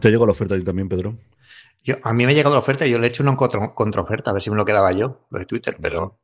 ¿Te 0.00 0.10
llegó 0.10 0.26
la 0.26 0.32
oferta 0.32 0.54
a 0.54 0.58
ti 0.58 0.64
también, 0.64 0.88
Pedro? 0.88 1.16
Yo, 1.82 1.96
a 2.02 2.12
mí 2.12 2.26
me 2.26 2.32
ha 2.32 2.34
llegado 2.34 2.54
la 2.54 2.60
oferta 2.60 2.86
y 2.86 2.90
yo 2.90 2.98
le 2.98 3.06
he 3.06 3.10
hecho 3.10 3.22
una 3.22 3.36
contra, 3.36 3.72
contraoferta, 3.74 4.30
a 4.30 4.34
ver 4.34 4.42
si 4.42 4.50
me 4.50 4.56
lo 4.56 4.64
quedaba 4.64 4.92
yo, 4.92 5.26
lo 5.30 5.38
de 5.38 5.46
Twitter, 5.46 5.76
pero 5.80 6.20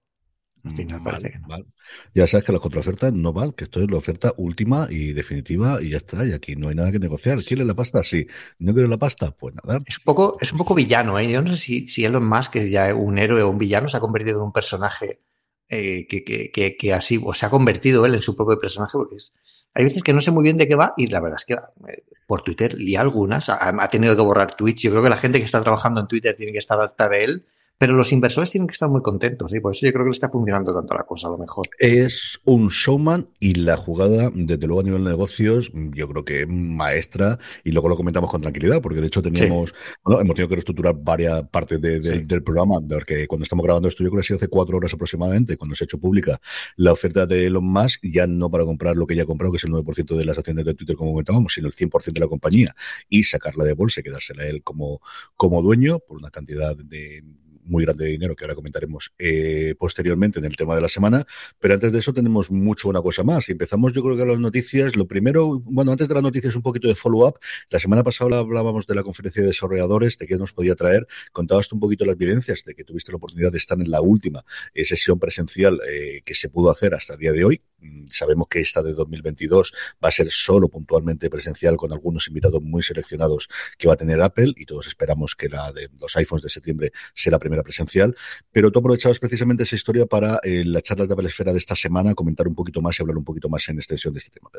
al 0.65 0.73
final 0.73 1.01
Mm, 1.01 1.05
parece 1.05 1.31
que 1.31 1.39
no. 1.39 1.49
vale. 1.49 1.67
Ya 2.15 2.27
sabes 2.27 2.45
que 2.47 2.53
las 2.53 2.61
contraofertas 2.61 3.13
no 3.13 3.33
van, 3.33 3.53
que 3.53 3.65
esto 3.65 3.81
es 3.81 3.91
la 3.91 3.97
oferta 3.97 4.33
última 4.37 4.87
y 4.91 5.13
definitiva 5.13 5.83
y 5.83 5.91
ya 5.91 5.99
está. 5.99 6.25
Y 6.27 6.33
aquí 6.33 6.57
no 6.57 6.69
hay 6.69 6.75
nada 6.75 6.93
que 6.93 6.99
negociar. 7.01 7.43
¿Quieres 7.43 7.67
la 7.67 7.75
pasta? 7.75 8.03
Sí. 8.05 8.27
¿No 8.59 8.73
quieres 8.73 8.91
la 8.91 8.99
pasta? 8.99 9.33
Pues 9.37 9.55
nada. 9.55 9.81
Es 9.87 9.99
un 9.99 10.05
poco, 10.05 10.37
es 10.41 10.53
un 10.53 10.59
poco 10.59 10.75
villano, 10.75 11.19
¿eh? 11.19 11.31
Yo 11.31 11.43
no 11.43 11.49
sé 11.49 11.57
si, 11.57 11.89
si 11.89 12.05
Elon 12.05 12.25
Musk, 12.25 12.53
que 12.53 12.65
es 12.65 12.71
ya 12.71 12.95
un 12.95 13.19
héroe 13.19 13.43
o 13.43 13.51
un 13.51 13.59
villano, 13.59 13.89
se 13.89 13.97
ha 13.97 14.01
convertido 14.01 14.39
en 14.39 14.45
un 14.45 14.53
personaje 14.53 15.21
eh, 15.69 16.07
que, 16.09 16.25
que, 16.25 16.51
que, 16.51 16.77
que 16.77 16.93
así, 16.95 17.21
o 17.23 17.35
se 17.35 17.47
ha 17.47 17.51
convertido 17.51 18.07
él 18.07 18.15
en 18.15 18.23
su 18.23 18.37
propio 18.37 18.59
personaje, 18.61 18.93
porque 18.93 19.17
es, 19.17 19.35
hay 19.75 19.85
veces 19.85 20.03
que 20.03 20.13
no 20.13 20.21
sé 20.21 20.31
muy 20.31 20.43
bien 20.43 20.59
de 20.59 20.69
qué 20.69 20.75
va 20.75 20.95
y 20.97 21.07
la 21.07 21.21
verdad 21.21 21.39
es 21.39 21.45
que 21.45 21.55
eh, 21.55 22.05
por 22.27 22.43
Twitter 22.43 22.75
lía 22.75 23.01
algunas, 23.01 23.49
ha, 23.49 23.89
tenido 23.89 24.17
que 24.17 24.23
borrar 24.23 24.55
tweets. 24.55 24.83
Yo 24.83 24.91
creo 24.91 25.03
que 25.03 25.11
la 25.11 25.17
gente 25.17 25.39
que 25.39 25.45
está 25.45 25.61
trabajando 25.61 26.01
en 26.01 26.07
Twitter 26.07 26.35
tiene 26.37 26.53
que 26.53 26.59
estar 26.59 26.81
harta 26.81 27.09
de 27.09 27.21
él, 27.21 27.45
pero 27.83 27.97
los 27.97 28.13
inversores 28.13 28.49
tienen 28.49 28.69
que 28.69 28.75
estar 28.75 28.89
muy 28.89 29.03
contentos 29.03 29.53
y 29.53 29.59
por 29.59 29.73
eso 29.73 29.85
yo 29.85 29.93
creo 29.93 30.05
que 30.05 30.11
le 30.11 30.15
está 30.15 30.29
funcionando 30.29 30.73
tanto 30.73 30.95
la 30.95 31.03
cosa, 31.03 31.27
a 31.27 31.33
lo 31.33 31.39
mejor. 31.39 31.67
Es 31.81 32.39
un 32.45 32.69
showman 32.69 33.27
y 33.41 33.55
la 33.55 33.77
jugada, 33.77 34.31
desde 34.33 34.69
luego 34.69 34.83
a 34.83 34.85
nivel 34.85 35.03
de 35.03 35.11
negocios, 35.11 35.73
yo 35.75 36.07
creo 36.07 36.25
que 36.25 36.47
maestra 36.47 37.41
y 37.65 37.73
luego 37.73 37.89
lo 37.89 37.97
comentamos 37.97 38.31
con 38.31 38.41
tranquilidad, 38.41 38.81
porque 38.81 39.01
de 39.01 39.09
hecho 39.09 39.21
teníamos, 39.21 39.71
sí. 39.71 39.77
bueno, 40.05 40.21
hemos 40.21 40.37
tenido 40.37 40.49
que 40.49 40.55
reestructurar 40.55 40.95
varias 40.95 41.43
partes 41.49 41.81
de, 41.81 41.99
de, 41.99 42.19
sí. 42.19 42.25
del 42.25 42.45
programa, 42.45 42.77
porque 42.89 43.27
cuando 43.27 43.43
estamos 43.43 43.65
grabando 43.65 43.89
esto, 43.89 44.05
yo 44.05 44.11
creo 44.11 44.21
que 44.21 44.27
ha 44.27 44.29
sido 44.29 44.37
hace 44.37 44.47
cuatro 44.47 44.77
horas 44.77 44.95
aproximadamente, 44.95 45.57
cuando 45.57 45.75
se 45.75 45.83
ha 45.83 45.87
hecho 45.87 45.99
pública 45.99 46.41
la 46.77 46.93
oferta 46.93 47.27
de 47.27 47.47
Elon 47.47 47.65
Musk, 47.65 48.05
ya 48.05 48.29
no 48.29 48.49
para 48.49 48.65
comprar 48.65 48.95
lo 48.95 49.09
que 49.09 49.17
ya 49.17 49.25
ha 49.25 49.27
comprado, 49.27 49.51
que 49.51 49.57
es 49.57 49.65
el 49.65 49.73
9% 49.73 50.17
de 50.17 50.25
las 50.25 50.39
acciones 50.39 50.65
de 50.65 50.75
Twitter, 50.75 50.95
como 50.95 51.11
comentábamos, 51.11 51.53
sino 51.53 51.67
el 51.67 51.75
100% 51.75 52.13
de 52.13 52.21
la 52.21 52.29
compañía 52.29 52.77
y 53.09 53.25
sacarla 53.25 53.65
de 53.65 53.73
bolsa 53.73 53.99
y 53.99 54.03
quedársela 54.05 54.45
a 54.45 54.47
él 54.47 54.63
como, 54.63 55.01
como 55.37 55.63
dueño 55.63 55.99
por 55.99 56.19
una 56.19 56.31
cantidad 56.31 56.77
de 56.77 57.25
muy 57.65 57.85
grande 57.85 58.05
de 58.05 58.11
dinero 58.11 58.35
que 58.37 58.45
ahora 58.45 58.55
comentaremos 58.55 59.13
eh, 59.19 59.75
posteriormente 59.79 60.39
en 60.39 60.45
el 60.45 60.57
tema 60.57 60.75
de 60.75 60.81
la 60.81 60.89
semana. 60.89 61.27
Pero 61.59 61.75
antes 61.75 61.93
de 61.93 61.99
eso 61.99 62.13
tenemos 62.13 62.51
mucho 62.51 62.89
una 62.89 63.01
cosa 63.01 63.23
más. 63.23 63.49
Empezamos 63.49 63.93
yo 63.93 64.03
creo 64.03 64.17
que 64.17 64.23
a 64.23 64.27
las 64.27 64.39
noticias. 64.39 64.97
Lo 64.97 65.07
primero, 65.07 65.61
bueno, 65.61 65.93
antes 65.93 66.09
de 66.09 66.15
las 66.15 66.23
noticias 66.23 66.57
un 66.57 66.63
poquito 66.63 66.89
de 66.89 66.95
follow-up. 66.95 67.39
La 67.71 67.79
semana 67.79 68.03
pasada 68.03 68.39
hablábamos 68.39 68.87
de 68.87 68.95
la 68.95 69.03
conferencia 69.03 69.43
de 69.43 69.49
desarrolladores, 69.49 70.19
de 70.19 70.27
qué 70.27 70.37
nos 70.37 70.53
podía 70.53 70.75
traer. 70.75 71.07
Contabas 71.33 71.73
un 71.73 71.81
poquito 71.81 72.05
las 72.05 72.17
vivencias 72.17 72.63
de 72.65 72.75
que 72.75 72.85
tuviste 72.85 73.13
la 73.13 73.17
oportunidad 73.17 73.53
de 73.53 73.59
estar 73.59 73.81
en 73.81 73.91
la 73.91 74.01
última 74.01 74.45
eh, 74.75 74.85
sesión 74.85 75.19
presencial 75.19 75.81
eh, 75.89 76.23
que 76.25 76.35
se 76.35 76.49
pudo 76.49 76.71
hacer 76.71 76.95
hasta 76.95 77.15
el 77.15 77.21
día 77.21 77.33
de 77.33 77.45
hoy. 77.45 77.63
Sabemos 78.09 78.49
que 78.49 78.61
esta 78.61 78.83
de 78.83 78.93
2022 78.93 79.73
va 80.03 80.09
a 80.09 80.13
ser 80.13 80.31
solo 80.31 80.69
puntualmente 80.69 81.31
presencial 81.31 81.77
con 81.77 81.93
algunos 81.93 82.29
invitados 82.29 82.63
muy 82.63 82.83
seleccionados 82.83 83.49
que 83.79 83.89
va 83.89 83.95
a 83.95 83.97
tener 83.97 84.21
Apple 84.21 84.53
y 84.57 84.65
todos 84.65 84.87
esperamos 84.87 85.35
que 85.35 85.49
la 85.49 85.73
de 85.73 85.89
los 86.01 86.17
iPhones 86.17 86.43
de 86.43 86.49
septiembre 86.49 86.93
sea 87.15 87.33
la 87.33 87.39
primera 87.39 87.63
presencial. 87.63 88.15
Pero 88.51 88.71
tú 88.71 88.81
aprovechabas 88.81 89.19
precisamente 89.19 89.63
esa 89.65 89.77
historia 89.77 90.07
para 90.07 90.41
eh, 90.43 90.65
las 90.65 90.83
charlas 90.83 91.09
de 91.09 91.15
Apple 91.15 91.29
Esfera 91.29 91.53
de 91.53 91.59
esta 91.59 91.75
semana 91.75 92.15
comentar 92.15 92.49
un 92.49 92.55
poquito 92.55 92.81
más 92.81 92.99
y 92.99 93.03
hablar 93.03 93.17
un 93.17 93.25
poquito 93.25 93.49
más 93.49 93.69
en 93.69 93.79
extensión 93.79 94.13
de 94.15 94.19
este 94.19 94.31
tema. 94.31 94.51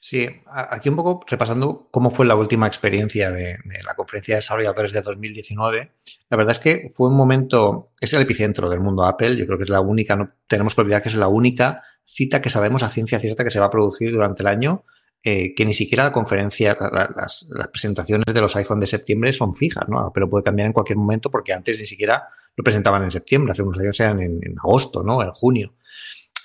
Sí, 0.00 0.28
aquí 0.46 0.88
un 0.88 0.96
poco 0.96 1.24
repasando 1.26 1.88
cómo 1.90 2.10
fue 2.10 2.26
la 2.26 2.36
última 2.36 2.66
experiencia 2.66 3.30
de, 3.30 3.58
de 3.64 3.82
la 3.84 3.94
conferencia 3.94 4.34
de 4.34 4.40
desarrolladores 4.40 4.92
de 4.92 5.02
2019. 5.02 5.92
La 6.30 6.36
verdad 6.36 6.52
es 6.52 6.60
que 6.60 6.90
fue 6.92 7.08
un 7.08 7.16
momento, 7.16 7.92
es 8.00 8.12
el 8.12 8.22
epicentro 8.22 8.68
del 8.68 8.80
mundo 8.80 9.04
Apple. 9.04 9.36
Yo 9.36 9.46
creo 9.46 9.58
que 9.58 9.64
es 9.64 9.70
la 9.70 9.80
única, 9.80 10.16
no 10.16 10.30
tenemos 10.46 10.74
que 10.74 10.80
olvidar 10.80 11.02
que 11.02 11.08
es 11.08 11.14
la 11.14 11.28
única 11.28 11.82
cita 12.08 12.40
que 12.40 12.48
sabemos 12.48 12.82
a 12.82 12.88
ciencia 12.88 13.20
cierta 13.20 13.44
que 13.44 13.50
se 13.50 13.60
va 13.60 13.66
a 13.66 13.70
producir 13.70 14.10
durante 14.10 14.42
el 14.42 14.46
año, 14.46 14.84
eh, 15.22 15.54
que 15.54 15.64
ni 15.66 15.74
siquiera 15.74 16.04
la 16.04 16.12
conferencia, 16.12 16.76
la, 16.80 17.12
las, 17.14 17.48
presentaciones 17.70 18.32
de 18.32 18.40
los 18.40 18.56
iPhone 18.56 18.80
de 18.80 18.86
septiembre 18.86 19.32
son 19.32 19.54
fijas, 19.54 19.86
¿no? 19.88 20.10
Pero 20.14 20.28
puede 20.28 20.42
cambiar 20.42 20.66
en 20.66 20.72
cualquier 20.72 20.96
momento 20.96 21.30
porque 21.30 21.52
antes 21.52 21.78
ni 21.78 21.86
siquiera 21.86 22.28
lo 22.56 22.64
presentaban 22.64 23.04
en 23.04 23.10
septiembre, 23.10 23.52
hace 23.52 23.62
unos 23.62 23.78
años 23.78 24.00
eran 24.00 24.20
en, 24.20 24.38
en 24.42 24.58
agosto, 24.58 25.02
¿no? 25.02 25.22
En 25.22 25.30
junio. 25.32 25.74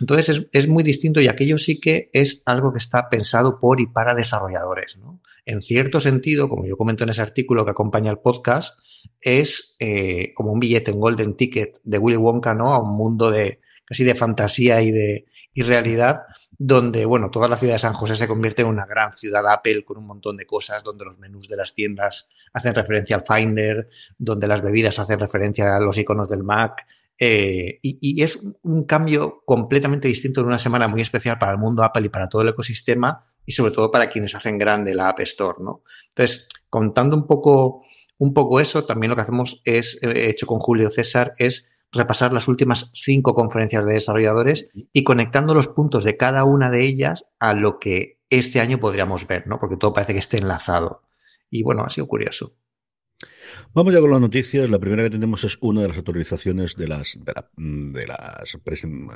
Entonces 0.01 0.29
es, 0.29 0.47
es, 0.51 0.67
muy 0.67 0.83
distinto 0.83 1.21
y 1.21 1.27
aquello 1.27 1.57
sí 1.57 1.79
que 1.79 2.09
es 2.13 2.43
algo 2.45 2.73
que 2.73 2.79
está 2.79 3.09
pensado 3.09 3.59
por 3.59 3.79
y 3.79 3.85
para 3.85 4.13
desarrolladores, 4.13 4.97
¿no? 4.97 5.21
En 5.45 5.61
cierto 5.61 6.01
sentido, 6.01 6.49
como 6.49 6.65
yo 6.65 6.75
comento 6.75 7.05
en 7.05 7.11
ese 7.11 7.21
artículo 7.21 7.63
que 7.63 7.71
acompaña 7.71 8.11
el 8.11 8.19
podcast, 8.19 8.79
es 9.21 9.77
eh, 9.79 10.33
como 10.33 10.51
un 10.51 10.59
billete, 10.59 10.91
un 10.91 10.99
golden 10.99 11.37
ticket 11.37 11.79
de 11.83 11.97
Willy 11.99 12.17
Wonka, 12.17 12.53
¿no? 12.53 12.73
A 12.73 12.81
un 12.81 12.97
mundo 12.97 13.31
de 13.31 13.61
casi 13.85 14.03
de 14.03 14.15
fantasía 14.15 14.81
y 14.81 14.91
de, 14.91 15.25
y 15.53 15.61
realidad, 15.61 16.23
donde, 16.57 17.05
bueno, 17.05 17.29
toda 17.29 17.47
la 17.47 17.55
ciudad 17.55 17.73
de 17.73 17.79
San 17.79 17.93
José 17.93 18.15
se 18.15 18.27
convierte 18.27 18.63
en 18.63 18.69
una 18.69 18.85
gran 18.85 19.13
ciudad 19.13 19.47
Apple 19.47 19.85
con 19.85 19.97
un 19.97 20.07
montón 20.07 20.35
de 20.35 20.47
cosas, 20.47 20.83
donde 20.83 21.05
los 21.05 21.19
menús 21.19 21.47
de 21.47 21.57
las 21.57 21.75
tiendas 21.75 22.27
hacen 22.53 22.73
referencia 22.73 23.15
al 23.15 23.23
Finder, 23.23 23.89
donde 24.17 24.47
las 24.47 24.61
bebidas 24.61 24.97
hacen 24.97 25.19
referencia 25.19 25.75
a 25.75 25.79
los 25.79 25.97
iconos 25.97 26.29
del 26.29 26.43
Mac. 26.43 26.85
Eh, 27.19 27.79
y, 27.83 28.23
es 28.23 28.39
un 28.63 28.83
cambio 28.85 29.43
completamente 29.45 30.07
distinto 30.07 30.41
en 30.41 30.47
una 30.47 30.57
semana 30.57 30.87
muy 30.87 31.01
especial 31.01 31.37
para 31.37 31.51
el 31.51 31.59
mundo 31.59 31.83
Apple 31.83 32.07
y 32.07 32.09
para 32.09 32.27
todo 32.27 32.41
el 32.41 32.49
ecosistema 32.49 33.27
y 33.45 33.51
sobre 33.51 33.71
todo 33.71 33.91
para 33.91 34.09
quienes 34.09 34.33
hacen 34.33 34.57
grande 34.57 34.95
la 34.95 35.09
App 35.09 35.19
Store, 35.19 35.59
¿no? 35.61 35.83
Entonces, 36.09 36.49
contando 36.69 37.15
un 37.15 37.27
poco, 37.27 37.83
un 38.17 38.33
poco 38.33 38.59
eso, 38.59 38.85
también 38.85 39.11
lo 39.11 39.15
que 39.15 39.21
hacemos 39.21 39.61
es, 39.63 39.99
he 40.01 40.29
hecho 40.29 40.47
con 40.47 40.59
Julio 40.59 40.89
César, 40.89 41.35
es 41.37 41.67
repasar 41.93 42.33
las 42.33 42.47
últimas 42.47 42.89
cinco 42.93 43.33
conferencias 43.33 43.85
de 43.85 43.93
desarrolladores 43.93 44.69
y 44.91 45.03
conectando 45.03 45.53
los 45.53 45.67
puntos 45.67 46.03
de 46.03 46.17
cada 46.17 46.43
una 46.43 46.69
de 46.71 46.85
ellas 46.85 47.25
a 47.39 47.53
lo 47.53 47.79
que 47.79 48.19
este 48.29 48.59
año 48.59 48.79
podríamos 48.79 49.27
ver, 49.27 49.47
¿no? 49.47 49.59
Porque 49.59 49.77
todo 49.77 49.93
parece 49.93 50.13
que 50.13 50.19
esté 50.19 50.37
enlazado. 50.37 51.03
Y 51.49 51.61
bueno, 51.61 51.83
ha 51.83 51.89
sido 51.89 52.07
curioso. 52.07 52.55
Vamos 53.75 53.91
ya 53.91 54.01
con 54.01 54.11
las 54.11 54.21
noticias. 54.21 54.69
La 54.69 54.77
primera 54.77 55.01
que 55.01 55.09
tenemos 55.09 55.43
es 55.43 55.57
una 55.59 55.81
de 55.81 55.87
las 55.87 55.97
autorizaciones 55.97 56.75
de 56.75 56.87
las 56.87 57.17
de, 57.19 57.33
la, 57.33 57.49
de 57.57 58.05
las 58.05 58.55
presen, 58.63 59.07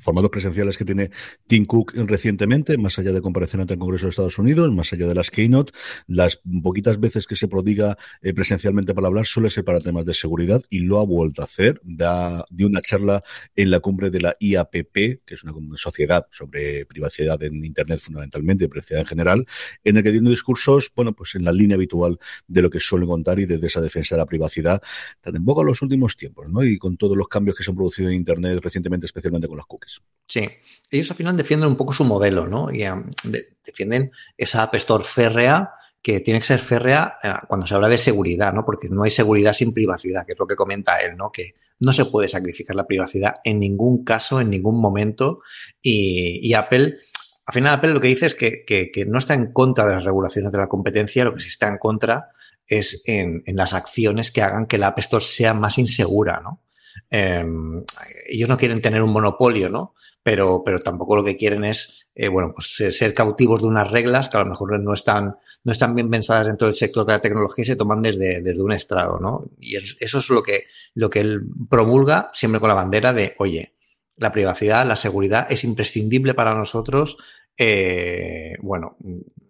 formatos 0.00 0.30
presenciales 0.30 0.78
que 0.78 0.86
tiene 0.86 1.10
Tim 1.46 1.66
Cook 1.66 1.92
recientemente, 2.06 2.78
más 2.78 2.98
allá 2.98 3.12
de 3.12 3.20
comparación 3.20 3.60
ante 3.60 3.74
el 3.74 3.78
Congreso 3.78 4.06
de 4.06 4.10
Estados 4.10 4.38
Unidos, 4.38 4.72
más 4.72 4.90
allá 4.94 5.06
de 5.06 5.14
las 5.14 5.30
keynote, 5.30 5.72
las 6.06 6.40
poquitas 6.62 6.98
veces 7.00 7.26
que 7.26 7.36
se 7.36 7.48
prodiga 7.48 7.98
eh, 8.22 8.32
presencialmente 8.32 8.94
para 8.94 9.08
hablar 9.08 9.26
suele 9.26 9.50
ser 9.50 9.62
para 9.62 9.78
temas 9.78 10.06
de 10.06 10.14
seguridad 10.14 10.62
y 10.70 10.78
lo 10.78 10.98
ha 10.98 11.04
vuelto 11.04 11.42
a 11.42 11.44
hacer. 11.44 11.78
Da 11.84 12.46
de 12.48 12.64
una 12.64 12.80
charla 12.80 13.22
en 13.54 13.70
la 13.70 13.80
cumbre 13.80 14.08
de 14.08 14.20
la 14.20 14.34
IAPP, 14.40 15.20
que 15.26 15.34
es 15.34 15.44
una 15.44 15.52
sociedad 15.76 16.26
sobre 16.30 16.86
privacidad 16.86 17.42
en 17.42 17.62
Internet 17.62 18.00
fundamentalmente, 18.00 18.70
privacidad 18.70 19.00
en 19.00 19.06
general, 19.06 19.46
en 19.84 19.98
el 19.98 20.02
que 20.02 20.12
dio 20.12 20.22
discursos, 20.22 20.90
bueno, 20.96 21.12
pues 21.12 21.34
en 21.34 21.44
la 21.44 21.52
línea 21.52 21.74
habitual 21.74 22.18
de 22.48 22.62
lo 22.62 22.70
que 22.70 22.80
suelen 22.80 23.06
contar 23.06 23.38
y 23.38 23.44
desde 23.44 23.66
esa 23.66 23.81
defensa 23.82 24.14
de 24.14 24.20
la 24.20 24.26
privacidad 24.26 24.80
tan 25.20 25.36
en 25.36 25.44
boga 25.44 25.62
en 25.62 25.68
los 25.68 25.82
últimos 25.82 26.16
tiempos, 26.16 26.48
¿no? 26.48 26.62
Y 26.62 26.78
con 26.78 26.96
todos 26.96 27.16
los 27.16 27.28
cambios 27.28 27.56
que 27.56 27.62
se 27.62 27.70
han 27.70 27.76
producido 27.76 28.08
en 28.08 28.14
Internet 28.14 28.60
recientemente, 28.62 29.06
especialmente 29.06 29.48
con 29.48 29.56
las 29.56 29.66
cookies. 29.66 30.00
Sí, 30.26 30.48
ellos 30.90 31.10
al 31.10 31.16
final 31.16 31.36
defienden 31.36 31.68
un 31.68 31.76
poco 31.76 31.92
su 31.92 32.04
modelo, 32.04 32.46
¿no? 32.46 32.72
Y 32.72 32.78
de, 33.24 33.56
defienden 33.64 34.10
esa 34.36 34.62
App 34.62 34.74
Store 34.76 35.04
férrea 35.04 35.70
que 36.00 36.20
tiene 36.20 36.40
que 36.40 36.46
ser 36.46 36.58
férrea 36.58 37.16
uh, 37.22 37.46
cuando 37.46 37.66
se 37.66 37.74
habla 37.74 37.88
de 37.88 37.98
seguridad, 37.98 38.52
¿no? 38.52 38.64
Porque 38.64 38.88
no 38.88 39.04
hay 39.04 39.10
seguridad 39.10 39.52
sin 39.52 39.72
privacidad, 39.72 40.26
que 40.26 40.32
es 40.32 40.38
lo 40.38 40.46
que 40.46 40.56
comenta 40.56 40.96
él, 41.00 41.16
¿no? 41.16 41.30
Que 41.30 41.54
no 41.80 41.92
se 41.92 42.04
puede 42.06 42.28
sacrificar 42.28 42.74
la 42.76 42.86
privacidad 42.86 43.34
en 43.44 43.60
ningún 43.60 44.04
caso, 44.04 44.40
en 44.40 44.50
ningún 44.50 44.80
momento. 44.80 45.42
Y, 45.80 46.40
y 46.42 46.54
Apple 46.54 46.98
al 47.44 47.54
final 47.54 47.74
Apple 47.74 47.92
lo 47.92 48.00
que 48.00 48.08
dice 48.08 48.26
es 48.26 48.34
que, 48.34 49.04
no 49.06 49.18
está 49.18 49.34
en 49.34 49.52
contra 49.52 49.86
de 49.86 49.94
las 49.94 50.04
regulaciones 50.04 50.52
de 50.52 50.58
la 50.58 50.68
competencia, 50.68 51.24
lo 51.24 51.34
que 51.34 51.40
sí 51.40 51.48
está 51.48 51.68
en 51.68 51.78
contra 51.78 52.30
es 52.78 53.02
en, 53.06 53.42
las 53.46 53.74
acciones 53.74 54.30
que 54.30 54.42
hagan 54.42 54.66
que 54.66 54.78
la 54.78 54.88
App 54.88 54.98
Store 55.00 55.24
sea 55.24 55.54
más 55.54 55.78
insegura, 55.78 56.40
¿no? 56.42 56.62
Em, 57.10 57.82
ellos 58.26 58.48
no 58.48 58.56
quieren 58.56 58.80
tener 58.80 59.02
un 59.02 59.12
monopolio, 59.12 59.68
¿no? 59.68 59.94
Pero, 60.22 60.62
pero 60.64 60.80
tampoco 60.80 61.16
lo 61.16 61.24
que 61.24 61.36
quieren 61.36 61.64
es, 61.64 62.06
eh, 62.14 62.28
bueno, 62.28 62.52
pues 62.54 62.96
ser, 62.96 63.12
cautivos 63.12 63.60
de 63.60 63.66
unas 63.68 63.90
reglas 63.90 64.28
que 64.28 64.36
a 64.36 64.44
lo 64.44 64.50
mejor 64.50 64.78
no 64.80 64.94
están, 64.94 65.36
no 65.64 65.72
están 65.72 65.94
bien 65.94 66.10
pensadas 66.10 66.46
dentro 66.46 66.68
del 66.68 66.76
sector 66.76 67.04
de 67.04 67.12
la 67.12 67.18
tecnología 67.18 67.62
y 67.62 67.66
se 67.66 67.76
toman 67.76 68.02
desde, 68.02 68.40
desde 68.40 68.62
un 68.62 68.72
estrado, 68.72 69.18
¿no? 69.18 69.50
Y 69.58 69.76
eso, 69.76 69.96
eso, 70.00 70.18
es 70.18 70.30
lo 70.30 70.42
que, 70.42 70.64
lo 70.94 71.10
que 71.10 71.20
él 71.20 71.42
promulga 71.68 72.30
siempre 72.34 72.60
con 72.60 72.68
la 72.68 72.74
bandera 72.74 73.12
de, 73.12 73.34
oye, 73.38 73.74
la 74.16 74.32
privacidad, 74.32 74.86
la 74.86 74.96
seguridad 74.96 75.46
es 75.50 75.64
imprescindible 75.64 76.34
para 76.34 76.54
nosotros. 76.54 77.16
Eh, 77.56 78.54
bueno, 78.62 78.96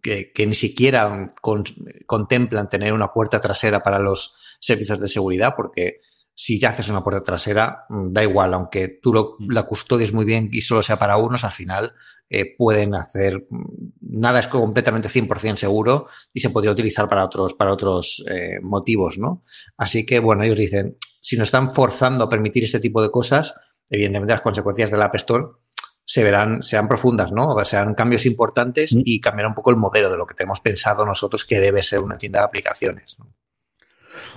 que, 0.02 0.32
ni 0.46 0.54
siquiera 0.54 1.34
contemplan 2.06 2.68
tener 2.68 2.92
una 2.92 3.12
puerta 3.12 3.40
trasera 3.40 3.82
para 3.82 3.98
los 3.98 4.34
servicios 4.60 5.00
de 5.00 5.08
seguridad, 5.08 5.54
porque 5.56 6.00
si 6.34 6.64
haces 6.64 6.88
una 6.88 7.04
puerta 7.04 7.20
trasera, 7.20 7.84
mm, 7.88 8.12
da 8.12 8.22
igual, 8.22 8.54
aunque 8.54 8.88
tú 9.00 9.12
lo, 9.12 9.36
mm. 9.38 9.52
la 9.52 9.64
custodies 9.64 10.12
muy 10.12 10.24
bien 10.24 10.48
y 10.52 10.62
solo 10.62 10.82
sea 10.82 10.98
para 10.98 11.16
unos, 11.16 11.44
al 11.44 11.52
final 11.52 11.92
eh, 12.28 12.56
pueden 12.56 12.94
hacer, 12.94 13.46
mm, 13.48 13.64
nada 14.00 14.40
es 14.40 14.48
completamente 14.48 15.08
100% 15.08 15.56
seguro 15.56 16.08
y 16.32 16.40
se 16.40 16.50
podría 16.50 16.72
utilizar 16.72 17.08
para 17.08 17.24
otros, 17.24 17.54
para 17.54 17.72
otros 17.72 18.24
eh, 18.28 18.58
motivos, 18.62 19.18
¿no? 19.18 19.44
Así 19.76 20.04
que, 20.06 20.18
bueno, 20.18 20.42
ellos 20.42 20.58
dicen, 20.58 20.96
si 21.00 21.36
nos 21.36 21.48
están 21.48 21.70
forzando 21.70 22.24
a 22.24 22.28
permitir 22.28 22.64
este 22.64 22.80
tipo 22.80 23.02
de 23.02 23.10
cosas, 23.10 23.54
evidentemente 23.88 24.32
las 24.32 24.42
consecuencias 24.42 24.90
del 24.90 25.02
App 25.02 25.14
Store 25.16 25.44
se 26.12 26.22
verán, 26.22 26.62
sean 26.62 26.88
profundas, 26.88 27.32
¿no? 27.32 27.54
O 27.54 27.64
sean 27.64 27.94
cambios 27.94 28.26
importantes 28.26 28.94
mm. 28.94 29.00
y 29.02 29.18
cambiará 29.18 29.48
un 29.48 29.54
poco 29.54 29.70
el 29.70 29.76
modelo 29.76 30.10
de 30.10 30.18
lo 30.18 30.26
que 30.26 30.34
tenemos 30.34 30.60
pensado 30.60 31.06
nosotros 31.06 31.46
que 31.46 31.58
debe 31.58 31.82
ser 31.82 32.00
una 32.00 32.18
tienda 32.18 32.40
de 32.40 32.44
aplicaciones. 32.44 33.16
¿no? 33.18 33.32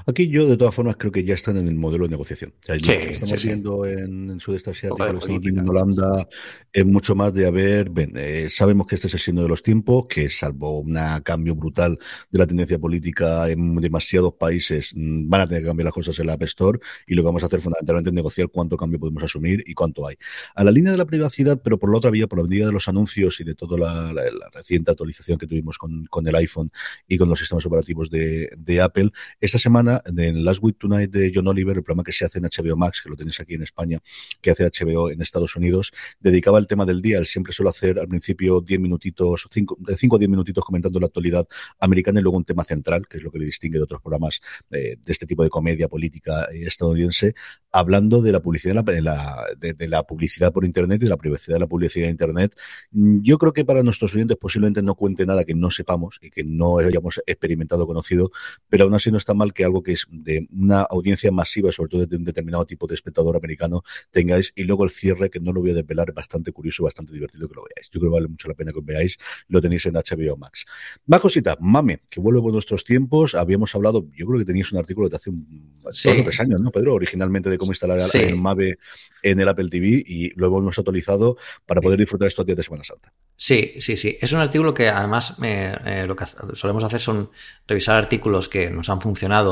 Aquí 0.05 0.27
yo, 0.27 0.47
de 0.47 0.57
todas 0.57 0.73
formas, 0.73 0.95
creo 0.97 1.11
que 1.11 1.23
ya 1.23 1.33
están 1.33 1.57
en 1.57 1.67
el 1.67 1.75
modelo 1.75 2.05
de 2.05 2.11
negociación. 2.11 2.53
estamos 2.67 3.43
viendo 3.43 3.85
en, 3.85 4.31
en, 4.31 4.39
Sudeste 4.39 4.71
Asiático, 4.71 5.05
lo 5.05 5.19
estamos 5.19 5.41
viendo 5.41 5.61
en 5.61 5.69
Holanda, 5.69 6.27
es 6.71 6.85
mucho 6.85 7.15
más 7.15 7.33
de 7.33 7.45
haber, 7.45 7.91
eh, 8.15 8.47
sabemos 8.49 8.87
que 8.87 8.95
este 8.95 9.07
es 9.07 9.13
el 9.13 9.19
signo 9.19 9.41
de 9.41 9.47
los 9.47 9.63
tiempos, 9.63 10.07
que 10.07 10.29
salvo 10.29 10.79
un 10.79 10.97
cambio 11.23 11.55
brutal 11.55 11.97
de 12.29 12.39
la 12.39 12.47
tendencia 12.47 12.77
política 12.79 13.49
en 13.49 13.75
demasiados 13.75 14.33
países, 14.33 14.91
mm, 14.93 15.29
van 15.29 15.41
a 15.41 15.47
tener 15.47 15.63
que 15.63 15.67
cambiar 15.67 15.85
las 15.85 15.93
cosas 15.93 16.17
en 16.19 16.27
la 16.27 16.33
App 16.33 16.43
Store 16.43 16.79
y 17.07 17.15
lo 17.15 17.21
que 17.21 17.25
vamos 17.25 17.43
a 17.43 17.45
hacer 17.47 17.61
fundamentalmente 17.61 18.09
es 18.09 18.13
negociar 18.13 18.49
cuánto 18.49 18.77
cambio 18.77 18.99
podemos 18.99 19.23
asumir 19.23 19.63
y 19.65 19.73
cuánto 19.73 20.07
hay. 20.07 20.15
A 20.53 20.63
la 20.63 20.71
línea 20.71 20.91
de 20.91 20.97
la 20.97 21.05
privacidad, 21.05 21.61
pero 21.63 21.79
por 21.79 21.91
la 21.91 21.97
otra 21.97 22.11
vía, 22.11 22.27
por 22.27 22.39
la 22.39 22.47
vía 22.47 22.65
de 22.65 22.71
los 22.71 22.87
anuncios 22.87 23.39
y 23.39 23.43
de 23.43 23.55
toda 23.55 23.77
la, 23.77 24.13
reciente 24.53 24.91
actualización 24.91 25.37
que 25.37 25.47
tuvimos 25.47 25.77
con, 25.77 26.05
con, 26.05 26.27
el 26.27 26.35
iPhone 26.35 26.71
y 27.07 27.17
con 27.17 27.29
los 27.29 27.39
sistemas 27.39 27.65
operativos 27.65 28.09
de, 28.09 28.49
de 28.57 28.81
Apple, 28.81 29.11
esta 29.39 29.59
semana 29.65 29.99
en 30.05 30.45
Last 30.45 30.61
Week 30.61 30.77
Tonight 30.77 31.09
de 31.09 31.31
John 31.33 31.47
Oliver, 31.47 31.75
el 31.75 31.83
programa 31.83 32.03
que 32.03 32.11
se 32.11 32.23
hace 32.23 32.37
en 32.37 32.45
HBO 32.45 32.77
Max, 32.77 33.01
que 33.01 33.09
lo 33.09 33.15
tenéis 33.15 33.39
aquí 33.39 33.55
en 33.55 33.63
España, 33.63 33.99
que 34.39 34.51
hace 34.51 34.63
HBO 34.63 35.09
en 35.09 35.21
Estados 35.21 35.55
Unidos, 35.55 35.91
dedicaba 36.19 36.59
el 36.59 36.67
tema 36.67 36.85
del 36.85 37.01
día. 37.01 37.17
Él 37.17 37.25
siempre 37.25 37.51
suele 37.51 37.71
hacer 37.71 37.97
al 37.97 38.07
principio 38.07 38.61
10 38.61 38.79
minutitos, 38.79 39.47
5 39.49 39.77
de 39.79 39.97
5 39.97 40.15
a 40.17 40.19
10 40.19 40.29
minutitos 40.29 40.63
comentando 40.63 40.99
la 40.99 41.07
actualidad 41.07 41.47
americana 41.79 42.19
y 42.19 42.23
luego 42.23 42.37
un 42.37 42.45
tema 42.45 42.63
central, 42.63 43.07
que 43.07 43.17
es 43.17 43.23
lo 43.23 43.31
que 43.31 43.39
le 43.39 43.45
distingue 43.45 43.79
de 43.79 43.83
otros 43.85 44.01
programas 44.03 44.39
eh, 44.69 44.97
de 45.03 45.11
este 45.11 45.25
tipo 45.25 45.41
de 45.41 45.49
comedia 45.49 45.87
política 45.87 46.47
estadounidense, 46.51 47.33
hablando 47.71 48.21
de 48.21 48.31
la 48.31 48.39
publicidad 48.39 48.75
la, 49.01 49.45
de, 49.57 49.87
la 49.87 50.03
publicidad 50.03 50.53
por 50.53 50.63
internet 50.63 51.01
y 51.01 51.05
de 51.05 51.09
la 51.09 51.17
privacidad 51.17 51.55
de 51.55 51.59
la 51.61 51.67
publicidad 51.67 52.05
de 52.05 52.11
internet. 52.11 52.55
Yo 52.91 53.39
creo 53.39 53.51
que 53.51 53.65
para 53.65 53.81
nuestros 53.81 54.13
oyentes 54.13 54.37
posiblemente 54.37 54.83
no 54.83 54.93
cuente 54.93 55.25
nada 55.25 55.43
que 55.43 55.55
no 55.55 55.71
sepamos 55.71 56.19
y 56.21 56.29
que 56.29 56.43
no 56.43 56.77
hayamos 56.77 57.21
experimentado 57.25 57.87
conocido, 57.87 58.31
pero 58.69 58.83
aún 58.83 58.93
así 58.93 59.11
no 59.11 59.17
está 59.17 59.33
mal 59.33 59.53
que 59.55 59.65
algo 59.65 59.81
que 59.81 59.93
es 59.93 60.05
de 60.11 60.47
una 60.51 60.81
audiencia 60.81 61.31
masiva, 61.31 61.71
sobre 61.71 61.89
todo 61.89 62.05
de 62.05 62.15
un 62.15 62.23
determinado 62.23 62.65
tipo 62.65 62.85
de 62.85 62.93
espectador 62.93 63.35
americano, 63.35 63.81
tengáis. 64.11 64.53
Y 64.55 64.63
luego 64.63 64.83
el 64.83 64.91
cierre, 64.91 65.31
que 65.31 65.39
no 65.39 65.51
lo 65.51 65.61
voy 65.61 65.71
a 65.71 65.73
desvelar, 65.73 66.13
bastante 66.13 66.51
curioso 66.51 66.83
bastante 66.83 67.13
divertido 67.13 67.47
que 67.49 67.55
lo 67.55 67.63
veáis. 67.63 67.89
Yo 67.89 67.99
creo 67.99 68.11
que 68.11 68.15
vale 68.15 68.27
mucho 68.27 68.47
la 68.47 68.53
pena 68.53 68.71
que 68.71 68.79
lo 68.79 68.85
veáis. 68.85 69.17
Lo 69.47 69.59
tenéis 69.61 69.85
en 69.87 69.93
HBO 69.95 70.37
Max. 70.37 70.65
Más 71.07 71.19
cosita, 71.19 71.57
Mame, 71.59 72.01
que 72.09 72.19
vuelve 72.19 72.41
por 72.41 72.53
nuestros 72.53 72.83
tiempos. 72.83 73.33
Habíamos 73.33 73.73
hablado, 73.73 74.05
yo 74.15 74.27
creo 74.27 74.37
que 74.37 74.45
teníais 74.45 74.71
un 74.71 74.77
artículo 74.77 75.09
de 75.09 75.15
hace 75.15 75.31
un, 75.31 75.73
tres 75.83 76.39
años, 76.39 76.61
¿no, 76.61 76.71
Pedro? 76.71 76.93
Originalmente 76.93 77.49
de 77.49 77.57
cómo 77.57 77.71
instalar 77.71 77.99
el 78.13 78.35
Mave 78.35 78.77
en 79.23 79.39
el 79.39 79.47
Apple 79.47 79.69
TV 79.69 80.03
y 80.05 80.29
lo 80.35 80.47
hemos 80.47 80.77
actualizado 80.77 81.37
para 81.65 81.81
poder 81.81 81.99
disfrutar 81.99 82.27
estos 82.27 82.45
días 82.45 82.57
de 82.57 82.63
Semana 82.63 82.83
Santa. 82.83 83.13
Sí, 83.37 83.73
sí, 83.79 83.97
sí. 83.97 84.17
Es 84.21 84.31
un 84.31 84.39
artículo 84.39 84.73
que 84.73 84.87
además 84.87 85.37
eh, 85.43 86.05
lo 86.07 86.15
que 86.15 86.25
solemos 86.53 86.83
hacer 86.83 87.01
son 87.01 87.29
revisar 87.67 87.97
artículos 87.97 88.47
que 88.47 88.69
nos 88.69 88.89
han 88.89 89.01
funcionado 89.01 89.44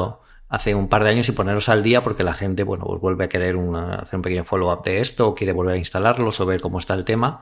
hace 0.49 0.75
un 0.75 0.87
par 0.87 1.03
de 1.03 1.09
años 1.09 1.27
y 1.29 1.31
poneros 1.31 1.69
al 1.69 1.81
día 1.81 2.03
porque 2.03 2.23
la 2.23 2.33
gente, 2.33 2.63
bueno, 2.63 2.85
pues 2.85 3.01
vuelve 3.01 3.25
a 3.25 3.29
querer 3.29 3.55
hacer 3.55 4.15
un 4.15 4.21
pequeño 4.21 4.43
follow-up 4.43 4.83
de 4.83 4.99
esto, 4.99 5.33
quiere 5.33 5.51
volver 5.51 5.75
a 5.75 5.77
instalarlos 5.77 6.39
o 6.39 6.45
ver 6.45 6.61
cómo 6.61 6.79
está 6.79 6.93
el 6.93 7.05
tema. 7.05 7.41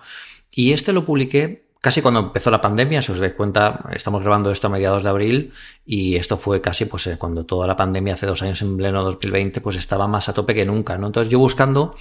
Y 0.50 0.74
este 0.74 0.94
lo 0.94 1.06
publiqué 1.06 1.66
casi 1.82 2.02
cuando 2.02 2.20
empezó 2.20 2.52
la 2.52 2.62
pandemia, 2.62 3.02
si 3.02 3.12
os 3.12 3.20
dais 3.20 3.34
cuenta, 3.34 3.84
estamos 3.92 4.22
grabando 4.22 4.52
esto 4.52 4.68
a 4.68 4.70
mediados 4.70 5.04
de 5.04 5.10
abril 5.10 5.54
y 5.84 6.16
esto 6.16 6.38
fue 6.38 6.62
casi 6.62 6.86
pues 6.86 7.08
eh, 7.08 7.18
cuando 7.18 7.46
toda 7.46 7.66
la 7.66 7.76
pandemia 7.76 8.14
hace 8.14 8.28
dos 8.28 8.42
años 8.44 8.62
en 8.62 8.78
pleno 8.78 9.04
2020 9.04 9.60
pues 9.62 9.76
estaba 9.76 10.08
más 10.08 10.30
a 10.30 10.34
tope 10.34 10.54
que 10.54 10.64
nunca, 10.64 10.98
¿no? 10.98 11.08
Entonces 11.08 11.32
yo 11.32 11.40
buscando 11.40 11.96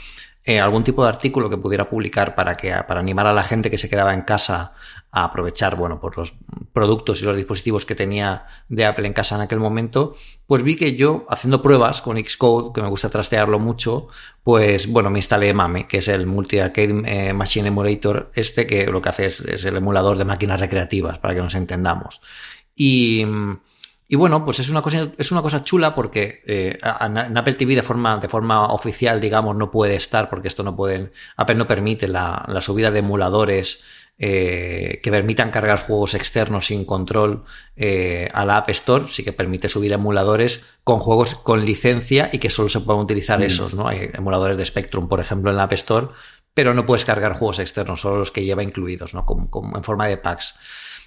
eh, 0.45 0.59
algún 0.59 0.85
tipo 0.85 1.03
de 1.03 1.11
artículo 1.11 1.51
que 1.51 1.59
pudiera 1.59 1.89
publicar 1.89 2.35
para 2.35 2.57
que 2.57 2.73
para 2.89 3.01
animar 3.01 3.27
a 3.27 3.35
la 3.35 3.45
gente 3.45 3.71
que 3.71 3.79
se 3.79 3.91
quedaba 3.91 4.15
en 4.15 4.23
casa 4.23 4.73
a 5.13 5.25
aprovechar, 5.25 5.77
bueno, 5.77 6.01
por 6.01 6.17
los 6.17 6.35
productos 6.73 7.21
y 7.21 7.25
los 7.25 7.37
dispositivos 7.37 7.85
que 7.85 7.95
tenía 7.95 8.47
de 8.69 8.87
Apple 8.87 9.07
en 9.07 9.13
casa 9.13 9.35
en 9.35 9.43
aquel 9.43 9.59
momento, 9.59 10.15
pues 10.47 10.63
vi 10.63 10.77
que 10.77 10.95
yo, 10.95 11.27
haciendo 11.29 11.63
pruebas 11.63 12.01
con 12.01 12.17
Xcode, 12.17 12.73
que 12.73 12.81
me 12.81 12.89
gusta 12.89 13.11
trastearlo 13.11 13.59
mucho, 13.59 14.09
pues 14.45 14.87
bueno, 14.87 15.11
me 15.11 15.19
instalé 15.19 15.53
MAME, 15.53 15.89
que 15.89 15.99
es 15.99 16.09
el 16.09 16.27
Multi 16.27 16.61
Arcade 16.61 17.03
eh, 17.07 17.33
Machine 17.33 17.69
Emulator 17.69 18.31
este, 18.35 18.67
que 18.67 18.87
lo 18.87 19.03
que 19.03 19.09
hace 19.09 19.27
es, 19.27 19.65
el 19.65 19.77
emulador 19.77 20.17
de 20.17 20.25
máquinas 20.25 20.61
recreativas, 20.61 21.19
para 21.19 21.35
que 21.35 21.41
nos 21.41 21.55
entendamos. 21.55 22.21
Y, 22.75 23.27
y 24.13 24.17
bueno, 24.17 24.45
pues 24.45 24.59
es 24.59 24.69
una 24.69 24.83
cosa, 24.83 25.13
es 25.17 25.31
una 25.31 25.41
cosa 25.41 25.63
chula 25.63 25.95
porque 25.95 26.43
eh, 26.45 26.77
en 26.83 27.39
Apple 27.39 27.55
TV 27.55 27.77
de 27.77 27.83
forma, 27.85 28.19
de 28.19 28.29
forma 28.29 28.67
oficial, 28.67 29.21
digamos, 29.21 29.55
no 29.55 29.71
puede 29.71 29.95
estar, 29.95 30.29
porque 30.29 30.49
esto 30.49 30.65
no 30.65 30.75
pueden, 30.75 31.13
Apple 31.37 31.55
no 31.55 31.69
permite 31.69 32.09
la, 32.09 32.45
la 32.49 32.61
subida 32.61 32.91
de 32.91 32.99
emuladores 32.99 33.85
eh, 34.19 34.99
que 35.01 35.13
permitan 35.13 35.53
cargar 35.53 35.87
juegos 35.87 36.15
externos 36.15 36.67
sin 36.67 36.85
control 36.85 37.45
eh, 37.77 38.29
a 38.35 38.45
la 38.45 38.57
App 38.57 38.69
Store, 38.71 39.07
sí 39.09 39.23
que 39.23 39.33
permite 39.33 39.69
subir 39.69 39.93
emuladores 39.93 40.65
con 40.83 40.99
juegos 40.99 41.37
con 41.37 41.65
licencia 41.65 42.31
y 42.33 42.41
que 42.41 42.51
solo 42.51 42.69
se 42.69 42.81
puedan 42.81 43.03
utilizar 43.03 43.39
mm. 43.39 43.45
esos, 43.45 43.75
¿no? 43.75 43.87
Hay 43.87 44.11
emuladores 44.13 44.57
de 44.57 44.65
Spectrum, 44.65 45.09
por 45.09 45.21
ejemplo, 45.21 45.53
en 45.53 45.57
la 45.57 45.63
App 45.63 45.73
Store, 45.75 46.09
pero 46.53 46.75
no 46.75 46.85
puedes 46.85 47.05
cargar 47.05 47.35
juegos 47.35 47.61
externos, 47.61 48.01
solo 48.01 48.19
los 48.19 48.33
que 48.33 48.45
lleva 48.45 48.65
incluidos, 48.65 49.15
¿no? 49.15 49.25
Como, 49.25 49.77
en 49.77 49.85
forma 49.85 50.09
de 50.09 50.17
packs. 50.17 50.57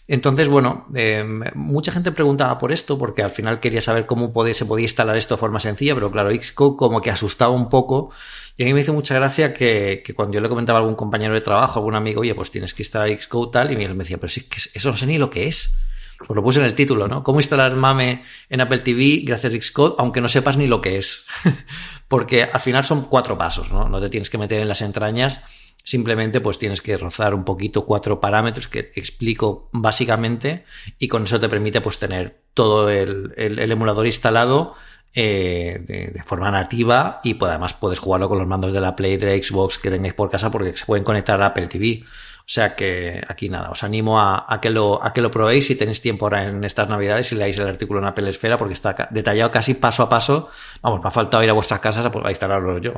Entonces, 0.08 0.50
bueno, 0.50 0.86
eh, 0.94 1.24
mucha 1.56 1.92
gente 1.94 2.12
preguntaba 2.12 2.58
por 2.58 2.74
esto 2.74 2.98
porque 2.98 3.24
al 3.24 3.32
final 3.32 3.62
quería 3.62 3.80
saber 3.80 4.06
cómo 4.06 4.34
se 4.54 4.66
podía 4.66 4.84
instalar 4.84 5.16
esto 5.16 5.36
de 5.36 5.40
forma 5.40 5.62
sencilla, 5.62 5.94
pero 5.94 6.12
claro, 6.12 6.30
Xcode 6.30 6.76
como 6.76 7.02
que 7.02 7.10
asustaba 7.10 7.54
un 7.54 7.70
poco 7.70 8.12
y 8.58 8.64
a 8.64 8.66
mí 8.66 8.74
me 8.74 8.82
hizo 8.82 8.94
mucha 8.94 9.16
gracia 9.16 9.54
que, 9.54 10.04
cuando 10.16 10.36
yo 10.36 10.42
le 10.42 10.50
comentaba 10.50 10.80
a 10.80 10.82
algún 10.82 10.96
compañero 10.96 11.34
de 11.34 11.42
trabajo, 11.42 11.80
algún 11.80 11.96
amigo, 11.96 12.22
oye, 12.22 12.36
pues 12.36 12.52
tienes 12.52 12.74
que 12.74 12.84
instalar 12.84 13.10
Xcode 13.18 13.52
tal, 13.52 13.72
y 13.72 13.84
él 13.84 13.96
me 13.96 14.04
decía, 14.04 14.18
pero 14.18 14.30
sí, 14.30 14.42
que 14.42 14.58
eso 14.74 14.92
no 14.92 14.98
sé 14.98 15.08
ni 15.08 15.18
lo 15.18 15.30
que 15.30 15.48
es. 15.48 15.78
Pues 16.20 16.36
lo 16.36 16.44
puse 16.44 16.60
en 16.60 16.66
el 16.66 16.76
título, 16.76 17.08
¿no? 17.08 17.24
¿Cómo 17.24 17.40
instalar 17.40 17.76
MAME 17.76 18.24
en 18.50 18.62
Apple 18.62 18.80
TV 18.80 19.24
gracias 19.26 19.54
a 19.54 19.58
Xcode, 19.58 19.96
aunque 19.98 20.22
no 20.22 20.30
sepas 20.30 20.58
ni 20.58 20.68
lo 20.68 20.82
que 20.82 20.98
es? 20.98 21.26
Porque 22.08 22.44
al 22.44 22.60
final 22.60 22.84
son 22.84 23.06
cuatro 23.06 23.38
pasos, 23.38 23.72
¿no? 23.72 23.90
No 23.90 24.00
te 24.00 24.10
tienes 24.10 24.30
que 24.30 24.38
meter 24.38 24.62
en 24.62 24.68
las 24.68 24.82
entrañas, 24.82 25.42
simplemente 25.84 26.42
pues 26.42 26.58
tienes 26.58 26.82
que 26.82 26.98
rozar 26.98 27.34
un 27.34 27.44
poquito 27.44 27.86
cuatro 27.86 28.20
parámetros 28.20 28.68
que 28.68 28.92
explico 28.96 29.70
básicamente 29.74 30.64
y 30.98 31.08
con 31.08 31.24
eso 31.24 31.40
te 31.40 31.50
permite 31.50 31.82
pues 31.82 32.00
tener 32.00 32.42
todo 32.54 32.90
el 32.90 33.72
emulador 33.72 34.06
instalado 34.06 34.76
eh, 35.16 36.12
de, 36.12 36.24
forma 36.24 36.50
nativa 36.50 37.20
y 37.24 37.36
pues, 37.36 37.52
además 37.52 37.76
puedes 37.76 38.00
jugarlo 38.00 38.28
con 38.30 38.40
los 38.40 38.48
mandos 38.48 38.74
de 38.74 38.82
la 38.82 38.96
Play, 38.96 39.18
de 39.18 39.28
la 39.28 39.44
Xbox 39.44 39.78
que 39.78 39.92
tengáis 39.92 40.16
por 40.16 40.32
casa 40.32 40.50
porque 40.50 40.74
se 40.74 40.86
pueden 40.86 41.04
conectar 41.04 41.40
a 41.40 41.48
Apple 41.48 41.68
TV. 41.68 42.04
O 42.40 42.48
sea 42.48 42.76
que 42.76 43.24
aquí 43.28 43.48
nada, 43.48 43.70
os 43.70 43.84
animo 43.84 44.20
a, 44.20 44.60
que, 44.60 44.72
lo, 44.72 45.04
a 45.04 45.14
que 45.14 45.22
lo 45.22 45.30
probéis 45.30 45.68
si 45.68 45.76
tenéis 45.76 46.02
tiempo 46.02 46.26
ahora 46.26 46.48
en 46.48 46.64
estas 46.64 46.90
navidades 46.90 47.32
y 47.32 47.36
leáis 47.36 47.60
el 47.60 47.68
artículo 47.68 48.00
en 48.00 48.06
Apple 48.06 48.28
Esfera 48.28 48.58
porque 48.58 48.74
está 48.74 49.08
detallado 49.12 49.52
casi 49.52 49.76
paso 49.76 50.02
a 50.02 50.10
paso. 50.10 50.50
Vamos, 50.82 51.02
me 51.04 51.10
ha 51.10 51.12
faltado 51.12 51.44
ir 51.44 51.50
a 51.52 51.54
vuestras 51.54 51.80
casas 51.80 52.06
a, 52.06 52.30
instalarlo 52.30 52.80
yo. 52.80 52.94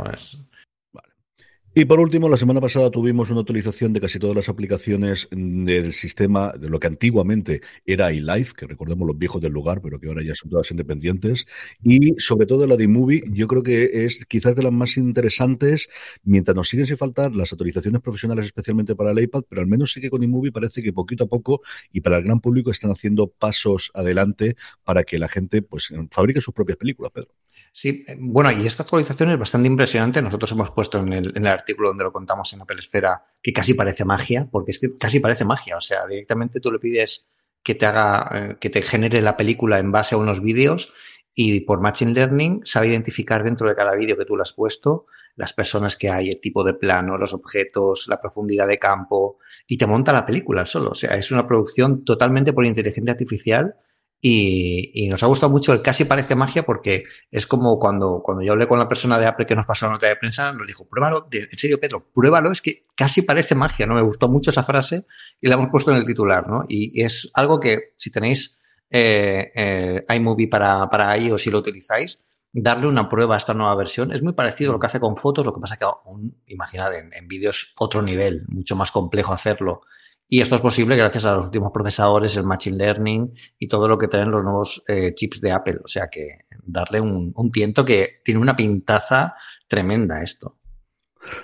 Y 1.77 1.84
por 1.84 2.00
último, 2.00 2.29
la 2.29 2.38
semana 2.38 2.62
pasada 2.62 2.89
tuvimos 2.89 3.32
una 3.32 3.41
actualización 3.41 3.91
de 3.91 4.00
casi 4.00 4.17
todas 4.17 4.34
las 4.34 4.48
aplicaciones 4.48 5.27
del 5.29 5.91
sistema, 5.91 6.53
de 6.53 6.70
lo 6.70 6.79
que 6.79 6.88
antiguamente 6.88 7.60
era 7.86 8.13
iLife, 8.13 8.53
que 8.55 8.65
recordemos 8.65 9.05
los 9.05 9.17
viejos 9.17 9.41
del 9.41 9.51
lugar, 9.51 9.82
pero 9.82 10.00
que 10.00 10.08
ahora 10.08 10.24
ya 10.24 10.34
son 10.36 10.50
todas 10.50 10.72
independientes. 10.72 11.46
Y 11.84 12.13
sobre 12.17 12.46
todo 12.46 12.65
la 12.65 12.77
de 12.77 12.86
iMovie, 12.86 13.24
yo 13.29 13.48
creo 13.48 13.62
que 13.62 14.05
es 14.05 14.24
quizás 14.24 14.55
de 14.55 14.63
las 14.63 14.72
más 14.72 14.96
interesantes, 14.96 15.89
mientras 16.24 16.55
nos 16.55 16.70
siguen 16.70 16.86
sin 16.86 16.96
faltar 16.96 17.36
las 17.36 17.51
actualizaciones 17.51 18.00
profesionales, 18.00 18.46
especialmente 18.46 18.96
para 18.96 19.12
el 19.12 19.20
iPad, 19.20 19.44
pero 19.50 19.60
al 19.60 19.67
menos 19.67 19.91
sí 19.91 20.00
que 20.00 20.10
con 20.10 20.24
iMovie 20.24 20.53
parece 20.53 20.82
que 20.82 20.94
poquito 20.94 21.25
a 21.25 21.27
poco 21.27 21.62
y 21.91 22.00
para 22.00 22.15
el 22.15 22.24
gran 22.24 22.39
público 22.39 22.72
están 22.72 22.91
haciendo 22.91 23.27
pasos 23.27 23.91
adelante 23.94 24.55
para 24.86 25.03
que 25.03 25.20
la 25.20 25.27
gente 25.27 25.62
pues 25.62 25.89
fabrique 26.10 26.39
sus 26.39 26.53
propias 26.53 26.77
películas, 26.77 27.12
Pedro. 27.13 27.34
Sí, 27.77 28.05
eh, 28.08 28.15
bueno, 28.17 28.53
y 28.53 28.65
esta 28.65 28.84
actualización 28.84 29.32
es 29.32 29.38
bastante 29.38 29.67
impresionante. 29.67 30.22
Nosotros 30.22 30.50
hemos 30.53 30.72
puesto 30.72 30.98
en 31.00 31.12
el, 31.12 31.46
artículo 31.46 31.89
donde 31.89 32.05
lo 32.05 32.13
contamos 32.13 32.53
en 32.53 32.62
Apple 32.62 32.79
Esfera 32.79 33.25
que 33.44 33.51
casi 33.51 33.74
parece 33.74 34.05
magia, 34.05 34.48
porque 34.50 34.72
es 34.72 34.79
que 34.79 34.98
casi 34.98 35.20
parece 35.20 35.44
magia. 35.44 35.75
O 35.75 35.82
sea, 35.82 36.08
directamente 36.08 36.62
tú 36.62 36.72
le 36.72 36.79
pides 36.79 37.27
que 37.62 37.75
te 37.75 37.86
haga, 37.86 38.29
eh, 38.34 38.58
que 38.62 38.70
te 38.70 38.82
genere 38.82 39.22
la 39.22 39.36
película 39.36 39.77
en 39.77 39.91
base 39.91 40.15
a 40.15 40.17
unos 40.17 40.41
vídeos 40.41 40.94
y 41.34 41.60
por 41.62 41.82
Machine 41.82 42.13
Learning 42.13 42.62
sabe 42.63 42.88
identificar 42.88 43.44
dentro 43.44 43.67
de 43.67 43.75
cada 43.75 43.94
vídeo 43.94 44.15
que 44.15 44.24
tú 44.24 44.38
le 44.38 44.44
has 44.44 44.53
puesto 44.53 45.08
las 45.36 45.51
personas 45.51 45.98
que 45.98 46.10
hay, 46.10 46.29
el 46.29 46.39
tipo 46.39 46.63
de 46.63 46.75
plano, 46.75 47.17
los 47.17 47.34
objetos, 47.34 48.08
la 48.08 48.22
profundidad 48.22 48.70
de 48.70 48.79
campo 48.79 49.39
y 49.67 49.77
te 49.77 49.86
monta 49.86 50.13
la 50.13 50.25
película 50.25 50.65
solo. 50.65 50.91
O 50.91 50.96
sea, 50.96 51.17
es 51.17 51.29
una 51.29 51.46
producción 51.46 52.05
totalmente 52.05 52.53
por 52.53 52.65
inteligencia 52.65 53.12
artificial 53.12 53.75
y, 54.22 55.07
nos 55.10 55.22
ha 55.24 55.27
gustado 55.27 55.51
mucho 55.51 55.72
el 55.74 55.81
casi 55.81 56.05
parece 56.05 56.36
magia 56.36 56.65
porque 56.65 57.03
es 57.29 57.45
como 57.45 57.77
cuando, 57.77 58.22
cuando 58.24 58.43
yo 58.43 58.53
hablé 58.53 58.67
con 58.67 58.79
la 58.79 58.88
persona 58.88 59.19
de 59.19 59.27
Apple 59.27 59.45
que 59.45 59.55
nos 59.55 59.65
pasó 59.65 59.86
la 59.86 59.93
nota 59.93 60.07
de 60.07 60.15
prensa, 60.15 60.51
nos 60.51 60.65
dijo, 60.65 60.88
pruébalo, 60.88 61.27
en 61.31 61.57
serio, 61.57 61.79
Pedro, 61.79 62.10
pruébalo, 62.13 62.51
es 62.51 62.62
que 62.62 62.86
casi 62.95 63.22
parece 63.22 63.55
magia, 63.55 63.86
¿no? 63.86 63.95
Me 63.95 64.01
gustó 64.01 64.27
mucho 64.29 64.50
esa 64.50 64.63
frase 64.63 65.05
y 65.39 65.48
la 65.48 65.55
hemos 65.55 65.69
puesto 65.69 65.91
en 65.91 65.98
el 65.98 66.05
titular, 66.05 66.48
¿no? 66.48 66.65
Y, 66.67 67.03
es 67.03 67.29
algo 67.34 67.60
que 67.60 67.93
si 67.98 68.12
tenéis 68.12 68.60
eh, 68.89 69.51
eh, 69.55 70.05
iMovie 70.15 70.48
para, 70.48 70.89
para 70.89 71.17
iOS 71.17 71.41
si 71.41 71.51
lo 71.51 71.60
utilizáis, 71.60 72.19
darle 72.51 72.88
una 72.88 73.10
prueba 73.10 73.36
a 73.36 73.38
esta 73.38 73.53
nueva 73.53 73.75
versión. 73.75 74.12
Es 74.12 74.24
muy 74.24 74.34
parecido 74.34 74.72
a 74.72 74.74
lo 74.74 74.79
que 74.79 74.88
hace 74.88 75.00
con 75.00 75.17
fotos, 75.17 75.45
lo 75.45 75.53
que 75.53 75.60
pasa 75.60 75.77
que 75.77 75.86
aún, 75.86 76.41
imaginad, 76.48 76.95
en, 76.95 77.13
en 77.13 77.27
vídeos 77.27 77.74
otro 77.77 78.01
nivel, 78.01 78.45
mucho 78.48 78.75
más 78.75 78.91
complejo 78.91 79.34
hacerlo. 79.34 79.81
Y 80.27 80.41
esto 80.41 80.55
es 80.55 80.62
posible 80.62 80.96
gracias 80.96 81.25
a 81.25 81.36
los 81.36 81.46
últimos 81.46 81.72
procesadores, 81.72 82.36
el 82.36 82.46
Machine 82.46 82.77
Learning 82.77 83.34
y 83.60 83.67
todo 83.67 83.88
lo 83.88 83.98
que 83.98 84.08
traen 84.08 84.32
los 84.32 84.44
nuevos 84.44 84.84
eh, 84.88 85.13
chips 85.13 85.39
de 85.39 85.51
Apple. 85.51 85.79
O 85.84 85.88
sea 85.88 86.08
que 86.08 86.46
darle 86.63 87.00
un, 87.00 87.32
un 87.36 87.51
tiento 87.51 87.86
que 87.86 88.22
tiene 88.24 88.39
una 88.39 88.55
pintaza 88.55 89.36
tremenda 89.67 90.24
esto. 90.24 90.58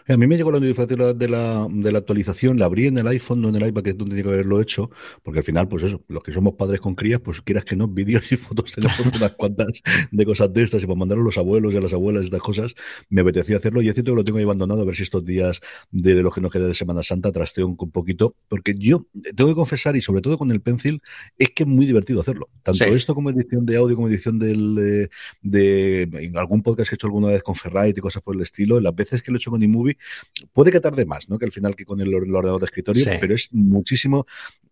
A 0.07 0.17
mí 0.17 0.27
me 0.27 0.37
llegó 0.37 0.51
la 0.51 0.59
notificación 0.59 1.17
de 1.17 1.27
la, 1.27 1.67
de 1.69 1.91
la 1.91 1.97
actualización, 1.99 2.59
la 2.59 2.65
abrí 2.65 2.87
en 2.87 2.97
el 2.97 3.07
iPhone, 3.07 3.41
no 3.41 3.49
en 3.49 3.55
el 3.55 3.67
iPad, 3.67 3.83
que 3.83 3.89
es 3.91 3.97
donde 3.97 4.15
tiene 4.15 4.27
que 4.29 4.33
haberlo 4.33 4.61
hecho, 4.61 4.89
porque 5.23 5.39
al 5.39 5.43
final, 5.43 5.67
pues 5.67 5.83
eso, 5.83 6.03
los 6.07 6.23
que 6.23 6.33
somos 6.33 6.53
padres 6.53 6.81
con 6.81 6.95
crías, 6.95 7.19
pues 7.21 7.41
quieras 7.41 7.65
que 7.65 7.75
no, 7.75 7.87
vídeos 7.87 8.31
y 8.31 8.37
fotos 8.37 8.73
tenemos 8.73 8.99
unas 9.15 9.31
cuantas 9.31 9.81
de 10.11 10.25
cosas 10.25 10.53
de 10.53 10.63
estas, 10.63 10.83
y 10.83 10.85
para 10.85 10.97
mandar 10.97 11.17
a 11.17 11.21
los 11.21 11.37
abuelos 11.37 11.73
y 11.73 11.77
a 11.77 11.81
las 11.81 11.93
abuelas 11.93 12.25
estas 12.25 12.41
cosas, 12.41 12.75
me 13.09 13.21
apetecía 13.21 13.57
hacerlo, 13.57 13.81
y 13.81 13.87
es 13.87 13.93
cierto 13.93 14.11
que 14.11 14.15
lo 14.17 14.23
tengo 14.23 14.39
ahí 14.39 14.43
abandonado, 14.43 14.81
a 14.81 14.85
ver 14.85 14.95
si 14.95 15.03
estos 15.03 15.23
días 15.25 15.61
de 15.91 16.15
lo 16.15 16.31
que 16.31 16.41
nos 16.41 16.51
queda 16.51 16.67
de 16.67 16.73
Semana 16.73 17.03
Santa 17.03 17.31
trasteo 17.31 17.67
un, 17.67 17.77
poquito, 17.77 18.35
porque 18.47 18.75
yo 18.77 19.07
tengo 19.35 19.49
que 19.49 19.55
confesar, 19.55 19.95
y 19.95 20.01
sobre 20.01 20.21
todo 20.21 20.37
con 20.37 20.51
el 20.51 20.61
Pencil, 20.61 21.01
es 21.37 21.49
que 21.49 21.63
es 21.63 21.69
muy 21.69 21.85
divertido 21.85 22.21
hacerlo. 22.21 22.49
Tanto 22.63 22.85
esto 22.85 23.15
como 23.15 23.29
edición 23.29 23.65
de 23.65 23.77
audio, 23.77 23.95
como 23.95 24.07
edición 24.07 24.39
del, 24.39 24.75
de, 24.75 25.09
de, 25.41 26.01
en 26.03 26.37
algún 26.37 26.61
podcast 26.61 26.89
que 26.89 26.95
he 26.95 26.97
hecho 26.97 27.07
alguna 27.07 27.27
vez 27.27 27.43
con 27.43 27.55
Ferrari 27.55 27.93
y 27.95 28.01
cosas 28.01 28.21
por 28.21 28.35
el 28.35 28.41
estilo, 28.41 28.79
las 28.79 28.95
veces 28.95 29.21
que 29.21 29.31
lo 29.31 29.37
he 29.37 29.39
hecho 29.39 29.51
con 29.51 29.63
movie 29.71 29.97
puede 30.53 30.71
que 30.71 30.79
tarde 30.79 31.05
más, 31.05 31.29
¿no? 31.29 31.37
Que 31.37 31.45
al 31.45 31.51
final 31.51 31.75
que 31.75 31.85
con 31.85 31.99
el, 32.01 32.13
ordenador 32.13 32.59
de 32.59 32.65
escritorio, 32.65 33.05
pero 33.19 33.35
es 33.35 33.51
muchísimo 33.53 34.25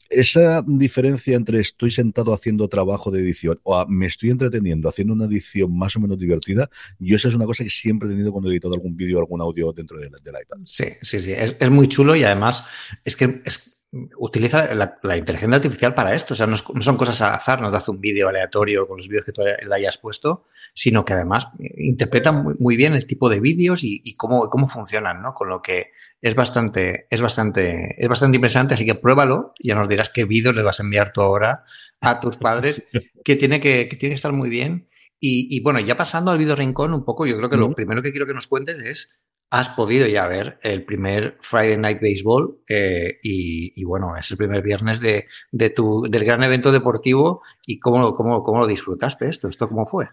esa 0.09 0.63
diferencia 0.65 1.35
entre 1.35 1.59
estoy 1.59 1.91
sentado 1.91 2.33
haciendo 2.33 2.67
trabajo 2.67 3.11
de 3.11 3.21
edición 3.21 3.59
o 3.63 3.85
me 3.87 4.07
estoy 4.07 4.31
entreteniendo 4.31 4.89
haciendo 4.89 5.13
una 5.13 5.25
edición 5.25 5.77
más 5.77 5.95
o 5.95 5.99
menos 5.99 6.17
divertida, 6.17 6.69
yo 6.97 7.15
esa 7.15 7.27
es 7.27 7.35
una 7.35 7.45
cosa 7.45 7.63
que 7.63 7.69
siempre 7.69 8.07
he 8.07 8.11
tenido 8.11 8.31
cuando 8.31 8.49
he 8.49 8.53
editado 8.53 8.73
algún 8.73 8.95
vídeo 8.95 9.17
o 9.17 9.21
algún 9.21 9.41
audio 9.41 9.71
dentro 9.71 9.99
del, 9.99 10.09
iPad. 10.09 10.57
Sí, 10.65 10.85
sí, 11.01 11.21
sí, 11.21 11.31
es, 11.31 11.55
es, 11.59 11.69
muy 11.69 11.87
chulo 11.87 12.15
y 12.15 12.23
además 12.23 12.63
es 13.05 13.15
que 13.15 13.41
es, 13.45 13.78
utiliza 13.91 14.73
la, 14.75 15.17
inteligencia 15.17 15.55
artificial 15.55 15.93
para 15.95 16.13
esto. 16.13 16.33
O 16.33 16.37
sea, 16.37 16.47
no, 16.47 16.57
son 16.57 16.97
cosas 16.97 17.21
al 17.21 17.33
azar, 17.33 17.61
no 17.61 17.71
te 17.71 17.77
hace 17.77 17.91
un 17.91 17.99
vídeo 17.99 18.29
aleatorio 18.29 18.87
con 18.87 18.97
los 18.97 19.07
vídeos 19.07 19.25
que 19.25 19.31
tú 19.31 19.41
le 19.41 19.75
hayas 19.75 19.97
puesto, 19.97 20.45
sino 20.73 21.03
que 21.03 21.13
además 21.13 21.47
interpreta 21.77 22.31
muy, 22.31 22.77
bien 22.77 22.93
el 22.93 23.07
tipo 23.07 23.29
de 23.29 23.39
vídeos 23.39 23.81
y, 23.83 24.15
cómo, 24.15 24.49
cómo 24.49 24.67
funcionan, 24.67 25.21
¿no? 25.21 25.33
Con 25.33 25.49
lo 25.49 25.61
que 25.61 25.91
es 26.21 26.35
bastante, 26.35 27.07
es 27.09 27.21
bastante, 27.21 27.95
es 27.97 28.07
bastante 28.07 28.37
interesante, 28.37 28.73
así 28.75 28.85
que 28.85 28.95
pruébalo 28.95 29.53
y 29.57 29.69
ya 29.69 29.75
nos 29.75 29.89
dirás 29.89 30.09
qué 30.09 30.25
vídeos 30.25 30.55
le 30.55 30.63
vas 30.63 30.79
a 30.79 30.83
enviar 30.83 31.11
tú 31.11 31.21
ahora 31.21 31.63
a 32.01 32.19
tus 32.19 32.37
padres, 32.37 32.83
que 33.23 33.35
tiene 33.35 33.59
que, 33.59 33.87
que 33.87 33.95
tiene 33.95 34.11
que 34.11 34.17
estar 34.17 34.33
muy 34.33 34.49
bien. 34.49 34.87
Y, 35.21 35.53
y, 35.53 35.61
bueno, 35.61 35.81
ya 35.81 35.97
pasando 35.97 36.31
al 36.31 36.37
vídeo 36.37 36.55
rincón 36.55 36.93
un 36.93 37.03
poco, 37.03 37.25
yo 37.25 37.35
creo 37.35 37.49
que 37.49 37.57
lo 37.57 37.73
primero 37.73 38.01
que 38.01 38.11
quiero 38.11 38.25
que 38.25 38.33
nos 38.33 38.47
cuentes 38.47 38.79
es 38.79 39.09
has 39.51 39.69
podido 39.69 40.07
ya 40.07 40.27
ver 40.27 40.59
el 40.61 40.85
primer 40.85 41.37
Friday 41.41 41.77
Night 41.77 41.99
Baseball 42.01 42.59
eh, 42.67 43.19
y, 43.23 43.83
bueno, 43.83 44.15
es 44.15 44.29
el 44.31 44.37
primer 44.37 44.61
viernes 44.61 44.99
de, 44.99 45.27
de 45.51 45.69
tu, 45.71 46.03
del 46.09 46.23
gran 46.23 46.43
evento 46.43 46.71
deportivo 46.71 47.41
y 47.65 47.79
cómo, 47.79 48.13
cómo, 48.13 48.43
cómo 48.43 48.59
lo 48.59 48.67
disfrutaste 48.67 49.27
esto, 49.27 49.47
esto 49.47 49.67
cómo 49.67 49.85
fue. 49.85 50.09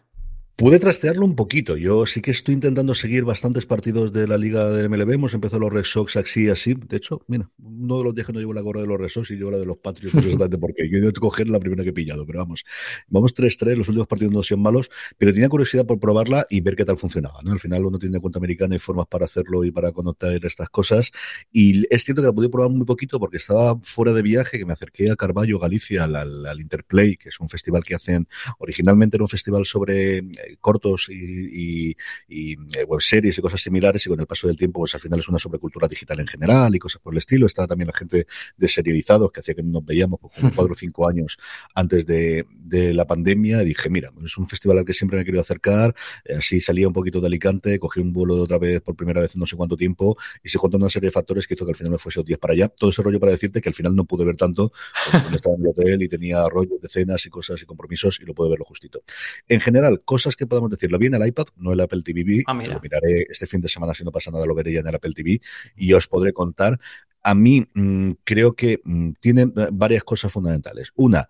Pude 0.56 0.78
trastearlo 0.78 1.26
un 1.26 1.36
poquito. 1.36 1.76
Yo 1.76 2.06
sí 2.06 2.22
que 2.22 2.30
estoy 2.30 2.54
intentando 2.54 2.94
seguir 2.94 3.24
bastantes 3.24 3.66
partidos 3.66 4.10
de 4.10 4.26
la 4.26 4.38
liga 4.38 4.70
del 4.70 4.88
MLB. 4.88 5.12
Hemos 5.12 5.34
empezado 5.34 5.60
los 5.60 5.70
Red 5.70 5.84
Sox 5.84 6.16
así, 6.16 6.48
así. 6.48 6.72
De 6.72 6.96
hecho, 6.96 7.20
mira, 7.28 7.50
uno 7.58 7.98
de 7.98 8.04
los 8.04 8.14
días 8.14 8.26
que 8.26 8.32
no 8.32 8.40
llevo 8.40 8.54
la 8.54 8.62
gorra 8.62 8.80
de 8.80 8.86
los 8.86 8.98
Red 8.98 9.10
Sox 9.10 9.30
y 9.32 9.36
llevo 9.36 9.50
la 9.50 9.58
de 9.58 9.66
los 9.66 9.76
Patriots, 9.76 10.14
exactamente 10.16 10.56
porque 10.56 10.88
yo 10.88 10.96
he 10.96 11.00
ido 11.00 11.10
a 11.10 11.12
coger 11.12 11.50
la 11.50 11.60
primera 11.60 11.82
que 11.82 11.90
he 11.90 11.92
pillado. 11.92 12.24
Pero 12.24 12.38
vamos, 12.38 12.64
vamos 13.06 13.34
3-3. 13.34 13.76
Los 13.76 13.88
últimos 13.88 14.08
partidos 14.08 14.32
no 14.32 14.42
son 14.42 14.62
malos, 14.62 14.88
pero 15.18 15.30
tenía 15.34 15.50
curiosidad 15.50 15.84
por 15.84 16.00
probarla 16.00 16.46
y 16.48 16.62
ver 16.62 16.74
qué 16.74 16.86
tal 16.86 16.96
funcionaba. 16.96 17.38
¿no? 17.44 17.52
Al 17.52 17.60
final 17.60 17.84
uno 17.84 17.98
tiene 17.98 18.18
cuenta 18.18 18.38
americana 18.38 18.76
y 18.76 18.78
formas 18.78 19.08
para 19.08 19.26
hacerlo 19.26 19.62
y 19.62 19.70
para 19.70 19.92
conectar 19.92 20.32
estas 20.42 20.70
cosas. 20.70 21.10
Y 21.52 21.84
es 21.94 22.02
cierto 22.02 22.22
que 22.22 22.28
la 22.28 22.32
pude 22.32 22.48
probar 22.48 22.70
muy 22.70 22.86
poquito 22.86 23.20
porque 23.20 23.36
estaba 23.36 23.78
fuera 23.82 24.14
de 24.14 24.22
viaje, 24.22 24.58
que 24.58 24.64
me 24.64 24.72
acerqué 24.72 25.10
a 25.10 25.16
Carballo, 25.16 25.58
Galicia, 25.58 26.04
al, 26.04 26.46
al 26.46 26.60
Interplay, 26.62 27.18
que 27.18 27.28
es 27.28 27.38
un 27.40 27.50
festival 27.50 27.84
que 27.84 27.94
hacen, 27.94 28.26
originalmente 28.58 29.18
era 29.18 29.24
un 29.24 29.28
festival 29.28 29.66
sobre 29.66 30.22
cortos 30.60 31.08
y, 31.08 31.90
y, 31.90 31.96
y 32.28 32.52
eh, 32.76 32.84
web 32.84 33.00
series 33.00 33.38
y 33.38 33.40
cosas 33.40 33.60
similares 33.60 34.04
y 34.06 34.08
con 34.08 34.20
el 34.20 34.26
paso 34.26 34.46
del 34.46 34.56
tiempo 34.56 34.80
pues 34.80 34.94
al 34.94 35.00
final 35.00 35.18
es 35.20 35.28
una 35.28 35.38
sobrecultura 35.38 35.88
digital 35.88 36.20
en 36.20 36.26
general 36.26 36.74
y 36.74 36.78
cosas 36.78 37.00
por 37.00 37.14
el 37.14 37.18
estilo. 37.18 37.46
Estaba 37.46 37.68
también 37.68 37.88
la 37.88 37.96
gente 37.96 38.26
de 38.56 38.68
serializados 38.68 39.32
que 39.32 39.40
hacía 39.40 39.54
que 39.54 39.62
no 39.62 39.72
nos 39.72 39.84
veíamos 39.84 40.20
pues, 40.20 40.34
como 40.34 40.50
cuatro 40.54 40.72
o 40.72 40.76
cinco 40.76 41.08
años 41.08 41.38
antes 41.74 42.06
de, 42.06 42.46
de, 42.50 42.92
la 42.92 43.06
pandemia 43.06 43.62
y 43.62 43.66
dije, 43.66 43.88
mira, 43.88 44.12
es 44.24 44.36
un 44.36 44.48
festival 44.48 44.78
al 44.78 44.84
que 44.84 44.92
siempre 44.92 45.16
me 45.16 45.22
he 45.22 45.24
querido 45.24 45.42
acercar, 45.42 45.94
eh, 46.24 46.34
así 46.36 46.60
salía 46.60 46.88
un 46.88 46.94
poquito 46.94 47.20
de 47.20 47.26
Alicante, 47.26 47.78
cogí 47.78 48.00
un 48.00 48.12
vuelo 48.12 48.36
de 48.36 48.42
otra 48.42 48.58
vez 48.58 48.80
por 48.80 48.96
primera 48.96 49.20
vez 49.20 49.34
en 49.34 49.40
no 49.40 49.46
sé 49.46 49.56
cuánto 49.56 49.76
tiempo 49.76 50.16
y 50.42 50.48
se 50.48 50.58
juntó 50.58 50.76
una 50.76 50.88
serie 50.88 51.08
de 51.08 51.12
factores 51.12 51.46
que 51.46 51.54
hizo 51.54 51.64
que 51.64 51.72
al 51.72 51.76
final 51.76 51.92
me 51.92 51.98
fuese 51.98 52.16
días 52.24 52.38
para 52.38 52.52
allá. 52.52 52.68
Todo 52.68 52.90
ese 52.90 53.02
rollo 53.02 53.20
para 53.20 53.32
decirte 53.32 53.60
que 53.60 53.68
al 53.68 53.74
final 53.74 53.94
no 53.94 54.04
pude 54.04 54.24
ver 54.24 54.36
tanto 54.36 54.72
porque 55.10 55.36
estaba 55.36 55.56
en 55.56 55.62
el 55.62 55.68
hotel 55.68 56.02
y 56.02 56.08
tenía 56.08 56.48
rollos 56.48 56.80
de 56.80 56.88
cenas 56.88 57.24
y 57.26 57.30
cosas 57.30 57.60
y 57.62 57.66
compromisos 57.66 58.18
y 58.20 58.24
lo 58.24 58.34
pude 58.34 58.50
ver 58.50 58.58
lo 58.58 58.64
justito. 58.64 59.02
En 59.48 59.60
general, 59.60 60.02
cosas 60.04 60.35
que 60.36 60.46
podemos 60.46 60.70
decir, 60.70 60.90
lo 60.90 60.98
vi 60.98 61.06
en 61.06 61.14
el 61.14 61.26
iPad, 61.26 61.46
no 61.56 61.72
el 61.72 61.80
Apple 61.80 62.02
TV, 62.02 62.42
ah, 62.46 62.54
lo 62.54 62.80
miraré 62.80 63.26
este 63.28 63.46
fin 63.46 63.60
de 63.60 63.68
semana, 63.68 63.94
si 63.94 64.04
no 64.04 64.12
pasa 64.12 64.30
nada, 64.30 64.46
lo 64.46 64.54
veré 64.54 64.72
ya 64.72 64.80
en 64.80 64.88
el 64.88 64.94
Apple 64.94 65.12
TV 65.12 65.40
y 65.76 65.92
os 65.92 66.06
podré 66.06 66.32
contar. 66.32 66.78
A 67.22 67.34
mí 67.34 67.66
mmm, 67.74 68.12
creo 68.24 68.54
que 68.54 68.80
mmm, 68.84 69.12
tiene 69.20 69.42
eh, 69.42 69.68
varias 69.72 70.04
cosas 70.04 70.30
fundamentales. 70.32 70.92
Una, 70.94 71.28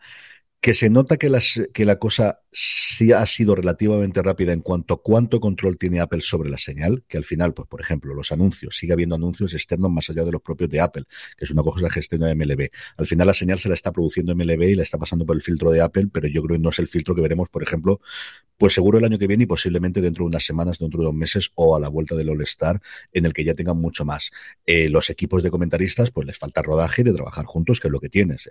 que 0.60 0.74
se 0.74 0.90
nota 0.90 1.16
que, 1.16 1.28
las, 1.28 1.60
que 1.72 1.84
la 1.84 1.98
cosa 1.98 2.40
sí 2.50 3.12
ha 3.12 3.24
sido 3.26 3.54
relativamente 3.54 4.22
rápida 4.22 4.52
en 4.52 4.62
cuanto 4.62 4.94
a 4.94 5.02
cuánto 5.02 5.40
control 5.40 5.76
tiene 5.76 6.00
Apple 6.00 6.22
sobre 6.22 6.48
la 6.48 6.58
señal, 6.58 7.04
que 7.06 7.18
al 7.18 7.24
final, 7.24 7.52
pues 7.54 7.68
por 7.68 7.80
ejemplo, 7.80 8.14
los 8.14 8.32
anuncios, 8.32 8.76
sigue 8.76 8.94
habiendo 8.94 9.14
anuncios 9.14 9.52
externos 9.52 9.90
más 9.90 10.08
allá 10.08 10.24
de 10.24 10.32
los 10.32 10.40
propios 10.40 10.70
de 10.70 10.80
Apple, 10.80 11.04
que 11.36 11.44
es 11.44 11.50
una 11.50 11.62
cosa 11.62 11.84
de 11.84 11.90
gestión 11.90 12.22
de 12.22 12.34
MLB. 12.34 12.70
Al 12.96 13.06
final 13.06 13.26
la 13.26 13.34
señal 13.34 13.58
se 13.58 13.68
la 13.68 13.74
está 13.74 13.92
produciendo 13.92 14.34
MLB 14.34 14.62
y 14.70 14.74
la 14.74 14.82
está 14.82 14.98
pasando 14.98 15.26
por 15.26 15.36
el 15.36 15.42
filtro 15.42 15.70
de 15.70 15.82
Apple, 15.82 16.08
pero 16.10 16.28
yo 16.28 16.42
creo 16.42 16.56
que 16.56 16.62
no 16.62 16.70
es 16.70 16.78
el 16.78 16.88
filtro 16.88 17.14
que 17.14 17.20
veremos, 17.20 17.48
por 17.50 17.62
ejemplo, 17.62 18.00
pues 18.56 18.72
seguro 18.72 18.98
el 18.98 19.04
año 19.04 19.18
que 19.18 19.26
viene 19.26 19.44
y 19.44 19.46
posiblemente 19.46 20.00
dentro 20.00 20.24
de 20.24 20.28
unas 20.28 20.44
semanas, 20.44 20.78
dentro 20.78 21.00
de 21.00 21.08
unos 21.08 21.18
meses 21.18 21.50
o 21.56 21.76
a 21.76 21.80
la 21.80 21.88
vuelta 21.88 22.16
del 22.16 22.30
All-Star, 22.30 22.80
en 23.12 23.26
el 23.26 23.34
que 23.34 23.44
ya 23.44 23.54
tengan 23.54 23.76
mucho 23.76 24.04
más. 24.04 24.30
Eh, 24.64 24.88
los 24.88 25.10
equipos 25.10 25.42
de 25.42 25.50
comentaristas, 25.50 26.10
pues 26.10 26.26
les 26.26 26.38
falta 26.38 26.62
rodaje 26.62 27.04
de 27.04 27.12
trabajar 27.12 27.44
juntos, 27.44 27.80
que 27.80 27.88
es 27.88 27.92
lo 27.92 28.00
que 28.00 28.08
tienes. 28.08 28.48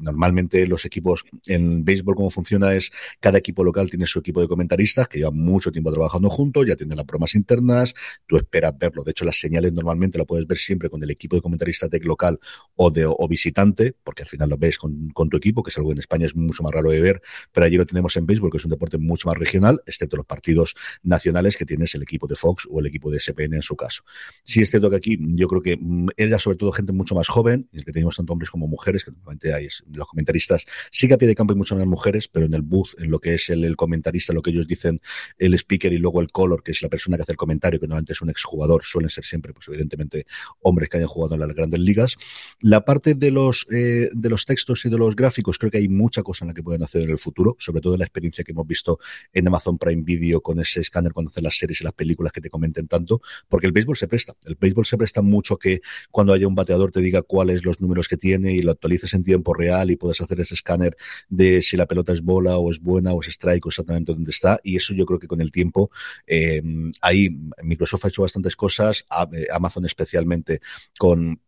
Normalmente 0.00 0.66
los 0.68 0.84
equipos 0.84 1.24
en 1.46 1.84
béisbol, 1.84 2.14
cómo 2.14 2.30
funciona 2.30 2.74
es 2.74 2.92
cada 3.20 3.38
equipo 3.38 3.64
local 3.64 3.88
tiene 3.88 4.06
su 4.06 4.18
equipo 4.18 4.40
de 4.40 4.48
comentaristas 4.48 5.08
que 5.08 5.18
llevan 5.18 5.38
mucho 5.38 5.70
tiempo 5.72 5.90
trabajando 5.92 6.28
juntos, 6.28 6.66
ya 6.66 6.76
tienen 6.76 6.96
las 6.96 7.06
bromas 7.06 7.34
internas, 7.34 7.94
tú 8.26 8.36
esperas 8.36 8.76
verlo. 8.78 9.02
De 9.04 9.12
hecho, 9.12 9.24
las 9.24 9.38
señales 9.38 9.72
normalmente 9.72 10.18
la 10.18 10.24
puedes 10.24 10.46
ver 10.46 10.58
siempre 10.58 10.88
con 10.88 11.02
el 11.02 11.10
equipo 11.10 11.36
de 11.36 11.42
comentaristas 11.42 11.88
de 11.90 12.00
local 12.00 12.38
o 12.76 12.90
de 12.90 13.04
o 13.06 13.28
visitante, 13.28 13.94
porque 14.02 14.22
al 14.22 14.28
final 14.28 14.48
lo 14.48 14.58
ves 14.58 14.78
con, 14.78 15.12
tu 15.30 15.36
equipo, 15.36 15.62
que 15.62 15.70
es 15.70 15.78
algo 15.78 15.92
en 15.92 15.98
España 15.98 16.26
es 16.26 16.34
mucho 16.34 16.62
más 16.62 16.72
raro 16.72 16.90
de 16.90 17.00
ver, 17.00 17.22
pero 17.52 17.66
allí 17.66 17.76
lo 17.76 17.86
tenemos 17.86 18.16
en 18.16 18.26
béisbol, 18.26 18.50
que 18.50 18.56
es 18.56 18.64
un 18.64 18.70
deporte 18.70 18.98
mucho 18.98 19.28
más 19.28 19.36
regional, 19.36 19.80
excepto 19.86 20.16
los 20.16 20.26
partidos 20.26 20.74
nacionales 21.02 21.56
que 21.56 21.64
tienes 21.64 21.94
el 21.94 22.02
equipo 22.02 22.26
de 22.26 22.34
Fox 22.34 22.66
o 22.70 22.80
el 22.80 22.86
equipo 22.86 23.10
de 23.10 23.20
SPN 23.20 23.54
en 23.54 23.62
su 23.62 23.76
caso. 23.76 24.02
Sí 24.44 24.60
es 24.62 24.70
cierto 24.70 24.90
que 24.90 24.96
aquí 24.96 25.18
yo 25.20 25.46
creo 25.46 25.62
que 25.62 25.76
mm, 25.76 26.08
era 26.16 26.38
sobre 26.38 26.56
todo 26.56 26.72
gente 26.72 26.92
mucho 26.92 27.14
más 27.14 27.28
joven, 27.28 27.68
y 27.72 27.78
el 27.78 27.84
que 27.84 27.92
teníamos 27.92 28.16
tanto 28.16 28.32
hombres 28.32 28.50
como 28.50 28.66
mujeres, 28.66 29.04
que 29.04 29.12
normalmente 29.12 29.52
hay 29.54 29.68
los 29.92 30.06
comentaristas, 30.06 30.64
sí 30.90 31.06
que 31.06 31.14
de 31.30 31.36
campo 31.36 31.52
hay 31.52 31.58
muchas 31.58 31.78
más 31.78 31.86
mujeres, 31.86 32.28
pero 32.28 32.46
en 32.46 32.54
el 32.54 32.62
booth, 32.62 32.90
en 32.98 33.10
lo 33.10 33.18
que 33.18 33.34
es 33.34 33.48
el, 33.50 33.76
comentarista, 33.76 34.32
lo 34.32 34.42
que 34.42 34.50
ellos 34.50 34.66
dicen, 34.66 35.00
el 35.38 35.54
speaker 35.54 35.92
y 35.92 35.98
luego 35.98 36.20
el 36.20 36.30
color, 36.30 36.62
que 36.62 36.72
es 36.72 36.82
la 36.82 36.88
persona 36.88 37.16
que 37.16 37.22
hace 37.22 37.32
el 37.32 37.38
comentario, 37.38 37.80
que 37.80 37.86
normalmente 37.86 38.12
es 38.12 38.22
un 38.22 38.30
exjugador, 38.30 38.82
suelen 38.84 39.10
ser 39.10 39.24
siempre, 39.24 39.52
pues 39.52 39.68
evidentemente, 39.68 40.26
hombres 40.60 40.88
que 40.88 40.98
hayan 40.98 41.08
jugado 41.08 41.34
en 41.34 41.40
las 41.40 41.54
grandes 41.54 41.80
ligas. 41.80 42.16
La 42.60 42.84
parte 42.84 43.14
de 43.14 43.30
los, 43.30 43.66
eh, 43.70 44.10
de 44.12 44.30
los 44.30 44.44
textos 44.44 44.84
y 44.84 44.90
de 44.90 44.98
los 44.98 45.16
gráficos, 45.16 45.58
creo 45.58 45.70
que 45.70 45.78
hay 45.78 45.88
mucha 45.88 46.22
cosa 46.22 46.44
en 46.44 46.48
la 46.48 46.54
que 46.54 46.62
pueden 46.62 46.82
hacer 46.82 47.02
en 47.02 47.10
el 47.10 47.18
futuro, 47.18 47.56
sobre 47.58 47.80
todo 47.80 47.96
la 47.96 48.04
experiencia 48.04 48.44
que 48.44 48.52
hemos 48.52 48.66
visto 48.66 48.98
en 49.32 49.46
Amazon 49.48 49.78
Prime 49.78 50.02
Video 50.02 50.40
con 50.40 50.60
ese 50.60 50.80
escáner 50.80 51.12
cuando 51.12 51.30
hacen 51.30 51.44
las 51.44 51.56
series 51.56 51.80
y 51.80 51.84
las 51.84 51.92
películas 51.92 52.32
que 52.32 52.40
te 52.40 52.50
comenten 52.50 52.88
tanto, 52.88 53.20
porque 53.48 53.66
el 53.66 53.72
béisbol 53.72 53.96
se 53.96 54.08
presta. 54.08 54.34
El 54.44 54.56
béisbol 54.56 54.86
se 54.86 54.96
presta 54.96 55.22
mucho 55.22 55.56
que 55.56 55.80
cuando 56.10 56.32
haya 56.32 56.46
un 56.46 56.54
bateador 56.54 56.90
te 56.90 57.00
diga 57.00 57.22
cuáles 57.22 57.64
los 57.64 57.80
números 57.80 58.08
que 58.08 58.16
tiene 58.16 58.52
y 58.52 58.62
lo 58.62 58.72
actualices 58.72 59.14
en 59.14 59.22
tiempo 59.22 59.54
real 59.54 59.90
y 59.90 59.96
puedes 59.96 60.20
hacer 60.20 60.40
ese 60.40 60.54
escáner 60.54 60.96
de 61.28 61.62
si 61.62 61.76
la 61.76 61.86
pelota 61.86 62.12
es 62.12 62.22
bola 62.22 62.58
o 62.58 62.70
es 62.70 62.80
buena 62.80 63.12
o 63.12 63.20
es 63.20 63.28
strike 63.28 63.66
o 63.66 63.68
exactamente 63.68 64.12
dónde 64.12 64.30
está. 64.30 64.60
Y 64.62 64.76
eso 64.76 64.94
yo 64.94 65.06
creo 65.06 65.18
que 65.18 65.28
con 65.28 65.40
el 65.40 65.50
tiempo 65.50 65.90
eh, 66.26 66.62
ahí 67.00 67.30
Microsoft 67.62 68.04
ha 68.04 68.08
hecho 68.08 68.22
bastantes 68.22 68.56
cosas, 68.56 69.04
eh, 69.32 69.46
Amazon 69.52 69.84
especialmente 69.84 70.60
con 70.98 71.40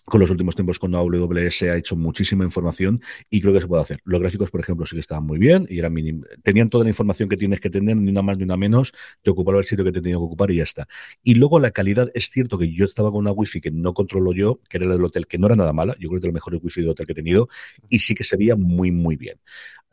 con 0.00 0.20
los 0.20 0.30
últimos 0.30 0.54
tiempos 0.54 0.78
con 0.78 0.94
AWS 0.94 1.62
ha 1.62 1.76
hecho 1.76 1.96
muchísima 1.96 2.44
información 2.44 3.00
y 3.30 3.40
creo 3.40 3.52
que 3.52 3.60
se 3.60 3.66
puede 3.66 3.82
hacer. 3.82 3.98
Los 4.04 4.20
gráficos, 4.20 4.50
por 4.50 4.60
ejemplo, 4.60 4.86
sí 4.86 4.96
que 4.96 5.00
estaban 5.00 5.24
muy 5.24 5.38
bien 5.38 5.66
y 5.68 5.78
eran 5.78 5.94
tenían 6.42 6.70
toda 6.70 6.84
la 6.84 6.90
información 6.90 7.28
que 7.28 7.36
tienes 7.36 7.60
que 7.60 7.70
tener, 7.70 7.96
ni 7.96 8.10
una 8.10 8.22
más 8.22 8.36
ni 8.36 8.44
una 8.44 8.56
menos, 8.56 8.92
te 9.22 9.30
ocupaba 9.30 9.58
el 9.58 9.64
sitio 9.64 9.84
que 9.84 9.92
te 9.92 10.00
tenía 10.00 10.16
que 10.16 10.24
ocupar 10.24 10.50
y 10.50 10.56
ya 10.56 10.64
está. 10.64 10.88
Y 11.22 11.34
luego 11.34 11.58
la 11.58 11.70
calidad, 11.70 12.10
es 12.14 12.30
cierto 12.30 12.58
que 12.58 12.72
yo 12.72 12.84
estaba 12.84 13.10
con 13.10 13.20
una 13.20 13.32
wifi 13.32 13.60
que 13.60 13.70
no 13.70 13.94
controlo 13.94 14.32
yo, 14.32 14.60
que 14.68 14.78
era 14.78 14.86
la 14.86 14.94
del 14.94 15.04
hotel, 15.04 15.26
que 15.26 15.38
no 15.38 15.46
era 15.46 15.56
nada 15.56 15.72
mala, 15.72 15.94
yo 15.98 16.08
creo 16.08 16.10
que 16.10 16.16
es 16.16 16.22
de 16.22 16.28
los 16.28 16.34
mejores 16.34 16.60
wifi 16.62 16.82
de 16.82 16.90
hotel 16.90 17.06
que 17.06 17.12
he 17.12 17.16
tenido, 17.16 17.48
y 17.88 17.98
sí 18.00 18.14
que 18.14 18.24
se 18.24 18.36
veía 18.36 18.56
muy, 18.56 18.90
muy 18.90 19.16
bien. 19.16 19.38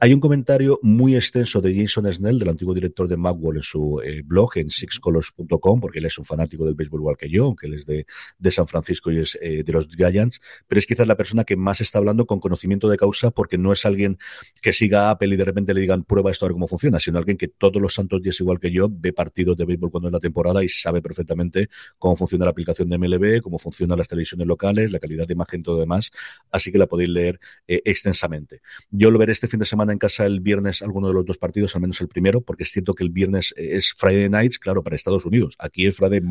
Hay 0.03 0.13
un 0.13 0.19
comentario 0.19 0.79
muy 0.81 1.15
extenso 1.15 1.61
de 1.61 1.73
Jason 1.73 2.11
Snell, 2.11 2.37
del 2.37 2.49
antiguo 2.49 2.73
director 2.73 3.07
de 3.07 3.15
Magwell, 3.15 3.55
en 3.55 3.63
su 3.63 4.01
eh, 4.01 4.21
blog 4.21 4.57
en 4.57 4.69
sixcolors.com, 4.69 5.79
porque 5.79 5.99
él 5.99 6.05
es 6.07 6.17
un 6.17 6.25
fanático 6.25 6.65
del 6.65 6.75
béisbol 6.75 6.99
igual 6.99 7.15
que 7.15 7.29
yo, 7.29 7.45
aunque 7.45 7.67
él 7.67 7.75
es 7.75 7.85
de, 7.85 8.05
de 8.37 8.51
San 8.51 8.67
Francisco 8.67 9.13
y 9.13 9.19
es 9.19 9.39
eh, 9.41 9.63
de 9.63 9.71
los 9.71 9.87
Giants, 9.87 10.41
pero 10.67 10.79
es 10.79 10.87
quizás 10.87 11.07
la 11.07 11.15
persona 11.15 11.45
que 11.45 11.55
más 11.55 11.79
está 11.79 11.99
hablando 11.99 12.25
con 12.25 12.41
conocimiento 12.41 12.89
de 12.89 12.97
causa, 12.97 13.31
porque 13.31 13.57
no 13.57 13.71
es 13.71 13.85
alguien 13.85 14.17
que 14.61 14.73
siga 14.73 15.07
a 15.07 15.11
Apple 15.11 15.33
y 15.33 15.37
de 15.37 15.45
repente 15.45 15.73
le 15.73 15.79
digan 15.79 16.03
prueba 16.03 16.31
esto 16.31 16.45
a 16.45 16.49
ver 16.49 16.53
cómo 16.53 16.67
funciona, 16.67 16.99
sino 16.99 17.17
alguien 17.17 17.37
que 17.37 17.47
todos 17.47 17.81
los 17.81 17.93
santos 17.93 18.21
días, 18.21 18.37
igual 18.41 18.59
que 18.59 18.71
yo, 18.71 18.89
ve 18.91 19.13
partidos 19.13 19.55
de 19.55 19.63
béisbol 19.63 19.89
cuando 19.89 20.09
es 20.09 20.13
la 20.13 20.19
temporada 20.19 20.65
y 20.65 20.67
sabe 20.67 21.01
perfectamente 21.01 21.69
cómo 21.97 22.17
funciona 22.17 22.43
la 22.43 22.51
aplicación 22.51 22.89
de 22.89 22.97
MLB, 22.97 23.41
cómo 23.41 23.57
funcionan 23.57 23.97
las 23.97 24.09
televisiones 24.09 24.47
locales, 24.47 24.91
la 24.91 24.99
calidad 24.99 25.27
de 25.27 25.33
imagen 25.33 25.63
todo 25.63 25.79
demás, 25.79 26.11
así 26.51 26.73
que 26.73 26.77
la 26.77 26.87
podéis 26.87 27.09
leer 27.09 27.39
eh, 27.69 27.81
extensamente. 27.85 28.59
Yo 28.91 29.09
lo 29.09 29.17
veré 29.17 29.31
este 29.31 29.47
fin 29.47 29.61
de 29.61 29.65
semana 29.65 29.92
en 29.93 29.99
casa 29.99 30.25
el 30.25 30.41
viernes 30.41 30.81
alguno 30.81 31.07
de 31.07 31.13
los 31.13 31.25
dos 31.25 31.37
partidos, 31.37 31.75
al 31.75 31.81
menos 31.81 32.01
el 32.01 32.07
primero, 32.07 32.41
porque 32.41 32.63
es 32.63 32.71
cierto 32.71 32.93
que 32.93 33.03
el 33.03 33.09
viernes 33.09 33.53
es 33.57 33.93
Friday 33.97 34.29
Nights, 34.29 34.59
claro, 34.59 34.83
para 34.83 34.95
Estados 34.95 35.25
Unidos. 35.25 35.55
Aquí 35.59 35.85
es 35.85 35.95
Friday 35.95 36.21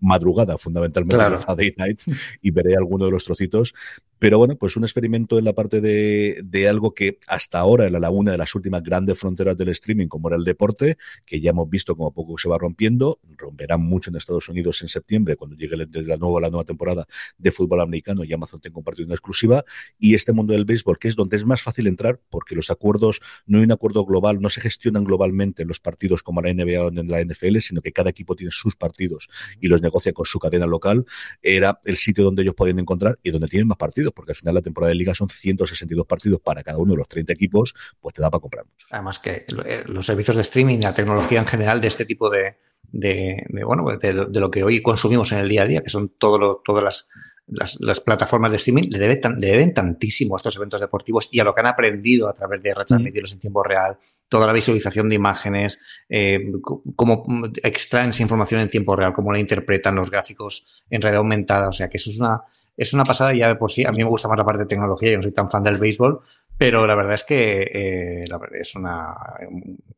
madrugada, 0.00 0.58
fundamentalmente 0.58 1.36
Friday 1.46 1.74
Night, 1.76 2.00
y 2.40 2.50
veré 2.50 2.76
alguno 2.76 3.06
de 3.06 3.10
los 3.10 3.24
trocitos. 3.24 3.74
Pero 4.22 4.38
bueno, 4.38 4.54
pues 4.54 4.76
un 4.76 4.84
experimento 4.84 5.36
en 5.36 5.44
la 5.44 5.52
parte 5.52 5.80
de, 5.80 6.42
de 6.44 6.68
algo 6.68 6.94
que 6.94 7.18
hasta 7.26 7.58
ahora 7.58 7.86
era 7.86 7.98
la 7.98 8.08
una 8.10 8.30
de 8.30 8.38
las 8.38 8.54
últimas 8.54 8.80
grandes 8.80 9.18
fronteras 9.18 9.58
del 9.58 9.70
streaming, 9.70 10.06
como 10.06 10.28
era 10.28 10.36
el 10.36 10.44
deporte, 10.44 10.96
que 11.26 11.40
ya 11.40 11.50
hemos 11.50 11.68
visto 11.68 11.96
como 11.96 12.12
poco 12.14 12.38
se 12.38 12.48
va 12.48 12.56
rompiendo, 12.56 13.18
romperá 13.36 13.78
mucho 13.78 14.10
en 14.10 14.16
Estados 14.16 14.48
Unidos 14.48 14.80
en 14.82 14.86
septiembre, 14.86 15.34
cuando 15.34 15.56
llegue 15.56 15.76
la 15.76 16.16
nueva, 16.18 16.40
la 16.40 16.50
nueva 16.50 16.62
temporada 16.62 17.04
de 17.36 17.50
fútbol 17.50 17.80
americano 17.80 18.22
y 18.22 18.32
Amazon 18.32 18.60
tenga 18.60 18.78
un 18.78 18.84
partido 18.84 19.06
en 19.06 19.10
exclusiva, 19.10 19.64
y 19.98 20.14
este 20.14 20.32
mundo 20.32 20.52
del 20.52 20.66
béisbol, 20.66 21.00
que 21.00 21.08
es 21.08 21.16
donde 21.16 21.36
es 21.36 21.44
más 21.44 21.60
fácil 21.60 21.88
entrar, 21.88 22.20
porque 22.30 22.54
los 22.54 22.70
acuerdos, 22.70 23.20
no 23.46 23.58
hay 23.58 23.64
un 23.64 23.72
acuerdo 23.72 24.04
global, 24.04 24.40
no 24.40 24.50
se 24.50 24.60
gestionan 24.60 25.02
globalmente 25.02 25.64
los 25.64 25.80
partidos 25.80 26.22
como 26.22 26.40
la 26.42 26.54
NBA 26.54 26.80
o 26.80 26.88
en 26.90 27.08
la 27.08 27.24
NFL, 27.24 27.58
sino 27.58 27.80
que 27.80 27.90
cada 27.90 28.10
equipo 28.10 28.36
tiene 28.36 28.52
sus 28.52 28.76
partidos 28.76 29.28
y 29.60 29.66
los 29.66 29.82
negocia 29.82 30.12
con 30.12 30.26
su 30.26 30.38
cadena 30.38 30.66
local, 30.66 31.06
era 31.42 31.80
el 31.84 31.96
sitio 31.96 32.22
donde 32.22 32.42
ellos 32.42 32.54
podían 32.54 32.78
encontrar 32.78 33.18
y 33.24 33.32
donde 33.32 33.48
tienen 33.48 33.66
más 33.66 33.78
partidos 33.78 34.11
porque 34.14 34.32
al 34.32 34.36
final 34.36 34.54
la 34.54 34.62
temporada 34.62 34.90
de 34.90 34.96
liga 34.96 35.14
son 35.14 35.28
162 35.28 36.06
partidos 36.06 36.40
para 36.40 36.62
cada 36.62 36.78
uno 36.78 36.92
de 36.92 36.98
los 36.98 37.08
30 37.08 37.32
equipos, 37.32 37.74
pues 38.00 38.14
te 38.14 38.22
da 38.22 38.30
para 38.30 38.40
comprar 38.40 38.64
muchos. 38.64 38.88
Además 38.92 39.18
que 39.18 39.46
eh, 39.64 39.84
los 39.86 40.06
servicios 40.06 40.36
de 40.36 40.42
streaming, 40.42 40.80
la 40.80 40.94
tecnología 40.94 41.40
en 41.40 41.46
general 41.46 41.80
de 41.80 41.88
este 41.88 42.04
tipo 42.04 42.30
de, 42.30 42.56
bueno, 43.64 43.96
de, 43.98 44.12
lo 44.12 44.50
que 44.50 44.64
hoy 44.64 44.82
consumimos 44.82 45.32
en 45.32 45.38
el 45.38 45.48
día 45.48 45.62
a 45.62 45.66
día, 45.66 45.82
que 45.82 45.90
son 45.90 46.10
todo 46.10 46.62
todas 46.64 46.84
las 46.84 47.08
las, 47.46 48.00
plataformas 48.00 48.50
de 48.50 48.56
streaming 48.56 48.88
le 48.90 48.98
deben, 48.98 49.74
tantísimo 49.74 50.34
a 50.34 50.38
estos 50.38 50.56
eventos 50.56 50.80
deportivos 50.80 51.28
y 51.30 51.40
a 51.40 51.44
lo 51.44 51.54
que 51.54 51.60
han 51.60 51.66
aprendido 51.66 52.28
a 52.28 52.34
través 52.34 52.62
de 52.62 52.74
retransmitirlos 52.74 53.32
en 53.32 53.40
tiempo 53.40 53.62
real, 53.62 53.98
toda 54.28 54.46
la 54.46 54.52
visualización 54.52 55.08
de 55.08 55.16
imágenes, 55.16 55.78
eh, 56.08 56.38
cómo 56.96 57.24
extraen 57.62 58.10
esa 58.10 58.22
información 58.22 58.60
en 58.60 58.70
tiempo 58.70 58.96
real, 58.96 59.12
cómo 59.12 59.32
la 59.32 59.40
interpretan 59.40 59.96
los 59.96 60.10
gráficos 60.10 60.84
en 60.88 61.02
red 61.02 61.14
aumentada. 61.14 61.68
O 61.68 61.72
sea 61.72 61.88
que 61.88 61.96
eso 61.96 62.10
es 62.10 62.18
una, 62.18 62.42
es 62.76 62.92
una 62.94 63.04
pasada 63.04 63.34
ya 63.34 63.48
de 63.48 63.56
por 63.56 63.70
sí. 63.70 63.84
A 63.84 63.90
mí 63.90 63.98
me 63.98 64.08
gusta 64.08 64.28
más 64.28 64.38
la 64.38 64.44
parte 64.44 64.62
de 64.62 64.68
tecnología, 64.68 65.10
yo 65.10 65.16
no 65.18 65.22
soy 65.22 65.32
tan 65.32 65.50
fan 65.50 65.62
del 65.62 65.78
béisbol, 65.78 66.20
pero 66.56 66.86
la 66.86 66.94
verdad 66.94 67.14
es 67.14 67.24
que 67.24 67.62
eh, 67.62 68.24
es, 68.52 68.74
una, 68.76 69.14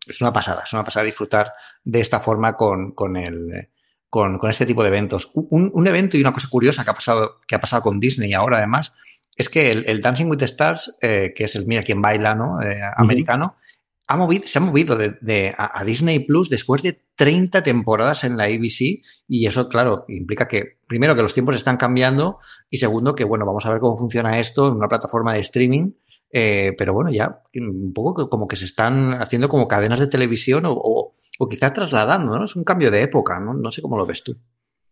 es 0.07 0.21
una 0.21 0.33
pasada, 0.33 0.63
es 0.65 0.73
una 0.73 0.85
pasada 0.85 1.05
disfrutar 1.05 1.53
de 1.85 2.01
esta 2.01 2.21
forma 2.21 2.57
con, 2.57 2.93
con 2.93 3.17
el 3.17 3.69
con, 4.14 4.38
este 4.48 4.64
tipo 4.64 4.85
de 4.85 4.90
eventos. 4.90 5.33
Un, 5.35 5.87
evento 5.88 6.16
y 6.16 6.20
una 6.20 6.33
cosa 6.33 6.46
curiosa 6.48 6.85
que 6.85 6.90
ha 6.90 6.94
pasado, 6.94 7.40
que 7.48 7.57
ha 7.57 7.61
pasado 7.61 7.83
con 7.83 7.98
Disney 7.98 8.33
ahora 8.33 8.59
además, 8.59 8.94
es 9.35 9.48
que 9.48 9.72
el, 9.72 10.00
Dancing 10.00 10.27
with 10.27 10.38
the 10.38 10.44
Stars, 10.44 10.96
eh, 11.00 11.33
que 11.35 11.44
es 11.44 11.57
el 11.57 11.66
Mira 11.66 11.83
quien 11.83 12.00
baila, 12.00 12.37
¿no? 12.37 12.62
Eh, 12.62 12.81
americano, 12.96 13.57
ha 14.07 14.16
movido, 14.16 14.46
se 14.46 14.59
ha 14.59 14.61
movido 14.61 14.96
de, 14.96 15.53
a, 15.59 15.83
Disney 15.83 16.20
Plus 16.20 16.48
después 16.48 16.81
de 16.83 17.03
30 17.16 17.64
temporadas 17.64 18.22
en 18.22 18.37
la 18.37 18.44
ABC 18.44 19.03
y 19.27 19.46
eso, 19.46 19.68
claro, 19.68 20.05
implica 20.07 20.46
que, 20.46 20.79
primero, 20.87 21.16
que 21.16 21.22
los 21.22 21.35
tiempos 21.35 21.57
están 21.57 21.77
cambiando 21.77 22.38
y 22.70 22.77
segundo, 22.77 23.16
que, 23.16 23.24
bueno, 23.24 23.44
vamos 23.44 23.66
a 23.66 23.70
ver 23.70 23.81
cómo 23.81 23.98
funciona 23.98 24.38
esto 24.38 24.68
en 24.68 24.74
una 24.74 24.87
plataforma 24.87 25.35
de 25.35 25.40
streaming. 25.40 25.90
Eh, 26.31 26.72
pero 26.79 26.94
bueno, 26.94 27.11
ya 27.11 27.42
un 27.55 27.92
poco 27.92 28.29
como 28.29 28.46
que 28.46 28.57
se 28.57 28.64
están 28.64 29.14
haciendo 29.14 29.48
como 29.48 29.66
cadenas 29.66 29.98
de 30.00 30.09
televisión 30.09 30.66
o, 30.66 30.72
o 30.72 31.14
quizás 31.49 31.73
trasladando, 31.73 32.38
¿no? 32.38 32.44
Es 32.44 32.57
un 32.57 32.64
cambio 32.64 32.90
de 32.90 33.03
época, 33.03 33.40
¿no? 33.40 33.55
No 33.55 33.70
sé 33.70 33.83
cómo 33.83 33.97
lo 33.97 34.07
ves 34.07 34.23
tú. 34.25 34.37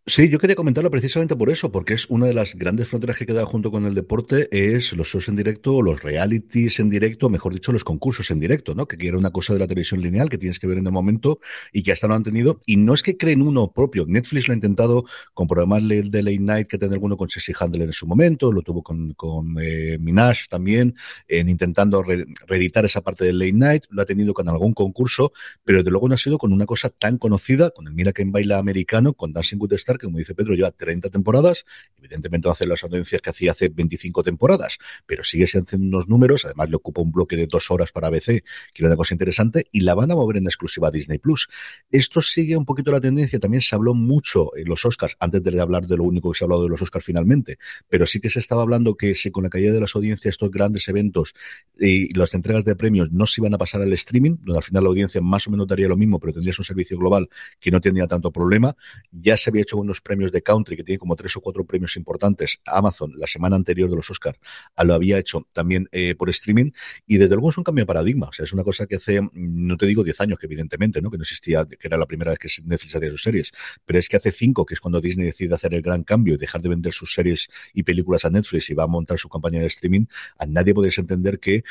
Sí, 0.05 0.27
yo 0.27 0.37
quería 0.37 0.57
comentarlo 0.57 0.91
precisamente 0.91 1.33
por 1.33 1.49
eso, 1.49 1.71
porque 1.71 1.93
es 1.93 2.09
una 2.09 2.25
de 2.25 2.33
las 2.33 2.55
grandes 2.55 2.89
fronteras 2.89 3.15
que 3.15 3.25
queda 3.25 3.45
junto 3.45 3.71
con 3.71 3.85
el 3.85 3.95
deporte, 3.95 4.49
es 4.51 4.91
los 4.91 5.07
shows 5.07 5.29
en 5.29 5.37
directo, 5.37 5.81
los 5.81 6.03
realities 6.03 6.81
en 6.81 6.89
directo, 6.89 7.29
mejor 7.29 7.53
dicho, 7.53 7.71
los 7.71 7.85
concursos 7.85 8.29
en 8.29 8.41
directo, 8.41 8.75
¿no? 8.75 8.85
Que 8.85 8.97
era 9.07 9.17
una 9.17 9.31
cosa 9.31 9.53
de 9.53 9.59
la 9.59 9.67
televisión 9.67 10.01
lineal 10.01 10.27
que 10.27 10.37
tienes 10.37 10.59
que 10.59 10.67
ver 10.67 10.77
en 10.77 10.87
el 10.87 10.91
momento 10.91 11.39
y 11.71 11.83
que 11.83 11.93
hasta 11.93 12.09
no 12.09 12.15
han 12.15 12.23
tenido. 12.23 12.59
Y 12.65 12.75
no 12.75 12.93
es 12.93 13.01
que 13.01 13.15
creen 13.15 13.41
uno 13.41 13.71
propio. 13.71 14.05
Netflix 14.05 14.49
lo 14.49 14.51
ha 14.51 14.55
intentado 14.55 15.05
con 15.33 15.47
programas 15.47 15.87
de 15.87 16.21
Late 16.21 16.39
Night 16.39 16.67
que 16.67 16.77
tiene 16.77 16.95
alguno 16.95 17.15
con 17.15 17.29
Ceci 17.29 17.53
Handler 17.57 17.87
en 17.87 17.93
su 17.93 18.05
momento, 18.05 18.51
lo 18.51 18.61
tuvo 18.61 18.83
con, 18.83 19.13
con 19.13 19.55
eh, 19.61 19.97
Minaj 20.01 20.49
también, 20.49 20.95
en 21.29 21.47
intentando 21.47 22.03
reeditar 22.45 22.83
esa 22.83 22.99
parte 22.99 23.23
del 23.23 23.39
Late 23.39 23.53
Night, 23.53 23.83
lo 23.89 24.01
ha 24.01 24.05
tenido 24.05 24.33
con 24.33 24.49
algún 24.49 24.73
concurso, 24.73 25.31
pero 25.63 25.77
desde 25.77 25.91
luego 25.91 26.09
no 26.09 26.15
ha 26.15 26.17
sido 26.17 26.37
con 26.37 26.51
una 26.51 26.65
cosa 26.65 26.89
tan 26.89 27.17
conocida, 27.17 27.69
con 27.69 27.87
el 27.87 27.93
Mira 27.93 28.11
que 28.11 28.25
baila 28.25 28.57
americano, 28.57 29.13
con 29.13 29.31
Dancing 29.31 29.59
with 29.61 29.69
the 29.69 29.92
Que 29.97 30.05
como 30.05 30.17
dice 30.17 30.35
Pedro, 30.35 30.53
lleva 30.53 30.71
30 30.71 31.09
temporadas, 31.09 31.65
evidentemente 31.97 32.47
no 32.47 32.51
hace 32.51 32.67
las 32.67 32.83
audiencias 32.83 33.21
que 33.21 33.29
hacía 33.29 33.51
hace 33.51 33.69
25 33.69 34.23
temporadas, 34.23 34.77
pero 35.05 35.23
sigue 35.23 35.47
siendo 35.47 35.77
unos 35.77 36.07
números, 36.07 36.45
además 36.45 36.69
le 36.69 36.75
ocupa 36.75 37.01
un 37.01 37.11
bloque 37.11 37.35
de 37.35 37.47
dos 37.47 37.71
horas 37.71 37.91
para 37.91 38.07
ABC, 38.07 38.25
que 38.25 38.43
es 38.73 38.81
una 38.81 38.95
cosa 38.95 39.13
interesante, 39.13 39.67
y 39.71 39.81
la 39.81 39.95
van 39.95 40.11
a 40.11 40.15
mover 40.15 40.37
en 40.37 40.45
exclusiva 40.45 40.89
a 40.89 40.91
Disney 40.91 41.19
Plus. 41.19 41.47
Esto 41.91 42.21
sigue 42.21 42.57
un 42.57 42.65
poquito 42.65 42.91
la 42.91 43.01
tendencia, 43.01 43.39
también 43.39 43.61
se 43.61 43.75
habló 43.75 43.93
mucho 43.93 44.55
en 44.55 44.67
los 44.67 44.85
Oscars, 44.85 45.15
antes 45.19 45.43
de 45.43 45.61
hablar 45.61 45.87
de 45.87 45.97
lo 45.97 46.03
único 46.03 46.31
que 46.31 46.37
se 46.37 46.43
ha 46.43 46.45
hablado 46.45 46.63
de 46.63 46.69
los 46.69 46.81
Oscars 46.81 47.05
finalmente, 47.05 47.57
pero 47.89 48.05
sí 48.05 48.19
que 48.19 48.29
se 48.29 48.39
estaba 48.39 48.61
hablando 48.61 48.95
que 48.95 49.15
si 49.15 49.31
con 49.31 49.43
la 49.43 49.49
caída 49.49 49.73
de 49.73 49.79
las 49.79 49.95
audiencias, 49.95 50.33
estos 50.33 50.51
grandes 50.51 50.87
eventos 50.87 51.33
y 51.79 52.13
las 52.17 52.33
entregas 52.33 52.63
de 52.65 52.75
premios 52.75 53.11
no 53.11 53.25
se 53.25 53.41
iban 53.41 53.53
a 53.53 53.57
pasar 53.57 53.81
al 53.81 53.93
streaming, 53.93 54.37
donde 54.41 54.57
al 54.57 54.63
final 54.63 54.83
la 54.83 54.89
audiencia 54.89 55.21
más 55.21 55.47
o 55.47 55.51
menos 55.51 55.67
daría 55.67 55.87
lo 55.87 55.97
mismo, 55.97 56.19
pero 56.19 56.33
tendrías 56.33 56.57
un 56.59 56.65
servicio 56.65 56.97
global 56.97 57.29
que 57.59 57.71
no 57.71 57.81
tendría 57.81 58.07
tanto 58.07 58.31
problema. 58.31 58.75
Ya 59.11 59.37
se 59.37 59.49
había 59.49 59.63
hecho 59.63 59.77
unos 59.83 60.01
premios 60.01 60.31
de 60.31 60.41
country, 60.41 60.75
que 60.75 60.83
tiene 60.83 60.99
como 60.99 61.15
tres 61.15 61.35
o 61.37 61.41
cuatro 61.41 61.65
premios 61.65 61.95
importantes. 61.97 62.59
Amazon, 62.65 63.11
la 63.15 63.27
semana 63.27 63.55
anterior 63.55 63.89
de 63.89 63.95
los 63.95 64.09
Oscars, 64.09 64.39
lo 64.83 64.93
había 64.93 65.17
hecho 65.17 65.47
también 65.53 65.87
eh, 65.91 66.15
por 66.15 66.29
streaming. 66.29 66.71
Y 67.05 67.17
desde 67.17 67.35
luego 67.35 67.49
es 67.49 67.57
un 67.57 67.63
cambio 67.63 67.83
de 67.83 67.87
paradigma. 67.87 68.27
O 68.27 68.33
sea, 68.33 68.45
es 68.45 68.53
una 68.53 68.63
cosa 68.63 68.85
que 68.85 68.95
hace, 68.95 69.21
no 69.33 69.77
te 69.77 69.85
digo 69.85 70.03
10 70.03 70.21
años, 70.21 70.39
que 70.39 70.47
evidentemente, 70.47 71.01
¿no? 71.01 71.11
Que 71.11 71.17
no 71.17 71.23
existía, 71.23 71.65
que 71.65 71.77
era 71.81 71.97
la 71.97 72.05
primera 72.05 72.31
vez 72.31 72.39
que 72.39 72.49
Netflix 72.63 72.95
hacía 72.95 73.09
sus 73.09 73.23
series. 73.23 73.51
Pero 73.85 73.99
es 73.99 74.09
que 74.09 74.17
hace 74.17 74.31
cinco, 74.31 74.65
que 74.65 74.73
es 74.73 74.79
cuando 74.79 75.01
Disney 75.01 75.25
decide 75.25 75.55
hacer 75.55 75.73
el 75.73 75.81
gran 75.81 76.03
cambio 76.03 76.35
y 76.35 76.37
dejar 76.37 76.61
de 76.61 76.69
vender 76.69 76.93
sus 76.93 77.13
series 77.13 77.49
y 77.73 77.83
películas 77.83 78.25
a 78.25 78.29
Netflix 78.29 78.69
y 78.69 78.73
va 78.73 78.83
a 78.83 78.87
montar 78.87 79.17
su 79.17 79.29
campaña 79.29 79.59
de 79.59 79.67
streaming, 79.67 80.05
a 80.37 80.45
nadie 80.45 80.73
podéis 80.73 80.97
entender 80.97 81.39
que 81.39 81.63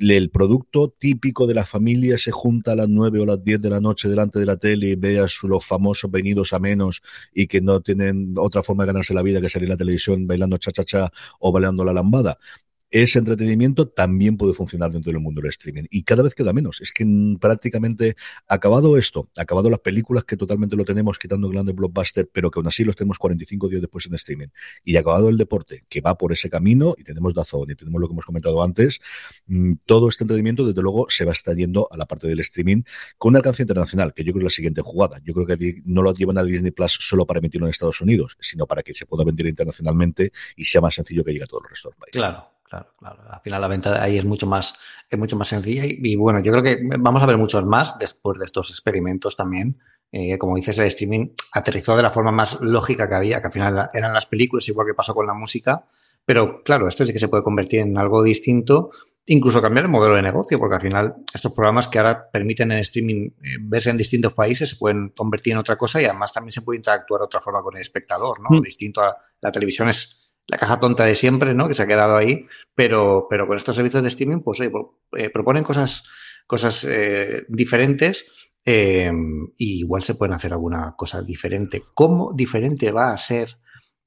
el 0.00 0.30
producto 0.30 0.88
típico 0.88 1.46
de 1.46 1.54
la 1.54 1.66
familia 1.66 2.16
se 2.16 2.30
junta 2.30 2.72
a 2.72 2.74
las 2.74 2.88
9 2.88 3.20
o 3.20 3.26
las 3.26 3.44
10 3.44 3.60
de 3.60 3.70
la 3.70 3.80
noche 3.80 4.08
delante 4.08 4.38
de 4.38 4.46
la 4.46 4.56
tele 4.56 4.88
y 4.88 4.94
ve 4.94 5.18
a 5.18 5.26
los 5.42 5.64
famosos 5.64 6.10
venidos 6.10 6.52
a 6.52 6.58
menos 6.58 7.02
y 7.34 7.46
que 7.46 7.60
no 7.60 7.80
tienen 7.80 8.34
otra 8.36 8.62
forma 8.62 8.84
de 8.84 8.88
ganarse 8.88 9.12
la 9.12 9.22
vida 9.22 9.40
que 9.40 9.50
salir 9.50 9.68
a 9.68 9.74
la 9.74 9.76
televisión 9.76 10.26
bailando 10.26 10.56
cha-cha-cha 10.56 11.12
o 11.40 11.52
bailando 11.52 11.84
la 11.84 11.92
lambada 11.92 12.38
ese 12.90 13.18
entretenimiento 13.18 13.88
también 13.88 14.36
puede 14.36 14.54
funcionar 14.54 14.90
dentro 14.90 15.12
del 15.12 15.20
mundo 15.20 15.40
del 15.40 15.50
streaming. 15.50 15.84
Y 15.90 16.02
cada 16.02 16.22
vez 16.22 16.34
queda 16.34 16.52
menos. 16.52 16.80
Es 16.80 16.92
que 16.92 17.06
prácticamente 17.40 18.16
acabado 18.48 18.96
esto, 18.96 19.30
acabado 19.36 19.70
las 19.70 19.80
películas 19.80 20.24
que 20.24 20.36
totalmente 20.36 20.76
lo 20.76 20.84
tenemos 20.84 21.18
quitando 21.18 21.46
el 21.46 21.52
grande 21.52 21.72
blockbuster, 21.72 22.28
pero 22.32 22.50
que 22.50 22.58
aún 22.58 22.66
así 22.66 22.84
los 22.84 22.96
tenemos 22.96 23.18
45 23.18 23.68
días 23.68 23.80
después 23.80 24.06
en 24.06 24.14
streaming. 24.14 24.48
Y 24.84 24.96
acabado 24.96 25.28
el 25.28 25.38
deporte, 25.38 25.84
que 25.88 26.00
va 26.00 26.16
por 26.16 26.32
ese 26.32 26.50
camino, 26.50 26.94
y 26.98 27.04
tenemos 27.04 27.34
Dazón, 27.34 27.70
y 27.70 27.74
tenemos 27.74 28.00
lo 28.00 28.08
que 28.08 28.12
hemos 28.12 28.26
comentado 28.26 28.62
antes, 28.62 29.00
mm, 29.46 29.74
todo 29.86 30.08
este 30.08 30.24
entretenimiento, 30.24 30.66
desde 30.66 30.82
luego, 30.82 31.06
se 31.08 31.24
va 31.24 31.30
a 31.30 31.34
estar 31.34 31.56
yendo 31.56 31.88
a 31.90 31.96
la 31.96 32.06
parte 32.06 32.26
del 32.26 32.40
streaming 32.40 32.82
con 33.18 33.30
un 33.30 33.36
alcance 33.36 33.62
internacional, 33.62 34.14
que 34.14 34.24
yo 34.24 34.32
creo 34.32 34.40
es 34.40 34.52
la 34.52 34.56
siguiente 34.56 34.82
jugada. 34.82 35.20
Yo 35.24 35.34
creo 35.34 35.46
que 35.46 35.82
no 35.84 36.02
lo 36.02 36.12
llevan 36.14 36.38
a 36.38 36.42
Disney 36.42 36.70
Plus 36.70 36.98
solo 37.00 37.26
para 37.26 37.38
emitirlo 37.38 37.66
en 37.66 37.70
Estados 37.70 38.00
Unidos, 38.00 38.36
sino 38.40 38.66
para 38.66 38.82
que 38.82 38.94
se 38.94 39.06
pueda 39.06 39.24
vender 39.24 39.46
internacionalmente 39.46 40.32
y 40.56 40.64
sea 40.64 40.80
más 40.80 40.94
sencillo 40.94 41.22
que 41.24 41.32
llegue 41.32 41.44
a 41.44 41.46
todos 41.46 41.62
los 41.62 41.70
restos 41.70 41.92
del 41.92 41.98
país. 41.98 42.12
Claro. 42.12 42.59
Claro, 42.70 42.94
claro. 42.96 43.22
Al 43.28 43.40
final 43.40 43.60
la 43.60 43.66
venta 43.66 44.00
ahí 44.00 44.16
es 44.16 44.24
mucho 44.24 44.46
más, 44.46 44.76
es 45.10 45.18
mucho 45.18 45.36
más 45.36 45.48
sencilla 45.48 45.82
y, 45.84 46.14
bueno, 46.14 46.38
yo 46.38 46.52
creo 46.52 46.62
que 46.62 46.78
vamos 47.00 47.20
a 47.20 47.26
ver 47.26 47.36
muchos 47.36 47.64
más 47.66 47.98
después 47.98 48.38
de 48.38 48.44
estos 48.44 48.70
experimentos 48.70 49.34
también. 49.34 49.80
Eh, 50.12 50.38
como 50.38 50.54
dices, 50.54 50.78
el 50.78 50.86
streaming 50.86 51.30
aterrizó 51.52 51.96
de 51.96 52.04
la 52.04 52.12
forma 52.12 52.30
más 52.30 52.60
lógica 52.60 53.08
que 53.08 53.14
había, 53.16 53.40
que 53.40 53.48
al 53.48 53.52
final 53.52 53.90
eran 53.92 54.14
las 54.14 54.26
películas, 54.26 54.68
igual 54.68 54.86
que 54.86 54.94
pasó 54.94 55.16
con 55.16 55.26
la 55.26 55.34
música. 55.34 55.84
Pero 56.24 56.62
claro, 56.62 56.86
esto 56.86 57.04
sí 57.04 57.12
que 57.12 57.18
se 57.18 57.26
puede 57.26 57.42
convertir 57.42 57.80
en 57.80 57.98
algo 57.98 58.22
distinto, 58.22 58.92
incluso 59.26 59.60
cambiar 59.60 59.86
el 59.86 59.90
modelo 59.90 60.14
de 60.14 60.22
negocio, 60.22 60.56
porque 60.56 60.76
al 60.76 60.80
final 60.80 61.16
estos 61.34 61.52
programas 61.52 61.88
que 61.88 61.98
ahora 61.98 62.30
permiten 62.30 62.70
en 62.70 62.78
streaming 62.78 63.30
eh, 63.42 63.56
verse 63.62 63.90
en 63.90 63.96
distintos 63.96 64.32
países 64.32 64.70
se 64.70 64.76
pueden 64.76 65.08
convertir 65.08 65.54
en 65.54 65.58
otra 65.58 65.76
cosa 65.76 66.00
y 66.00 66.04
además 66.04 66.32
también 66.32 66.52
se 66.52 66.62
puede 66.62 66.76
interactuar 66.76 67.18
de 67.18 67.24
otra 67.24 67.40
forma 67.40 67.62
con 67.62 67.74
el 67.74 67.80
espectador, 67.80 68.38
¿no? 68.38 68.56
Mm. 68.56 68.62
Distinto 68.62 69.02
a 69.02 69.16
la 69.40 69.50
televisión 69.50 69.88
es 69.88 70.29
la 70.50 70.58
caja 70.58 70.80
tonta 70.80 71.04
de 71.04 71.14
siempre, 71.14 71.54
¿no? 71.54 71.68
Que 71.68 71.74
se 71.74 71.82
ha 71.82 71.86
quedado 71.86 72.16
ahí, 72.16 72.46
pero, 72.74 73.26
pero 73.30 73.46
con 73.46 73.56
estos 73.56 73.76
servicios 73.76 74.02
de 74.02 74.08
streaming, 74.08 74.40
pues 74.40 74.60
eh, 74.60 75.30
proponen 75.30 75.62
cosas, 75.62 76.08
cosas 76.46 76.84
eh, 76.84 77.44
diferentes 77.48 78.26
eh, 78.64 79.12
y 79.56 79.78
igual 79.78 80.02
se 80.02 80.16
pueden 80.16 80.34
hacer 80.34 80.52
alguna 80.52 80.94
cosa 80.96 81.22
diferente. 81.22 81.84
¿Cómo 81.94 82.32
diferente 82.34 82.90
va 82.90 83.12
a 83.12 83.16
ser 83.16 83.58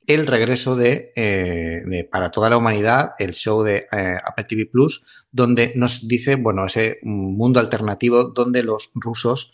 el 0.06 0.28
regreso 0.28 0.76
de, 0.76 1.14
de 1.16 2.10
para 2.12 2.30
toda 2.30 2.50
la 2.50 2.58
humanidad, 2.58 3.12
el 3.20 3.34
show 3.34 3.64
de 3.64 3.88
Apple 3.90 4.44
TV 4.50 4.66
Plus, 4.66 5.02
donde 5.32 5.72
nos 5.78 6.10
dice, 6.10 6.36
bueno, 6.36 6.66
ese 6.66 7.00
mundo 7.04 7.62
alternativo 7.62 8.26
donde 8.26 8.64
los 8.64 8.92
rusos 8.96 9.54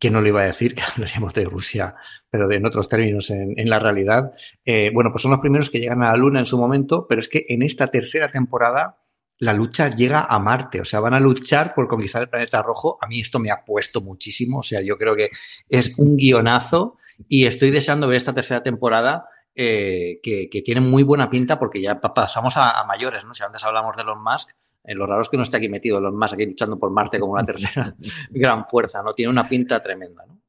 que 0.00 0.10
no 0.10 0.22
le 0.22 0.30
iba 0.30 0.40
a 0.40 0.46
decir 0.46 0.74
que 0.76 0.82
hablaríamos 0.82 1.34
de 1.34 1.44
Rusia, 1.44 1.94
pero 2.28 2.48
de 2.48 2.56
en 2.56 2.66
otros 2.66 2.88
términos 2.88 3.30
en, 3.30 3.68
la 3.68 3.78
realidad. 3.78 4.32
Eh, 4.64 4.90
bueno, 4.92 5.12
pues 5.12 5.22
son 5.22 5.30
los 5.30 5.40
primeros 5.40 5.70
que 5.70 5.78
llegan 5.78 6.02
a 6.02 6.08
la 6.08 6.16
Luna 6.16 6.40
en 6.40 6.46
su 6.46 6.58
momento, 6.58 7.06
pero 7.08 7.20
es 7.20 7.28
que 7.28 7.44
en 7.48 7.62
esta 7.62 7.88
tercera 7.88 8.30
temporada 8.30 8.96
la 9.38 9.52
lucha 9.54 9.94
llega 9.94 10.20
a 10.20 10.38
Marte, 10.38 10.80
o 10.80 10.84
sea, 10.84 11.00
van 11.00 11.14
a 11.14 11.20
luchar 11.20 11.74
por 11.74 11.88
conquistar 11.88 12.22
el 12.22 12.28
planeta 12.28 12.62
rojo. 12.62 12.98
A 13.00 13.06
mí 13.06 13.20
esto 13.20 13.38
me 13.38 13.50
ha 13.50 13.64
puesto 13.64 14.00
muchísimo, 14.00 14.58
o 14.58 14.62
sea, 14.62 14.82
yo 14.82 14.98
creo 14.98 15.14
que 15.14 15.30
es 15.68 15.98
un 15.98 16.16
guionazo 16.16 16.98
y 17.28 17.46
estoy 17.46 17.70
deseando 17.70 18.08
ver 18.08 18.16
esta 18.16 18.34
tercera 18.34 18.62
temporada 18.62 19.28
eh, 19.54 20.20
que, 20.22 20.48
tiene 20.64 20.80
muy 20.80 21.02
buena 21.02 21.30
pinta 21.30 21.58
porque 21.58 21.80
ya 21.80 21.96
pasamos 21.96 22.56
a, 22.56 22.78
a 22.78 22.84
mayores, 22.84 23.24
¿no? 23.24 23.34
Si 23.34 23.42
antes 23.42 23.64
hablamos 23.64 23.96
de 23.96 24.04
los 24.04 24.18
más, 24.18 24.46
eh, 24.84 24.94
lo 24.94 25.06
raro 25.06 25.22
es 25.22 25.28
que 25.28 25.36
no 25.36 25.42
esté 25.42 25.58
aquí 25.58 25.68
metido 25.68 26.00
los 26.00 26.12
más 26.12 26.32
aquí 26.32 26.46
luchando 26.46 26.78
por 26.78 26.90
Marte 26.90 27.20
como 27.20 27.32
una 27.32 27.44
tercera 27.44 27.94
gran 28.30 28.66
fuerza, 28.66 29.02
¿no? 29.02 29.12
Tiene 29.14 29.30
una 29.30 29.48
pinta 29.48 29.80
tremenda, 29.80 30.24
¿no? 30.26 30.40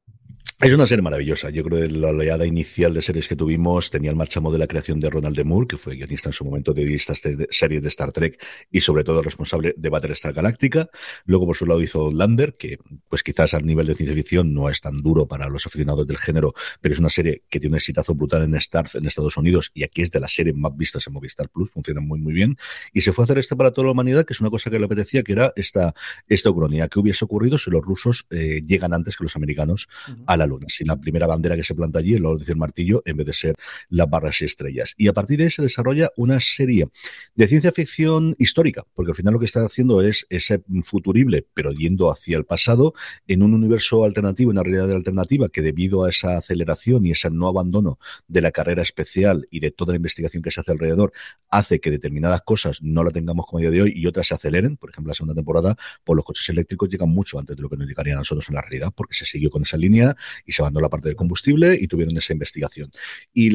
Es 0.62 0.72
una 0.72 0.86
serie 0.86 1.02
maravillosa. 1.02 1.50
Yo 1.50 1.64
creo 1.64 1.80
que 1.80 1.88
la 1.92 2.10
oleada 2.10 2.46
inicial 2.46 2.94
de 2.94 3.02
series 3.02 3.26
que 3.26 3.34
tuvimos 3.34 3.90
tenía 3.90 4.10
el 4.10 4.16
marchamo 4.16 4.52
de 4.52 4.60
la 4.60 4.68
creación 4.68 5.00
de 5.00 5.10
Ronald 5.10 5.36
D. 5.36 5.42
Moore, 5.42 5.66
que 5.66 5.76
fue 5.76 5.96
guionista 5.96 6.28
en 6.28 6.34
su 6.34 6.44
momento 6.44 6.72
de 6.72 6.94
estas 6.94 7.20
series 7.50 7.82
de 7.82 7.88
Star 7.88 8.12
Trek 8.12 8.40
y 8.70 8.80
sobre 8.80 9.02
todo 9.02 9.22
responsable 9.22 9.74
de 9.76 9.88
Battlestar 9.88 10.32
Galáctica. 10.32 10.88
Luego, 11.24 11.46
por 11.46 11.56
su 11.56 11.66
lado, 11.66 11.82
hizo 11.82 12.12
Lander, 12.12 12.54
que 12.56 12.78
pues 13.08 13.24
quizás 13.24 13.54
al 13.54 13.66
nivel 13.66 13.88
de 13.88 13.96
ciencia 13.96 14.14
ficción 14.14 14.54
no 14.54 14.68
es 14.68 14.80
tan 14.80 14.98
duro 14.98 15.26
para 15.26 15.48
los 15.48 15.66
aficionados 15.66 16.06
del 16.06 16.18
género, 16.18 16.54
pero 16.80 16.92
es 16.92 17.00
una 17.00 17.08
serie 17.08 17.42
que 17.48 17.58
tiene 17.58 17.72
un 17.72 17.78
exitazo 17.78 18.14
brutal 18.14 18.44
en 18.44 18.54
Star 18.54 18.88
en 18.94 19.04
Estados 19.04 19.36
Unidos 19.36 19.72
y 19.74 19.82
aquí 19.82 20.02
es 20.02 20.12
de 20.12 20.20
las 20.20 20.32
series 20.32 20.54
más 20.54 20.76
vistas 20.76 21.04
en 21.08 21.12
Movistar 21.12 21.48
Plus, 21.48 21.72
funciona 21.72 22.00
muy 22.00 22.20
muy 22.20 22.34
bien. 22.34 22.56
Y 22.92 23.00
se 23.00 23.12
fue 23.12 23.22
a 23.22 23.24
hacer 23.24 23.38
esto 23.38 23.56
para 23.56 23.72
toda 23.72 23.86
la 23.86 23.92
humanidad, 23.94 24.24
que 24.24 24.32
es 24.32 24.40
una 24.40 24.50
cosa 24.50 24.70
que 24.70 24.78
le 24.78 24.84
apetecía, 24.84 25.24
que 25.24 25.32
era 25.32 25.52
esta, 25.56 25.92
esta 26.28 26.50
ucronía. 26.50 26.86
¿Qué 26.86 27.00
hubiese 27.00 27.24
ocurrido 27.24 27.58
si 27.58 27.68
los 27.72 27.82
rusos 27.82 28.26
eh, 28.30 28.62
llegan 28.64 28.94
antes 28.94 29.16
que 29.16 29.24
los 29.24 29.34
americanos 29.34 29.88
a 30.24 30.36
la 30.36 30.51
Si 30.68 30.84
la 30.84 30.96
primera 30.96 31.26
bandera 31.26 31.56
que 31.56 31.62
se 31.62 31.74
planta 31.74 31.98
allí, 31.98 32.14
el 32.14 32.24
orden 32.24 32.46
del 32.46 32.56
martillo, 32.56 33.02
en 33.04 33.16
vez 33.16 33.26
de 33.26 33.32
ser 33.32 33.56
las 33.88 34.08
barras 34.08 34.40
y 34.40 34.44
estrellas. 34.44 34.94
Y 34.96 35.08
a 35.08 35.12
partir 35.12 35.38
de 35.38 35.44
ahí 35.44 35.50
se 35.50 35.62
desarrolla 35.62 36.10
una 36.16 36.40
serie 36.40 36.88
de 37.34 37.48
ciencia 37.48 37.72
ficción 37.72 38.34
histórica, 38.38 38.84
porque 38.94 39.12
al 39.12 39.16
final 39.16 39.34
lo 39.34 39.40
que 39.40 39.46
está 39.46 39.64
haciendo 39.64 40.02
es 40.02 40.26
ese 40.30 40.62
futurible, 40.82 41.46
pero 41.54 41.72
yendo 41.72 42.10
hacia 42.10 42.36
el 42.36 42.44
pasado, 42.44 42.94
en 43.26 43.42
un 43.42 43.54
universo 43.54 44.04
alternativo, 44.04 44.50
una 44.50 44.62
realidad 44.62 44.90
alternativa, 44.90 45.48
que 45.48 45.62
debido 45.62 46.04
a 46.04 46.10
esa 46.10 46.36
aceleración 46.38 47.04
y 47.06 47.12
ese 47.12 47.30
no 47.30 47.48
abandono 47.48 47.98
de 48.28 48.40
la 48.40 48.50
carrera 48.50 48.82
especial 48.82 49.46
y 49.50 49.60
de 49.60 49.70
toda 49.70 49.92
la 49.92 49.96
investigación 49.96 50.42
que 50.42 50.50
se 50.50 50.60
hace 50.60 50.72
alrededor, 50.72 51.12
hace 51.48 51.80
que 51.80 51.90
determinadas 51.90 52.42
cosas 52.42 52.82
no 52.82 53.04
la 53.04 53.10
tengamos 53.10 53.46
como 53.46 53.60
día 53.60 53.70
de 53.70 53.82
hoy 53.82 53.92
y 53.94 54.06
otras 54.06 54.26
se 54.26 54.34
aceleren. 54.34 54.76
Por 54.76 54.90
ejemplo, 54.90 55.10
la 55.10 55.14
segunda 55.14 55.34
temporada, 55.34 55.74
por 55.74 56.04
pues 56.04 56.16
los 56.16 56.24
coches 56.24 56.48
eléctricos 56.48 56.88
llegan 56.88 57.10
mucho 57.10 57.38
antes 57.38 57.56
de 57.56 57.62
lo 57.62 57.68
que 57.68 57.76
nos 57.76 57.86
llegarían 57.86 58.16
a 58.16 58.20
nosotros 58.20 58.48
en 58.48 58.54
la 58.54 58.62
realidad, 58.62 58.92
porque 58.94 59.14
se 59.14 59.24
siguió 59.24 59.50
con 59.50 59.62
esa 59.62 59.76
línea 59.76 60.16
y 60.46 60.52
se 60.52 60.62
abandonó 60.62 60.82
la 60.82 60.88
parte 60.88 61.08
del 61.08 61.16
combustible 61.16 61.76
y 61.80 61.86
tuvieron 61.86 62.16
esa 62.16 62.32
investigación. 62.32 62.90
Y 63.32 63.50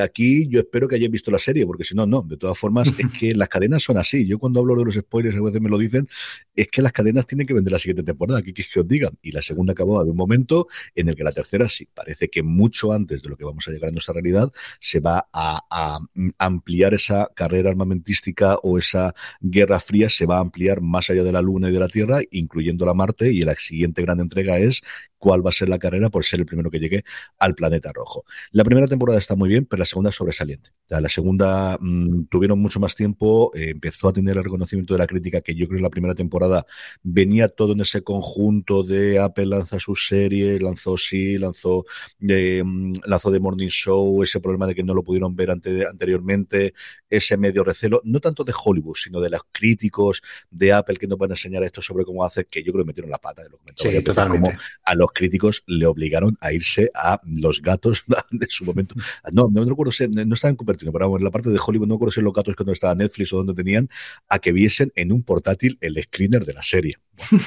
aquí 0.00 0.46
yo 0.48 0.60
espero 0.60 0.88
que 0.88 0.96
hayáis 0.96 1.10
visto 1.10 1.30
la 1.30 1.38
serie, 1.38 1.66
porque 1.66 1.84
si 1.84 1.94
no, 1.94 2.06
no. 2.06 2.22
De 2.22 2.36
todas 2.36 2.58
formas, 2.58 2.88
es 2.98 3.06
que 3.18 3.34
las 3.34 3.48
cadenas 3.48 3.82
son 3.82 3.98
así. 3.98 4.26
Yo 4.26 4.38
cuando 4.38 4.60
hablo 4.60 4.76
de 4.76 4.84
los 4.84 4.94
spoilers, 4.94 5.36
a 5.36 5.42
veces 5.42 5.60
me 5.60 5.68
lo 5.68 5.78
dicen, 5.78 6.08
es 6.54 6.68
que 6.68 6.82
las 6.82 6.92
cadenas 6.92 7.26
tienen 7.26 7.46
que 7.46 7.54
vender 7.54 7.72
la 7.72 7.78
siguiente 7.78 8.02
temporada. 8.02 8.42
¿Qué 8.42 8.52
quieres 8.52 8.72
que 8.72 8.80
os 8.80 8.88
diga? 8.88 9.10
Y 9.22 9.32
la 9.32 9.42
segunda 9.42 9.72
acabó 9.72 10.02
de 10.04 10.10
un 10.10 10.16
momento 10.16 10.68
en 10.94 11.08
el 11.08 11.16
que 11.16 11.24
la 11.24 11.32
tercera, 11.32 11.68
sí, 11.68 11.88
parece 11.92 12.28
que 12.28 12.42
mucho 12.42 12.92
antes 12.92 13.22
de 13.22 13.28
lo 13.28 13.36
que 13.36 13.44
vamos 13.44 13.66
a 13.68 13.70
llegar 13.70 13.88
a 13.88 13.92
nuestra 13.92 14.14
realidad, 14.14 14.52
se 14.80 15.00
va 15.00 15.28
a, 15.32 15.60
a 15.70 15.98
ampliar 16.38 16.94
esa 16.94 17.28
carrera 17.34 17.70
armamentística 17.70 18.56
o 18.62 18.78
esa 18.78 19.14
guerra 19.40 19.80
fría, 19.80 20.08
se 20.08 20.26
va 20.26 20.38
a 20.38 20.40
ampliar 20.40 20.80
más 20.80 21.10
allá 21.10 21.24
de 21.24 21.32
la 21.32 21.42
Luna 21.42 21.70
y 21.70 21.72
de 21.72 21.80
la 21.80 21.88
Tierra, 21.88 22.20
incluyendo 22.30 22.86
la 22.86 22.94
Marte, 22.94 23.32
y 23.32 23.42
la 23.42 23.54
siguiente 23.54 24.02
gran 24.02 24.20
entrega 24.20 24.58
es 24.58 24.82
cuál 25.18 25.44
va 25.44 25.50
a 25.50 25.52
ser 25.52 25.68
la 25.68 25.78
carrera 25.78 26.10
por 26.10 26.24
ser 26.24 26.40
el 26.40 26.46
primero 26.46 26.70
que 26.70 26.78
llegue 26.78 27.04
al 27.38 27.54
planeta 27.54 27.92
rojo. 27.92 28.24
La 28.50 28.64
primera 28.64 28.86
temporada 28.86 29.18
está 29.18 29.36
muy 29.36 29.48
bien, 29.48 29.66
pero 29.66 29.80
la 29.80 29.86
segunda 29.86 30.10
es 30.10 30.16
sobresaliente. 30.16 30.70
la 30.88 31.08
segunda 31.08 31.78
mm, 31.80 32.26
tuvieron 32.26 32.58
mucho 32.60 32.80
más 32.80 32.94
tiempo, 32.94 33.50
eh, 33.54 33.70
empezó 33.70 34.08
a 34.08 34.12
tener 34.12 34.36
el 34.36 34.44
reconocimiento 34.44 34.94
de 34.94 34.98
la 34.98 35.06
crítica 35.06 35.40
que 35.40 35.54
yo 35.54 35.66
creo 35.66 35.78
que 35.78 35.82
la 35.82 35.90
primera 35.90 36.14
temporada 36.14 36.66
venía 37.02 37.48
todo 37.48 37.72
en 37.72 37.80
ese 37.80 38.02
conjunto 38.02 38.82
de 38.82 39.18
Apple 39.18 39.46
lanza 39.46 39.80
sus 39.80 40.06
series, 40.06 40.62
lanzó 40.62 40.96
sí, 40.96 41.38
lanzó, 41.38 41.84
eh, 42.28 42.62
lanzó 43.04 43.32
The 43.32 43.40
Morning 43.40 43.68
Show, 43.68 44.22
ese 44.22 44.40
problema 44.40 44.66
de 44.66 44.74
que 44.74 44.82
no 44.82 44.94
lo 44.94 45.02
pudieron 45.02 45.34
ver 45.34 45.50
anteriormente, 45.50 46.74
ese 47.08 47.36
medio 47.36 47.64
recelo, 47.64 48.00
no 48.04 48.20
tanto 48.20 48.44
de 48.44 48.52
Hollywood, 48.52 48.96
sino 48.96 49.20
de 49.20 49.30
los 49.30 49.42
críticos 49.52 50.22
de 50.50 50.72
Apple 50.72 50.96
que 50.96 51.06
nos 51.06 51.18
van 51.18 51.30
a 51.30 51.34
enseñar 51.34 51.62
esto 51.62 51.82
sobre 51.82 52.04
cómo 52.04 52.24
hacer, 52.24 52.46
que 52.46 52.62
yo 52.62 52.72
creo 52.72 52.84
que 52.84 52.88
metieron 52.88 53.10
la 53.10 53.18
pata, 53.18 53.42
lo 53.44 53.58
sí, 53.74 54.02
totalmente. 54.02 54.50
Como 54.50 54.60
a 54.82 54.94
los 55.06 55.12
críticos 55.12 55.62
le 55.66 55.86
obligaron 55.86 56.36
a 56.40 56.52
irse 56.52 56.90
a 56.94 57.20
los 57.24 57.62
gatos 57.62 58.04
de 58.30 58.46
su 58.48 58.64
momento. 58.64 58.94
No, 59.32 59.48
no 59.50 59.64
recuerdo 59.64 59.92
si, 59.92 60.08
no 60.08 60.34
estaba 60.34 60.50
en 60.50 60.56
Cupertino, 60.56 60.92
pero 60.92 61.16
en 61.16 61.24
la 61.24 61.30
parte 61.30 61.50
de 61.50 61.58
Hollywood 61.64 61.86
no 61.86 61.94
recuerdo 61.94 62.12
si 62.12 62.20
los 62.20 62.32
gatos 62.32 62.56
que 62.56 62.64
no 62.64 62.72
estaba 62.72 62.94
Netflix 62.94 63.32
o 63.32 63.36
donde 63.38 63.54
tenían, 63.54 63.88
a 64.28 64.38
que 64.38 64.52
viesen 64.52 64.92
en 64.96 65.12
un 65.12 65.22
portátil 65.22 65.78
el 65.80 66.02
screener 66.02 66.44
de 66.44 66.54
la 66.54 66.62
serie. 66.62 66.94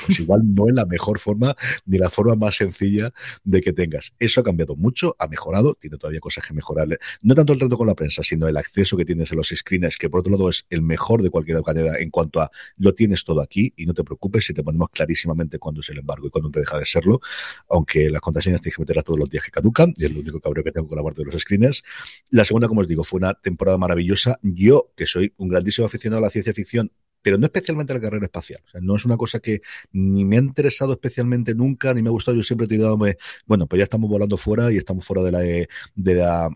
Pues 0.05 0.19
igual 0.19 0.41
no 0.43 0.67
es 0.67 0.75
la 0.75 0.85
mejor 0.85 1.19
forma 1.19 1.55
ni 1.85 1.97
la 1.97 2.09
forma 2.09 2.35
más 2.35 2.55
sencilla 2.55 3.13
de 3.43 3.61
que 3.61 3.73
tengas. 3.73 4.13
Eso 4.19 4.41
ha 4.41 4.43
cambiado 4.43 4.75
mucho, 4.75 5.15
ha 5.19 5.27
mejorado, 5.27 5.75
tiene 5.75 5.97
todavía 5.97 6.19
cosas 6.19 6.45
que 6.45 6.53
mejorarle. 6.53 6.97
No 7.21 7.35
tanto 7.35 7.53
el 7.53 7.59
trato 7.59 7.77
con 7.77 7.87
la 7.87 7.95
prensa, 7.95 8.23
sino 8.23 8.47
el 8.47 8.57
acceso 8.57 8.97
que 8.97 9.05
tienes 9.05 9.31
a 9.31 9.35
los 9.35 9.49
screeners, 9.49 9.97
que 9.97 10.09
por 10.09 10.21
otro 10.21 10.31
lado 10.31 10.49
es 10.49 10.65
el 10.69 10.81
mejor 10.81 11.21
de 11.21 11.29
cualquier 11.29 11.61
caneda 11.63 11.99
en 11.99 12.09
cuanto 12.09 12.41
a 12.41 12.51
lo 12.77 12.93
tienes 12.93 13.23
todo 13.23 13.41
aquí 13.41 13.73
y 13.75 13.85
no 13.85 13.93
te 13.93 14.03
preocupes 14.03 14.45
si 14.45 14.53
te 14.53 14.63
ponemos 14.63 14.89
clarísimamente 14.89 15.59
cuándo 15.59 15.81
es 15.81 15.89
el 15.89 15.99
embargo 15.99 16.27
y 16.27 16.29
cuándo 16.29 16.49
te 16.49 16.59
deja 16.59 16.79
de 16.79 16.85
serlo, 16.85 17.19
aunque 17.69 18.09
las 18.09 18.21
contraseñas 18.21 18.61
tienes 18.61 18.75
que 18.75 18.81
meterlas 18.81 19.03
todos 19.05 19.19
los 19.19 19.29
días 19.29 19.43
que 19.43 19.51
caducan, 19.51 19.93
y 19.97 20.05
es 20.05 20.13
lo 20.13 20.21
único 20.21 20.39
cabreo 20.39 20.63
que 20.63 20.71
tengo 20.71 20.87
con 20.87 20.97
la 20.97 21.03
parte 21.03 21.23
de 21.23 21.31
los 21.31 21.41
screeners. 21.41 21.83
La 22.31 22.45
segunda, 22.45 22.67
como 22.67 22.81
os 22.81 22.87
digo, 22.87 23.03
fue 23.03 23.17
una 23.17 23.33
temporada 23.33 23.77
maravillosa. 23.77 24.39
Yo, 24.41 24.91
que 24.95 25.05
soy 25.05 25.33
un 25.37 25.49
grandísimo 25.49 25.85
aficionado 25.85 26.19
a 26.23 26.27
la 26.27 26.29
ciencia 26.29 26.53
ficción, 26.53 26.91
pero 27.21 27.37
no 27.37 27.45
especialmente 27.45 27.93
la 27.93 27.99
carrera 27.99 28.25
espacial. 28.25 28.61
O 28.65 28.69
sea, 28.69 28.81
no 28.81 28.95
es 28.95 29.05
una 29.05 29.17
cosa 29.17 29.39
que 29.39 29.61
ni 29.91 30.25
me 30.25 30.37
ha 30.37 30.39
interesado 30.39 30.93
especialmente 30.93 31.55
nunca, 31.55 31.93
ni 31.93 32.01
me 32.01 32.09
ha 32.09 32.11
gustado. 32.11 32.37
Yo 32.37 32.43
siempre 32.43 32.65
he 32.65 32.69
tirado, 32.69 32.97
bueno, 33.45 33.67
pues 33.67 33.79
ya 33.79 33.83
estamos 33.83 34.09
volando 34.09 34.37
fuera 34.37 34.71
y 34.71 34.77
estamos 34.77 35.05
fuera 35.05 35.23
de 35.23 35.31
la, 35.31 35.39
de 35.39 36.15
la 36.15 36.49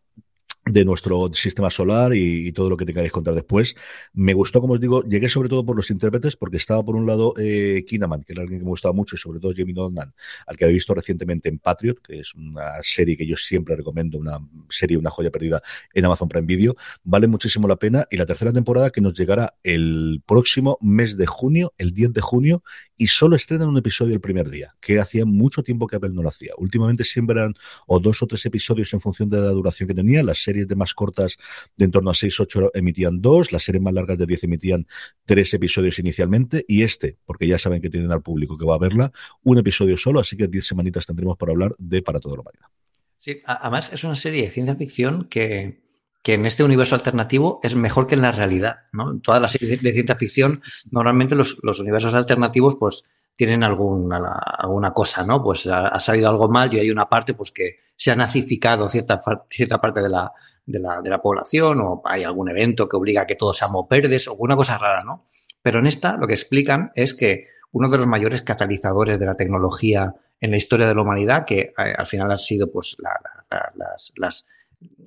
de 0.66 0.86
nuestro 0.86 1.30
sistema 1.34 1.70
solar 1.70 2.16
y, 2.16 2.52
todo 2.54 2.70
lo 2.70 2.78
que 2.78 2.86
te 2.86 2.94
queráis 2.94 3.12
contar 3.12 3.34
después. 3.34 3.76
Me 4.14 4.34
gustó, 4.34 4.62
como 4.62 4.74
os 4.74 4.80
digo, 4.80 5.04
llegué 5.04 5.28
sobre 5.28 5.50
todo 5.50 5.66
por 5.66 5.76
los 5.76 5.90
intérpretes, 5.90 6.38
porque 6.38 6.58
estaba 6.58 6.84
por 6.84 6.96
un 6.96 7.06
lado 7.06 7.34
eh, 7.38 7.84
Kinaman, 7.88 8.24
que 8.24 8.34
era 8.34 8.44
alguien 8.44 8.60
que 8.60 8.64
me 8.64 8.70
gustaba 8.70 8.94
mucho, 8.94 9.16
y 9.16 9.20
sobre 9.20 9.40
todo 9.40 9.54
Jamie 9.56 9.74
Donan, 9.74 10.14
al 10.46 10.58
que 10.58 10.66
había 10.66 10.76
visto 10.76 10.94
recientemente 10.94 11.50
en 11.50 11.60
Patriot, 11.60 12.00
que 12.02 12.20
es 12.20 12.34
una 12.36 12.72
serie 12.82 13.18
que 13.18 13.26
yo 13.26 13.36
siempre 13.36 13.76
recomiendo, 13.76 14.18
una 14.18 14.40
serie, 14.70 14.98
una 14.98 15.10
joya 15.10 15.32
perdida 15.32 15.62
en 15.94 16.06
Amazon 16.06 16.30
Prime 16.30 16.46
Video. 16.46 16.76
Vale 17.04 17.28
muchísimo 17.28 17.68
la 17.68 17.76
pena. 17.76 18.08
Y 18.10 18.18
la 18.18 18.26
tercera 18.26 18.54
temporada 18.54 18.92
que 18.92 19.02
nos 19.02 19.14
llegará 19.14 19.56
el 19.64 20.22
próximo 20.26 20.78
mes 20.82 21.18
de 21.18 21.26
junio, 21.26 21.74
el 21.78 21.94
10 21.94 22.14
de 22.14 22.22
junio, 22.22 22.64
y 22.98 23.08
solo 23.08 23.36
estrenan 23.36 23.68
un 23.68 23.78
episodio 23.78 24.14
el 24.14 24.22
primer 24.22 24.50
día, 24.50 24.76
que 24.80 25.00
hacía 25.00 25.26
mucho 25.26 25.64
tiempo 25.64 25.88
que 25.88 25.96
Apple 25.96 26.12
no 26.12 26.22
lo 26.22 26.30
hacía. 26.30 26.54
Últimamente 26.58 27.04
siempre 27.04 27.40
eran 27.40 27.56
o 27.88 28.00
dos 28.00 28.22
o 28.22 28.28
tres 28.28 28.46
episodios 28.46 28.94
en 28.94 29.02
función 29.02 29.30
de 29.30 29.42
la 29.42 29.50
duración 29.50 29.88
que 29.88 29.96
tenía. 29.96 30.24
Las 30.24 30.48
series 30.54 30.68
de 30.68 30.76
más 30.76 30.94
cortas 30.94 31.38
de 31.76 31.86
en 31.86 31.92
torno 31.92 32.12
a 32.12 32.14
6, 32.14 32.40
8 32.40 32.72
emitían 32.74 33.22
dos, 33.22 33.52
las 33.52 33.64
series 33.64 33.82
más 33.82 33.94
largas 33.94 34.18
de 34.18 34.26
10 34.26 34.44
emitían 34.44 34.88
tres 35.26 35.54
episodios 35.54 36.00
inicialmente, 36.00 36.64
y 36.68 36.84
este, 36.84 37.18
porque 37.26 37.48
ya 37.48 37.58
saben 37.58 37.82
que 37.82 37.90
tienen 37.90 38.12
al 38.12 38.22
público 38.22 38.58
que 38.58 38.66
va 38.66 38.76
a 38.76 38.80
verla, 38.80 39.12
un 39.44 39.58
episodio 39.58 39.98
solo, 39.98 40.20
así 40.20 40.38
que 40.38 40.48
10 40.48 40.66
semanitas 40.66 41.06
tendremos 41.06 41.38
para 41.38 41.52
hablar 41.52 41.72
de 41.78 42.02
Para 42.02 42.20
toda 42.20 42.36
la 42.36 42.42
humanidad. 42.42 42.68
Sí, 43.20 43.42
además 43.46 43.92
es 43.94 44.04
una 44.04 44.16
serie 44.16 44.44
de 44.44 44.52
ciencia 44.52 44.76
ficción 44.76 45.26
que, 45.30 45.82
que 46.22 46.34
en 46.34 46.46
este 46.46 46.64
universo 46.64 46.96
alternativo 46.96 47.60
es 47.64 47.74
mejor 47.74 48.08
que 48.08 48.16
en 48.16 48.22
la 48.22 48.34
realidad. 48.34 48.80
¿no? 48.92 49.12
En 49.12 49.22
todas 49.22 49.42
las 49.42 49.54
series 49.54 49.82
de 49.82 49.94
ciencia 49.94 50.16
ficción, 50.16 50.62
normalmente 50.92 51.34
los, 51.34 51.58
los 51.64 51.80
universos 51.80 52.14
alternativos, 52.14 52.76
pues 52.78 53.04
tienen 53.36 53.64
alguna, 53.64 54.18
alguna 54.38 54.92
cosa, 54.92 55.26
¿no? 55.26 55.44
Pues 55.44 55.68
ha, 55.68 56.00
salido 56.00 56.30
algo 56.30 56.50
mal 56.50 56.74
y 56.74 56.80
hay 56.80 56.92
una 56.92 57.10
parte 57.10 57.34
pues 57.34 57.52
que 57.52 57.80
se 57.96 58.12
ha 58.12 58.16
nazificado 58.16 58.88
cierta, 58.90 59.22
cierta 59.50 59.80
parte 59.80 60.02
de 60.02 60.10
la, 60.10 60.32
de 60.66 60.80
la, 60.80 61.02
de 61.02 61.10
la 61.10 61.22
población 61.22 61.82
o 61.82 62.02
hay 62.06 62.24
algún 62.24 62.50
evento 62.50 62.88
que 62.88 62.98
obliga 62.98 63.22
a 63.22 63.28
que 63.28 63.36
todos 63.36 63.58
seamos 63.58 63.88
verdes 63.90 64.28
o 64.28 64.32
alguna 64.32 64.56
cosa 64.56 64.78
rara, 64.78 65.02
¿no? 65.04 65.28
Pero 65.62 65.80
en 65.80 65.88
esta 65.88 66.18
lo 66.18 66.28
que 66.28 66.34
explican 66.34 66.92
es 66.96 67.14
que 67.14 67.48
uno 67.72 67.90
de 67.90 67.98
los 67.98 68.08
mayores 68.08 68.44
catalizadores 68.44 69.20
de 69.20 69.26
la 69.26 69.36
tecnología 69.36 70.14
en 70.40 70.52
la 70.52 70.58
historia 70.58 70.88
de 70.88 70.96
la 70.96 71.02
humanidad, 71.02 71.46
que 71.46 71.60
eh, 71.60 71.74
al 71.98 72.06
final 72.06 72.30
han 72.32 72.38
sido 72.38 72.72
pues 72.72 72.98
las, 73.00 74.46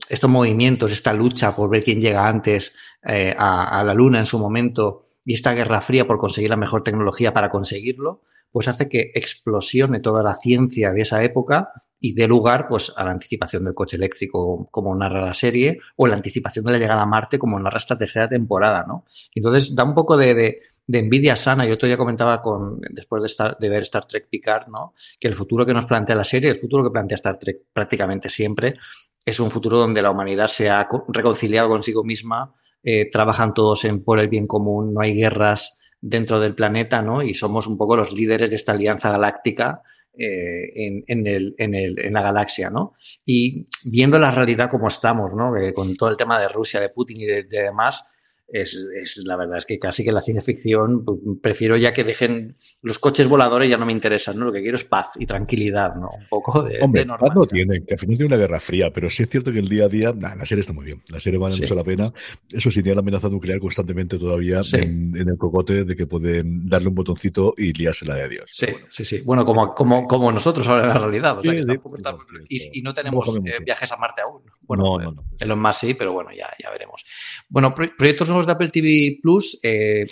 estos 0.08 0.30
movimientos, 0.30 0.90
esta 0.92 1.12
lucha 1.12 1.54
por 1.54 1.70
ver 1.70 1.84
quién 1.84 2.00
llega 2.00 2.26
antes 2.26 2.74
eh, 3.02 3.34
a, 3.38 3.82
la 3.84 3.94
Luna 3.94 4.18
en 4.18 4.26
su 4.26 4.38
momento 4.38 5.06
y 5.26 5.34
esta 5.34 5.52
guerra 5.52 5.82
fría 5.82 6.06
por 6.06 6.18
conseguir 6.18 6.48
la 6.48 6.56
mejor 6.56 6.84
tecnología 6.84 7.34
para 7.34 7.50
conseguirlo, 7.50 8.22
pues 8.52 8.68
hace 8.68 8.88
que 8.88 9.10
explosione 9.14 10.00
toda 10.00 10.22
la 10.22 10.34
ciencia 10.34 10.92
de 10.92 11.02
esa 11.02 11.22
época 11.22 11.72
y 11.98 12.14
dé 12.14 12.28
lugar 12.28 12.68
pues 12.68 12.92
a 12.96 13.04
la 13.04 13.10
anticipación 13.10 13.64
del 13.64 13.74
coche 13.74 13.96
eléctrico 13.96 14.68
como 14.70 14.94
narra 14.94 15.26
la 15.26 15.34
serie 15.34 15.80
o 15.96 16.06
la 16.06 16.14
anticipación 16.14 16.64
de 16.64 16.72
la 16.72 16.78
llegada 16.78 17.02
a 17.02 17.06
Marte 17.06 17.38
como 17.38 17.58
narra 17.58 17.78
esta 17.78 17.98
tercera 17.98 18.28
temporada, 18.28 18.84
¿no? 18.86 19.04
Entonces 19.34 19.74
da 19.74 19.82
un 19.82 19.94
poco 19.94 20.16
de, 20.16 20.60
envidia 20.86 21.34
sana. 21.34 21.66
Yo 21.66 21.74
otro 21.74 21.94
comentaba 21.98 22.40
con, 22.40 22.80
después 22.90 23.22
de, 23.22 23.26
estar, 23.26 23.58
de 23.58 23.68
ver 23.68 23.82
Star 23.82 24.06
Trek 24.06 24.28
Picard, 24.28 24.68
¿no? 24.68 24.94
Que 25.18 25.26
el 25.26 25.34
futuro 25.34 25.66
que 25.66 25.74
nos 25.74 25.86
plantea 25.86 26.14
la 26.14 26.24
serie, 26.24 26.50
el 26.50 26.58
futuro 26.58 26.84
que 26.84 26.90
plantea 26.90 27.16
Star 27.16 27.38
Trek 27.38 27.62
prácticamente 27.72 28.28
siempre, 28.30 28.76
es 29.24 29.40
un 29.40 29.50
futuro 29.50 29.78
donde 29.78 30.02
la 30.02 30.12
humanidad 30.12 30.46
se 30.46 30.70
ha 30.70 30.88
reconciliado 31.08 31.68
consigo 31.68 32.04
misma, 32.04 32.54
eh, 32.88 33.11
trabajan 33.11 33.53
todos 33.53 33.85
en 33.85 34.05
por 34.05 34.20
el 34.20 34.29
bien 34.29 34.46
común, 34.46 34.94
no 34.94 35.01
hay 35.01 35.16
guerras 35.16 35.81
dentro 36.01 36.38
del 36.38 36.55
planeta, 36.55 37.03
¿no? 37.03 37.20
Y 37.20 37.35
somos 37.35 37.66
un 37.66 37.77
poco 37.77 37.96
los 37.96 38.12
líderes 38.12 38.49
de 38.49 38.55
esta 38.55 38.75
alianza 38.75 39.11
galáctica 39.11 39.83
eh, 40.16 40.70
en, 40.77 41.03
en, 41.09 41.27
el, 41.27 41.57
en, 41.59 41.75
el, 41.75 41.99
en, 41.99 42.12
la 42.12 42.22
galaxia, 42.22 42.70
¿no? 42.70 42.94
Y 43.25 43.64
viendo 43.90 44.20
la 44.20 44.31
realidad 44.31 44.70
como 44.70 44.87
estamos, 44.87 45.35
¿no? 45.35 45.51
Con 45.75 45.96
todo 45.96 46.11
el 46.11 46.16
tema 46.16 46.40
de 46.40 46.46
Rusia, 46.46 46.79
de 46.79 46.90
Putin 46.90 47.22
y 47.22 47.25
de 47.25 47.42
demás, 47.42 48.07
es, 48.48 48.74
es, 48.74 49.22
la 49.24 49.37
verdad 49.37 49.59
es 49.59 49.66
que 49.66 49.78
casi 49.78 50.04
que 50.04 50.12
la 50.12 50.20
ciencia 50.20 50.42
ficción 50.42 51.04
pues, 51.04 51.18
prefiero 51.42 51.76
ya 51.76 51.92
que 51.92 52.04
dejen 52.04 52.56
los 52.80 52.98
coches 52.98 53.28
voladores 53.28 53.68
ya 53.68 53.76
no 53.76 53.87
me 53.87 53.92
interesan, 53.92 54.38
¿no? 54.38 54.46
Lo 54.46 54.52
que 54.52 54.62
quiero 54.62 54.76
es 54.76 54.85
paz 54.85 55.11
y 55.18 55.26
tranquilidad, 55.26 55.96
¿no? 55.96 56.11
Un 56.16 56.28
poco 56.28 56.62
de, 56.62 56.80
Hombre, 56.80 57.04
de 57.04 57.06
paz 57.09 57.35
no 57.35 57.46
tienen, 57.46 57.85
que 57.85 57.94
al 57.94 58.00
final 58.00 58.16
tiene 58.16 58.35
una 58.35 58.40
guerra 58.40 58.61
fría, 58.61 58.92
pero 58.92 59.11
sí 59.11 59.24
es 59.24 59.28
cierto 59.28 59.52
que 59.52 59.59
el 59.59 59.68
día 59.68 59.87
a 59.87 59.88
día, 59.88 60.12
nah, 60.12 60.37
la 60.37 60.46
serie 60.46 60.61
está 60.61 60.72
muy 60.72 60.85
bien, 60.85 61.02
la 61.09 61.18
serie 61.18 61.38
vale 61.38 61.56
sí. 61.56 61.62
mucho 61.62 61.74
la 61.74 61.85
pena. 61.85 62.12
Eso 62.50 62.70
sí, 62.70 62.82
tiene 62.82 62.94
la 62.94 63.00
amenaza 63.00 63.28
nuclear 63.28 63.59
constantemente 63.59 64.18
todavía 64.18 64.62
sí. 64.62 64.76
en, 64.76 65.16
en, 65.16 65.28
el 65.28 65.37
cocote 65.37 65.85
de 65.85 65.96
que 65.96 66.06
pueden 66.06 66.68
darle 66.68 66.88
un 66.88 66.94
botoncito 66.94 67.54
y 67.56 67.72
liársela 67.72 68.14
de 68.14 68.22
adiós. 68.22 68.50
Sí, 68.52 68.66
bueno. 68.70 68.87
sí, 68.90 69.04
sí. 69.04 69.22
Bueno, 69.24 69.44
como, 69.44 69.74
como, 69.74 70.06
como 70.06 70.30
nosotros 70.30 70.66
ahora 70.68 70.82
en 70.82 70.88
la 70.88 70.98
realidad. 70.98 71.38
O 71.38 71.42
sea, 71.42 71.52
que 71.52 71.64
tampoco 71.64 71.96
está... 71.96 72.16
y, 72.48 72.78
y, 72.78 72.82
no 72.82 72.94
tenemos 72.94 73.37
eh, 73.44 73.59
viajes 73.64 73.90
a 73.90 73.96
Marte 73.96 74.22
aún. 74.22 74.42
Bueno, 74.62 74.85
no, 74.85 74.98
no, 74.98 75.12
no. 75.12 75.24
En 75.38 75.48
los 75.48 75.59
más 75.59 75.78
sí, 75.78 75.94
pero 75.94 76.12
bueno, 76.12 76.30
ya, 76.30 76.48
ya 76.62 76.70
veremos. 76.70 77.04
Bueno, 77.48 77.74
proyectos 77.74 78.28
de 78.44 78.53
Apple 78.53 78.68
TV 78.68 79.18
Plus, 79.22 79.59
eh, 79.62 80.07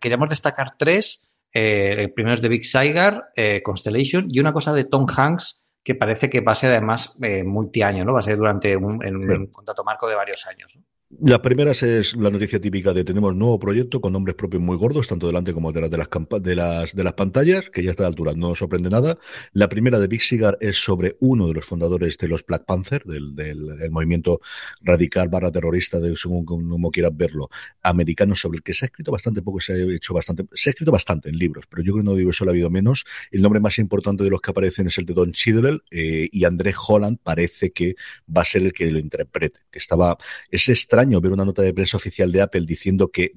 queríamos 0.00 0.28
destacar 0.30 0.76
tres. 0.78 1.34
Eh, 1.52 1.94
el 1.98 2.12
primero 2.12 2.34
es 2.34 2.40
de 2.40 2.48
Big 2.48 2.64
Sigar, 2.64 3.30
eh, 3.34 3.62
Constellation, 3.62 4.26
y 4.30 4.38
una 4.38 4.52
cosa 4.52 4.72
de 4.72 4.84
Tom 4.84 5.06
Hanks 5.14 5.68
que 5.82 5.94
parece 5.94 6.28
que 6.28 6.40
va 6.40 6.52
a 6.52 6.54
ser 6.54 6.70
además 6.70 7.16
eh, 7.22 7.42
multiaño, 7.44 8.04
¿no? 8.04 8.12
Va 8.12 8.18
a 8.18 8.22
ser 8.22 8.36
durante 8.36 8.76
un, 8.76 9.04
en, 9.04 9.16
un 9.16 9.46
contrato 9.46 9.82
marco 9.84 10.06
de 10.06 10.14
varios 10.14 10.46
años. 10.46 10.76
¿no? 10.76 10.82
La 11.10 11.40
primera 11.40 11.70
es 11.70 12.14
la 12.16 12.30
noticia 12.30 12.60
típica 12.60 12.92
de 12.92 13.02
tenemos 13.02 13.34
nuevo 13.34 13.58
proyecto 13.58 13.98
con 13.98 14.12
nombres 14.12 14.36
propios 14.36 14.62
muy 14.62 14.76
gordos, 14.76 15.08
tanto 15.08 15.26
delante 15.26 15.54
como 15.54 15.72
detrás 15.72 15.90
de 15.90 15.96
las, 15.96 16.08
de 16.42 16.54
las, 16.54 16.94
de 16.94 17.02
las 17.02 17.14
pantallas, 17.14 17.70
que 17.70 17.82
ya 17.82 17.92
está 17.92 18.02
a 18.02 18.04
la 18.04 18.08
altura, 18.08 18.34
no 18.36 18.54
sorprende 18.54 18.90
nada. 18.90 19.16
La 19.54 19.70
primera 19.70 19.98
de 19.98 20.06
Big 20.06 20.20
Cigar 20.20 20.58
es 20.60 20.76
sobre 20.76 21.16
uno 21.20 21.48
de 21.48 21.54
los 21.54 21.64
fundadores 21.64 22.18
de 22.18 22.28
los 22.28 22.44
Black 22.44 22.66
Panther, 22.66 23.04
del, 23.04 23.34
del, 23.34 23.90
movimiento 23.90 24.42
radical 24.82 25.30
barra 25.30 25.50
terrorista, 25.50 25.98
de, 25.98 26.14
según 26.14 26.44
como 26.44 26.90
quieras 26.90 27.16
verlo, 27.16 27.48
americano, 27.82 28.34
sobre 28.34 28.58
el 28.58 28.62
que 28.62 28.74
se 28.74 28.84
ha 28.84 28.88
escrito 28.88 29.10
bastante 29.10 29.40
poco, 29.40 29.60
se 29.60 29.72
ha 29.72 29.76
hecho 29.76 30.12
bastante, 30.12 30.44
se 30.52 30.68
ha 30.68 30.72
escrito 30.72 30.92
bastante 30.92 31.30
en 31.30 31.38
libros, 31.38 31.64
pero 31.70 31.82
yo 31.82 31.94
creo 31.94 32.04
que 32.04 32.10
no 32.10 32.16
digo 32.16 32.32
eso, 32.32 32.44
ha 32.44 32.50
habido 32.50 32.68
menos. 32.68 33.06
El 33.30 33.40
nombre 33.40 33.60
más 33.60 33.78
importante 33.78 34.24
de 34.24 34.30
los 34.30 34.42
que 34.42 34.50
aparecen 34.50 34.88
es 34.88 34.98
el 34.98 35.06
de 35.06 35.14
Don 35.14 35.32
Chidwell, 35.32 35.82
eh, 35.90 36.28
y 36.30 36.44
André 36.44 36.74
Holland 36.86 37.16
parece 37.22 37.70
que 37.70 37.96
va 38.28 38.42
a 38.42 38.44
ser 38.44 38.60
el 38.60 38.74
que 38.74 38.90
lo 38.90 38.98
interprete, 38.98 39.60
que 39.70 39.78
estaba, 39.78 40.18
ese 40.50 40.72
extraño 40.98 41.20
ver 41.20 41.30
una 41.30 41.44
nota 41.44 41.62
de 41.62 41.72
prensa 41.72 41.96
oficial 41.96 42.32
de 42.32 42.40
Apple 42.40 42.64
diciendo 42.66 43.12
que 43.12 43.30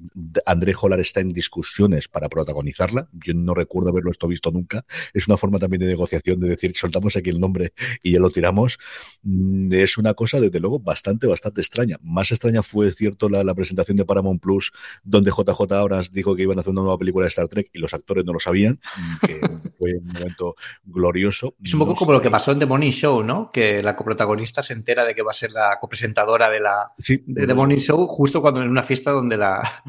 André 0.46 0.74
Hollar 0.80 0.98
está 0.98 1.20
en 1.20 1.32
discusiones 1.32 2.08
para 2.08 2.28
protagonizarla. 2.28 3.08
Yo 3.12 3.34
no 3.34 3.54
recuerdo 3.54 3.90
haberlo 3.90 4.10
esto 4.10 4.26
visto 4.26 4.50
nunca. 4.50 4.84
Es 5.14 5.28
una 5.28 5.36
forma 5.36 5.60
también 5.60 5.78
de 5.82 5.86
negociación 5.86 6.40
de 6.40 6.48
decir, 6.48 6.72
soltamos 6.74 7.14
aquí 7.14 7.30
el 7.30 7.38
nombre 7.38 7.72
y 8.02 8.14
ya 8.14 8.18
lo 8.18 8.30
tiramos. 8.30 8.78
Mm, 9.22 9.72
es 9.74 9.96
una 9.96 10.14
cosa, 10.14 10.40
desde 10.40 10.58
luego, 10.58 10.80
bastante, 10.80 11.28
bastante 11.28 11.60
extraña. 11.60 11.98
Más 12.02 12.32
extraña 12.32 12.64
fue, 12.64 12.90
cierto, 12.90 13.28
la, 13.28 13.44
la 13.44 13.54
presentación 13.54 13.96
de 13.96 14.04
Paramount 14.04 14.42
Plus, 14.42 14.72
donde 15.04 15.30
JJ 15.30 15.72
Abrams 15.72 16.10
dijo 16.10 16.34
que 16.34 16.42
iban 16.42 16.58
a 16.58 16.62
hacer 16.62 16.72
una 16.72 16.82
nueva 16.82 16.98
película 16.98 17.26
de 17.26 17.28
Star 17.28 17.46
Trek 17.46 17.70
y 17.72 17.78
los 17.78 17.94
actores 17.94 18.24
no 18.24 18.32
lo 18.32 18.40
sabían, 18.40 18.80
mm, 18.96 19.26
que 19.26 19.40
fue 19.78 19.94
un 19.98 20.06
momento 20.08 20.56
glorioso. 20.84 21.54
Es 21.62 21.74
un 21.74 21.78
poco 21.78 21.92
no 21.92 21.96
como 21.96 22.10
sé. 22.10 22.16
lo 22.16 22.22
que 22.22 22.30
pasó 22.30 22.50
en 22.50 22.58
The 22.58 22.66
Morning 22.66 22.90
Show, 22.90 23.22
¿no? 23.22 23.52
Que 23.52 23.84
la 23.84 23.94
coprotagonista 23.94 24.64
se 24.64 24.72
entera 24.72 25.04
de 25.04 25.14
que 25.14 25.22
va 25.22 25.30
a 25.30 25.34
ser 25.34 25.52
la 25.52 25.78
copresentadora 25.80 26.50
de 26.50 26.58
la 26.58 26.92
sí, 26.98 27.22
de 27.24 27.51
The 27.52 27.56
Morning 27.56 27.76
Show. 27.76 28.06
Justo 28.06 28.40
cuando 28.40 28.62
en 28.62 28.70
una 28.70 28.82
fiesta 28.82 29.10
donde 29.10 29.36
la... 29.36 29.84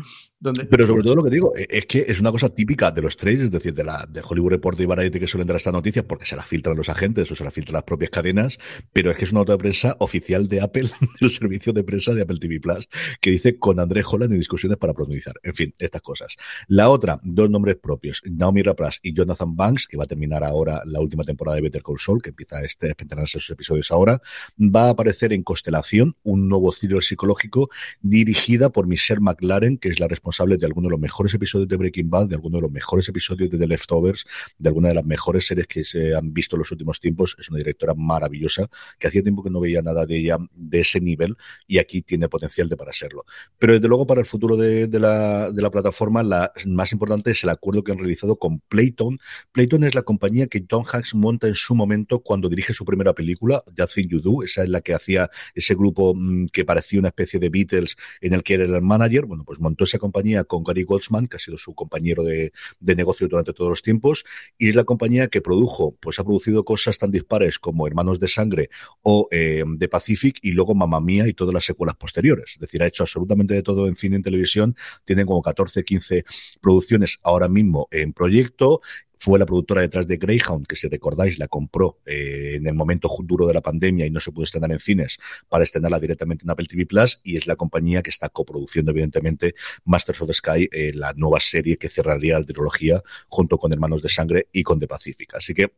Pero 0.69 0.87
sobre 0.87 1.03
todo 1.03 1.15
lo 1.15 1.23
que 1.23 1.29
digo 1.29 1.53
e, 1.55 1.67
es 1.69 1.85
que 1.85 2.05
es 2.07 2.19
una 2.19 2.31
cosa 2.31 2.49
típica 2.49 2.91
de 2.91 3.01
los 3.01 3.15
trades, 3.15 3.41
es 3.41 3.51
decir, 3.51 3.73
de 3.73 3.83
la 3.83 4.05
de 4.09 4.21
Hollywood 4.21 4.51
Report 4.51 4.79
y 4.79 4.85
Variety 4.85 5.19
que 5.19 5.27
suelen 5.27 5.47
dar 5.47 5.57
estas 5.57 5.73
noticias 5.73 6.05
porque 6.05 6.25
se 6.25 6.35
las 6.35 6.45
filtran 6.45 6.75
los 6.75 6.89
agentes 6.89 7.31
o 7.31 7.35
se 7.35 7.43
las 7.43 7.53
filtran 7.53 7.75
las 7.75 7.83
propias 7.83 8.09
cadenas, 8.09 8.57
pero 8.91 9.11
es 9.11 9.17
que 9.17 9.25
es 9.25 9.31
una 9.31 9.41
nota 9.41 9.53
de 9.53 9.59
prensa 9.59 9.95
oficial 9.99 10.47
de 10.47 10.61
Apple, 10.61 10.89
del 11.21 11.29
servicio 11.29 11.71
de 11.71 11.83
prensa 11.83 12.13
de 12.13 12.23
Apple 12.23 12.37
TV 12.39 12.59
Plus, 12.59 12.89
que 13.21 13.31
dice 13.31 13.57
con 13.57 13.79
André 13.79 14.03
Holland 14.05 14.33
y 14.33 14.37
discusiones 14.37 14.77
para 14.77 14.93
pronunciar. 14.93 15.35
En 15.43 15.53
fin, 15.53 15.73
estas 15.77 16.01
cosas. 16.01 16.35
La 16.67 16.89
otra, 16.89 17.19
dos 17.23 17.49
nombres 17.49 17.77
propios, 17.77 18.21
Naomi 18.25 18.63
Rapras 18.63 18.99
y 19.01 19.13
Jonathan 19.13 19.55
Banks, 19.55 19.87
que 19.87 19.97
va 19.97 20.03
a 20.03 20.07
terminar 20.07 20.43
ahora 20.43 20.81
la 20.85 20.99
última 20.99 21.23
temporada 21.23 21.55
de 21.55 21.61
Better 21.61 21.83
Call 21.83 21.99
Saul, 21.99 22.21
que 22.21 22.29
empieza 22.29 22.57
a 22.57 22.63
este, 22.63 22.89
estrenarse 22.89 23.39
sus 23.39 23.51
episodios 23.51 23.91
ahora, 23.91 24.21
va 24.59 24.87
a 24.87 24.89
aparecer 24.89 25.31
en 25.31 25.43
Constelación, 25.43 26.15
un 26.23 26.49
nuevo 26.49 26.71
thriller 26.71 27.03
psicológico 27.03 27.69
dirigida 28.01 28.69
por 28.69 28.87
Michelle 28.87 29.21
McLaren, 29.21 29.77
que 29.77 29.89
es 29.89 29.99
la 29.99 30.07
responsable 30.07 30.32
de 30.37 30.65
algunos 30.65 30.89
de 30.89 30.91
los 30.91 30.99
mejores 30.99 31.33
episodios 31.33 31.67
de 31.69 31.77
Breaking 31.77 32.09
Bad, 32.09 32.27
de 32.27 32.35
algunos 32.35 32.59
de 32.59 32.63
los 32.63 32.71
mejores 32.71 33.07
episodios 33.07 33.49
de 33.49 33.57
The 33.57 33.67
Leftovers, 33.67 34.25
de 34.57 34.67
alguna 34.67 34.89
de 34.89 34.95
las 34.95 35.05
mejores 35.05 35.45
series 35.45 35.67
que 35.67 35.83
se 35.83 36.15
han 36.15 36.33
visto 36.33 36.55
en 36.55 36.59
los 36.59 36.71
últimos 36.71 36.99
tiempos. 36.99 37.35
Es 37.39 37.49
una 37.49 37.59
directora 37.59 37.93
maravillosa, 37.93 38.67
que 38.99 39.07
hacía 39.07 39.21
tiempo 39.21 39.43
que 39.43 39.49
no 39.49 39.59
veía 39.59 39.81
nada 39.81 40.05
de 40.05 40.17
ella 40.17 40.37
de 40.53 40.79
ese 40.79 40.99
nivel 40.99 41.35
y 41.67 41.77
aquí 41.77 42.01
tiene 42.01 42.27
potencial 42.27 42.67
de 42.67 42.75
para 42.75 42.91
serlo. 42.93 43.25
Pero 43.59 43.73
desde 43.73 43.87
luego 43.87 44.07
para 44.07 44.21
el 44.21 44.25
futuro 44.25 44.57
de, 44.57 44.87
la, 44.99 45.51
de 45.51 45.61
la 45.61 45.69
plataforma, 45.69 46.23
la 46.23 46.51
más 46.65 46.91
importante 46.91 47.31
es 47.31 47.43
el 47.43 47.49
acuerdo 47.49 47.83
que 47.83 47.91
han 47.91 47.99
realizado 47.99 48.37
con 48.37 48.59
Playton. 48.59 49.19
Playton 49.51 49.83
es 49.83 49.95
la 49.95 50.01
compañía 50.01 50.47
que 50.47 50.61
Tom 50.61 50.83
Hanks 50.91 51.15
monta 51.15 51.47
en 51.47 51.55
su 51.55 51.75
momento 51.75 52.19
cuando 52.19 52.49
dirige 52.49 52.73
su 52.73 52.85
primera 52.85 53.13
película, 53.13 53.63
That 53.75 53.89
Thing 53.93 54.07
You 54.07 54.19
Do. 54.19 54.43
Esa 54.43 54.63
es 54.63 54.69
la 54.69 54.81
que 54.81 54.93
hacía 54.93 55.29
ese 55.53 55.75
grupo 55.75 56.13
mmm, 56.15 56.47
que 56.47 56.65
parecía 56.65 56.99
una 56.99 57.09
especie 57.09 57.39
de 57.39 57.49
Beatles 57.49 57.95
en 58.21 58.33
el 58.33 58.43
que 58.43 58.55
era 58.55 58.63
el 58.63 58.81
manager. 58.81 59.25
Bueno, 59.25 59.43
pues 59.43 59.59
montó 59.59 59.83
esa 59.83 59.99
compañía 59.99 60.22
con 60.47 60.63
Gary 60.63 60.83
Goldsman, 60.83 61.27
que 61.27 61.37
ha 61.37 61.39
sido 61.39 61.57
su 61.57 61.73
compañero 61.75 62.23
de, 62.23 62.51
negocio 62.79 63.27
durante 63.27 63.53
todos 63.53 63.69
los 63.69 63.81
tiempos, 63.81 64.23
y 64.57 64.69
es 64.69 64.75
la 64.75 64.83
compañía 64.83 65.27
que 65.27 65.41
produjo, 65.41 65.95
pues 65.99 66.19
ha 66.19 66.23
producido 66.23 66.63
cosas 66.63 66.97
tan 66.97 67.11
dispares 67.11 67.59
como 67.59 67.87
Hermanos 67.87 68.19
de 68.19 68.27
Sangre 68.27 68.69
o 69.01 69.27
eh, 69.31 69.63
The 69.79 69.87
Pacific, 69.87 70.37
y 70.41 70.51
luego 70.51 70.75
Mamma 70.75 71.01
Mía 71.01 71.27
y 71.27 71.33
todas 71.33 71.53
las 71.53 71.65
secuelas 71.65 71.95
posteriores. 71.95 72.53
Es 72.53 72.59
decir, 72.59 72.81
ha 72.83 72.87
hecho 72.87 73.03
absolutamente 73.03 73.53
de 73.53 73.63
todo 73.63 73.87
en 73.87 73.95
cine 73.95 74.15
y 74.15 74.17
en 74.17 74.23
televisión, 74.23 74.75
tienen 75.05 75.25
como 75.25 75.41
14, 75.41 75.83
15 75.83 76.25
producciones 76.61 77.19
ahora 77.23 77.49
mismo 77.49 77.87
en 77.91 78.13
proyecto 78.13 78.81
fue 79.23 79.39
la 79.39 79.45
productora 79.45 79.79
detrás 79.79 80.05
de 80.05 80.17
Greyhound, 80.17 80.67
que 80.67 80.75
si 80.75 80.89
recordáis 80.89 81.39
la 81.39 81.47
compró 81.47 82.01
eh, 82.05 82.55
en 82.55 82.67
el 82.67 82.73
momento 82.73 83.09
duro 83.23 83.47
de 83.47 83.53
la 83.53 83.61
pandemia 83.61 84.05
y 84.05 84.09
no 84.11 84.19
se 84.19 84.33
pudo 84.33 84.43
estrenar 84.43 84.69
en 84.73 84.79
cines 84.79 85.17
para 85.47 85.63
estrenarla 85.63 85.97
directamente 85.97 86.43
en 86.43 86.49
Apple 86.49 86.65
TV 86.65 86.85
Plus 86.85 87.21
y 87.23 87.37
es 87.37 87.47
la 87.47 87.55
compañía 87.55 88.03
que 88.03 88.09
está 88.09 88.27
coproduciendo 88.27 88.91
evidentemente 88.91 89.55
Masters 89.85 90.21
of 90.21 90.27
the 90.27 90.33
Sky, 90.33 90.67
eh, 90.69 90.91
la 90.93 91.13
nueva 91.13 91.39
serie 91.39 91.77
que 91.77 91.87
cerraría 91.87 92.37
la 92.37 92.45
trilogía 92.45 93.01
junto 93.29 93.57
con 93.57 93.71
Hermanos 93.71 94.01
de 94.01 94.09
Sangre 94.09 94.49
y 94.51 94.61
con 94.61 94.77
The 94.77 94.87
Pacific. 94.87 95.35
Así 95.35 95.53
que 95.53 95.71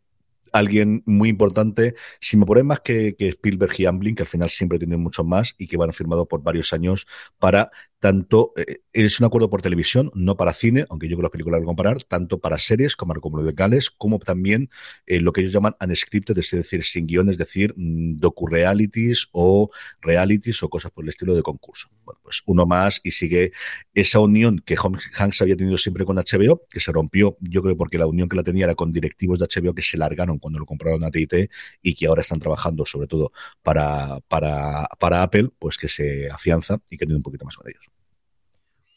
alguien 0.51 1.03
muy 1.05 1.29
importante, 1.29 1.93
si 2.19 2.37
me 2.37 2.47
ponen 2.47 2.65
más 2.65 2.79
que, 2.79 3.15
que 3.15 3.27
Spielberg 3.27 3.73
y 3.77 3.85
Amblin, 3.85 4.15
que 4.15 4.23
al 4.23 4.27
final 4.27 4.49
siempre 4.49 4.79
tienen 4.79 5.01
mucho 5.01 5.23
más 5.23 5.53
y 5.59 5.67
que 5.67 5.77
van 5.77 5.93
firmado 5.93 6.27
por 6.27 6.41
varios 6.41 6.73
años 6.73 7.05
para 7.37 7.69
tanto, 8.05 8.53
eh, 8.55 8.81
es 8.93 9.19
un 9.19 9.25
acuerdo 9.25 9.49
por 9.49 9.63
televisión, 9.63 10.11
no 10.13 10.37
para 10.37 10.53
cine, 10.53 10.85
aunque 10.91 11.07
yo 11.07 11.15
creo 11.15 11.21
que 11.21 11.23
las 11.23 11.31
películas 11.31 11.61
lo 11.61 11.65
comparar, 11.65 12.03
tanto 12.03 12.39
para 12.39 12.59
series 12.59 12.95
como 12.95 13.15
documentales, 13.15 13.89
como 13.89 14.19
también 14.19 14.69
eh, 15.07 15.19
lo 15.19 15.33
que 15.33 15.41
ellos 15.41 15.53
llaman 15.53 15.75
unscripted, 15.83 16.37
es 16.37 16.51
decir, 16.51 16.83
sin 16.83 17.07
guion, 17.07 17.29
es 17.29 17.39
decir, 17.39 17.73
mm, 17.75 18.19
docu-realities 18.19 19.29
o 19.31 19.71
realities 20.01 20.61
o 20.61 20.69
cosas 20.69 20.91
por 20.91 21.03
el 21.03 21.09
estilo 21.09 21.33
de 21.33 21.41
concurso. 21.41 21.89
Bueno, 22.03 22.19
pues 22.21 22.43
uno 22.45 22.67
más 22.67 23.01
y 23.03 23.09
sigue 23.09 23.53
esa 23.95 24.19
unión 24.19 24.61
que 24.63 24.75
Hanks 24.75 25.41
había 25.41 25.57
tenido 25.57 25.79
siempre 25.79 26.05
con 26.05 26.17
HBO, 26.17 26.61
que 26.69 26.79
se 26.79 26.91
rompió, 26.91 27.37
yo 27.41 27.63
creo 27.63 27.75
porque 27.75 27.97
la 27.97 28.05
unión 28.05 28.29
que 28.29 28.35
la 28.35 28.43
tenía 28.43 28.65
era 28.65 28.75
con 28.75 28.91
directivos 28.91 29.39
de 29.39 29.47
HBO 29.47 29.73
que 29.73 29.81
se 29.81 29.97
largaron 29.97 30.37
cuando 30.37 30.59
lo 30.59 30.67
compraron 30.67 31.03
a 31.03 31.09
TIT 31.09 31.49
y 31.81 31.95
que 31.95 32.05
ahora 32.05 32.21
están 32.21 32.39
trabajando 32.39 32.85
sobre 32.85 33.07
todo 33.07 33.31
para, 33.63 34.19
para, 34.27 34.87
para 34.99 35.23
Apple, 35.23 35.49
pues 35.57 35.77
que 35.77 35.87
se 35.87 36.29
afianza 36.29 36.79
y 36.87 36.97
que 36.97 37.07
tiene 37.07 37.17
un 37.17 37.23
poquito 37.23 37.45
más 37.45 37.55
con 37.57 37.67
ellos. 37.67 37.94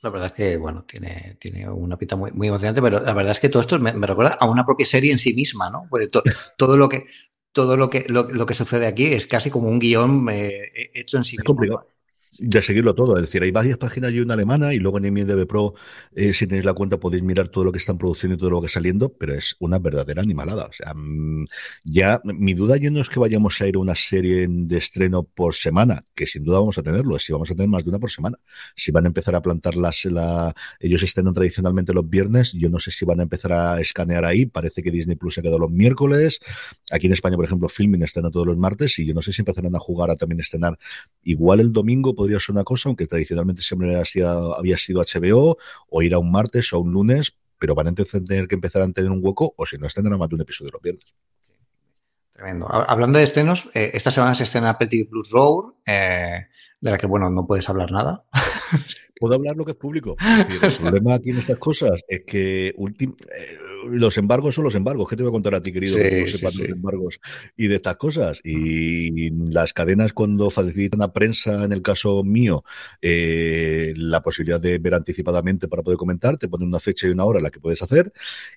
La 0.00 0.10
verdad 0.10 0.26
es 0.28 0.32
que, 0.32 0.56
bueno, 0.56 0.84
tiene, 0.84 1.36
tiene 1.40 1.68
una 1.68 1.96
pita 1.96 2.14
muy, 2.14 2.30
muy 2.32 2.48
emocionante, 2.48 2.80
pero 2.80 3.00
la 3.00 3.12
verdad 3.12 3.32
es 3.32 3.40
que 3.40 3.48
todo 3.48 3.62
esto 3.62 3.78
me, 3.78 3.92
recuerda 3.92 4.36
a 4.38 4.48
una 4.48 4.64
propia 4.64 4.86
serie 4.86 5.12
en 5.12 5.18
sí 5.18 5.34
misma, 5.34 5.70
¿no? 5.70 5.86
Porque 5.90 6.08
todo 6.56 6.76
lo 6.76 6.88
que 6.88 7.06
todo 7.50 7.76
lo 7.76 7.90
que, 7.90 8.04
lo, 8.08 8.46
que 8.46 8.54
sucede 8.54 8.86
aquí 8.86 9.06
es 9.06 9.26
casi 9.26 9.50
como 9.50 9.68
un 9.68 9.80
guion 9.80 10.28
eh, 10.30 10.90
hecho 10.94 11.16
en 11.16 11.24
sí 11.24 11.36
mismo. 11.36 11.46
Complicado 11.46 11.86
de 12.38 12.62
seguirlo 12.62 12.94
todo. 12.94 13.16
Es 13.16 13.22
decir, 13.22 13.42
hay 13.42 13.50
varias 13.50 13.78
páginas 13.78 14.12
y 14.12 14.20
una 14.20 14.34
alemana 14.34 14.72
y 14.72 14.78
luego 14.78 14.98
en 14.98 15.06
IMDb 15.06 15.46
Pro, 15.46 15.74
eh, 16.14 16.32
si 16.34 16.46
tenéis 16.46 16.64
la 16.64 16.74
cuenta, 16.74 16.98
podéis 16.98 17.22
mirar 17.22 17.48
todo 17.48 17.64
lo 17.64 17.72
que 17.72 17.78
están 17.78 17.98
produciendo 17.98 18.36
y 18.36 18.38
todo 18.38 18.50
lo 18.50 18.60
que 18.60 18.66
está 18.66 18.78
saliendo, 18.78 19.12
pero 19.12 19.34
es 19.34 19.56
una 19.58 19.78
verdadera 19.78 20.22
animalada. 20.22 20.66
O 20.66 20.72
sea, 20.72 20.94
mm, 20.94 21.46
ya 21.84 22.20
mi 22.24 22.54
duda 22.54 22.76
yo 22.76 22.90
no 22.90 23.00
es 23.00 23.08
que 23.08 23.18
vayamos 23.18 23.60
a 23.60 23.66
ir 23.66 23.76
a 23.76 23.78
una 23.80 23.94
serie 23.94 24.46
de 24.48 24.78
estreno 24.78 25.24
por 25.24 25.54
semana, 25.54 26.04
que 26.14 26.26
sin 26.26 26.44
duda 26.44 26.60
vamos 26.60 26.78
a 26.78 26.82
tenerlo, 26.82 27.16
es 27.16 27.24
si 27.24 27.32
vamos 27.32 27.50
a 27.50 27.54
tener 27.54 27.68
más 27.68 27.84
de 27.84 27.90
una 27.90 27.98
por 27.98 28.10
semana. 28.10 28.38
Si 28.76 28.92
van 28.92 29.04
a 29.04 29.08
empezar 29.08 29.34
a 29.34 29.42
plantar 29.42 29.76
las, 29.76 30.04
la, 30.04 30.54
ellos 30.78 31.02
estrenan 31.02 31.34
tradicionalmente 31.34 31.92
los 31.92 32.08
viernes, 32.08 32.52
yo 32.52 32.68
no 32.68 32.78
sé 32.78 32.92
si 32.92 33.04
van 33.04 33.18
a 33.20 33.24
empezar 33.24 33.52
a 33.52 33.80
escanear 33.80 34.24
ahí, 34.24 34.46
parece 34.46 34.82
que 34.82 34.90
Disney 34.90 35.16
Plus 35.16 35.34
se 35.34 35.40
ha 35.40 35.42
quedado 35.42 35.58
los 35.58 35.70
miércoles, 35.70 36.40
aquí 36.92 37.06
en 37.06 37.14
España, 37.14 37.36
por 37.36 37.44
ejemplo, 37.44 37.68
Filming 37.68 38.02
estrena 38.02 38.30
todos 38.30 38.46
los 38.46 38.56
martes 38.56 38.98
y 39.00 39.06
yo 39.06 39.14
no 39.14 39.22
sé 39.22 39.32
si 39.32 39.42
empezarán 39.42 39.74
a 39.74 39.78
jugar 39.78 40.10
a 40.10 40.16
también 40.16 40.40
estrenar 40.40 40.78
igual 41.24 41.60
el 41.60 41.72
domingo 41.72 42.14
podría 42.28 42.40
ser 42.40 42.54
una 42.54 42.64
cosa, 42.64 42.90
aunque 42.90 43.06
tradicionalmente 43.06 43.62
siempre 43.62 43.96
había 43.96 44.76
sido 44.76 45.00
HBO, 45.00 45.56
o 45.88 46.02
ir 46.02 46.12
a 46.12 46.18
un 46.18 46.30
martes 46.30 46.74
o 46.74 46.80
un 46.80 46.92
lunes, 46.92 47.34
pero 47.58 47.74
van 47.74 47.88
a 47.88 47.94
tener 47.94 48.46
que 48.46 48.54
empezar 48.54 48.82
a 48.82 48.92
tener 48.92 49.10
un 49.10 49.20
hueco, 49.22 49.54
o 49.56 49.64
si 49.64 49.78
no, 49.78 49.88
tendrán 49.88 50.18
más 50.18 50.28
de 50.28 50.34
un 50.34 50.42
episodio 50.42 50.72
los 50.72 50.82
viernes. 50.82 51.06
Tremendo. 52.34 52.70
Hablando 52.70 53.18
de 53.18 53.24
estrenos, 53.24 53.70
eh, 53.72 53.92
esta 53.94 54.10
semana 54.10 54.34
se 54.34 54.44
estrena 54.44 54.76
Petit 54.76 55.08
Plus 55.08 55.30
Road, 55.30 55.72
eh, 55.86 56.48
de 56.80 56.90
la 56.90 56.98
que, 56.98 57.06
bueno, 57.06 57.30
no 57.30 57.46
puedes 57.46 57.66
hablar 57.70 57.90
nada. 57.90 58.24
Puedo 59.18 59.34
hablar 59.34 59.56
lo 59.56 59.64
que 59.64 59.72
es 59.72 59.76
público. 59.76 60.16
el 60.62 60.72
problema 60.72 61.14
aquí 61.14 61.30
en 61.30 61.38
estas 61.38 61.58
cosas 61.58 62.02
es 62.08 62.22
que 62.24 62.68
eh, 62.68 63.58
los 63.90 64.16
embargos 64.18 64.54
son 64.54 64.64
los 64.64 64.74
embargos. 64.74 65.08
¿Qué 65.08 65.16
te 65.16 65.22
voy 65.22 65.30
a 65.30 65.32
contar 65.32 65.54
a 65.54 65.62
ti, 65.62 65.72
querido? 65.72 65.96
que 65.96 66.20
no 66.20 66.26
sepas 66.26 66.54
los 66.54 66.68
embargos 66.68 67.20
y 67.56 67.68
de 67.68 67.76
estas 67.76 67.96
cosas. 67.96 68.40
Y 68.44 69.30
las 69.30 69.72
cadenas, 69.72 70.12
cuando 70.12 70.50
facilitan 70.50 71.02
a 71.02 71.12
prensa, 71.12 71.64
en 71.64 71.72
el 71.72 71.82
caso 71.82 72.22
mío, 72.24 72.64
eh, 73.02 73.92
la 73.96 74.22
posibilidad 74.22 74.60
de 74.60 74.78
ver 74.78 74.94
anticipadamente 74.94 75.68
para 75.68 75.82
poder 75.82 75.98
comentar, 75.98 76.36
te 76.36 76.48
ponen 76.48 76.68
una 76.68 76.80
fecha 76.80 77.06
y 77.06 77.10
una 77.10 77.24
hora 77.24 77.38
en 77.38 77.44
la 77.44 77.50
que 77.50 77.60
puedes 77.60 77.82
hacer. 77.82 78.12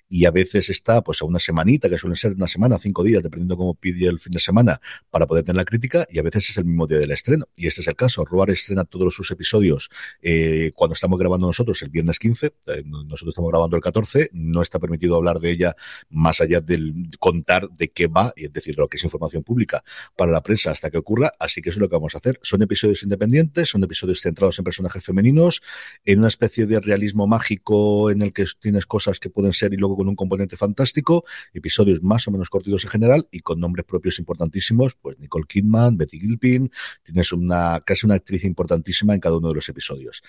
Y 0.08 0.26
a 0.26 0.30
veces 0.30 0.70
está 0.70 1.02
pues 1.02 1.22
a 1.22 1.24
una 1.24 1.38
semanita, 1.38 1.88
que 1.88 1.98
suelen 1.98 2.16
ser 2.16 2.32
una 2.32 2.48
semana, 2.48 2.78
cinco 2.78 3.02
días, 3.02 3.22
dependiendo 3.22 3.56
cómo 3.56 3.74
pide 3.74 4.06
el 4.06 4.18
fin 4.18 4.32
de 4.32 4.40
semana, 4.40 4.80
para 5.10 5.26
poder 5.26 5.44
tener 5.44 5.56
la 5.56 5.64
crítica. 5.64 6.06
Y 6.10 6.18
a 6.18 6.22
veces 6.22 6.50
es 6.50 6.56
el 6.58 6.64
mismo 6.64 6.86
día 6.86 6.98
del 6.98 7.10
estreno. 7.10 7.46
Y 7.56 7.66
este 7.66 7.80
es 7.80 7.88
el 7.88 7.96
caso. 7.96 8.24
Roar 8.24 8.50
estrena 8.50 8.84
todos 8.84 9.14
sus 9.14 9.30
episodios 9.30 9.90
eh, 10.20 10.51
cuando 10.74 10.94
estamos 10.94 11.18
grabando 11.18 11.46
nosotros 11.46 11.82
el 11.82 11.90
viernes 11.90 12.18
15. 12.18 12.46
Eh, 12.66 12.82
nosotros 12.84 13.28
estamos 13.28 13.50
grabando 13.50 13.76
el 13.76 13.82
14. 13.82 14.30
No 14.32 14.62
está 14.62 14.78
permitido 14.78 15.16
hablar 15.16 15.40
de 15.40 15.50
ella 15.50 15.74
más 16.10 16.40
allá 16.40 16.60
del 16.60 17.08
contar 17.18 17.68
de 17.70 17.88
qué 17.88 18.06
va, 18.06 18.32
y 18.36 18.44
es 18.44 18.52
decir, 18.52 18.76
lo 18.78 18.88
que 18.88 18.96
es 18.96 19.04
información 19.04 19.42
pública 19.42 19.82
para 20.16 20.32
la 20.32 20.42
prensa 20.42 20.70
hasta 20.70 20.90
que 20.90 20.98
ocurra. 20.98 21.32
Así 21.38 21.60
que 21.62 21.70
eso 21.70 21.78
es 21.78 21.80
lo 21.80 21.88
que 21.88 21.96
vamos 21.96 22.14
a 22.14 22.18
hacer. 22.18 22.38
Son 22.42 22.62
episodios 22.62 23.02
independientes, 23.02 23.68
son 23.68 23.82
episodios 23.84 24.20
centrados 24.20 24.58
en 24.58 24.64
personajes 24.64 25.04
femeninos, 25.04 25.62
en 26.04 26.18
una 26.18 26.28
especie 26.28 26.66
de 26.66 26.80
realismo 26.80 27.26
mágico 27.26 28.10
en 28.10 28.22
el 28.22 28.32
que 28.32 28.44
tienes 28.60 28.86
cosas 28.86 29.18
que 29.18 29.30
pueden 29.30 29.52
ser 29.52 29.72
y 29.72 29.76
luego 29.76 29.96
con 29.96 30.08
un 30.08 30.16
componente 30.16 30.56
fantástico, 30.56 31.24
episodios 31.52 32.02
más 32.02 32.26
o 32.28 32.30
menos 32.30 32.50
cortitos 32.50 32.84
en 32.84 32.90
general 32.90 33.28
y 33.30 33.40
con 33.40 33.60
nombres 33.60 33.84
propios 33.86 34.18
importantísimos, 34.18 34.94
pues 34.94 35.18
Nicole 35.18 35.46
Kidman, 35.48 35.96
Betty 35.96 36.18
Gilpin, 36.18 36.70
tienes 37.02 37.32
una 37.32 37.80
casi 37.84 38.06
una 38.06 38.14
actriz 38.14 38.44
importantísima 38.44 39.14
en 39.14 39.20
cada 39.20 39.36
uno 39.36 39.48
de 39.48 39.54
los 39.54 39.68
episodios. 39.68 40.22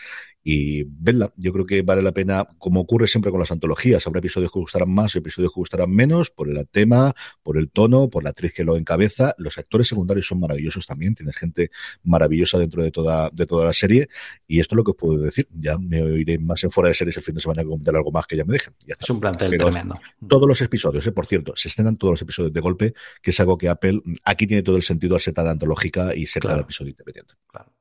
Y 0.43 0.83
vedla, 0.83 1.33
yo 1.37 1.53
creo 1.53 1.65
que 1.65 1.81
vale 1.83 2.01
la 2.01 2.11
pena, 2.11 2.45
como 2.57 2.81
ocurre 2.81 3.07
siempre 3.07 3.31
con 3.31 3.39
las 3.39 3.51
antologías, 3.51 4.05
habrá 4.05 4.19
episodios 4.19 4.51
que 4.51 4.59
gustarán 4.59 4.93
más, 4.93 5.15
episodios 5.15 5.53
que 5.53 5.59
gustarán 5.59 5.89
menos, 5.89 6.31
por 6.31 6.49
el 6.49 6.67
tema, 6.67 7.15
por 7.43 7.57
el 7.57 7.71
tono, 7.71 8.09
por 8.09 8.23
la 8.23 8.31
actriz 8.31 8.53
que 8.53 8.65
lo 8.65 8.75
encabeza. 8.75 9.35
Los 9.37 9.57
actores 9.57 9.87
secundarios 9.87 10.27
son 10.27 10.41
maravillosos 10.41 10.85
también, 10.85 11.15
tienes 11.15 11.37
gente 11.37 11.71
maravillosa 12.03 12.57
dentro 12.57 12.83
de 12.83 12.91
toda, 12.91 13.29
de 13.31 13.45
toda 13.45 13.65
la 13.65 13.73
serie. 13.73 14.09
Y 14.45 14.59
esto 14.59 14.75
es 14.75 14.77
lo 14.77 14.83
que 14.83 14.91
os 14.91 14.97
puedo 14.97 15.17
decir. 15.17 15.47
Ya 15.53 15.77
me 15.77 15.99
iré 16.19 16.37
más 16.39 16.61
en 16.65 16.71
fuera 16.71 16.89
de 16.89 16.95
series 16.95 17.15
el 17.15 17.23
fin 17.23 17.35
de 17.35 17.41
semana 17.41 17.61
que 17.61 17.69
comentar 17.69 17.95
algo 17.95 18.11
más 18.11 18.27
que 18.27 18.35
ya 18.35 18.43
me 18.43 18.53
dejen. 18.53 18.73
Es 18.85 19.09
un 19.09 19.21
plantel 19.21 19.57
tremendo. 19.57 19.97
Todos 20.27 20.47
los 20.47 20.61
episodios, 20.61 21.07
eh, 21.07 21.13
por 21.13 21.25
cierto, 21.25 21.53
se 21.55 21.69
estrenan 21.69 21.95
todos 21.97 22.13
los 22.13 22.21
episodios 22.21 22.51
de 22.51 22.59
golpe, 22.59 22.93
que 23.21 23.31
es 23.31 23.39
algo 23.39 23.57
que 23.57 23.69
Apple 23.69 24.01
aquí 24.25 24.45
tiene 24.45 24.61
todo 24.61 24.75
el 24.75 24.83
sentido 24.83 25.15
al 25.15 25.21
ser 25.21 25.33
tan 25.33 25.47
antológica 25.47 26.13
y 26.13 26.25
ser 26.25 26.41
claro. 26.41 26.55
cada 26.55 26.63
episodio 26.63 26.91
independiente. 26.91 27.33
Claro. 27.47 27.71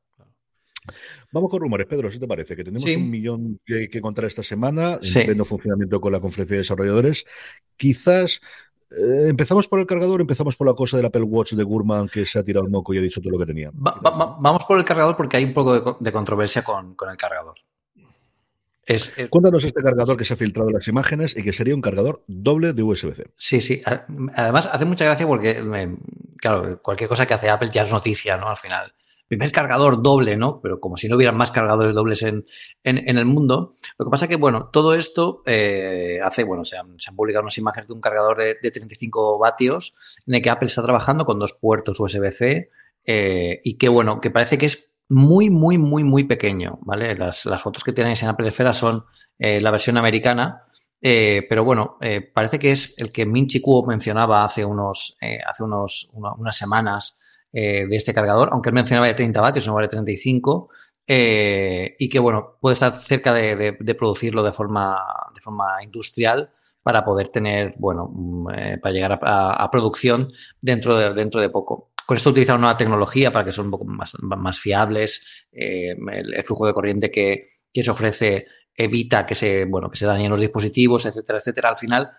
Vamos 1.31 1.51
con 1.51 1.61
rumores, 1.61 1.87
Pedro, 1.87 2.11
¿si 2.11 2.18
te 2.18 2.27
parece? 2.27 2.57
Que 2.57 2.64
tenemos 2.64 2.85
un 2.85 3.11
millón 3.11 3.61
que, 3.64 4.01
contar 4.01 4.25
esta 4.25 4.42
semana 4.42 4.99
en 5.01 5.27
pleno 5.27 5.45
funcionamiento 5.45 6.01
con 6.01 6.12
la 6.12 6.21
conferencia 6.21 6.55
de 6.55 6.62
desarrolladores. 6.62 7.25
Quizás 7.77 8.40
eh, 8.90 9.29
empezamos 9.29 9.68
por 9.68 9.79
el 9.79 9.87
cargador, 9.87 10.21
empezamos 10.21 10.57
por 10.57 10.66
la 10.66 10.75
cosa 10.75 10.97
del 10.97 11.07
Apple 11.07 11.23
Watch 11.23 11.55
de 11.55 11.62
Gurman 11.62 12.09
que 12.09 12.27
se 12.27 12.38
ha 12.38 12.42
tirado 12.42 12.66
el 12.66 12.73
moco 12.73 12.92
y 12.92 12.99
ha 12.99 13.01
dicho 13.01 13.21
todo 13.21 13.33
lo 13.33 13.38
que 13.38 13.47
tenía. 13.47 13.71
vamos 13.73 14.64
por 14.64 14.79
el 14.79 14.85
cargador 14.85 15.16
porque 15.16 15.37
hay 15.37 15.45
un 15.45 15.55
poco 15.55 15.99
de, 15.99 16.12
controversia 16.12 16.62
con, 16.62 16.97
el 17.11 17.16
cargador. 17.16 17.55
Cuéntanos 19.31 19.62
este 19.62 19.81
cargador 19.81 20.16
que 20.16 20.25
se 20.25 20.35
ha 20.35 20.37
filtrado 20.37 20.68
en 20.68 20.75
las 20.75 20.88
imágenes 20.88 21.37
y 21.37 21.45
que 21.45 21.53
sería 21.53 21.75
un 21.75 21.81
cargador 21.81 22.25
doble 22.27 22.73
de 22.73 22.83
USB-C. 22.83 23.31
Sí, 23.37 23.61
sí. 23.61 23.81
Además, 24.35 24.68
hace 24.71 24.85
mucha 24.85 25.05
gracia 25.05 25.25
porque, 25.27 25.62
claro, 26.38 26.83
cualquier 26.83 27.09
cosa 27.09 27.25
que 27.25 27.35
hace 27.35 27.49
Apple 27.49 27.71
ya 27.73 27.85
es 27.85 27.90
noticia, 27.92 28.37
¿no? 28.37 28.49
Al 28.49 28.57
final 28.57 28.92
primer 29.33 29.51
cargador 29.51 30.03
doble, 30.03 30.37
¿no? 30.37 30.61
Pero 30.61 30.79
como 30.79 30.99
si 30.99 31.09
no 31.09 31.16
hubieran 31.16 31.38
más 31.38 31.51
cargadores 31.51 31.95
dobles 31.95 32.23
en, 32.23 32.45
el 32.85 33.25
mundo. 33.25 33.73
Lo 33.97 34.05
que 34.05 34.11
pasa 34.11 34.29
que, 34.29 34.37
bueno, 34.37 34.68
todo 34.71 34.92
esto 34.92 35.42
eh, 35.47 36.21
hace, 36.23 36.45
bueno, 36.45 36.66
se 36.66 36.77
han, 36.77 36.99
publicado 37.16 37.42
unas 37.42 37.57
imágenes 37.57 37.88
de 37.88 37.95
un 37.95 38.03
cargador 38.03 38.37
de, 38.37 38.71
35 38.71 39.38
vatios 39.38 39.95
en 40.27 40.35
el 40.35 40.42
que 40.42 40.51
Apple 40.51 40.66
está 40.66 40.83
trabajando 40.83 41.25
con 41.25 41.38
dos 41.38 41.57
puertos 41.59 41.99
USB-C 41.99 42.68
eh, 43.07 43.61
y 43.64 43.79
que, 43.79 43.88
bueno, 43.88 44.21
que 44.21 44.31
parece 44.31 44.59
que 44.59 44.66
es 44.66 44.92
muy, 45.09 45.49
muy, 45.49 45.79
muy, 45.79 46.05
muy 46.05 46.25
pequeño, 46.25 46.79
¿vale? 46.83 47.16
Las, 47.16 47.49
fotos 47.62 47.85
que 47.85 47.95
tenéis 47.95 48.23
en 48.23 48.29
Apple 48.29 48.51
Esfera 48.51 48.75
son 48.75 49.07
eh, 49.38 49.62
la 49.62 49.71
versión 49.71 49.97
americana. 49.97 50.66
pero 51.01 51.64
bueno, 51.64 51.97
parece 52.35 52.59
que 52.59 52.73
es 52.73 52.92
el 52.99 53.11
que 53.11 53.25
Minchi 53.25 53.62
Kuo 53.62 53.87
mencionaba 53.87 54.45
hace 54.45 54.62
unos, 54.62 55.16
hace 55.47 55.62
unos, 55.62 56.11
unas 56.12 56.55
semanas 56.55 57.18
eh, 57.53 57.87
de 57.87 57.97
este 57.97 58.15
cargador, 58.15 58.51
aunque 58.53 58.71
él 58.71 58.75
mencionaba 58.75 59.07
de 59.07 59.15
30 59.15 59.41
vatios, 59.41 59.67
no 59.67 59.75
vale 59.75 59.88
35, 59.88 60.71
eh, 61.07 61.95
y 61.99 62.09
que 62.09 62.19
bueno, 62.19 62.57
puede 62.61 62.75
estar 62.75 62.93
cerca 62.95 63.33
de, 63.35 63.75
producirlo 63.99 64.43
de 64.43 64.53
forma, 64.53 64.97
de 65.35 65.41
forma 65.41 65.83
industrial 65.83 66.51
para 66.83 67.05
poder 67.05 67.29
tener, 67.29 67.75
bueno, 67.79 68.11
mm, 68.12 68.51
eh, 68.51 68.79
para 68.79 68.93
llegar 68.93 69.21
a, 69.23 69.71
producción 69.71 70.33
dentro 70.61 70.97
de, 70.97 71.15
dentro 71.15 71.41
de 71.41 71.51
poco. 71.51 71.93
Con 72.07 72.17
esto 72.17 72.31
utilizar 72.31 72.57
una 72.57 72.62
nueva 72.62 72.79
tecnología 72.79 73.31
para 73.31 73.45
que 73.45 73.53
son 73.53 73.67
un 73.67 73.73
poco 73.73 73.85
más, 73.85 74.17
más 74.21 74.59
fiables, 74.59 75.47
el, 75.53 76.43
flujo 76.45 76.66
de 76.66 76.74
corriente 76.74 77.11
que, 77.11 77.61
que 77.72 77.83
se 77.83 77.91
ofrece 77.91 78.47
evita 78.74 79.26
que 79.26 79.35
se, 79.35 79.64
bueno, 79.64 79.91
que 79.91 79.99
se 79.99 80.07
dañen 80.07 80.31
los 80.31 80.41
dispositivos, 80.41 81.07
etcétera, 81.07 81.39
etcétera. 81.39 81.68
Al 81.68 81.79
final, 81.79 82.11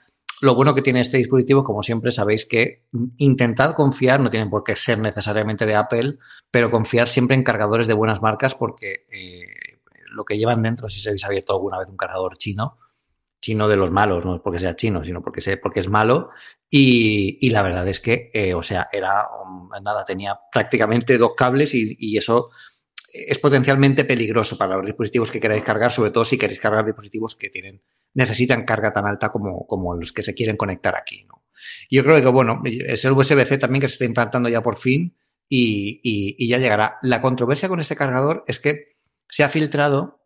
lo 0.41 0.55
bueno 0.55 0.75
que 0.75 0.81
tiene 0.81 0.99
este 0.99 1.17
dispositivo, 1.17 1.63
como 1.63 1.83
siempre 1.83 2.11
sabéis 2.11 2.45
que 2.45 2.85
intentad 3.17 3.73
confiar, 3.73 4.19
no 4.19 4.29
tienen 4.29 4.49
por 4.49 4.63
qué 4.63 4.75
ser 4.75 4.99
necesariamente 4.99 5.65
de 5.65 5.75
Apple, 5.75 6.17
pero 6.51 6.71
confiar 6.71 7.07
siempre 7.07 7.35
en 7.35 7.43
cargadores 7.43 7.87
de 7.87 7.93
buenas 7.93 8.21
marcas 8.21 8.55
porque 8.55 9.05
eh, 9.11 9.79
lo 10.11 10.25
que 10.25 10.37
llevan 10.37 10.61
dentro, 10.61 10.89
si 10.89 10.99
se 10.99 11.09
habéis 11.09 11.25
abierto 11.25 11.53
alguna 11.53 11.79
vez 11.79 11.89
un 11.89 11.97
cargador 11.97 12.37
chino, 12.37 12.77
chino 13.39 13.67
de 13.67 13.75
los 13.75 13.91
malos, 13.91 14.25
no 14.25 14.35
es 14.35 14.41
porque 14.41 14.59
sea 14.59 14.75
chino, 14.75 15.03
sino 15.03 15.21
porque, 15.21 15.41
sé, 15.41 15.57
porque 15.57 15.81
es 15.81 15.89
malo. 15.89 16.29
Y, 16.69 17.49
la 17.49 17.61
verdad 17.61 17.87
es 17.87 17.99
que, 17.99 18.31
eh, 18.33 18.53
o 18.53 18.63
sea, 18.63 18.89
era 18.91 19.27
um, 19.43 19.69
nada, 19.83 20.05
tenía 20.05 20.39
prácticamente 20.51 21.17
dos 21.17 21.33
cables 21.35 21.73
y, 21.75 21.95
y, 21.99 22.17
eso 22.17 22.51
es 23.13 23.37
potencialmente 23.37 24.05
peligroso 24.05 24.57
para 24.57 24.75
los 24.75 24.85
dispositivos 24.85 25.29
que 25.29 25.39
queráis 25.39 25.63
cargar, 25.63 25.91
sobre 25.91 26.09
todo 26.09 26.25
si 26.25 26.37
queréis 26.37 26.59
cargar 26.59 26.83
dispositivos 26.83 27.35
que 27.35 27.51
tienen, 27.51 27.81
necesitan 28.15 28.65
carga 28.65 28.91
tan 28.91 29.05
alta 29.05 29.29
como, 29.29 29.67
como 29.67 29.95
los 29.95 30.11
que 30.11 30.23
se 30.23 30.33
quieren 30.33 30.57
conectar 30.57 30.95
aquí. 30.95 31.27
Yo 31.91 32.03
creo 32.03 32.19
que, 32.19 32.27
bueno, 32.27 32.61
es 32.65 33.05
el 33.05 33.11
USB-C 33.11 33.59
también 33.59 33.81
que 33.81 33.87
se 33.87 33.93
está 33.93 34.05
implantando 34.05 34.49
ya 34.49 34.63
por 34.63 34.77
fin 34.77 35.15
y, 35.47 36.01
y 36.03 36.47
ya 36.47 36.57
llegará. 36.57 36.97
La 37.03 37.21
controversia 37.21 37.69
con 37.69 37.79
este 37.79 37.95
cargador 37.95 38.43
es 38.47 38.59
que 38.59 38.97
se 39.29 39.43
ha 39.43 39.49
filtrado 39.49 40.23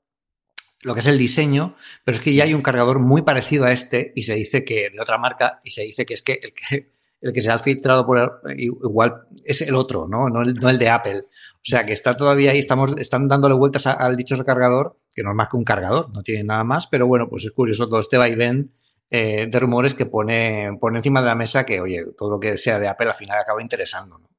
lo 0.81 0.93
que 0.93 1.01
es 1.01 1.07
el 1.07 1.17
diseño, 1.17 1.75
pero 2.05 2.17
es 2.17 2.23
que 2.23 2.33
ya 2.33 2.45
hay 2.45 2.53
un 2.53 2.61
cargador 2.61 2.99
muy 2.99 3.21
parecido 3.23 3.65
a 3.65 3.73
este 3.73 4.13
y 4.15 4.23
se 4.23 4.35
dice 4.35 4.63
que 4.63 4.89
de 4.89 5.01
otra 5.01 5.17
marca 5.17 5.59
y 5.63 5.71
se 5.71 5.81
dice 5.83 6.05
que 6.05 6.13
es 6.13 6.21
que 6.21 6.39
el 6.41 6.53
que, 6.53 6.96
el 7.22 7.34
que 7.34 7.41
se 7.41 7.51
ha 7.51 7.59
filtrado 7.59 8.05
por 8.05 8.41
igual 8.57 9.24
es 9.43 9.61
el 9.61 9.76
otro, 9.76 10.07
¿no? 10.07 10.30
No 10.30 10.41
el, 10.41 10.78
de 10.78 10.89
Apple. 10.89 11.26
O 11.30 11.70
sea 11.70 11.86
que 11.86 11.93
está 11.93 12.15
todavía 12.15 12.51
ahí, 12.51 12.59
estamos, 12.59 12.93
están 12.97 13.28
dándole 13.28 13.55
vueltas 13.55 13.88
al 13.88 14.15
dichoso 14.15 14.45
cargador, 14.45 14.97
que 15.13 15.24
no 15.24 15.32
es 15.32 15.36
más 15.36 15.49
que 15.49 15.57
un 15.57 15.63
cargador, 15.63 16.09
no 16.13 16.22
tiene 16.22 16.43
nada 16.43 16.63
más, 16.63 16.88
pero 16.88 17.07
bueno, 17.07 17.28
pues 17.30 17.45
es 17.45 17.51
curioso 17.51 17.88
todo 17.88 17.99
este 17.99 18.18
vaivén 18.18 18.72
eh, 19.09 19.47
de 19.49 19.59
rumores 19.59 19.93
que 19.93 20.05
pone, 20.05 20.78
pone 20.80 20.99
encima 20.99 21.22
de 21.22 21.28
la 21.28 21.36
mesa 21.36 21.65
que, 21.65 21.82
oye, 21.82 22.05
todo 22.18 22.32
lo 22.32 22.39
que 22.39 22.57
sea 22.57 22.80
de 22.80 22.88
Apple 22.88 23.09
al 23.09 23.15
final 23.15 23.39
acaba 23.39 23.61
interesando, 23.61 24.20
¿no? 24.20 24.30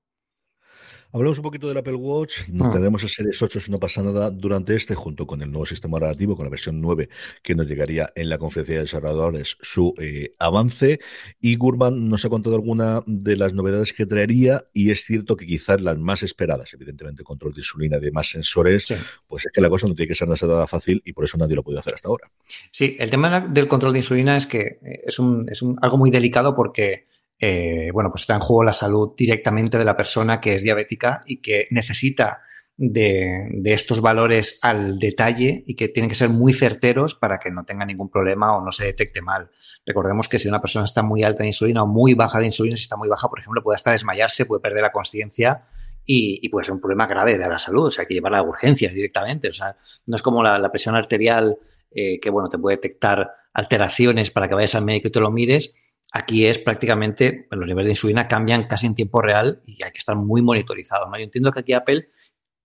Hablamos 1.10 1.38
un 1.38 1.42
poquito 1.42 1.68
del 1.68 1.78
Apple 1.78 1.94
Watch. 1.94 2.48
No 2.48 2.66
ah. 2.66 2.70
tenemos 2.70 3.02
el 3.02 3.08
Series 3.08 3.40
8 3.40 3.60
si 3.60 3.70
no 3.70 3.78
pasa 3.78 4.02
nada 4.02 4.30
durante 4.30 4.74
este, 4.74 4.94
junto 4.94 5.26
con 5.26 5.40
el 5.40 5.50
nuevo 5.50 5.64
sistema 5.64 5.96
operativo, 5.96 6.36
con 6.36 6.44
la 6.44 6.50
versión 6.50 6.82
9 6.82 7.08
que 7.42 7.54
nos 7.54 7.66
llegaría 7.66 8.10
en 8.14 8.28
la 8.28 8.36
conferencia 8.36 8.74
de 8.74 8.82
desarrolladores, 8.82 9.56
su 9.62 9.94
eh, 9.98 10.34
avance. 10.38 11.00
Y 11.40 11.56
Gurman 11.56 12.10
nos 12.10 12.26
ha 12.26 12.28
contado 12.28 12.56
alguna 12.56 13.02
de 13.06 13.36
las 13.36 13.54
novedades 13.54 13.94
que 13.94 14.04
traería, 14.04 14.64
y 14.74 14.90
es 14.90 15.04
cierto 15.04 15.36
que 15.36 15.46
quizás 15.46 15.80
las 15.80 15.96
más 15.96 16.22
esperadas, 16.22 16.74
evidentemente, 16.74 17.24
control 17.24 17.54
de 17.54 17.60
insulina 17.60 17.96
y 17.96 18.00
demás 18.00 18.28
sensores, 18.28 18.92
pues 19.26 19.46
es 19.46 19.52
que 19.52 19.62
la 19.62 19.70
cosa 19.70 19.88
no 19.88 19.94
tiene 19.94 20.08
que 20.08 20.14
ser 20.14 20.28
nada 20.28 20.66
fácil 20.66 21.00
y 21.06 21.14
por 21.14 21.24
eso 21.24 21.38
nadie 21.38 21.56
lo 21.56 21.62
puede 21.62 21.78
hacer 21.78 21.94
hasta 21.94 22.08
ahora. 22.08 22.30
Sí, 22.70 22.96
el 23.00 23.08
tema 23.08 23.40
del 23.40 23.66
control 23.66 23.94
de 23.94 24.00
insulina 24.00 24.36
es 24.36 24.46
que 24.46 24.78
eh, 24.82 25.00
es, 25.06 25.18
un, 25.18 25.48
es 25.48 25.62
un, 25.62 25.78
algo 25.80 25.96
muy 25.96 26.10
delicado 26.10 26.54
porque 26.54 27.06
eh, 27.38 27.90
bueno, 27.92 28.10
pues 28.10 28.22
está 28.22 28.34
en 28.34 28.40
juego 28.40 28.64
la 28.64 28.72
salud 28.72 29.14
directamente 29.16 29.78
de 29.78 29.84
la 29.84 29.96
persona 29.96 30.40
que 30.40 30.56
es 30.56 30.62
diabética 30.62 31.20
y 31.26 31.40
que 31.40 31.68
necesita 31.70 32.42
de, 32.78 33.60
estos 33.64 34.00
valores 34.00 34.58
al 34.62 34.98
detalle 34.98 35.64
y 35.66 35.74
que 35.74 35.88
tienen 35.88 36.08
que 36.08 36.14
ser 36.14 36.28
muy 36.30 36.52
certeros 36.52 37.14
para 37.14 37.38
que 37.38 37.50
no 37.50 37.64
tenga 37.64 37.84
ningún 37.84 38.08
problema 38.08 38.56
o 38.56 38.64
no 38.64 38.72
se 38.72 38.86
detecte 38.86 39.20
mal. 39.20 39.50
Recordemos 39.84 40.28
que 40.28 40.38
si 40.38 40.48
una 40.48 40.60
persona 40.60 40.84
está 40.84 41.02
muy 41.02 41.24
alta 41.24 41.42
de 41.42 41.48
insulina 41.48 41.82
o 41.82 41.86
muy 41.86 42.14
baja 42.14 42.38
de 42.38 42.46
insulina, 42.46 42.76
si 42.76 42.84
está 42.84 42.96
muy 42.96 43.08
baja, 43.08 43.28
por 43.28 43.40
ejemplo, 43.40 43.62
puede 43.62 43.76
hasta 43.76 43.90
desmayarse, 43.90 44.46
puede 44.46 44.60
perder 44.60 44.82
la 44.82 44.92
conciencia 44.92 45.64
y, 46.06 46.48
puede 46.48 46.64
ser 46.64 46.74
un 46.74 46.80
problema 46.80 47.06
grave 47.06 47.36
de 47.36 47.46
la 47.46 47.58
salud, 47.58 47.86
o 47.86 47.90
sea, 47.90 48.02
hay 48.02 48.08
que 48.08 48.14
llevarla 48.14 48.38
a 48.38 48.42
urgencias 48.42 48.94
directamente. 48.94 49.48
O 49.48 49.52
sea, 49.52 49.76
no 50.06 50.16
es 50.16 50.22
como 50.22 50.42
la, 50.42 50.70
presión 50.70 50.96
arterial 50.96 51.58
eh, 51.90 52.18
que, 52.18 52.30
bueno, 52.30 52.48
te 52.48 52.58
puede 52.58 52.76
detectar 52.76 53.30
alteraciones 53.52 54.30
para 54.30 54.48
que 54.48 54.54
vayas 54.54 54.74
al 54.74 54.84
médico 54.84 55.08
y 55.08 55.10
te 55.10 55.20
lo 55.20 55.30
mires 55.30 55.74
Aquí 56.12 56.46
es 56.46 56.58
prácticamente, 56.58 57.46
los 57.50 57.66
niveles 57.66 57.86
de 57.86 57.92
insulina 57.92 58.28
cambian 58.28 58.66
casi 58.66 58.86
en 58.86 58.94
tiempo 58.94 59.20
real 59.20 59.60
y 59.66 59.82
hay 59.84 59.92
que 59.92 59.98
estar 59.98 60.16
muy 60.16 60.40
monitorizado. 60.40 61.06
¿no? 61.06 61.18
Yo 61.18 61.24
entiendo 61.24 61.52
que 61.52 61.60
aquí 61.60 61.72
Apple 61.74 62.08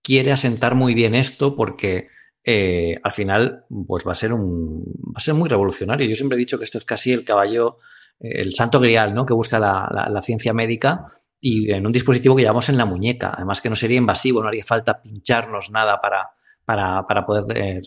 quiere 0.02 0.32
asentar 0.32 0.74
muy 0.74 0.94
bien 0.94 1.14
esto 1.14 1.54
porque 1.54 2.08
eh, 2.42 2.96
al 3.02 3.12
final 3.12 3.64
pues 3.86 4.06
va 4.06 4.12
a 4.12 4.16
ser 4.16 4.32
un 4.32 4.82
va 4.82 5.16
a 5.16 5.20
ser 5.20 5.34
muy 5.34 5.48
revolucionario. 5.48 6.08
Yo 6.08 6.16
siempre 6.16 6.36
he 6.36 6.38
dicho 6.38 6.58
que 6.58 6.64
esto 6.64 6.78
es 6.78 6.84
casi 6.84 7.12
el 7.12 7.24
caballo, 7.24 7.78
el 8.18 8.54
santo 8.54 8.80
grial, 8.80 9.14
¿no? 9.14 9.26
Que 9.26 9.34
busca 9.34 9.58
la, 9.58 10.08
la 10.10 10.22
ciencia 10.22 10.52
médica 10.54 11.06
y 11.44 11.70
en 11.72 11.86
un 11.86 11.92
dispositivo 11.92 12.34
que 12.34 12.42
llevamos 12.42 12.70
en 12.70 12.78
la 12.78 12.86
muñeca. 12.86 13.34
Además 13.36 13.60
que 13.60 13.68
no 13.68 13.76
sería 13.76 13.98
invasivo, 13.98 14.42
no 14.42 14.48
haría 14.48 14.64
falta 14.64 15.02
pincharnos 15.02 15.70
nada 15.70 16.00
para, 16.00 16.30
para, 16.64 17.06
para 17.06 17.26
poder 17.26 17.44
eh, 17.56 17.82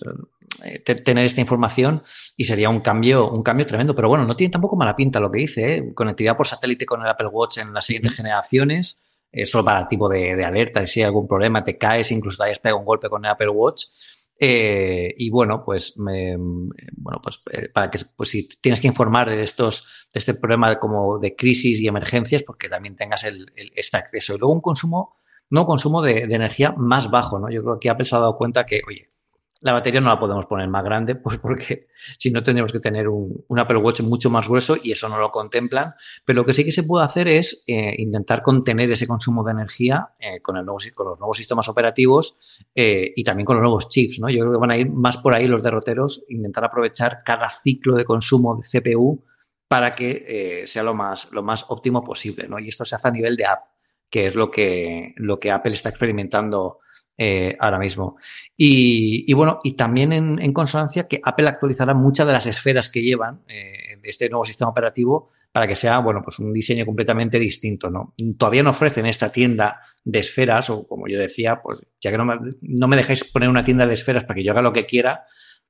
tener 0.84 1.26
esta 1.26 1.42
información 1.42 2.04
y 2.36 2.46
sería 2.46 2.70
un 2.70 2.80
cambio, 2.80 3.30
un 3.30 3.44
cambio 3.44 3.66
tremendo. 3.66 3.96
Pero 3.96 4.10
bueno, 4.10 4.26
no 4.26 4.36
tiene 4.36 4.52
tampoco 4.52 4.76
mala 4.76 4.96
pinta 4.96 5.20
lo 5.20 5.32
que 5.32 5.40
dice, 5.40 5.76
¿eh? 5.76 5.94
conectividad 5.94 6.38
por 6.38 6.48
satélite 6.48 6.86
con 6.86 7.02
el 7.02 7.08
Apple 7.08 7.28
Watch 7.28 7.58
en 7.60 7.74
las 7.74 7.86
siguientes 7.86 8.14
generaciones, 8.16 9.02
eso 9.32 9.64
para 9.64 9.82
el 9.82 9.88
tipo 9.88 10.10
de, 10.10 10.36
de 10.36 10.46
alerta, 10.46 10.86
si 10.88 11.02
hay 11.02 11.06
algún 11.06 11.28
problema, 11.28 11.64
te 11.64 11.78
caes, 11.78 12.12
incluso 12.12 12.38
te 12.38 12.46
hayas 12.46 12.60
pegado 12.60 12.80
un 12.80 12.86
golpe 12.86 13.10
con 13.10 13.24
el 13.26 13.32
Apple 13.32 13.50
Watch. 13.50 13.84
Eh, 14.40 15.16
y 15.18 15.30
bueno, 15.32 15.64
pues 15.66 15.98
me, 15.98 16.36
bueno, 16.38 17.20
pues 17.24 17.42
para 17.74 17.90
que 17.90 18.00
pues 18.16 18.30
si 18.30 18.48
tienes 18.62 18.80
que 18.80 18.88
informar 18.88 19.30
de 19.30 19.42
estos, 19.42 19.88
de 20.14 20.20
este 20.20 20.36
problema 20.36 20.80
como 20.80 21.18
de 21.18 21.36
crisis 21.36 21.80
y 21.80 21.88
emergencias, 21.88 22.44
porque 22.44 22.70
también 22.70 22.96
tengas 22.96 23.24
el, 23.24 23.52
este 23.76 23.98
acceso. 23.98 24.36
Y 24.36 24.38
luego 24.38 24.54
un 24.54 24.62
consumo 24.62 25.16
no 25.50 25.66
consumo 25.66 26.02
de, 26.02 26.20
energía 26.24 26.74
más 26.78 27.10
bajo, 27.10 27.40
¿no? 27.40 27.50
Yo 27.50 27.64
creo 27.64 27.80
que 27.80 27.90
Apple 27.90 28.06
se 28.06 28.16
ha 28.16 28.20
dado 28.20 28.38
cuenta 28.38 28.66
que, 28.66 28.82
oye, 28.88 29.10
la 29.62 29.74
batería 29.74 30.00
no 30.00 30.10
la 30.10 30.20
podemos 30.20 30.46
poner 30.46 30.68
más 30.68 30.84
grande, 30.84 31.16
pues 31.16 31.38
porque 31.38 31.88
si 32.18 32.30
no 32.32 32.44
tendríamos 32.44 32.72
que 32.72 32.80
tener 32.80 33.08
un, 33.08 33.44
Apple 33.58 33.78
Watch 33.78 34.02
mucho 34.02 34.30
más 34.30 34.48
grueso 34.48 34.78
y 34.82 34.92
eso 34.92 35.10
no 35.10 35.18
lo 35.18 35.32
contemplan. 35.32 35.96
Pero 36.26 36.38
lo 36.38 36.46
que 36.46 36.54
sí 36.54 36.64
que 36.64 36.72
se 36.72 36.84
puede 36.84 37.06
hacer 37.06 37.28
es 37.28 37.64
eh, 37.68 37.96
intentar 37.98 38.44
contener 38.44 38.92
ese 38.92 39.08
consumo 39.08 39.44
de 39.44 39.52
energía 39.52 40.10
eh, 40.20 40.42
con, 40.42 40.58
el 40.58 40.66
nuevo, 40.66 40.80
con 40.94 41.08
los 41.08 41.20
nuevos 41.20 41.38
sistemas 41.38 41.68
operativos 41.70 42.38
eh, 42.76 43.14
y 43.16 43.24
también 43.24 43.46
con 43.46 43.56
los 43.56 43.64
nuevos 43.64 43.90
chips, 43.90 44.20
¿no? 44.20 44.30
Yo 44.30 44.42
creo 44.42 44.52
que 44.54 44.60
van 44.60 44.72
a 44.72 44.78
ir 44.78 44.90
más 44.92 45.18
por 45.18 45.34
ahí 45.34 45.48
los 45.48 45.64
derroteros, 45.64 46.24
intentar 46.30 46.64
aprovechar 46.64 47.20
cada 47.26 47.52
ciclo 47.64 47.96
de 47.96 48.06
consumo 48.06 48.56
de 48.62 48.80
CPU 48.80 49.24
para 49.68 49.92
que 49.92 50.64
sea 50.66 50.84
lo 50.84 50.94
más, 50.94 51.30
lo 51.32 51.44
más 51.44 51.66
óptimo 51.68 52.04
posible, 52.04 52.48
¿no? 52.48 52.58
Y 52.58 52.70
esto 52.70 52.86
se 52.86 52.96
hace 52.96 53.08
a 53.10 53.12
nivel 53.12 53.36
de 53.36 53.46
app 53.48 53.64
que 54.10 54.26
es 54.26 54.36
lo 54.36 54.50
que, 54.50 55.14
lo 55.18 55.40
que 55.40 55.52
Apple 55.52 55.74
está 55.74 55.90
experimentando 55.90 56.80
eh, 57.18 57.56
ahora 57.60 57.80
mismo. 57.80 58.18
Y, 58.56 59.32
bueno, 59.34 59.58
y 59.64 59.74
también 59.74 60.14
en, 60.14 60.54
consonancia 60.54 61.08
que 61.08 61.20
Apple 61.24 61.48
actualizará 61.48 61.94
muchas 61.94 62.28
de 62.28 62.34
las 62.34 62.46
esferas 62.46 62.90
que 62.90 63.02
llevan 63.02 63.42
eh, 63.48 63.98
de 64.02 64.10
este 64.10 64.30
nuevo 64.30 64.44
sistema 64.44 64.70
operativo 64.70 65.30
para 65.52 65.68
que 65.68 65.76
sea, 65.76 66.00
bueno, 66.00 66.22
pues 66.24 66.38
un 66.38 66.54
diseño 66.54 66.86
completamente 66.86 67.40
distinto, 67.40 67.90
¿no? 67.90 68.14
Todavía 68.38 68.62
no 68.62 68.70
ofrecen 68.70 69.08
esta 69.08 69.32
tienda 69.32 69.82
de 70.04 70.20
esferas, 70.20 70.70
o 70.70 70.88
como 70.88 71.08
yo 71.08 71.18
decía, 71.18 71.60
pues 71.62 71.82
ya 72.00 72.12
que 72.12 72.18
no 72.18 72.26
me, 72.26 72.36
no 72.62 72.88
me 72.88 72.96
dejáis 72.96 73.24
poner 73.24 73.50
una 73.50 73.64
tienda 73.64 73.88
de 73.88 73.94
esferas 73.94 74.24
para 74.24 74.36
que 74.36 74.44
yo 74.44 74.52
haga 74.52 74.62
lo 74.62 74.72
que 74.72 74.86
quiera, 74.86 75.26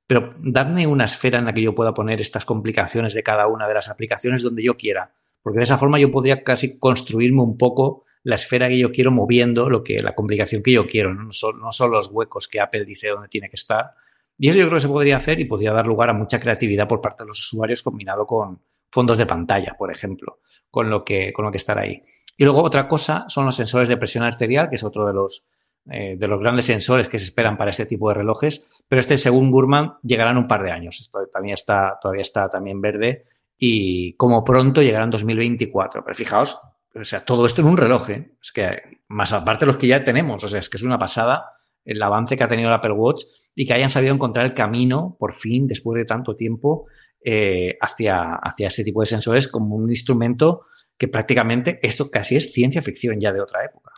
pero 0.06 0.34
dadme 0.42 0.86
una 0.86 1.04
esfera 1.04 1.38
en 1.38 1.46
la 1.46 1.54
que 1.54 1.62
yo 1.62 1.74
pueda 1.74 1.94
poner 1.94 2.20
estas 2.20 2.44
complicaciones 2.44 3.14
de 3.14 3.22
cada 3.22 3.46
una 3.46 3.66
de 3.66 3.74
las 3.74 3.88
aplicaciones 3.88 4.42
donde 4.42 4.62
yo 4.62 4.76
quiera. 4.76 5.14
Porque 5.42 5.58
de 5.58 5.64
esa 5.64 5.78
forma 5.78 5.98
yo 5.98 6.10
podría 6.10 6.42
casi 6.42 6.78
construirme 6.78 7.42
un 7.42 7.56
poco 7.56 8.04
la 8.22 8.34
esfera 8.34 8.68
que 8.68 8.78
yo 8.78 8.90
quiero 8.92 9.10
moviendo 9.10 9.68
lo 9.68 9.82
que, 9.82 9.98
la 10.00 10.14
complicación 10.14 10.62
que 10.62 10.72
yo 10.72 10.86
quiero, 10.86 11.14
no 11.14 11.32
son, 11.32 11.60
no 11.60 11.72
son 11.72 11.90
los 11.90 12.08
huecos 12.08 12.48
que 12.48 12.60
Apple 12.60 12.84
dice 12.84 13.08
dónde 13.08 13.28
tiene 13.28 13.48
que 13.48 13.56
estar. 13.56 13.92
Y 14.36 14.48
eso 14.48 14.58
yo 14.58 14.66
creo 14.66 14.76
que 14.76 14.82
se 14.82 14.88
podría 14.88 15.16
hacer 15.16 15.40
y 15.40 15.46
podría 15.46 15.72
dar 15.72 15.86
lugar 15.86 16.10
a 16.10 16.12
mucha 16.12 16.38
creatividad 16.38 16.86
por 16.86 17.00
parte 17.00 17.24
de 17.24 17.28
los 17.28 17.38
usuarios 17.38 17.82
combinado 17.82 18.26
con 18.26 18.60
fondos 18.90 19.18
de 19.18 19.26
pantalla, 19.26 19.74
por 19.76 19.90
ejemplo, 19.90 20.40
con 20.70 20.88
lo 20.88 21.04
que, 21.04 21.32
con 21.32 21.44
lo 21.44 21.50
que 21.50 21.56
estar 21.56 21.78
ahí. 21.78 22.02
Y 22.36 22.44
luego 22.44 22.62
otra 22.62 22.86
cosa 22.86 23.24
son 23.28 23.46
los 23.46 23.56
sensores 23.56 23.88
de 23.88 23.96
presión 23.96 24.22
arterial, 24.24 24.68
que 24.68 24.76
es 24.76 24.84
otro 24.84 25.06
de 25.06 25.12
los, 25.12 25.44
eh, 25.90 26.16
de 26.16 26.28
los 26.28 26.38
grandes 26.38 26.66
sensores 26.66 27.08
que 27.08 27.18
se 27.18 27.24
esperan 27.24 27.56
para 27.56 27.70
este 27.70 27.86
tipo 27.86 28.08
de 28.08 28.14
relojes, 28.14 28.84
pero 28.86 29.00
este, 29.00 29.18
según 29.18 29.50
Gurman, 29.50 29.94
llegará 30.02 30.30
en 30.30 30.36
un 30.38 30.46
par 30.46 30.62
de 30.62 30.70
años. 30.70 31.00
Esto 31.00 31.26
también 31.32 31.54
está, 31.54 31.98
todavía 32.00 32.22
está 32.22 32.48
también 32.48 32.80
verde 32.80 33.24
y 33.56 34.14
como 34.14 34.44
pronto 34.44 34.82
llegará 34.82 35.04
en 35.04 35.10
2024. 35.10 36.04
Pero 36.04 36.14
fijaos, 36.14 36.58
o 37.00 37.04
sea, 37.04 37.24
todo 37.24 37.46
esto 37.46 37.60
en 37.60 37.68
un 37.68 37.76
reloj, 37.76 38.10
¿eh? 38.10 38.32
Es 38.42 38.52
que, 38.52 38.82
más 39.08 39.32
aparte 39.32 39.66
los 39.66 39.76
que 39.76 39.86
ya 39.86 40.04
tenemos, 40.04 40.42
o 40.44 40.48
sea, 40.48 40.60
es 40.60 40.68
que 40.68 40.76
es 40.76 40.82
una 40.82 40.98
pasada 40.98 41.52
el 41.84 42.02
avance 42.02 42.36
que 42.36 42.44
ha 42.44 42.48
tenido 42.48 42.68
el 42.68 42.74
Apple 42.74 42.92
Watch 42.92 43.22
y 43.54 43.66
que 43.66 43.72
hayan 43.72 43.90
sabido 43.90 44.14
encontrar 44.14 44.44
el 44.44 44.54
camino, 44.54 45.16
por 45.18 45.32
fin, 45.32 45.66
después 45.66 45.98
de 45.98 46.04
tanto 46.04 46.36
tiempo, 46.36 46.86
eh, 47.24 47.78
hacia, 47.80 48.34
hacia 48.34 48.68
ese 48.68 48.84
tipo 48.84 49.00
de 49.00 49.06
sensores 49.06 49.48
como 49.48 49.74
un 49.74 49.90
instrumento 49.90 50.66
que 50.98 51.08
prácticamente 51.08 51.78
esto 51.82 52.10
casi 52.10 52.36
es 52.36 52.52
ciencia 52.52 52.82
ficción 52.82 53.20
ya 53.20 53.32
de 53.32 53.40
otra 53.40 53.64
época. 53.64 53.92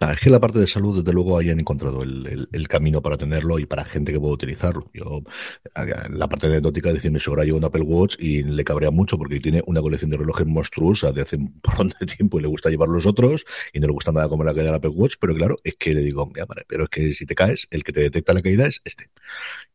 Es 0.00 0.20
que 0.20 0.30
la 0.30 0.40
parte 0.40 0.58
de 0.58 0.66
salud, 0.66 0.98
desde 0.98 1.12
luego, 1.12 1.38
hayan 1.38 1.60
encontrado 1.60 2.02
el, 2.02 2.68
camino 2.68 3.00
para 3.00 3.16
tenerlo 3.16 3.58
y 3.58 3.66
para 3.66 3.84
gente 3.84 4.12
que 4.12 4.18
pueda 4.18 4.34
utilizarlo. 4.34 4.90
Yo, 4.92 5.22
la 6.10 6.28
parte 6.28 6.46
anecdótica, 6.46 6.92
decir, 6.92 7.12
mi 7.12 7.20
suegra 7.20 7.44
lleva 7.44 7.58
un 7.58 7.64
Apple 7.64 7.82
Watch 7.82 8.16
y 8.18 8.42
le 8.42 8.64
cabrea 8.64 8.90
mucho 8.90 9.16
porque 9.16 9.38
tiene 9.40 9.62
una 9.66 9.80
colección 9.80 10.10
de 10.10 10.16
relojes 10.16 10.46
monstruosa 10.46 11.12
de 11.12 11.22
hace 11.22 11.36
un 11.36 11.60
montón 11.78 11.94
de 12.00 12.06
tiempo 12.06 12.38
y 12.38 12.42
le 12.42 12.48
gusta 12.48 12.70
llevar 12.70 12.88
los 12.88 13.06
otros 13.06 13.44
y 13.72 13.80
no 13.80 13.86
le 13.86 13.92
gusta 13.92 14.12
nada 14.12 14.28
como 14.28 14.42
la 14.44 14.52
caída 14.52 14.66
del 14.66 14.74
Apple 14.76 14.90
Watch, 14.90 15.14
pero 15.20 15.34
claro, 15.34 15.58
es 15.64 15.76
que 15.76 15.92
le 15.92 16.02
digo, 16.02 16.26
mira, 16.26 16.46
pero 16.66 16.84
es 16.84 16.90
que 16.90 17.14
si 17.14 17.26
te 17.26 17.34
caes, 17.34 17.68
el 17.70 17.84
que 17.84 17.92
te 17.92 18.00
detecta 18.00 18.34
la 18.34 18.42
caída 18.42 18.66
es 18.66 18.80
este. 18.84 19.11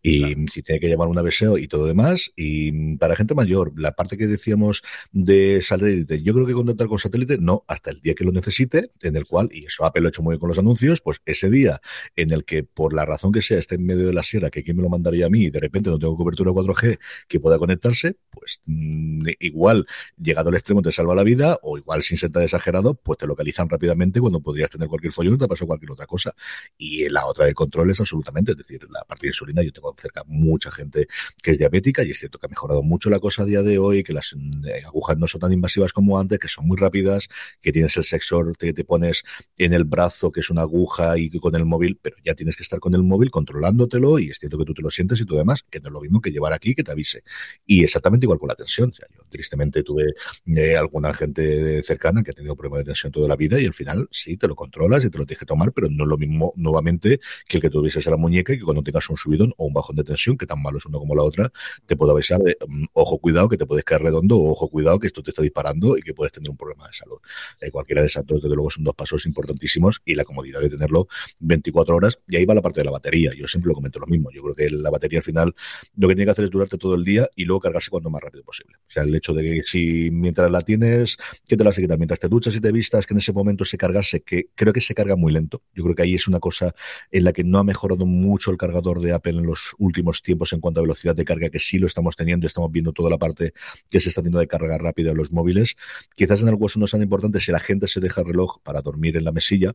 Y 0.01 0.35
si 0.51 0.61
tiene 0.61 0.79
que 0.79 0.87
llevar 0.87 1.07
un 1.09 1.17
ABSEO 1.17 1.57
y 1.57 1.67
todo 1.67 1.85
demás. 1.85 2.31
Y 2.35 2.95
para 2.97 3.15
gente 3.15 3.35
mayor, 3.35 3.73
la 3.75 3.93
parte 3.93 4.17
que 4.17 4.27
decíamos 4.27 4.83
de 5.11 5.61
satélite, 5.61 6.21
yo 6.21 6.33
creo 6.33 6.45
que 6.45 6.53
contactar 6.53 6.87
con 6.87 6.99
satélite, 6.99 7.37
no, 7.39 7.65
hasta 7.67 7.91
el 7.91 7.99
día 7.99 8.13
que 8.13 8.23
lo 8.23 8.31
necesite, 8.31 8.91
en 9.01 9.15
el 9.15 9.25
cual, 9.25 9.49
y 9.51 9.65
eso 9.65 9.85
Apple 9.85 10.01
lo 10.01 10.07
ha 10.07 10.09
hecho 10.09 10.23
muy 10.23 10.33
bien 10.33 10.39
con 10.39 10.49
los 10.49 10.59
anuncios, 10.59 11.01
pues 11.01 11.21
ese 11.25 11.49
día 11.49 11.81
en 12.15 12.31
el 12.31 12.45
que 12.45 12.63
por 12.63 12.93
la 12.93 13.05
razón 13.05 13.31
que 13.31 13.41
sea 13.41 13.59
esté 13.59 13.75
en 13.75 13.85
medio 13.85 14.07
de 14.07 14.13
la 14.13 14.23
sierra, 14.23 14.49
que 14.49 14.63
quién 14.63 14.77
me 14.77 14.83
lo 14.83 14.89
mandaría 14.89 15.25
a 15.25 15.29
mí 15.29 15.45
y 15.45 15.49
de 15.49 15.59
repente 15.59 15.89
no 15.89 15.99
tengo 15.99 16.15
cobertura 16.15 16.51
4G 16.51 16.99
que 17.27 17.39
pueda 17.39 17.57
conectarse, 17.57 18.17
pues 18.29 18.61
mm, 18.65 19.27
igual 19.39 19.85
llegado 20.17 20.49
al 20.49 20.55
extremo 20.55 20.81
te 20.81 20.91
salva 20.91 21.15
la 21.15 21.23
vida 21.23 21.59
o 21.63 21.77
igual 21.77 22.03
sin 22.03 22.17
ser 22.17 22.31
tan 22.31 22.43
exagerado, 22.43 22.95
pues 22.95 23.17
te 23.17 23.27
localizan 23.27 23.67
rápidamente 23.69 24.19
cuando 24.19 24.41
podrías 24.41 24.69
tener 24.69 24.87
cualquier 24.87 25.11
follón, 25.11 25.37
te 25.37 25.47
pasó 25.47 25.65
cualquier 25.65 25.91
otra 25.91 26.05
cosa. 26.05 26.33
Y 26.77 27.09
la 27.09 27.25
otra 27.25 27.45
de 27.45 27.53
control 27.53 27.91
es 27.91 27.99
absolutamente, 27.99 28.51
es 28.51 28.57
decir, 28.57 28.87
la 28.89 29.01
parte 29.07 29.27
de 29.27 29.33
insulina 29.38 29.61
yo 29.61 29.71
tengo 29.71 29.93
cerca 29.97 30.23
mucha 30.25 30.71
gente 30.71 31.07
que 31.41 31.51
es 31.51 31.57
diabética 31.57 32.03
y 32.03 32.11
es 32.11 32.19
cierto 32.19 32.39
que 32.39 32.47
ha 32.47 32.49
mejorado 32.49 32.81
mucho 32.81 33.09
la 33.09 33.19
cosa 33.19 33.43
a 33.43 33.45
día 33.45 33.61
de 33.61 33.77
hoy, 33.77 34.03
que 34.03 34.13
las 34.13 34.33
eh, 34.33 34.83
agujas 34.85 35.17
no 35.17 35.27
son 35.27 35.41
tan 35.41 35.53
invasivas 35.53 35.93
como 35.93 36.19
antes, 36.19 36.39
que 36.39 36.47
son 36.47 36.65
muy 36.65 36.77
rápidas, 36.77 37.27
que 37.61 37.71
tienes 37.71 37.95
el 37.97 38.03
sexor 38.03 38.57
que 38.57 38.73
te 38.73 38.83
pones 38.83 39.23
en 39.57 39.73
el 39.73 39.83
brazo, 39.83 40.31
que 40.31 40.39
es 40.39 40.49
una 40.49 40.61
aguja 40.61 41.17
y 41.17 41.29
con 41.29 41.55
el 41.55 41.65
móvil, 41.65 41.99
pero 42.01 42.15
ya 42.23 42.33
tienes 42.33 42.55
que 42.55 42.63
estar 42.63 42.79
con 42.79 42.95
el 42.95 43.03
móvil 43.03 43.29
controlándotelo 43.29 44.19
y 44.19 44.29
es 44.29 44.39
cierto 44.39 44.57
que 44.57 44.65
tú 44.65 44.73
te 44.73 44.81
lo 44.81 44.89
sientes 44.89 45.21
y 45.21 45.25
todo 45.25 45.38
demás, 45.38 45.63
que 45.69 45.79
no 45.79 45.89
es 45.89 45.93
lo 45.93 46.01
mismo 46.01 46.21
que 46.21 46.31
llevar 46.31 46.53
aquí 46.53 46.73
que 46.73 46.83
te 46.83 46.91
avise. 46.91 47.23
Y 47.65 47.83
exactamente 47.83 48.25
igual 48.25 48.39
con 48.39 48.47
la 48.47 48.55
tensión. 48.55 48.91
yo 48.91 49.23
tristemente 49.29 49.83
tuve 49.83 50.13
eh, 50.45 50.75
alguna 50.75 51.13
gente 51.13 51.83
cercana 51.83 52.23
que 52.23 52.31
ha 52.31 52.33
tenido 52.33 52.55
problemas 52.55 52.79
de 52.79 52.85
tensión 52.85 53.11
toda 53.11 53.27
la 53.27 53.35
vida 53.35 53.59
y 53.59 53.65
al 53.65 53.73
final 53.73 54.07
sí 54.11 54.38
te 54.38 54.47
lo 54.47 54.55
controlas 54.55 55.05
y 55.05 55.09
te 55.09 55.17
lo 55.17 55.25
tienes 55.25 55.39
que 55.39 55.45
tomar, 55.45 55.71
pero 55.73 55.89
no 55.89 56.03
es 56.03 56.09
lo 56.09 56.17
mismo 56.17 56.53
nuevamente 56.55 57.19
que 57.47 57.57
el 57.57 57.61
que 57.61 57.69
tuvieses 57.69 58.05
a 58.07 58.11
la 58.11 58.17
muñeca 58.17 58.53
y 58.53 58.57
que 58.57 58.63
cuando 58.63 58.83
tengas 58.83 59.09
un 59.09 59.17
o 59.57 59.65
un 59.65 59.73
bajón 59.73 59.95
de 59.95 60.03
tensión, 60.03 60.38
que 60.38 60.45
tan 60.45 60.61
malo 60.61 60.78
es 60.78 60.86
uno 60.86 60.99
como 60.99 61.15
la 61.15 61.23
otra, 61.23 61.51
te 61.86 61.95
puedo 61.95 62.11
avisar 62.11 62.39
de, 62.39 62.57
mm, 62.67 62.86
ojo, 62.93 63.17
cuidado, 63.19 63.49
que 63.49 63.57
te 63.57 63.65
puedes 63.65 63.84
caer 63.84 64.03
redondo, 64.03 64.38
o 64.38 64.51
ojo, 64.51 64.69
cuidado, 64.69 64.99
que 64.99 65.07
esto 65.07 65.21
te 65.23 65.32
está 65.32 65.41
disparando 65.41 65.97
y 65.97 66.01
que 66.01 66.13
puedes 66.13 66.32
tener 66.32 66.49
un 66.49 66.57
problema 66.57 66.88
de 66.88 66.93
salud. 66.93 67.17
Eh, 67.61 67.71
cualquiera 67.71 68.01
de 68.01 68.07
esas 68.07 68.25
dos, 68.25 68.41
desde 68.41 68.55
luego, 68.55 68.69
son 68.69 68.84
dos 68.84 68.95
pasos 68.95 69.25
importantísimos 69.25 70.01
y 70.05 70.15
la 70.15 70.23
comodidad 70.25 70.61
de 70.61 70.69
tenerlo 70.69 71.07
24 71.39 71.95
horas. 71.95 72.17
Y 72.28 72.36
ahí 72.36 72.45
va 72.45 72.53
la 72.53 72.61
parte 72.61 72.82
de 72.82 72.86
la 72.86 72.91
batería. 72.91 73.32
Yo 73.38 73.47
siempre 73.47 73.69
lo 73.69 73.75
comento 73.75 73.99
lo 73.99 74.07
mismo. 74.07 74.32
Yo 74.32 74.41
creo 74.41 74.55
que 74.55 74.69
la 74.69 74.89
batería 74.89 75.19
al 75.19 75.23
final 75.23 75.55
lo 75.95 76.07
que 76.07 76.15
tiene 76.15 76.25
que 76.25 76.32
hacer 76.32 76.45
es 76.45 76.51
durarte 76.51 76.78
todo 76.78 76.95
el 76.95 77.03
día 77.03 77.30
y 77.36 77.45
luego 77.45 77.59
cargarse 77.59 77.89
cuanto 77.89 78.09
más 78.09 78.21
rápido 78.21 78.43
posible. 78.43 78.78
O 78.88 78.91
sea, 78.91 79.03
el 79.03 79.13
hecho 79.13 79.34
de 79.34 79.43
que 79.43 79.63
si 79.63 80.09
mientras 80.11 80.49
la 80.51 80.61
tienes, 80.61 81.17
que 81.47 81.57
te 81.57 81.63
la 81.63 81.71
quitar, 81.71 81.97
mientras 81.97 82.19
te 82.19 82.28
duchas 82.28 82.55
y 82.55 82.61
te 82.61 82.71
vistas, 82.71 83.05
que 83.05 83.13
en 83.13 83.19
ese 83.19 83.34
momento 83.34 83.65
se 83.65 83.78
cargase, 83.78 84.21
que 84.21 84.49
creo 84.55 84.73
que 84.73 84.82
se 84.82 84.93
carga 84.93 85.15
muy 85.15 85.32
lento. 85.32 85.61
Yo 85.73 85.84
creo 85.84 85.95
que 85.95 86.03
ahí 86.03 86.15
es 86.15 86.28
una 86.28 86.39
cosa 86.39 86.73
en 87.11 87.23
la 87.23 87.34
que 87.34 87.43
no 87.43 87.59
ha 87.59 87.63
mejorado 87.63 88.05
mucho 88.05 88.51
el 88.51 88.57
cargador 88.57 88.99
de 88.99 89.13
En 89.24 89.43
los 89.43 89.76
últimos 89.78 90.22
tiempos 90.22 90.53
en 90.53 90.61
cuanto 90.61 90.80
a 90.80 90.84
velocidad 90.84 91.15
de 91.15 91.26
carga, 91.26 91.49
que 91.49 91.59
sí 91.59 91.80
lo 91.80 91.88
estamos 91.88 92.15
teniendo, 92.15 92.47
estamos 92.47 92.72
viendo 92.72 92.93
toda 92.93 93.09
la 93.09 93.18
parte 93.18 93.53
que 93.89 93.99
se 93.99 94.09
está 94.09 94.22
haciendo 94.22 94.39
de 94.39 94.47
carga 94.47 94.78
rápida 94.78 95.11
en 95.11 95.18
los 95.18 95.32
móviles. 95.32 95.76
Quizás 96.15 96.41
en 96.41 96.49
algo 96.49 96.68
no 96.76 96.86
es 96.86 96.91
tan 96.91 97.01
importante 97.01 97.39
si 97.39 97.51
la 97.51 97.59
gente 97.59 97.88
se 97.88 97.99
deja 97.99 98.22
el 98.22 98.28
reloj 98.28 98.59
para 98.63 98.82
dormir 98.82 99.18
en 99.18 99.24
la 99.24 99.32
mesilla, 99.32 99.74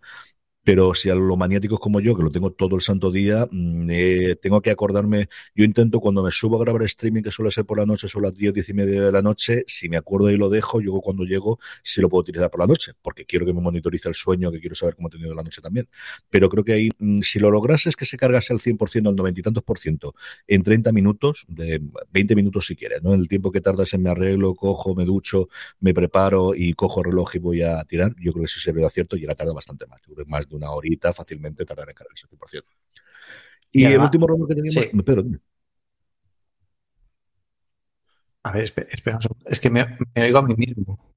pero 0.65 0.95
si 0.95 1.11
a 1.11 1.15
lo 1.15 1.37
maniáticos 1.37 1.81
como 1.81 2.01
yo, 2.01 2.17
que 2.17 2.23
lo 2.23 2.31
tengo 2.31 2.53
todo 2.53 2.77
el 2.77 2.83
santo 2.83 3.11
día, 3.11 3.49
mm, 3.51 3.87
eh, 3.91 4.37
tengo 4.41 4.61
que 4.61 4.71
acordarme, 4.71 5.29
yo 5.55 5.65
intento 5.65 6.01
cuando 6.01 6.23
me 6.23 6.31
subo 6.31 6.57
a 6.57 6.65
grabar 6.65 6.83
streaming, 6.85 7.23
que 7.23 7.31
suele 7.31 7.51
ser 7.51 7.65
por 7.65 7.79
la 7.79 7.87
noche, 7.87 8.09
son 8.09 8.23
las 8.23 8.35
10, 8.35 8.55
10 8.55 8.69
y 8.69 8.75
media 8.75 9.03
de 9.03 9.13
la 9.13 9.23
noche, 9.23 9.65
si 9.67 9.89
me 9.89 9.97
acuerdo 9.97 10.31
y 10.31 10.37
lo 10.37 10.49
dejo, 10.49 10.81
yo 10.81 10.93
cuando 11.01 11.25
llego, 11.25 11.59
si 11.83 12.01
lo 12.01 12.09
puedo 12.09 12.23
utilizar 12.23 12.51
por 12.51 12.61
la 12.61 12.67
noche, 12.67 12.93
porque 13.03 13.25
quiero 13.25 13.47
que 13.47 13.53
me 13.53 13.61
monitorice 13.61 14.09
el 14.09 14.15
sueño, 14.15 14.51
que 14.51 14.61
quiero 14.61 14.75
saber 14.75 14.95
cómo 14.97 15.09
he 15.09 15.11
tenido 15.11 15.35
la 15.35 15.43
noche 15.43 15.61
también. 15.61 15.89
Pero 16.31 16.49
creo 16.49 16.65
que 16.65 16.73
ahí, 16.73 16.91
mm, 16.99 17.21
si 17.23 17.39
lo 17.39 17.51
logras 17.51 17.83
que 17.97 18.05
se 18.05 18.17
cargase 18.17 18.53
al 18.53 18.61
100%, 18.61 19.09
al 19.09 19.17
90 19.17 19.41
y 19.41 19.43
tantos 19.43 19.63
por 19.65 19.79
ciento, 19.79 20.15
en 20.47 20.63
30 20.63 20.93
minutos, 20.93 21.45
de 21.49 21.81
20 22.13 22.35
minutos 22.37 22.67
si 22.67 22.77
quieres, 22.77 23.03
¿no? 23.03 23.15
El 23.15 23.29
tiempo 23.29 23.51
que 23.51 23.61
tardas 23.61 23.93
en 23.95 24.03
me 24.03 24.11
arreglo, 24.11 24.55
cojo, 24.55 24.95
me 24.95 25.05
ducho, 25.05 25.49
me 25.81 25.95
preparo 25.95 26.55
y 26.55 26.73
cojo 26.75 27.01
el 27.01 27.07
reloj 27.07 27.37
y 27.37 27.39
voy 27.39 27.63
a 27.63 27.83
tirar, 27.85 28.15
yo 28.21 28.33
creo 28.33 28.43
que 28.43 28.47
eso 28.47 28.61
sería 28.61 28.89
cierto 28.91 29.17
y 29.17 29.23
ahora 29.25 29.35
tarda 29.35 29.53
bastante 29.53 29.87
más, 29.87 30.01
más 30.27 30.47
una 30.55 30.71
horita 30.71 31.13
fácilmente 31.13 31.65
tardar 31.65 31.89
en 31.89 31.95
cargarse 31.95 32.27
100%. 32.27 32.65
Y, 33.73 33.85
el 33.85 34.01
último 34.01 34.27
rumor 34.27 34.49
que 34.49 34.55
teníamos, 34.55 34.87
Pedro, 35.05 35.25
A 38.45 38.53
ver, 38.53 38.65
espera, 38.65 39.19
Es 39.47 39.61
que 39.61 39.71
me, 39.71 39.99
oigo 40.17 40.39
a 40.39 40.43
mí 40.43 40.55
mismo. 40.55 41.15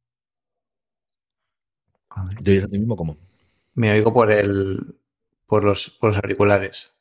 ¿Te 2.44 2.52
oyes 2.52 2.64
a 2.64 2.68
ti 2.68 2.80
mismo 2.80 2.96
cómo? 2.96 3.18
Me 3.74 3.92
oigo 3.92 4.14
por 4.14 4.32
el 4.32 4.96
por 5.46 5.64
los, 5.64 5.90
por 5.90 6.10
los 6.10 6.18
auriculares. 6.18 6.96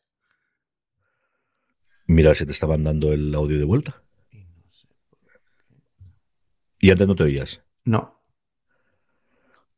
Mira 2.07 2.35
si 2.35 2.45
te 2.45 2.53
estaban 2.53 2.85
dando 2.85 3.12
el 3.12 3.35
audio 3.35 3.59
de 3.59 3.64
vuelta. 3.64 4.03
¿Y 6.78 6.91
antes 6.91 7.07
no 7.07 7.14
te 7.14 7.22
oías? 7.22 7.62
No. 7.85 8.24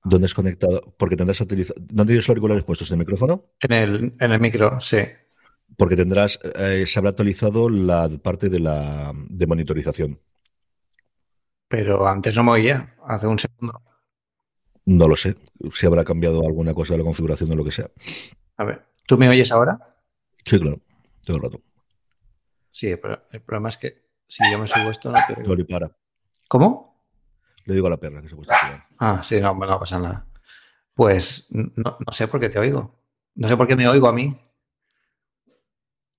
¿Dónde 0.09 0.27
es 0.27 0.35
conectado? 0.35 0.95
Porque 0.97 1.17
tendrás 1.17 1.41
utilizado. 1.41 1.81
¿Dónde 1.81 2.13
tienes 2.13 2.25
los 2.25 2.29
auriculares 2.29 2.63
puestos? 2.63 2.89
¿En 2.91 2.95
el 2.95 2.99
micrófono? 3.01 3.47
En 3.61 3.73
el, 3.73 4.15
en 4.21 4.33
el 4.33 4.41
micro, 4.41 4.81
sí. 4.81 4.99
Porque 5.77 5.97
tendrás. 5.97 6.39
Eh, 6.55 6.85
se 6.87 6.99
habrá 7.01 7.11
actualizado 7.11 7.69
la 7.69 8.09
parte 8.23 8.49
de 8.49 8.61
la 8.61 9.13
de 9.15 9.47
monitorización. 9.49 10.21
Pero 11.67 12.07
antes 12.07 12.37
no 12.37 12.45
me 12.45 12.53
oía, 12.53 12.95
hace 13.05 13.27
un 13.27 13.41
segundo. 13.41 13.83
No 14.85 15.09
lo 15.09 15.17
sé. 15.17 15.35
Si 15.75 15.87
habrá 15.87 16.05
cambiado 16.05 16.47
alguna 16.47 16.73
cosa 16.73 16.95
de 16.95 16.99
la 16.99 17.05
configuración 17.05 17.51
o 17.51 17.57
lo 17.57 17.65
que 17.65 17.73
sea. 17.73 17.91
A 18.59 18.65
ver, 18.65 18.87
¿tú 19.09 19.19
me 19.19 19.29
oyes 19.29 19.51
ahora? 19.51 19.97
Sí, 20.45 20.61
claro. 20.61 20.81
Todo 21.25 21.39
el 21.39 21.43
rato. 21.43 21.61
Sí, 22.71 22.95
pero 22.95 23.25
el 23.33 23.41
problema 23.41 23.71
es 23.71 23.77
que 23.77 24.07
si 24.29 24.49
yo 24.53 24.61
me 24.61 24.69
subo 24.69 24.89
esto, 24.89 25.11
no 25.11 25.19
te 25.27 25.65
para. 25.65 25.91
¿Cómo? 26.47 26.96
Le 27.67 27.75
digo 27.75 27.89
a 27.89 27.91
la 27.91 27.97
perra 27.97 28.23
que 28.23 28.29
se 28.29 28.35
ha 28.35 28.37
puesto 28.37 28.55
Ah, 28.99 29.23
sí, 29.23 29.41
no, 29.41 29.55
no 29.55 29.81
pasa 29.81 29.99
nada. 29.99 30.27
Pues 30.95 31.49
no, 31.51 31.99
sé 32.13 32.29
por 32.29 32.41
qué 32.41 32.49
te 32.49 32.59
oigo. 32.59 32.99
No 33.35 33.49
sé 33.49 33.57
por 33.57 33.67
qué 33.67 33.77
me 33.77 33.87
oigo 33.87 34.09
a 34.09 34.13
mí. 34.13 34.35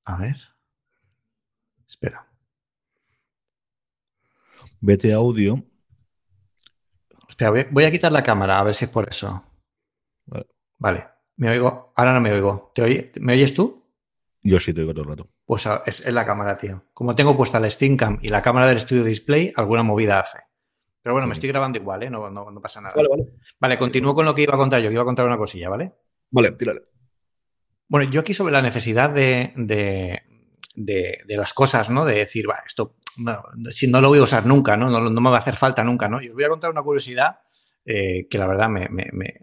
A 0.06 0.18
ver. 0.18 0.36
Espera. 1.88 2.28
Vete 4.82 5.14
a 5.14 5.16
audio. 5.16 5.64
Espera, 7.28 7.66
voy, 7.72 7.86
a 7.86 7.92
quitar 7.92 8.12
la 8.12 8.24
cámara 8.24 8.60
a 8.60 8.64
ver 8.64 8.76
si 8.76 8.86
es 8.86 8.92
por 8.92 9.10
eso. 9.10 9.44
Vale. 10.26 10.48
Vale. 10.78 11.08
Me 11.38 11.50
oigo. 11.50 11.94
Ahora 11.96 12.14
no 12.14 12.22
me 12.22 12.32
oigo. 12.32 12.72
¿Te 12.76 13.12
¿Me 13.20 13.34
oyes 13.34 13.54
tú? 13.54 13.84
Yo 14.44 14.60
sí 14.60 14.74
te 14.74 14.82
oigo 14.82 14.94
todo 14.94 15.04
el 15.04 15.10
rato. 15.10 15.30
Pues 15.46 15.66
es, 15.86 16.06
es 16.06 16.14
la 16.14 16.26
cámara, 16.26 16.58
tío. 16.58 16.84
Como 16.94 17.16
tengo 17.16 17.36
puesta 17.36 17.60
la 17.60 17.70
Steamcam 17.70 18.20
y 18.22 18.28
la 18.28 18.42
cámara 18.42 18.68
del 18.68 18.78
estudio 18.78 19.04
display, 19.04 19.54
alguna 19.56 19.82
movida 19.82 20.20
hace. 20.20 20.47
Pero 21.08 21.14
bueno, 21.14 21.28
me 21.28 21.36
estoy 21.36 21.48
grabando 21.48 21.80
igual, 21.80 22.04
¿eh? 22.04 22.10
No, 22.10 22.30
no, 22.30 22.62
pasa 22.62 22.82
nada. 22.82 22.94
Vale, 22.94 23.08
vale. 23.08 23.24
Vale, 23.62 23.78
continúo 23.78 24.14
con 24.14 24.26
lo 24.26 24.36
que 24.36 24.42
iba 24.42 24.56
a 24.56 24.58
contar 24.58 24.82
yo, 24.82 24.90
que 24.90 24.94
iba 24.94 25.04
a 25.04 25.06
contar 25.06 25.26
una 25.26 25.38
cosilla, 25.38 25.70
¿vale? 25.70 25.94
Vale, 26.32 26.52
tírale. 26.52 26.82
Bueno, 27.88 28.12
yo 28.12 28.20
aquí 28.20 28.34
sobre 28.34 28.52
la 28.52 28.62
necesidad 28.62 29.10
de, 29.12 29.54
de, 29.56 30.22
de, 30.76 31.38
las 31.38 31.54
cosas, 31.54 31.90
¿no? 31.90 32.04
De 32.04 32.16
decir, 32.16 32.50
va, 32.50 32.62
esto 32.66 32.98
si 33.72 33.88
no 33.88 34.02
lo 34.02 34.10
voy 34.10 34.20
a 34.20 34.24
usar 34.24 34.46
nunca, 34.46 34.76
¿no? 34.76 34.90
¿no? 34.90 35.10
me 35.10 35.30
va 35.30 35.38
a 35.38 35.40
hacer 35.40 35.56
falta 35.56 35.82
nunca, 35.82 36.10
¿no? 36.10 36.22
Y 36.22 36.28
os 36.28 36.36
voy 36.36 36.44
a 36.44 36.50
contar 36.50 36.72
una 36.72 36.84
curiosidad 36.84 37.40
eh, 37.86 38.28
que 38.30 38.38
la 38.38 38.46
verdad 38.46 38.68
me, 38.68 38.90
me, 38.90 39.08
me, 39.14 39.34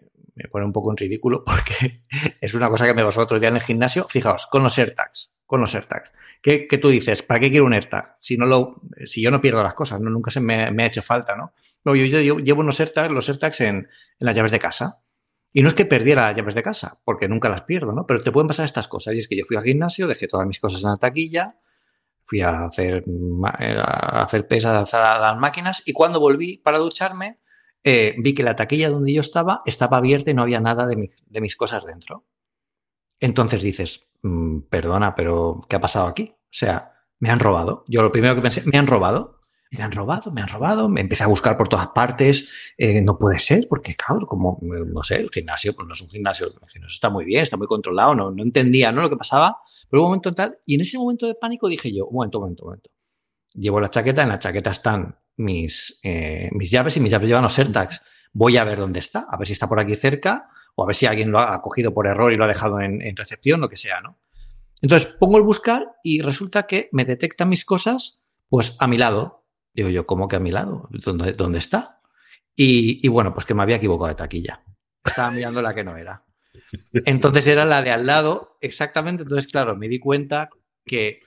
pone 0.51 0.65
un 0.65 0.71
poco 0.71 0.91
en 0.91 0.97
ridículo 0.97 1.43
porque 1.45 2.05
es 2.39 2.53
una 2.53 2.69
cosa 2.69 2.85
que 2.85 2.93
me 2.93 3.03
pasó 3.03 3.21
otro 3.21 3.39
día 3.39 3.49
en 3.49 3.55
el 3.55 3.63
gimnasio. 3.63 4.05
Fijaos, 4.07 4.45
con 4.51 4.61
los 4.61 4.77
AirTags, 4.77 5.33
con 5.45 5.61
los 5.61 5.73
AirTags. 5.75 6.11
¿Qué, 6.41 6.67
tú 6.81 6.89
dices? 6.89 7.23
¿Para 7.23 7.39
qué 7.39 7.49
quiero 7.49 7.65
un 7.65 7.73
AirTag? 7.73 8.17
Si, 8.19 8.37
no 8.37 8.45
lo, 8.45 8.81
si 9.05 9.21
yo 9.21 9.31
no 9.31 9.41
pierdo 9.41 9.63
las 9.63 9.73
cosas, 9.73 9.99
¿no? 9.99 10.09
nunca 10.09 10.29
se 10.29 10.39
me, 10.39 10.63
ha 10.65 10.85
hecho 10.85 11.01
falta, 11.01 11.35
¿no? 11.35 11.53
yo, 11.85 12.05
yo, 12.05 12.37
llevo 12.37 12.61
unos 12.61 12.79
AirTags, 12.79 13.11
los 13.11 13.27
AirTags 13.29 13.61
en, 13.61 13.87
las 14.19 14.35
llaves 14.35 14.51
de 14.51 14.59
casa. 14.59 15.01
Y 15.51 15.61
no 15.61 15.69
es 15.69 15.73
que 15.73 15.85
perdiera 15.85 16.23
las 16.23 16.35
llaves 16.35 16.53
de 16.53 16.61
casa, 16.61 16.99
porque 17.05 17.29
nunca 17.29 17.47
las 17.47 17.61
pierdo, 17.61 17.93
¿no? 17.93 18.05
Pero 18.05 18.21
te 18.21 18.31
pueden 18.31 18.47
pasar 18.47 18.65
estas 18.65 18.89
cosas. 18.89 19.15
Y 19.15 19.19
es 19.19 19.27
que 19.27 19.37
yo 19.37 19.45
fui 19.45 19.55
al 19.55 19.63
gimnasio, 19.63 20.05
dejé 20.05 20.27
todas 20.27 20.45
mis 20.45 20.59
cosas 20.59 20.83
en 20.83 20.89
la 20.89 20.97
taquilla, 20.97 21.55
fui 22.23 22.41
a 22.41 22.65
hacer, 22.65 23.05
a 23.77 24.23
hacer 24.23 24.47
pesas 24.47 24.93
a 24.93 25.19
las 25.19 25.37
máquinas 25.37 25.81
y 25.85 25.93
cuando 25.93 26.19
volví 26.19 26.57
para 26.57 26.77
ducharme, 26.77 27.39
eh, 27.83 28.15
vi 28.17 28.33
que 28.33 28.43
la 28.43 28.55
taquilla 28.55 28.89
donde 28.89 29.13
yo 29.13 29.21
estaba 29.21 29.61
estaba 29.65 29.97
abierta 29.97 30.31
y 30.31 30.33
no 30.33 30.41
había 30.41 30.59
nada 30.59 30.87
de, 30.87 31.11
de 31.25 31.41
mis 31.41 31.55
cosas 31.55 31.85
dentro. 31.85 32.25
Entonces 33.25 33.63
dices, 33.63 34.07
mm, 34.21 34.59
perdona, 34.69 35.15
pero 35.15 35.61
¿qué 35.67 35.77
ha 35.77 35.81
pasado 35.81 36.05
aquí? 36.05 36.31
O 36.31 36.57
sea, 36.57 36.93
me 37.19 37.31
han 37.31 37.39
robado. 37.39 37.83
Yo 37.87 38.03
lo 38.03 38.11
primero 38.11 38.35
que 38.35 38.41
pensé, 38.41 38.61
me 38.65 38.77
han 38.77 38.85
robado. 38.85 39.41
Me 39.71 39.83
han 39.83 39.91
robado, 39.91 40.31
me 40.31 40.41
han 40.41 40.47
robado, 40.47 40.87
me 40.87 41.01
empecé 41.01 41.23
a 41.23 41.27
buscar 41.27 41.57
por 41.57 41.67
todas 41.67 41.87
partes, 41.87 42.47
eh, 42.77 43.01
no 43.01 43.17
puede 43.17 43.39
ser, 43.39 43.67
porque 43.67 43.95
claro, 43.95 44.25
como, 44.27 44.59
no 44.61 45.03
sé, 45.03 45.15
el 45.15 45.29
gimnasio, 45.31 45.73
pues 45.73 45.87
no 45.87 45.95
es 45.95 46.01
un 46.01 46.07
gimnasio, 46.07 46.45
el 46.45 46.69
gimnasio 46.69 46.95
está 46.95 47.09
muy 47.09 47.25
bien, 47.25 47.41
está 47.41 47.57
muy 47.57 47.67
controlado, 47.67 48.15
no, 48.15 48.31
no 48.31 48.43
entendía 48.43 48.91
¿no? 48.91 49.01
lo 49.01 49.09
que 49.09 49.17
pasaba, 49.17 49.57
pero 49.89 50.03
un 50.03 50.09
momento 50.09 50.33
tal, 50.33 50.59
y 50.65 50.75
en 50.75 50.81
ese 50.81 50.97
momento 50.97 51.25
de 51.25 51.33
pánico 51.33 51.67
dije 51.67 51.91
yo, 51.91 52.05
un 52.05 52.13
momento, 52.13 52.37
un 52.37 52.43
momento, 52.43 52.63
un 52.63 52.67
momento. 52.69 52.89
Llevo 53.55 53.81
la 53.81 53.89
chaqueta, 53.89 54.21
en 54.21 54.29
la 54.29 54.39
chaqueta 54.39 54.69
están 54.69 55.17
mis, 55.35 55.99
eh, 56.03 56.49
mis 56.53 56.71
llaves 56.71 56.95
y 56.95 56.99
mis 57.01 57.11
llaves 57.11 57.27
llevan 57.27 57.43
los 57.43 57.57
AirTags. 57.57 58.01
Voy 58.31 58.55
a 58.55 58.63
ver 58.63 58.79
dónde 58.79 58.99
está, 58.99 59.27
a 59.29 59.35
ver 59.35 59.47
si 59.47 59.53
está 59.53 59.67
por 59.67 59.79
aquí 59.79 59.95
cerca, 59.95 60.51
o 60.75 60.83
a 60.83 60.87
ver 60.87 60.95
si 60.95 61.05
alguien 61.05 61.31
lo 61.31 61.39
ha 61.39 61.61
cogido 61.61 61.93
por 61.93 62.07
error 62.07 62.31
y 62.31 62.35
lo 62.35 62.45
ha 62.45 62.47
dejado 62.47 62.79
en, 62.79 63.15
recepción, 63.15 63.61
lo 63.61 63.69
que 63.69 63.77
sea, 63.77 64.01
¿no? 64.01 64.19
Entonces 64.81 65.07
pongo 65.19 65.37
el 65.37 65.43
buscar 65.43 65.87
y 66.03 66.21
resulta 66.21 66.67
que 66.67 66.89
me 66.91 67.05
detecta 67.05 67.45
mis 67.45 67.65
cosas, 67.65 68.21
pues 68.49 68.75
a 68.79 68.87
mi 68.87 68.97
lado. 68.97 69.45
Digo 69.73 69.89
yo, 69.89 70.05
¿cómo 70.05 70.27
que 70.27 70.35
a 70.35 70.39
mi 70.39 70.51
lado? 70.51 70.87
¿Dónde, 70.91 71.33
dónde 71.33 71.59
está? 71.59 72.01
Y, 72.55 73.05
y 73.05 73.09
bueno, 73.09 73.33
pues 73.33 73.45
que 73.45 73.53
me 73.53 73.63
había 73.63 73.77
equivocado 73.77 74.09
de 74.09 74.15
taquilla. 74.15 74.63
Estaba 75.03 75.31
mirando 75.31 75.61
la 75.61 75.73
que 75.73 75.83
no 75.83 75.97
era. 75.97 76.23
Entonces 76.93 77.47
era 77.47 77.65
la 77.65 77.81
de 77.81 77.91
al 77.91 78.05
lado, 78.05 78.57
exactamente. 78.61 79.23
Entonces, 79.23 79.51
claro, 79.51 79.75
me 79.75 79.87
di 79.87 79.99
cuenta 79.99 80.49
que 80.85 81.21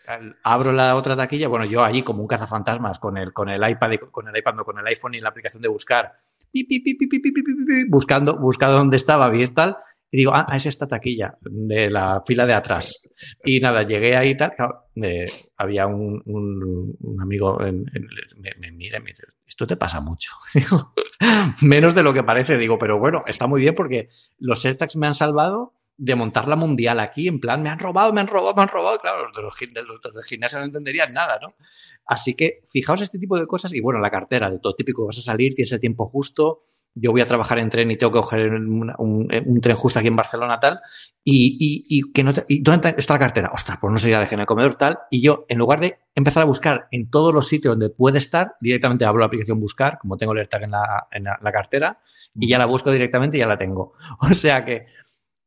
abro 0.45 0.73
la 0.73 0.95
otra 0.95 1.17
taquilla, 1.17 1.49
bueno, 1.49 1.65
yo 1.65 1.83
allí 1.83 2.03
como 2.03 2.23
un 2.23 2.29
cazafantasmas 2.29 2.99
con 2.99 3.17
el, 3.17 3.33
con 3.33 3.49
el 3.49 3.69
iPad, 3.69 3.97
con 4.11 4.29
el 4.29 4.37
iPad, 4.37 4.55
no, 4.55 4.65
con 4.65 4.79
el 4.79 4.87
iPhone 4.87 5.15
y 5.15 5.21
la 5.21 5.31
aplicación 5.31 5.63
de 5.63 5.69
buscar, 5.69 6.13
buscando, 7.89 8.39
buscando 8.39 8.77
dónde 8.77 8.97
estaba, 8.97 9.35
y 9.37 9.47
tal, 9.49 9.77
y 10.11 10.19
digo, 10.19 10.33
ah, 10.35 10.47
es 10.55 10.65
esta 10.65 10.89
taquilla 10.89 11.37
de 11.41 11.91
la 11.91 12.23
fila 12.27 12.47
de 12.47 12.55
atrás. 12.55 13.03
Y 13.45 13.61
nada, 13.61 13.83
llegué 13.83 14.17
ahí 14.17 14.31
y 14.31 14.37
tal. 14.37 14.53
Eh, 14.97 15.27
había 15.57 15.87
un, 15.87 16.23
un, 16.25 17.21
amigo, 17.21 17.63
en, 17.63 17.85
me, 18.39 18.55
me, 18.59 18.73
mira 18.73 18.99
y 18.99 19.03
me 19.03 19.11
dice, 19.11 19.25
esto 19.47 19.67
te 19.67 19.77
pasa 19.77 20.01
mucho. 20.01 20.33
menos 21.63 21.95
de 21.95 22.03
lo 22.03 22.15
que 22.15 22.23
parece. 22.23 22.57
Digo, 22.57 22.79
pero 22.79 22.99
bueno, 22.99 23.23
está 23.27 23.47
muy 23.47 23.61
bien 23.61 23.75
porque 23.75 24.09
los 24.39 24.65
AirTags 24.65 24.97
me 24.97 25.07
han 25.07 25.15
salvado 25.15 25.75
de 25.99 26.15
montar 26.15 26.47
la 26.47 26.55
mundial 26.55 27.01
aquí, 27.01 27.27
en 27.27 27.41
plan, 27.41 27.61
me 27.61 27.71
han 27.71 27.79
robado, 27.79 28.13
me 28.13 28.21
han 28.21 28.29
robado, 28.29 28.55
me 28.55 28.63
han 28.63 28.69
robado. 28.69 28.99
Claro, 29.01 29.25
los 29.25 29.35
de 29.35 29.43
los, 29.43 29.55
de 29.59 29.83
los, 29.83 30.01
de 30.01 30.23
gimnasio 30.23 30.61
no 30.61 30.65
entenderían 30.65 31.13
nada, 31.13 31.41
¿no? 31.43 31.55
Así 32.07 32.35
que 32.35 32.61
fijaos 32.65 33.01
este 33.01 33.19
tipo 33.19 33.37
de 33.37 33.49
cosas 33.49 33.75
y 33.75 33.81
bueno, 33.81 33.99
la 33.99 34.11
cartera, 34.11 34.49
de 34.49 34.61
todo 34.61 34.75
típico, 34.77 35.05
vas 35.07 35.19
a 35.19 35.23
salir, 35.23 35.55
tienes 35.55 35.73
el 35.73 35.81
tiempo 35.81 36.07
justo, 36.07 36.63
yo 36.95 37.11
voy 37.11 37.21
a 37.21 37.27
trabajar 37.27 37.59
en 37.59 37.69
tren 37.69 37.91
y 37.91 37.97
tengo 37.97 38.13
que 38.13 38.21
coger 38.21 38.53
un, 38.53 38.93
un, 38.97 39.61
tren 39.61 39.77
justo 39.77 39.99
aquí 39.99 40.07
en 40.07 40.17
Barcelona, 40.17 40.61
tal, 40.61 40.81
y, 41.25 41.85
y, 41.89 42.13
que 42.13 42.23
no 42.23 42.33
y 42.47 42.63
¿dónde 42.63 42.95
está 42.97 43.15
la 43.15 43.19
cartera? 43.19 43.51
Ostras, 43.53 43.79
pues 43.81 43.93
no 43.93 43.99
sé, 43.99 44.11
ya 44.11 44.21
dejé 44.21 44.37
en 44.37 44.43
el 44.43 44.47
comedor, 44.47 44.77
tal, 44.77 45.01
y 45.11 45.21
yo, 45.21 45.47
en 45.49 45.59
lugar 45.59 45.81
de 45.81 45.99
empezar 46.15 46.45
a 46.45 46.47
buscar 46.47 46.87
en 46.93 47.11
todos 47.11 47.35
los 47.35 47.49
sitios 47.49 47.77
donde 47.77 47.93
puede 47.93 48.19
estar, 48.19 48.55
directamente 48.61 49.05
abro 49.05 49.21
la 49.21 49.27
aplicación 49.27 49.61
buscar, 49.61 49.99
como 49.99 50.17
tengo 50.17 50.33
el 50.33 50.39
AirTag 50.39 50.63
en 50.63 50.71
la, 50.71 51.09
en 51.11 51.25
la 51.25 51.53
cartera, 51.53 51.99
y 52.35 52.49
ya 52.49 52.59
la 52.59 52.67
busco 52.67 52.93
directamente 52.93 53.37
y 53.37 53.41
ya 53.41 53.47
la 53.47 53.59
tengo. 53.59 53.95
O 54.21 54.35
sea 54.35 54.65
que 54.65 54.87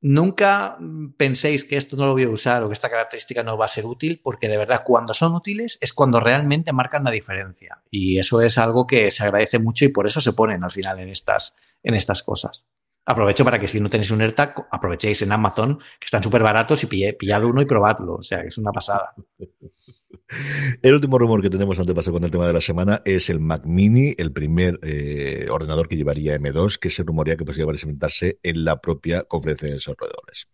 Nunca 0.02 0.78
penséis 1.16 1.64
que 1.64 1.78
esto 1.78 1.96
no 1.96 2.08
lo 2.08 2.14
voy 2.14 2.24
a 2.24 2.30
usar 2.30 2.64
o 2.64 2.68
que 2.68 2.74
esta 2.74 2.90
característica 2.90 3.44
no 3.44 3.56
va 3.56 3.66
a 3.66 3.68
ser 3.68 3.86
útil, 3.86 4.20
porque 4.24 4.48
de 4.48 4.58
verdad 4.58 4.82
cuando 4.84 5.14
son 5.14 5.36
útiles 5.36 5.78
es 5.80 5.94
cuando 5.94 6.20
realmente 6.20 6.74
marcan 6.74 7.04
la 7.04 7.12
diferencia. 7.12 7.84
Y 7.92 8.18
eso 8.18 8.42
es 8.42 8.58
algo 8.58 8.88
que 8.88 9.12
se 9.12 9.24
agradece 9.24 9.60
mucho 9.60 9.86
y 9.86 9.90
por 9.90 10.08
eso 10.08 10.20
se 10.20 10.34
ponen 10.34 10.64
al 10.64 10.72
final 10.72 11.00
en 11.00 11.10
estas, 11.10 11.56
en 11.84 11.94
estas 11.94 12.24
cosas. 12.24 12.66
Aprovecho 13.04 13.44
para 13.44 13.60
que 13.60 13.68
si 13.68 13.80
no 13.80 13.90
tenéis 13.90 14.12
un 14.12 14.22
AirTag, 14.22 14.68
aprovechéis 14.72 15.22
en 15.24 15.32
Amazon, 15.32 15.80
que 16.00 16.06
están 16.06 16.22
súper 16.22 16.44
baratos, 16.44 16.84
y 16.84 17.14
pillad 17.14 17.44
uno 17.44 17.62
y 17.62 17.66
probadlo. 17.66 18.16
O 18.16 18.24
sea, 18.24 18.42
que 18.42 18.50
es 18.50 18.58
una 18.58 18.72
pasada. 18.72 19.14
El 20.82 20.94
último 20.94 21.18
rumor 21.18 21.42
que 21.42 21.50
tenemos 21.50 21.78
antes 21.78 21.88
de 21.88 21.96
pasar 21.96 22.14
con 22.14 22.24
el 22.24 22.32
tema 22.32 22.48
de 22.48 22.54
la 22.54 22.62
semana 22.62 23.02
es 23.04 23.30
el 23.30 23.40
Mac 23.40 23.66
Mini, 23.66 24.14
el 24.18 24.32
primer 24.32 24.80
eh, 24.82 25.48
ordenador 25.50 25.90
que 25.90 25.98
llevaría 25.98 26.38
M2, 26.38 26.78
que 26.78 26.90
se 26.90 27.04
rumorea 27.04 27.36
que 27.36 27.44
podría 27.44 27.66
presentarse 27.66 28.40
en 28.44 28.64
la 28.64 28.80
propia 28.80 29.24
conferencia 29.24 29.68
de 29.68 29.74
desarrolladores. 29.76 30.48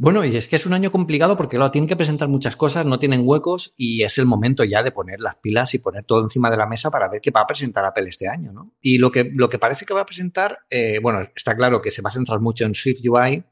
Bueno, 0.00 0.24
y 0.24 0.36
es 0.36 0.46
que 0.46 0.54
es 0.56 0.64
un 0.64 0.74
año 0.74 0.92
complicado 0.92 1.36
porque 1.36 1.56
claro, 1.56 1.72
tienen 1.72 1.88
que 1.88 1.96
presentar 1.96 2.28
muchas 2.28 2.54
cosas, 2.54 2.86
no 2.86 3.00
tienen 3.00 3.22
huecos 3.24 3.74
y 3.76 4.04
es 4.04 4.16
el 4.18 4.26
momento 4.26 4.62
ya 4.62 4.84
de 4.84 4.92
poner 4.92 5.18
las 5.18 5.34
pilas 5.36 5.74
y 5.74 5.78
poner 5.78 6.04
todo 6.04 6.22
encima 6.22 6.50
de 6.50 6.56
la 6.56 6.66
mesa 6.66 6.88
para 6.88 7.08
ver 7.08 7.20
qué 7.20 7.32
va 7.32 7.40
a 7.40 7.46
presentar 7.46 7.84
Apple 7.84 8.08
este 8.08 8.28
año, 8.28 8.52
¿no? 8.52 8.72
Y 8.80 8.98
lo 8.98 9.10
que, 9.10 9.30
lo 9.34 9.48
que 9.48 9.58
parece 9.58 9.84
que 9.84 9.94
va 9.94 10.02
a 10.02 10.06
presentar, 10.06 10.60
eh, 10.70 11.00
bueno, 11.02 11.20
está 11.34 11.56
claro 11.56 11.82
que 11.82 11.90
se 11.90 12.00
va 12.00 12.10
a 12.10 12.12
centrar 12.12 12.38
mucho 12.38 12.64
en 12.64 12.76
Swift 12.76 13.00
UI, 13.04 13.42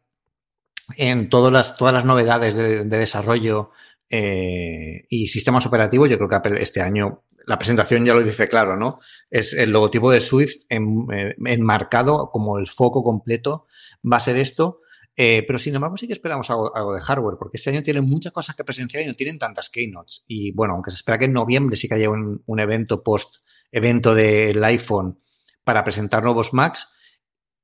en 0.96 1.28
todas 1.28 1.52
las, 1.52 1.76
todas 1.76 1.92
las 1.92 2.04
novedades 2.04 2.54
de, 2.54 2.84
de 2.84 2.98
desarrollo 2.98 3.72
eh, 4.08 5.04
y 5.08 5.26
sistemas 5.28 5.66
operativos. 5.66 6.08
Yo 6.08 6.16
creo 6.16 6.28
que 6.28 6.36
Apple 6.36 6.62
este 6.62 6.80
año, 6.80 7.24
la 7.44 7.58
presentación 7.58 8.04
ya 8.04 8.14
lo 8.14 8.22
dice 8.22 8.48
claro, 8.48 8.76
¿no? 8.76 9.00
Es 9.30 9.52
el 9.52 9.70
logotipo 9.70 10.10
de 10.10 10.20
Swift 10.20 10.64
en, 10.68 11.06
eh, 11.12 11.34
enmarcado 11.44 12.30
como 12.30 12.58
el 12.58 12.68
foco 12.68 13.02
completo 13.02 13.66
va 14.10 14.18
a 14.18 14.20
ser 14.20 14.38
esto. 14.38 14.80
Eh, 15.18 15.44
pero 15.46 15.58
sin 15.58 15.74
embargo, 15.74 15.96
sí 15.96 16.06
que 16.06 16.12
esperamos 16.12 16.50
algo, 16.50 16.92
de 16.92 17.00
hardware, 17.00 17.36
porque 17.38 17.56
este 17.56 17.70
año 17.70 17.82
tienen 17.82 18.04
muchas 18.04 18.32
cosas 18.32 18.54
que 18.54 18.64
presenciar 18.64 19.02
y 19.02 19.06
no 19.06 19.14
tienen 19.14 19.38
tantas 19.38 19.70
keynotes. 19.70 20.24
Y 20.26 20.52
bueno, 20.52 20.74
aunque 20.74 20.90
se 20.90 20.96
espera 20.96 21.18
que 21.18 21.24
en 21.24 21.32
noviembre 21.32 21.76
sí 21.76 21.88
que 21.88 21.94
haya 21.94 22.10
un, 22.10 22.60
evento 22.60 23.02
post-evento 23.02 24.14
del 24.14 24.62
iPhone 24.62 25.18
para 25.64 25.82
presentar 25.82 26.22
nuevos 26.22 26.52
Macs, 26.52 26.92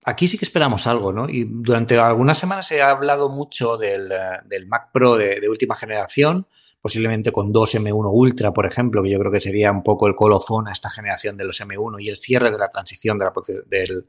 aquí 0.03 0.29
sí 0.29 0.39
que 0.39 0.47
esperamos 0.47 0.87
algo, 0.87 1.13
¿no? 1.13 1.29
Y 1.29 1.45
durante 1.45 1.99
algunas 1.99 2.39
semanas 2.39 2.67
se 2.67 2.81
ha 2.81 2.91
hablado 2.91 3.29
mucho 3.29 3.77
del, 3.77 4.11
del 4.47 4.67
Mac 4.67 4.91
Pro 4.91 5.19
de, 5.19 5.39
de, 5.39 5.49
última 5.51 5.77
generación, 5.77 6.47
posiblemente 6.81 7.33
con 7.33 7.53
dos 7.53 7.75
M1 7.75 8.11
Ultra, 8.11 8.53
por 8.53 8.65
ejemplo, 8.65 9.03
que 9.03 9.11
yo 9.11 9.19
creo 9.19 9.31
que 9.31 9.43
sería 9.43 9.71
un 9.71 9.83
poco 9.83 10.07
el 10.07 10.15
colofón 10.15 10.69
a 10.69 10.73
esta 10.73 10.89
generación 10.89 11.37
de 11.37 11.45
los 11.45 11.61
M1 11.61 12.03
y 12.03 12.09
el 12.09 12.17
cierre 12.17 12.51
de 12.51 12.59
la 12.59 12.71
transición 12.71 13.19
de 13.19 13.27
la, 13.27 13.33
del 13.67 14.07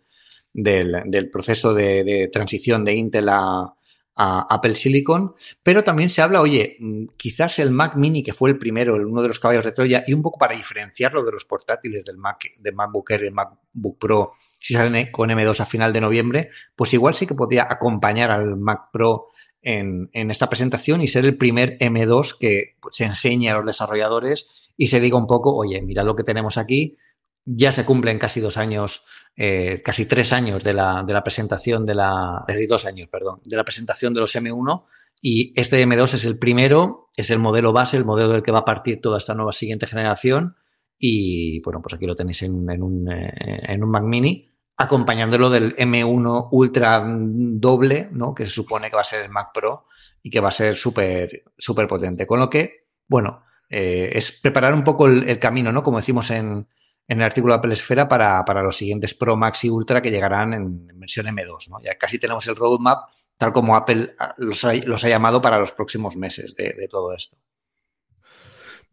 del, 0.54 1.02
del 1.06 1.30
proceso 1.30 1.74
de, 1.74 2.30
transición 2.32 2.86
de 2.86 2.94
Intel 2.94 3.30
a, 3.30 3.74
Apple 4.16 4.76
Silicon, 4.76 5.34
pero 5.64 5.82
también 5.82 6.08
se 6.08 6.22
habla, 6.22 6.40
oye, 6.40 6.78
mm, 6.80 7.06
quizás 7.18 7.58
el 7.58 7.72
Mac 7.72 7.96
Mini, 7.96 8.22
que 8.22 8.32
fue 8.32 8.52
el 8.52 8.60
primero, 8.60 8.94
uno 8.94 9.24
de 9.24 9.28
los 9.28 9.40
caballos 9.40 9.66
de 9.66 9.72
Troya, 9.72 10.04
y 10.06 10.14
un 10.14 10.22
poco 10.22 10.38
para 10.38 10.56
diferenciarlo 10.56 11.26
de 11.26 11.32
los 11.32 11.46
portátiles 11.46 12.06
del 12.06 12.18
Mac, 12.18 12.44
de 12.60 12.72
MacBook 12.72 13.10
Air 13.10 13.24
y 13.24 13.32
MacBook 13.32 13.98
Pro, 13.98 14.34
si 14.60 14.76
salen 14.76 15.10
con 15.12 15.32
M2 15.32 15.60
a 15.60 15.66
final 15.66 15.92
de 15.92 16.02
noviembre, 16.02 16.52
pues 16.76 16.94
igual 16.94 17.16
sí 17.16 17.26
que 17.26 17.34
podría 17.34 17.66
acompañar 17.68 18.30
al 18.30 18.56
Mac 18.56 18.92
Pro 18.94 19.30
en, 19.64 20.12
en 20.14 20.30
esta 20.30 20.48
presentación 20.48 21.02
y 21.02 21.08
ser 21.08 21.26
el 21.26 21.36
primer 21.36 21.80
M2 21.80 22.38
que 22.38 22.76
se 22.92 23.06
enseñe 23.06 23.50
a 23.50 23.56
los 23.56 23.66
desarrolladores 23.66 24.70
y 24.78 24.88
se 24.88 25.00
diga 25.00 25.18
un 25.18 25.26
poco, 25.26 25.56
oye, 25.56 25.82
mira 25.82 26.04
lo 26.04 26.16
que 26.16 26.24
tenemos 26.24 26.58
aquí, 26.60 26.98
ya 27.46 27.72
se 27.72 27.86
cumplen 27.86 28.20
casi 28.20 28.40
dos 28.40 28.58
años, 28.58 29.04
eh, 29.36 29.82
casi 29.84 30.06
tres 30.06 30.32
años 30.32 30.64
de 30.64 30.74
la, 30.74 31.04
de 31.06 31.14
la 31.14 31.24
presentación 31.24 31.86
de 31.86 31.96
la, 31.96 32.44
eh, 32.48 32.68
dos 32.68 32.86
años, 32.86 33.10
perdón, 33.10 33.42
de 33.44 33.58
la 33.58 33.64
presentación 33.64 34.14
de 34.14 34.22
los 34.22 34.36
M1 34.36 34.86
y 35.22 35.54
este 35.60 35.86
M2 35.86 36.14
es 36.14 36.26
el 36.26 36.38
primero, 36.40 37.12
es 37.16 37.30
el 37.30 37.40
modelo 37.40 37.74
base, 37.74 37.98
el 37.98 38.06
modelo 38.06 38.30
del 38.30 38.44
que 38.44 38.52
va 38.52 38.60
a 38.60 38.66
partir 38.66 39.02
toda 39.02 39.18
esta 39.18 39.34
nueva 39.34 39.52
siguiente 39.52 39.88
generación 39.88 40.56
y 40.98 41.62
bueno, 41.62 41.82
pues 41.82 41.96
aquí 41.96 42.06
lo 42.06 42.16
tenéis 42.16 42.44
en, 42.44 42.70
en 42.70 42.82
un, 42.82 43.12
eh, 43.12 43.34
en 43.64 43.84
un 43.84 43.92
Mac 43.92 44.04
Mini 44.04 44.50
acompañándolo 44.78 45.50
del 45.50 45.76
M1 45.76 46.48
Ultra 46.52 47.04
doble, 47.06 48.10
¿no? 48.12 48.34
Que 48.34 48.46
se 48.46 48.52
supone 48.52 48.90
que 48.90 48.96
va 48.96 49.02
a 49.02 49.06
ser 49.06 49.24
el 49.24 49.30
Mac 49.30 49.50
Pro 49.54 49.86
y 50.22 50.30
que 50.30 50.40
va 50.40 50.50
a 50.50 50.52
ser 50.52 50.76
súper, 50.76 51.44
súper 51.58 51.88
potente. 51.88 52.26
Con 52.26 52.40
lo 52.40 52.50
que, 52.50 52.88
bueno, 53.08 53.44
eh, 53.70 54.10
es 54.14 54.40
preparar 54.42 54.74
un 54.74 54.84
poco 54.84 55.08
el, 55.08 55.30
el 55.30 55.40
camino, 55.40 55.72
¿no? 55.72 55.84
Como 55.84 55.98
decimos 55.98 56.32
en, 56.32 56.68
en 57.08 57.20
el 57.20 57.26
artículo 57.26 57.54
de 57.54 57.60
Apple 57.60 57.74
Esfera 57.74 58.08
para, 58.08 58.44
para, 58.46 58.64
los 58.64 58.78
siguientes 58.78 59.14
Pro, 59.14 59.36
Max 59.36 59.66
y 59.66 59.70
Ultra 59.70 60.02
que 60.02 60.12
llegarán 60.12 60.54
en, 60.54 60.88
versión 61.00 61.26
M2. 61.26 61.70
¿no? 61.70 61.82
Ya 61.82 61.98
casi 61.98 62.20
tenemos 62.20 62.48
el 62.48 62.56
roadmap 62.56 63.10
tal 63.38 63.52
como 63.52 63.76
Apple 63.76 64.16
los 64.38 64.64
ha, 64.64 64.74
los 64.74 65.04
ha 65.04 65.10
llamado 65.10 65.42
para 65.42 65.60
los 65.60 65.72
próximos 65.72 66.16
meses 66.16 66.56
de 66.56 66.88
todo 66.90 67.14
esto. 67.14 67.38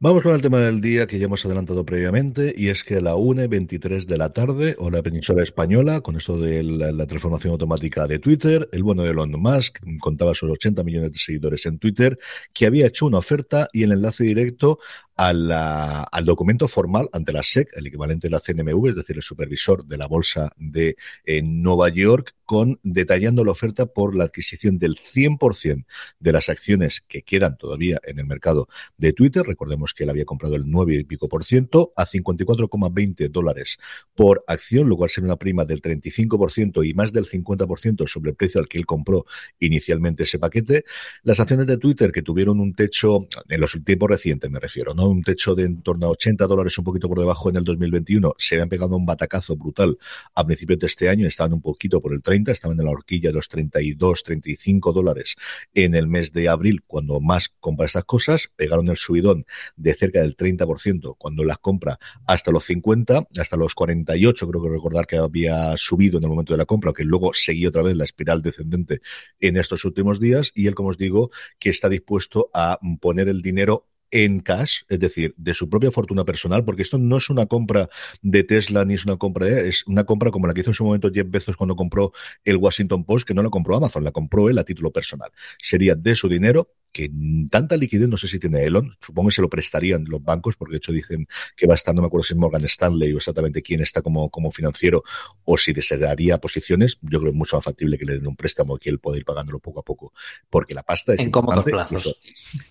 Vamos 0.02 0.22
con 0.22 0.34
el 0.34 0.40
tema 0.40 0.60
del 0.60 0.80
día 0.80 1.06
que 1.06 1.18
ya 1.18 1.26
hemos 1.26 1.44
adelantado 1.44 1.84
previamente 1.84 2.54
y 2.56 2.68
es 2.68 2.84
que 2.84 2.96
a 2.96 3.00
la 3.02 3.16
1.23 3.16 4.06
de 4.06 4.16
la 4.16 4.32
tarde 4.32 4.74
o 4.78 4.88
la 4.88 5.02
península 5.02 5.42
española, 5.42 6.00
con 6.00 6.16
esto 6.16 6.38
de 6.38 6.62
la, 6.62 6.90
la, 6.90 7.06
transformación 7.06 7.52
automática 7.52 8.06
de 8.06 8.18
Twitter, 8.18 8.66
el 8.72 8.82
bueno 8.82 9.02
de 9.02 9.10
Elon 9.10 9.32
Musk 9.32 9.76
contaba 10.00 10.32
sus 10.34 10.50
80 10.50 10.84
millones 10.84 11.12
de 11.12 11.18
seguidores 11.18 11.66
en 11.66 11.78
Twitter, 11.78 12.18
que 12.54 12.64
había 12.64 12.86
hecho 12.86 13.04
una 13.04 13.18
oferta 13.18 13.68
y 13.74 13.82
el 13.82 13.92
enlace 13.92 14.24
directo 14.24 14.78
a 15.16 15.34
la, 15.34 16.04
al 16.04 16.24
documento 16.24 16.66
formal 16.66 17.10
ante 17.12 17.34
la 17.34 17.42
SEC, 17.42 17.68
el 17.76 17.86
equivalente 17.86 18.28
de 18.28 18.30
la 18.30 18.40
CNMV, 18.40 18.86
es 18.88 18.96
decir, 18.96 19.16
el 19.16 19.22
supervisor 19.22 19.84
de 19.84 19.98
la 19.98 20.06
bolsa 20.06 20.50
de 20.56 20.96
eh, 21.26 21.42
Nueva 21.42 21.90
York, 21.90 22.34
detallando 22.82 23.44
la 23.44 23.52
oferta 23.52 23.86
por 23.86 24.16
la 24.16 24.24
adquisición 24.24 24.78
del 24.78 24.96
100% 24.96 25.84
de 26.18 26.32
las 26.32 26.48
acciones 26.48 27.02
que 27.06 27.22
quedan 27.22 27.56
todavía 27.56 28.00
en 28.04 28.18
el 28.18 28.26
mercado 28.26 28.68
de 28.96 29.12
Twitter. 29.12 29.44
Recordemos 29.46 29.94
que 29.94 30.04
él 30.04 30.10
había 30.10 30.24
comprado 30.24 30.56
el 30.56 30.64
9 30.66 30.94
y 30.94 31.04
pico 31.04 31.28
por 31.28 31.44
ciento 31.44 31.92
a 31.96 32.06
54,20 32.06 33.30
dólares 33.30 33.78
por 34.14 34.44
acción, 34.46 34.88
lo 34.88 34.96
cual 34.96 35.10
sería 35.10 35.26
una 35.26 35.36
prima 35.36 35.64
del 35.64 35.80
35% 35.80 36.86
y 36.88 36.94
más 36.94 37.12
del 37.12 37.26
50% 37.26 38.06
sobre 38.08 38.30
el 38.30 38.36
precio 38.36 38.60
al 38.60 38.68
que 38.68 38.78
él 38.78 38.86
compró 38.86 39.26
inicialmente 39.58 40.24
ese 40.24 40.38
paquete. 40.38 40.84
Las 41.22 41.40
acciones 41.40 41.66
de 41.66 41.76
Twitter 41.76 42.12
que 42.12 42.22
tuvieron 42.22 42.60
un 42.60 42.72
techo 42.72 43.26
en 43.48 43.60
los 43.60 43.78
tiempos 43.84 44.10
recientes, 44.10 44.50
me 44.50 44.58
refiero, 44.58 44.94
¿no? 44.94 45.08
un 45.08 45.22
techo 45.22 45.54
de 45.54 45.64
en 45.64 45.82
torno 45.82 46.06
a 46.06 46.10
80 46.10 46.46
dólares, 46.46 46.76
un 46.78 46.84
poquito 46.84 47.08
por 47.08 47.18
debajo 47.18 47.48
en 47.50 47.56
el 47.56 47.64
2021, 47.64 48.34
se 48.38 48.56
habían 48.56 48.68
pegado 48.68 48.96
un 48.96 49.06
batacazo 49.06 49.56
brutal 49.56 49.98
a 50.34 50.44
principios 50.44 50.80
de 50.80 50.86
este 50.86 51.08
año, 51.08 51.26
estaban 51.26 51.52
un 51.52 51.60
poquito 51.60 52.00
por 52.00 52.12
el 52.12 52.22
30 52.22 52.39
30, 52.44 52.52
estaban 52.52 52.78
en 52.78 52.86
la 52.86 52.92
horquilla 52.92 53.30
de 53.30 53.34
los 53.34 53.48
32, 53.48 54.22
35 54.24 54.92
dólares 54.92 55.36
en 55.74 55.94
el 55.94 56.06
mes 56.06 56.32
de 56.32 56.48
abril, 56.48 56.82
cuando 56.86 57.20
más 57.20 57.48
compra 57.60 57.86
estas 57.86 58.04
cosas, 58.04 58.50
pegaron 58.56 58.88
el 58.88 58.96
subidón 58.96 59.46
de 59.76 59.94
cerca 59.94 60.20
del 60.20 60.36
30% 60.36 61.16
cuando 61.18 61.44
las 61.44 61.58
compra 61.58 61.98
hasta 62.26 62.50
los 62.50 62.64
50, 62.64 63.28
hasta 63.38 63.56
los 63.56 63.74
48, 63.74 64.48
creo 64.48 64.62
que 64.62 64.68
recordar 64.68 65.06
que 65.06 65.16
había 65.16 65.76
subido 65.76 66.18
en 66.18 66.24
el 66.24 66.30
momento 66.30 66.54
de 66.54 66.58
la 66.58 66.66
compra, 66.66 66.92
que 66.92 67.04
luego 67.04 67.32
seguía 67.34 67.68
otra 67.68 67.82
vez 67.82 67.96
la 67.96 68.04
espiral 68.04 68.42
descendente 68.42 69.00
en 69.40 69.56
estos 69.56 69.84
últimos 69.84 70.20
días, 70.20 70.52
y 70.54 70.66
él, 70.66 70.74
como 70.74 70.90
os 70.90 70.98
digo, 70.98 71.30
que 71.58 71.70
está 71.70 71.88
dispuesto 71.88 72.50
a 72.54 72.78
poner 73.00 73.28
el 73.28 73.42
dinero 73.42 73.89
en 74.10 74.40
cash, 74.40 74.82
es 74.88 74.98
decir, 74.98 75.34
de 75.36 75.54
su 75.54 75.68
propia 75.68 75.90
fortuna 75.90 76.24
personal, 76.24 76.64
porque 76.64 76.82
esto 76.82 76.98
no 76.98 77.18
es 77.18 77.30
una 77.30 77.46
compra 77.46 77.88
de 78.22 78.44
Tesla 78.44 78.84
ni 78.84 78.94
es 78.94 79.04
una 79.04 79.16
compra 79.16 79.46
de, 79.46 79.68
es 79.68 79.86
una 79.86 80.04
compra 80.04 80.30
como 80.30 80.46
la 80.46 80.54
que 80.54 80.60
hizo 80.60 80.70
en 80.70 80.74
su 80.74 80.84
momento 80.84 81.10
Jeff 81.12 81.26
Bezos 81.28 81.56
cuando 81.56 81.76
compró 81.76 82.12
el 82.44 82.56
Washington 82.56 83.04
Post, 83.04 83.26
que 83.26 83.34
no 83.34 83.42
la 83.42 83.50
compró 83.50 83.76
Amazon, 83.76 84.04
la 84.04 84.12
compró 84.12 84.48
él 84.48 84.58
a 84.58 84.64
título 84.64 84.90
personal. 84.90 85.30
Sería 85.58 85.94
de 85.94 86.14
su 86.14 86.28
dinero 86.28 86.70
que 86.92 87.10
tanta 87.50 87.76
liquidez 87.76 88.08
no 88.08 88.16
sé 88.16 88.28
si 88.28 88.38
tiene 88.38 88.64
Elon, 88.64 88.96
supongo 89.00 89.28
que 89.28 89.34
se 89.34 89.42
lo 89.42 89.48
prestarían 89.48 90.04
los 90.08 90.22
bancos, 90.22 90.56
porque 90.56 90.72
de 90.72 90.78
hecho 90.78 90.92
dicen 90.92 91.26
que 91.56 91.66
va 91.66 91.74
a 91.74 91.76
estar, 91.76 91.94
no 91.94 92.02
me 92.02 92.08
acuerdo 92.08 92.24
si 92.24 92.34
es 92.34 92.38
Morgan 92.38 92.64
Stanley 92.64 93.12
o 93.12 93.18
exactamente 93.18 93.62
quién 93.62 93.80
está 93.80 94.02
como, 94.02 94.30
como 94.30 94.50
financiero, 94.50 95.02
o 95.44 95.56
si 95.56 95.72
desearía 95.72 96.38
posiciones, 96.38 96.98
yo 97.02 97.18
creo 97.18 97.22
que 97.22 97.28
es 97.28 97.34
mucho 97.34 97.56
más 97.56 97.64
factible 97.64 97.98
que 97.98 98.04
le 98.04 98.14
den 98.14 98.26
un 98.26 98.36
préstamo 98.36 98.78
que 98.78 98.90
él 98.90 98.98
pueda 98.98 99.18
ir 99.18 99.24
pagándolo 99.24 99.58
poco 99.60 99.80
a 99.80 99.82
poco, 99.84 100.12
porque 100.48 100.74
la 100.74 100.82
pasta 100.82 101.14
es 101.14 101.20
en 101.20 101.30
cómodos 101.30 101.64
plazos. 101.64 101.90
Incluso, 101.90 102.16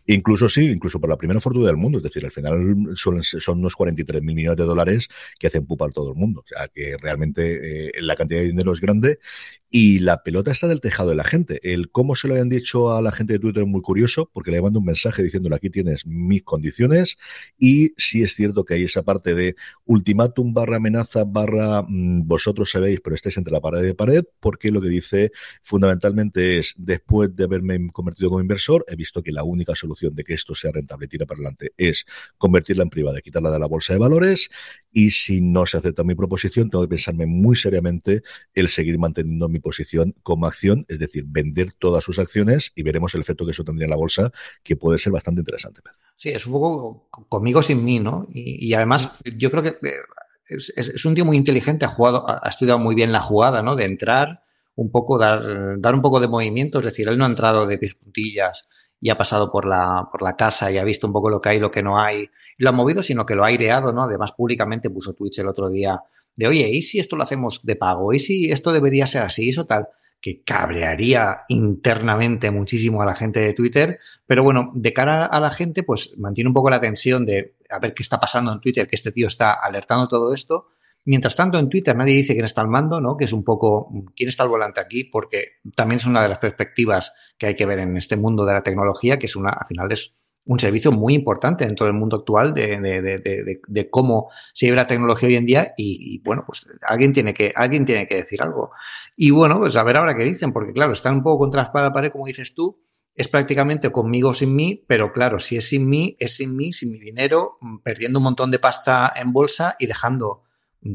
incluso, 0.08 0.50
sí, 0.50 0.66
incluso 0.66 1.00
por 1.00 1.10
la 1.10 1.18
primera 1.18 1.40
fortuna 1.40 1.68
del 1.68 1.78
mundo, 1.78 2.00
es 2.00 2.04
decir, 2.04 2.26
al 2.26 2.32
final 2.32 2.90
son, 2.96 3.24
son 3.24 3.60
unos 3.60 3.76
43 3.76 4.22
mil 4.22 4.36
millones 4.36 4.58
de 4.58 4.66
dólares 4.66 5.08
que 5.38 5.48
hacen 5.48 5.66
pupa 5.66 5.86
a 5.86 5.90
todo 5.90 6.12
el 6.12 6.16
mundo, 6.16 6.42
o 6.42 6.48
sea 6.48 6.68
que 6.68 6.98
realmente 6.98 7.88
eh, 7.88 8.02
la 8.02 8.16
cantidad 8.16 8.42
de 8.42 8.48
dinero 8.48 8.74
es 8.74 8.82
grande 8.82 9.20
y 9.70 10.00
la 10.00 10.24
pelota 10.24 10.52
está 10.52 10.68
del 10.68 10.82
tejado 10.82 11.10
de 11.10 11.16
la 11.16 11.24
gente. 11.24 11.60
El 11.72 11.92
cómo 11.92 12.16
se 12.16 12.28
lo 12.28 12.34
habían 12.34 12.50
dicho 12.50 12.96
a 12.96 13.02
la 13.02 13.12
gente 13.12 13.34
de 13.34 13.40
Twitter 13.40 13.64
es 13.64 13.70
muy 13.70 13.82
curioso, 13.82 14.09
porque 14.32 14.52
le 14.52 14.62
mando 14.62 14.80
un 14.80 14.86
mensaje 14.86 15.24
diciéndole 15.24 15.56
aquí 15.56 15.70
tienes 15.70 16.06
mis 16.06 16.44
condiciones. 16.44 17.18
Y 17.58 17.94
sí 17.98 18.24
es 18.24 18.36
cierto 18.36 18.66
que 18.66 18.76
hay 18.76 18.84
esa 18.84 19.04
parte 19.04 19.36
de 19.36 19.56
ultimátum 19.86 20.54
barra 20.54 20.78
amenaza 20.78 21.24
barra 21.26 21.84
mm, 21.88 22.28
vosotros 22.28 22.72
sabéis, 22.72 23.00
pero 23.04 23.16
estáis 23.16 23.38
entre 23.38 23.54
la 23.54 23.62
pared 23.62 23.82
de 23.82 23.96
pared, 23.96 24.24
porque 24.40 24.72
lo 24.72 24.82
que 24.82 24.90
dice 24.90 25.32
fundamentalmente 25.62 26.58
es 26.58 26.74
después 26.78 27.36
de 27.36 27.44
haberme 27.44 27.90
convertido 27.92 28.30
como 28.30 28.42
inversor, 28.42 28.86
he 28.88 28.96
visto 28.96 29.22
que 29.22 29.32
la 29.32 29.44
única 29.44 29.76
solución 29.76 30.16
de 30.16 30.24
que 30.24 30.34
esto 30.34 30.56
sea 30.56 30.72
rentable 30.72 31.06
y 31.06 31.10
tira 31.10 31.26
para 31.26 31.38
adelante 31.38 31.74
es 31.78 32.06
convertirla 32.38 32.84
en 32.84 32.90
privada, 32.90 33.22
quitarla 33.22 33.52
de 33.52 33.60
la 33.60 33.68
bolsa 33.68 33.94
de 33.94 34.00
valores. 34.00 34.50
Y 34.92 35.12
si 35.12 35.42
no 35.42 35.66
se 35.66 35.78
acepta 35.78 36.04
mi 36.04 36.16
proposición, 36.16 36.70
tengo 36.70 36.84
que 36.84 36.90
pensarme 36.90 37.26
muy 37.28 37.56
seriamente 37.56 38.24
el 38.56 38.70
seguir 38.70 38.98
manteniendo 38.98 39.48
mi 39.48 39.60
posición 39.60 40.16
como 40.24 40.48
acción, 40.48 40.86
es 40.88 41.00
decir, 41.00 41.26
vender 41.28 41.74
todas 41.74 42.04
sus 42.04 42.20
acciones 42.20 42.72
y 42.76 42.84
veremos 42.84 43.14
el 43.16 43.22
efecto 43.22 43.46
que 43.46 43.52
eso 43.52 43.64
tendría 43.64 43.86
en 43.86 43.92
la 43.92 43.98
bolsa, 44.00 44.32
que 44.64 44.76
puede 44.76 44.98
ser 44.98 45.12
bastante 45.14 45.42
interesante. 45.42 45.82
Sí, 46.16 46.30
es 46.30 46.46
un 46.46 46.54
poco 46.54 47.08
conmigo 47.30 47.62
sin 47.62 47.84
mí, 47.84 48.00
¿no? 48.00 48.28
Y, 48.34 48.74
además, 48.74 49.12
yo 49.38 49.50
creo 49.52 49.64
que 49.64 49.70
eh, 49.88 50.58
es, 50.76 51.06
un 51.06 51.16
tío 51.16 51.26
muy 51.26 51.38
inteligente, 51.38 51.86
ha 51.86 51.90
jugado, 51.90 52.26
ha 52.28 52.50
estudiado 52.50 52.80
muy 52.80 52.96
bien 52.96 53.12
la 53.12 53.22
jugada, 53.22 53.62
¿no? 53.62 53.76
De 53.76 53.86
entrar 53.86 54.44
un 54.76 54.92
poco, 54.92 55.18
dar, 55.18 55.80
dar 55.80 55.96
un 55.96 56.02
poco 56.02 56.20
de 56.20 56.28
movimiento, 56.28 56.80
es 56.80 56.86
decir, 56.86 57.08
él 57.08 57.18
no 57.18 57.26
ha 57.26 57.30
entrado 57.30 57.66
de 57.66 57.78
pies 57.78 57.96
puntillas 57.96 58.68
y 59.02 59.10
ha 59.10 59.18
pasado 59.18 59.52
por 59.52 59.66
la, 59.66 60.10
por 60.12 60.22
la 60.22 60.36
casa 60.36 60.72
y 60.72 60.78
ha 60.78 60.84
visto 60.84 61.08
un 61.08 61.14
poco 61.14 61.30
lo 61.30 61.40
que 61.40 61.50
hay 61.50 61.58
y 61.58 61.62
lo 61.62 61.72
que 61.72 61.84
no 61.84 62.00
hay, 62.00 62.30
y 62.58 62.64
lo 62.64 62.70
ha 62.70 62.74
movido, 62.74 63.02
sino 63.02 63.26
que 63.26 63.36
lo 63.36 63.44
ha 63.44 63.48
aireado, 63.48 63.94
¿no? 63.94 64.04
Además, 64.04 64.34
públicamente 64.34 64.90
puso 64.90 65.14
Twitch 65.14 65.40
el 65.40 65.48
otro 65.48 65.70
día 65.70 66.02
de, 66.36 66.48
oye, 66.48 66.70
¿y 66.70 66.82
si 66.82 67.00
esto 67.00 67.16
lo 67.16 67.24
hacemos 67.24 67.66
de 67.66 67.76
pago? 67.76 68.14
¿Y 68.14 68.20
si 68.20 68.52
esto 68.52 68.72
debería 68.72 69.08
ser 69.08 69.24
así? 69.24 69.50
Eso 69.50 69.66
tal 69.66 69.88
que 70.22 70.44
cabrearía 70.44 71.44
internamente 71.48 72.52
muchísimo 72.52 73.02
a 73.02 73.06
la 73.06 73.16
gente 73.16 73.40
de 73.40 73.54
Twitter, 73.54 74.00
pero 74.28 74.44
bueno, 74.44 74.72
de 74.76 74.94
cara 74.94 75.26
a 75.26 75.40
la 75.40 75.52
gente, 75.52 75.84
pues 75.84 76.18
mantiene 76.18 76.50
un 76.50 76.54
poco 76.54 76.70
la 76.70 76.82
tensión 76.82 77.26
de 77.26 77.56
a 77.70 77.80
ver 77.80 77.94
qué 77.94 78.04
está 78.04 78.20
pasando 78.20 78.52
en 78.52 78.60
Twitter, 78.60 78.88
que 78.88 78.96
este 78.96 79.12
tío 79.12 79.28
está 79.28 79.54
alertando 79.54 80.08
todo 80.08 80.34
esto. 80.34 80.68
Mientras 81.06 81.36
tanto, 81.36 81.58
en 81.58 81.70
Twitter 81.70 81.96
nadie 81.96 82.16
dice 82.16 82.34
quién 82.34 82.46
está 82.46 82.62
al 82.62 82.68
mando, 82.68 83.00
¿no? 83.00 83.16
Que 83.16 83.26
es 83.26 83.34
un 83.34 83.44
poco 83.44 83.92
quién 84.16 84.30
está 84.30 84.44
al 84.44 84.50
volante 84.50 84.82
aquí, 84.82 85.06
porque 85.06 85.54
también 85.76 85.98
es 85.98 86.06
una 86.06 86.22
de 86.22 86.30
las 86.30 86.40
perspectivas 86.40 87.14
que 87.38 87.48
hay 87.48 87.56
que 87.56 87.66
ver 87.66 87.80
en 87.80 87.96
este 87.96 88.18
mundo 88.18 88.46
de 88.46 88.54
la 88.54 88.64
tecnología, 88.64 89.18
que 89.18 89.28
es 89.28 89.36
una, 89.36 89.52
al 89.52 89.66
final 89.66 89.92
es 89.92 90.16
un 90.50 90.60
servicio 90.60 90.92
muy 90.92 91.14
importante 91.14 91.64
dentro 91.64 91.86
del 91.86 91.94
mundo 91.94 92.18
actual 92.18 92.56
de, 92.56 92.80
de, 92.80 93.02
de, 93.02 93.62
de 93.68 93.90
cómo 93.92 94.32
se 94.52 94.66
lleva 94.66 94.78
la 94.78 94.88
tecnología 94.88 95.30
hoy 95.30 95.36
en 95.36 95.46
día 95.46 95.74
y, 95.78 96.20
bueno, 96.24 96.44
pues 96.44 96.66
alguien 96.82 97.14
tiene, 97.14 97.36
que, 97.36 97.54
alguien 97.56 97.86
tiene 97.86 98.08
que 98.08 98.16
decir 98.16 98.42
algo. 98.42 98.72
Y 99.16 99.30
bueno, 99.30 99.60
pues 99.60 99.76
a 99.76 99.84
ver 99.84 99.98
ahora 99.98 100.16
qué 100.18 100.24
dicen, 100.24 100.52
porque 100.52 100.74
claro, 100.74 100.94
están 100.94 101.18
un 101.18 101.24
poco 101.24 101.38
contra 101.38 101.72
la 101.72 101.94
pared, 101.94 102.12
como 102.12 102.26
dices 102.26 102.56
tú, 102.56 102.82
es 103.14 103.28
prácticamente 103.28 103.92
conmigo 103.92 104.34
sin 104.34 104.56
mí, 104.56 104.84
pero 104.88 105.14
claro, 105.14 105.38
si 105.38 105.56
es 105.56 105.70
sin 105.70 105.88
mí, 105.88 106.18
es 106.18 106.38
sin 106.38 106.56
mí, 106.56 106.74
sin 106.74 106.94
mi 106.94 107.00
dinero, 107.00 107.60
perdiendo 107.84 108.18
un 108.18 108.24
montón 108.24 108.50
de 108.50 108.58
pasta 108.58 109.14
en 109.16 109.32
bolsa 109.32 109.76
y 109.78 109.86
dejando 109.86 110.46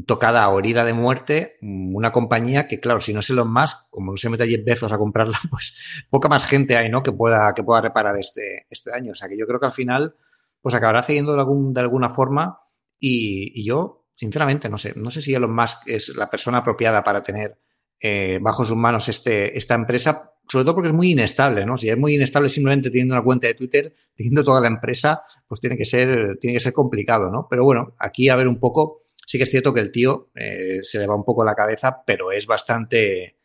tocada 0.07 0.49
o 0.49 0.59
herida 0.59 0.83
de 0.83 0.93
muerte 0.93 1.57
una 1.61 2.11
compañía 2.11 2.67
que, 2.67 2.79
claro, 2.79 3.01
si 3.01 3.13
no 3.13 3.19
es 3.19 3.29
Elon 3.29 3.51
Musk, 3.51 3.89
como 3.89 4.11
no 4.11 4.17
se 4.17 4.29
mete 4.29 4.45
10 4.45 4.63
Bezos 4.65 4.91
a 4.91 4.97
comprarla, 4.97 5.39
pues 5.49 5.75
poca 6.09 6.27
más 6.27 6.45
gente 6.45 6.75
hay, 6.75 6.89
¿no? 6.89 7.03
Que 7.03 7.11
pueda, 7.11 7.53
que 7.53 7.63
pueda 7.63 7.81
reparar 7.81 8.17
este, 8.17 8.65
este 8.69 8.89
daño. 8.89 9.11
O 9.11 9.15
sea, 9.15 9.29
que 9.29 9.37
yo 9.37 9.45
creo 9.45 9.59
que 9.59 9.67
al 9.67 9.73
final, 9.73 10.15
pues 10.61 10.73
acabará 10.73 11.03
cediendo 11.03 11.33
de, 11.33 11.39
algún, 11.39 11.73
de 11.73 11.81
alguna 11.81 12.09
forma 12.09 12.59
y, 12.99 13.63
yo, 13.63 14.07
sinceramente, 14.15 14.69
no 14.69 14.77
sé. 14.77 14.93
No 14.95 15.11
sé 15.11 15.21
si 15.21 15.33
Elon 15.33 15.53
Musk 15.53 15.87
es 15.87 16.15
la 16.15 16.29
persona 16.29 16.59
apropiada 16.59 17.03
para 17.03 17.21
tener 17.21 17.59
eh, 17.99 18.39
bajo 18.41 18.65
sus 18.65 18.75
manos 18.75 19.07
este, 19.07 19.55
esta 19.55 19.75
empresa, 19.75 20.31
sobre 20.47 20.65
todo 20.65 20.75
porque 20.75 20.89
es 20.89 20.95
muy 20.95 21.11
inestable, 21.11 21.65
¿no? 21.65 21.77
Si 21.77 21.89
es 21.89 21.97
muy 21.97 22.15
inestable 22.15 22.49
simplemente 22.49 22.89
teniendo 22.89 23.13
una 23.13 23.23
cuenta 23.23 23.47
de 23.47 23.53
Twitter, 23.53 23.93
teniendo 24.15 24.43
toda 24.43 24.61
la 24.61 24.67
empresa, 24.67 25.21
pues 25.47 25.61
tiene 25.61 25.77
que 25.77 25.85
ser, 25.85 26.37
tiene 26.39 26.55
que 26.55 26.59
ser 26.59 26.73
complicado, 26.73 27.29
¿no? 27.29 27.47
Pero 27.49 27.63
bueno, 27.63 27.95
aquí 27.99 28.29
a 28.29 28.35
ver 28.35 28.47
un 28.47 28.59
poco 28.59 28.99
Sí 29.25 29.37
que 29.37 29.43
es 29.43 29.51
cierto 29.51 29.73
que 29.73 29.79
el 29.79 29.91
tío 29.91 30.29
eh, 30.35 30.79
se 30.81 30.99
le 30.99 31.07
va 31.07 31.15
un 31.15 31.23
poco 31.23 31.43
la 31.43 31.55
cabeza, 31.55 32.03
pero 32.05 32.31
es 32.31 32.45
bastante... 32.45 33.37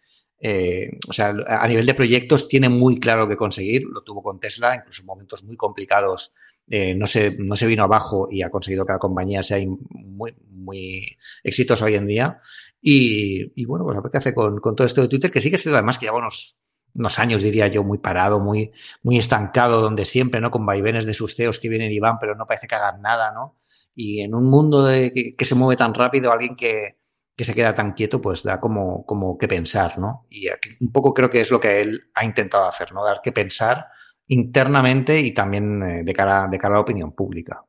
Eh, 0.42 0.90
o 1.06 1.12
sea, 1.12 1.34
a 1.46 1.68
nivel 1.68 1.84
de 1.84 1.94
proyectos 1.94 2.48
tiene 2.48 2.68
muy 2.68 2.98
claro 2.98 3.28
que 3.28 3.36
conseguir. 3.36 3.84
Lo 3.84 4.02
tuvo 4.02 4.22
con 4.22 4.40
Tesla, 4.40 4.74
incluso 4.74 5.02
en 5.02 5.06
momentos 5.06 5.44
muy 5.44 5.56
complicados. 5.56 6.32
Eh, 6.72 6.94
no, 6.94 7.06
se, 7.06 7.36
no 7.36 7.56
se 7.56 7.66
vino 7.66 7.82
abajo 7.82 8.28
y 8.30 8.42
ha 8.42 8.50
conseguido 8.50 8.86
que 8.86 8.92
la 8.92 8.98
compañía 8.98 9.42
sea 9.42 9.58
muy, 9.90 10.34
muy 10.48 11.18
exitosa 11.42 11.84
hoy 11.84 11.96
en 11.96 12.06
día. 12.06 12.40
Y, 12.80 13.64
bueno, 13.66 13.84
pues 13.84 13.98
a 13.98 14.00
ver 14.00 14.10
qué 14.10 14.18
hace 14.18 14.34
con, 14.34 14.60
todo 14.60 14.84
esto 14.84 15.02
de 15.02 15.08
Twitter, 15.08 15.30
que 15.30 15.40
sí 15.40 15.50
que 15.50 15.56
es 15.56 15.62
cierto 15.62 15.76
además 15.76 15.98
que 15.98 16.06
lleva 16.06 16.18
unos, 16.18 16.56
unos 16.94 17.18
años, 17.18 17.42
diría 17.42 17.66
yo, 17.68 17.84
muy 17.84 17.98
parado, 17.98 18.40
muy, 18.40 18.72
muy 19.02 19.18
estancado, 19.18 19.82
donde 19.82 20.04
siempre, 20.04 20.40
¿no? 20.40 20.50
Con 20.50 20.64
vaivenes 20.64 21.06
de 21.06 21.12
sus 21.12 21.34
CEOs 21.34 21.58
que 21.58 21.68
vienen 21.68 21.92
y 21.92 21.98
van, 21.98 22.18
pero 22.18 22.34
no 22.34 22.46
parece 22.46 22.66
que 22.66 22.76
hagan 22.76 23.02
nada, 23.02 23.32
¿no? 23.32 23.59
Y 24.02 24.22
en 24.22 24.34
un 24.34 24.44
mundo 24.44 24.82
de, 24.86 25.34
que, 25.36 25.44
se 25.44 25.54
mueve 25.54 25.76
tan 25.76 25.92
rápido, 25.92 26.32
alguien 26.32 26.56
que, 26.56 26.96
que, 27.36 27.44
se 27.44 27.54
queda 27.54 27.74
tan 27.74 27.92
quieto, 27.92 28.18
pues 28.18 28.42
da 28.42 28.58
como, 28.58 29.04
como 29.04 29.36
que 29.36 29.46
pensar, 29.46 29.98
¿no? 29.98 30.26
Y 30.30 30.46
un 30.80 30.90
poco 30.90 31.12
creo 31.12 31.28
que 31.28 31.42
es 31.42 31.50
lo 31.50 31.60
que 31.60 31.82
él 31.82 32.00
ha 32.14 32.24
intentado 32.24 32.64
hacer, 32.64 32.94
¿no? 32.94 33.04
Dar 33.04 33.20
que 33.22 33.30
pensar 33.30 33.88
internamente 34.26 35.20
y 35.20 35.34
también 35.34 35.82
eh, 35.82 36.02
de, 36.02 36.14
cara, 36.14 36.48
de 36.50 36.58
cara 36.58 36.74
a 36.74 36.76
la 36.76 36.80
opinión 36.80 37.12
pública. 37.12 37.62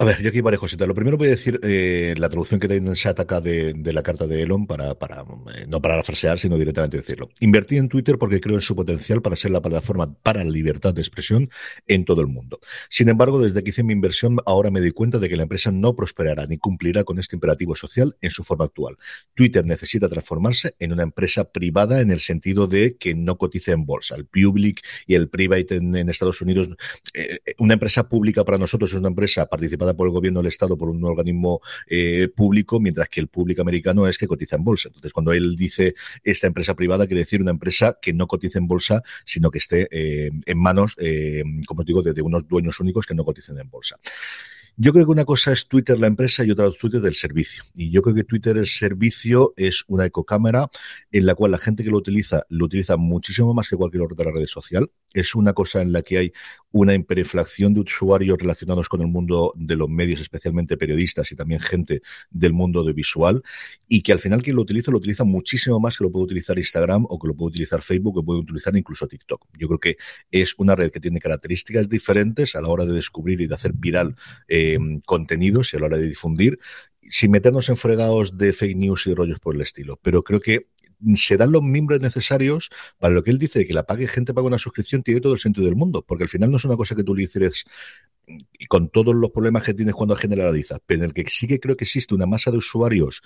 A 0.00 0.04
ver, 0.06 0.22
yo 0.22 0.30
aquí 0.30 0.40
varias 0.40 0.60
cositas. 0.60 0.88
Lo 0.88 0.94
primero 0.94 1.18
voy 1.18 1.26
a 1.26 1.32
decir 1.32 1.60
eh, 1.62 2.14
la 2.16 2.30
traducción 2.30 2.58
que 2.58 2.96
se 2.96 3.08
ataca 3.10 3.42
de, 3.42 3.74
de, 3.74 3.92
la 3.92 4.02
carta 4.02 4.26
de 4.26 4.40
Elon 4.40 4.66
para, 4.66 4.94
para 4.94 5.26
eh, 5.54 5.66
no 5.68 5.82
para 5.82 6.02
frasear, 6.02 6.38
sino 6.38 6.56
directamente 6.56 6.96
decirlo. 6.96 7.28
Invertí 7.40 7.76
en 7.76 7.90
Twitter 7.90 8.16
porque 8.16 8.40
creo 8.40 8.54
en 8.54 8.62
su 8.62 8.74
potencial 8.74 9.20
para 9.20 9.36
ser 9.36 9.50
la 9.50 9.60
plataforma 9.60 10.10
para 10.22 10.42
la 10.42 10.48
libertad 10.48 10.94
de 10.94 11.02
expresión 11.02 11.50
en 11.86 12.06
todo 12.06 12.22
el 12.22 12.28
mundo. 12.28 12.60
Sin 12.88 13.10
embargo, 13.10 13.42
desde 13.42 13.62
que 13.62 13.68
hice 13.68 13.82
mi 13.82 13.92
inversión, 13.92 14.38
ahora 14.46 14.70
me 14.70 14.80
doy 14.80 14.92
cuenta 14.92 15.18
de 15.18 15.28
que 15.28 15.36
la 15.36 15.42
empresa 15.42 15.70
no 15.70 15.94
prosperará 15.94 16.46
ni 16.46 16.56
cumplirá 16.56 17.04
con 17.04 17.18
este 17.18 17.36
imperativo 17.36 17.76
social 17.76 18.16
en 18.22 18.30
su 18.30 18.42
forma 18.42 18.64
actual. 18.64 18.96
Twitter 19.34 19.66
necesita 19.66 20.08
transformarse 20.08 20.76
en 20.78 20.94
una 20.94 21.02
empresa 21.02 21.52
privada 21.52 22.00
en 22.00 22.10
el 22.10 22.20
sentido 22.20 22.66
de 22.66 22.96
que 22.96 23.14
no 23.14 23.36
cotice 23.36 23.72
en 23.72 23.84
bolsa. 23.84 24.14
El 24.14 24.24
public 24.24 24.80
y 25.06 25.14
el 25.14 25.28
private 25.28 25.76
en, 25.76 26.08
Estados 26.08 26.40
Unidos, 26.40 26.70
eh, 27.12 27.40
una 27.58 27.74
empresa 27.74 28.08
pública 28.08 28.44
para 28.46 28.56
nosotros 28.56 28.92
es 28.92 28.98
una 28.98 29.08
empresa 29.08 29.44
participada 29.44 29.89
por 29.94 30.06
el 30.06 30.12
gobierno 30.12 30.40
del 30.40 30.48
Estado, 30.48 30.76
por 30.76 30.90
un 30.90 31.04
organismo 31.04 31.60
eh, 31.86 32.28
público, 32.34 32.80
mientras 32.80 33.08
que 33.08 33.20
el 33.20 33.28
público 33.28 33.62
americano 33.62 34.06
es 34.06 34.18
que 34.18 34.26
cotiza 34.26 34.56
en 34.56 34.64
bolsa. 34.64 34.88
Entonces, 34.88 35.12
cuando 35.12 35.32
él 35.32 35.56
dice 35.56 35.94
esta 36.22 36.46
empresa 36.46 36.74
privada, 36.74 37.06
quiere 37.06 37.22
decir 37.22 37.40
una 37.40 37.50
empresa 37.50 37.98
que 38.00 38.12
no 38.12 38.26
cotice 38.26 38.58
en 38.58 38.66
bolsa, 38.66 39.02
sino 39.24 39.50
que 39.50 39.58
esté 39.58 39.88
eh, 39.90 40.30
en 40.46 40.58
manos, 40.58 40.96
eh, 40.98 41.42
como 41.66 41.80
os 41.80 41.86
digo, 41.86 42.02
de, 42.02 42.20
unos 42.22 42.46
dueños 42.46 42.80
únicos 42.80 43.06
que 43.06 43.14
no 43.14 43.24
coticen 43.24 43.58
en 43.58 43.70
bolsa. 43.70 43.96
Yo 44.76 44.92
creo 44.92 45.04
que 45.04 45.10
una 45.10 45.24
cosa 45.24 45.52
es 45.52 45.66
Twitter 45.68 45.98
la 45.98 46.06
empresa 46.06 46.44
y 46.44 46.50
otra 46.50 46.66
es 46.66 46.78
Twitter 46.78 47.00
del 47.00 47.14
servicio. 47.14 47.64
Y 47.74 47.90
yo 47.90 48.02
creo 48.02 48.14
que 48.14 48.24
Twitter 48.24 48.56
el 48.56 48.66
servicio 48.66 49.52
es 49.56 49.84
una 49.88 50.06
ecocámara 50.06 50.68
en 51.10 51.26
la 51.26 51.34
cual 51.34 51.50
la 51.50 51.58
gente 51.58 51.84
que 51.84 51.90
lo 51.90 51.98
utiliza 51.98 52.44
lo 52.48 52.64
utiliza 52.64 52.96
muchísimo 52.96 53.52
más 53.52 53.68
que 53.68 53.76
cualquier 53.76 54.04
otra 54.04 54.30
red 54.32 54.46
social. 54.46 54.90
Es 55.14 55.34
una 55.34 55.52
cosa 55.52 55.82
en 55.82 55.92
la 55.92 56.02
que 56.02 56.18
hay 56.18 56.32
una 56.72 56.94
hiperinflación 56.94 57.74
de 57.74 57.80
usuarios 57.80 58.38
relacionados 58.38 58.88
con 58.88 59.00
el 59.00 59.08
mundo 59.08 59.52
de 59.56 59.74
los 59.74 59.88
medios, 59.88 60.20
especialmente 60.20 60.76
periodistas 60.76 61.32
y 61.32 61.36
también 61.36 61.60
gente 61.60 62.02
del 62.30 62.52
mundo 62.52 62.84
de 62.84 62.92
visual, 62.92 63.42
y 63.88 64.02
que 64.02 64.12
al 64.12 64.20
final 64.20 64.42
quien 64.42 64.56
lo 64.56 64.62
utiliza 64.62 64.92
lo 64.92 64.98
utiliza 64.98 65.24
muchísimo 65.24 65.80
más 65.80 65.96
que 65.96 66.04
lo 66.04 66.12
puede 66.12 66.26
utilizar 66.26 66.58
Instagram 66.58 67.06
o 67.08 67.18
que 67.18 67.26
lo 67.26 67.34
puede 67.34 67.48
utilizar 67.48 67.82
Facebook, 67.82 68.18
o 68.18 68.24
puede 68.24 68.40
utilizar 68.40 68.76
incluso 68.76 69.08
TikTok. 69.08 69.46
Yo 69.58 69.66
creo 69.66 69.78
que 69.80 69.96
es 70.30 70.54
una 70.58 70.76
red 70.76 70.90
que 70.90 71.00
tiene 71.00 71.18
características 71.18 71.88
diferentes 71.88 72.54
a 72.54 72.60
la 72.60 72.68
hora 72.68 72.84
de 72.84 72.92
descubrir 72.92 73.40
y 73.40 73.46
de 73.46 73.54
hacer 73.54 73.72
viral 73.72 74.16
eh, 74.46 74.78
contenidos 75.04 75.74
y 75.74 75.76
a 75.76 75.80
la 75.80 75.86
hora 75.86 75.96
de 75.96 76.08
difundir, 76.08 76.58
sin 77.02 77.32
meternos 77.32 77.68
en 77.68 77.76
fregados 77.76 78.38
de 78.38 78.52
fake 78.52 78.76
news 78.76 79.06
y 79.06 79.14
rollos 79.14 79.40
por 79.40 79.56
el 79.56 79.62
estilo. 79.62 79.98
Pero 80.02 80.22
creo 80.22 80.40
que 80.40 80.68
se 81.14 81.36
dan 81.36 81.52
los 81.52 81.62
miembros 81.62 82.00
necesarios 82.00 82.70
para 82.98 83.14
lo 83.14 83.22
que 83.22 83.30
él 83.30 83.38
dice, 83.38 83.66
que 83.66 83.74
la 83.74 83.84
pague 83.84 84.06
gente 84.06 84.34
paga 84.34 84.46
una 84.46 84.58
suscripción, 84.58 85.02
tiene 85.02 85.20
todo 85.20 85.34
el 85.34 85.38
sentido 85.38 85.66
del 85.66 85.76
mundo, 85.76 86.04
porque 86.06 86.24
al 86.24 86.30
final 86.30 86.50
no 86.50 86.56
es 86.56 86.64
una 86.64 86.76
cosa 86.76 86.94
que 86.94 87.04
tú 87.04 87.14
le 87.14 87.22
dices 87.22 87.64
y 88.58 88.66
con 88.66 88.88
todos 88.90 89.14
los 89.14 89.30
problemas 89.30 89.62
que 89.62 89.74
tienes 89.74 89.94
cuando 89.94 90.14
generalizas, 90.14 90.80
pero 90.86 91.00
en 91.02 91.06
el 91.06 91.14
que 91.14 91.24
sí 91.28 91.46
que 91.46 91.58
creo 91.58 91.76
que 91.76 91.84
existe 91.84 92.14
una 92.14 92.26
masa 92.26 92.50
de 92.50 92.58
usuarios 92.58 93.22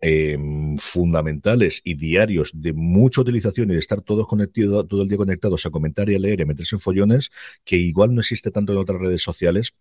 em, 0.00 0.78
fundamentales 0.78 1.80
y 1.84 1.94
diarios 1.94 2.50
de 2.54 2.72
mucha 2.72 3.20
utilización 3.20 3.70
y 3.70 3.74
de 3.74 3.80
estar 3.80 4.00
todos 4.00 4.26
conectados, 4.26 4.88
todo 4.88 5.02
el 5.02 5.08
día 5.08 5.18
conectados 5.18 5.64
a 5.66 5.70
comentar 5.70 6.08
y 6.10 6.16
a 6.16 6.18
leer 6.18 6.40
y 6.40 6.42
a 6.42 6.46
meterse 6.46 6.76
en 6.76 6.80
follones, 6.80 7.30
que 7.64 7.76
igual 7.76 8.14
no 8.14 8.20
existe 8.20 8.50
tanto 8.50 8.72
en 8.72 8.78
otras 8.78 9.00
redes 9.00 9.22
sociales 9.22 9.74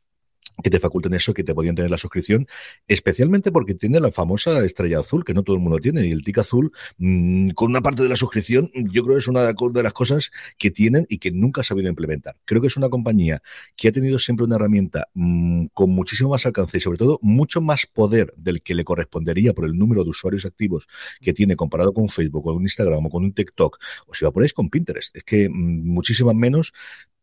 que 0.63 0.69
te 0.69 0.79
faculten 0.79 1.13
eso, 1.13 1.33
que 1.33 1.43
te 1.43 1.53
podían 1.53 1.75
tener 1.75 1.91
la 1.91 1.97
suscripción, 1.97 2.47
especialmente 2.87 3.51
porque 3.51 3.75
tiene 3.75 3.99
la 3.99 4.11
famosa 4.11 4.63
estrella 4.65 4.99
azul, 4.99 5.23
que 5.23 5.33
no 5.33 5.43
todo 5.43 5.55
el 5.55 5.61
mundo 5.61 5.79
tiene, 5.79 6.05
y 6.05 6.11
el 6.11 6.23
tic 6.23 6.39
azul, 6.39 6.71
mmm, 6.97 7.49
con 7.51 7.69
una 7.69 7.81
parte 7.81 8.03
de 8.03 8.09
la 8.09 8.15
suscripción, 8.15 8.69
yo 8.73 9.03
creo 9.03 9.15
que 9.15 9.19
es 9.19 9.27
una 9.27 9.43
de 9.53 9.83
las 9.83 9.93
cosas 9.93 10.31
que 10.57 10.71
tienen 10.71 11.05
y 11.09 11.19
que 11.19 11.31
nunca 11.31 11.61
ha 11.61 11.63
sabido 11.63 11.89
implementar. 11.89 12.35
Creo 12.45 12.61
que 12.61 12.67
es 12.67 12.77
una 12.77 12.89
compañía 12.89 13.41
que 13.75 13.89
ha 13.89 13.91
tenido 13.91 14.19
siempre 14.19 14.45
una 14.45 14.55
herramienta 14.55 15.09
mmm, 15.13 15.65
con 15.73 15.91
muchísimo 15.91 16.31
más 16.31 16.45
alcance 16.45 16.77
y 16.77 16.81
sobre 16.81 16.97
todo 16.97 17.19
mucho 17.21 17.61
más 17.61 17.85
poder 17.85 18.33
del 18.37 18.61
que 18.61 18.75
le 18.75 18.83
correspondería 18.83 19.53
por 19.53 19.65
el 19.65 19.77
número 19.77 20.03
de 20.03 20.09
usuarios 20.09 20.45
activos 20.45 20.87
que 21.21 21.33
tiene 21.33 21.55
comparado 21.55 21.93
con 21.93 22.09
Facebook, 22.09 22.43
con 22.43 22.55
un 22.55 22.63
Instagram 22.63 23.05
o 23.05 23.09
con 23.09 23.23
un 23.23 23.33
TikTok, 23.33 23.77
o 24.07 24.13
si 24.13 24.25
va 24.25 24.31
por 24.31 24.43
ahí 24.43 24.49
con 24.49 24.69
Pinterest. 24.69 25.15
Es 25.15 25.23
que 25.23 25.49
mmm, 25.49 25.87
muchísimas 25.87 26.35
menos, 26.35 26.73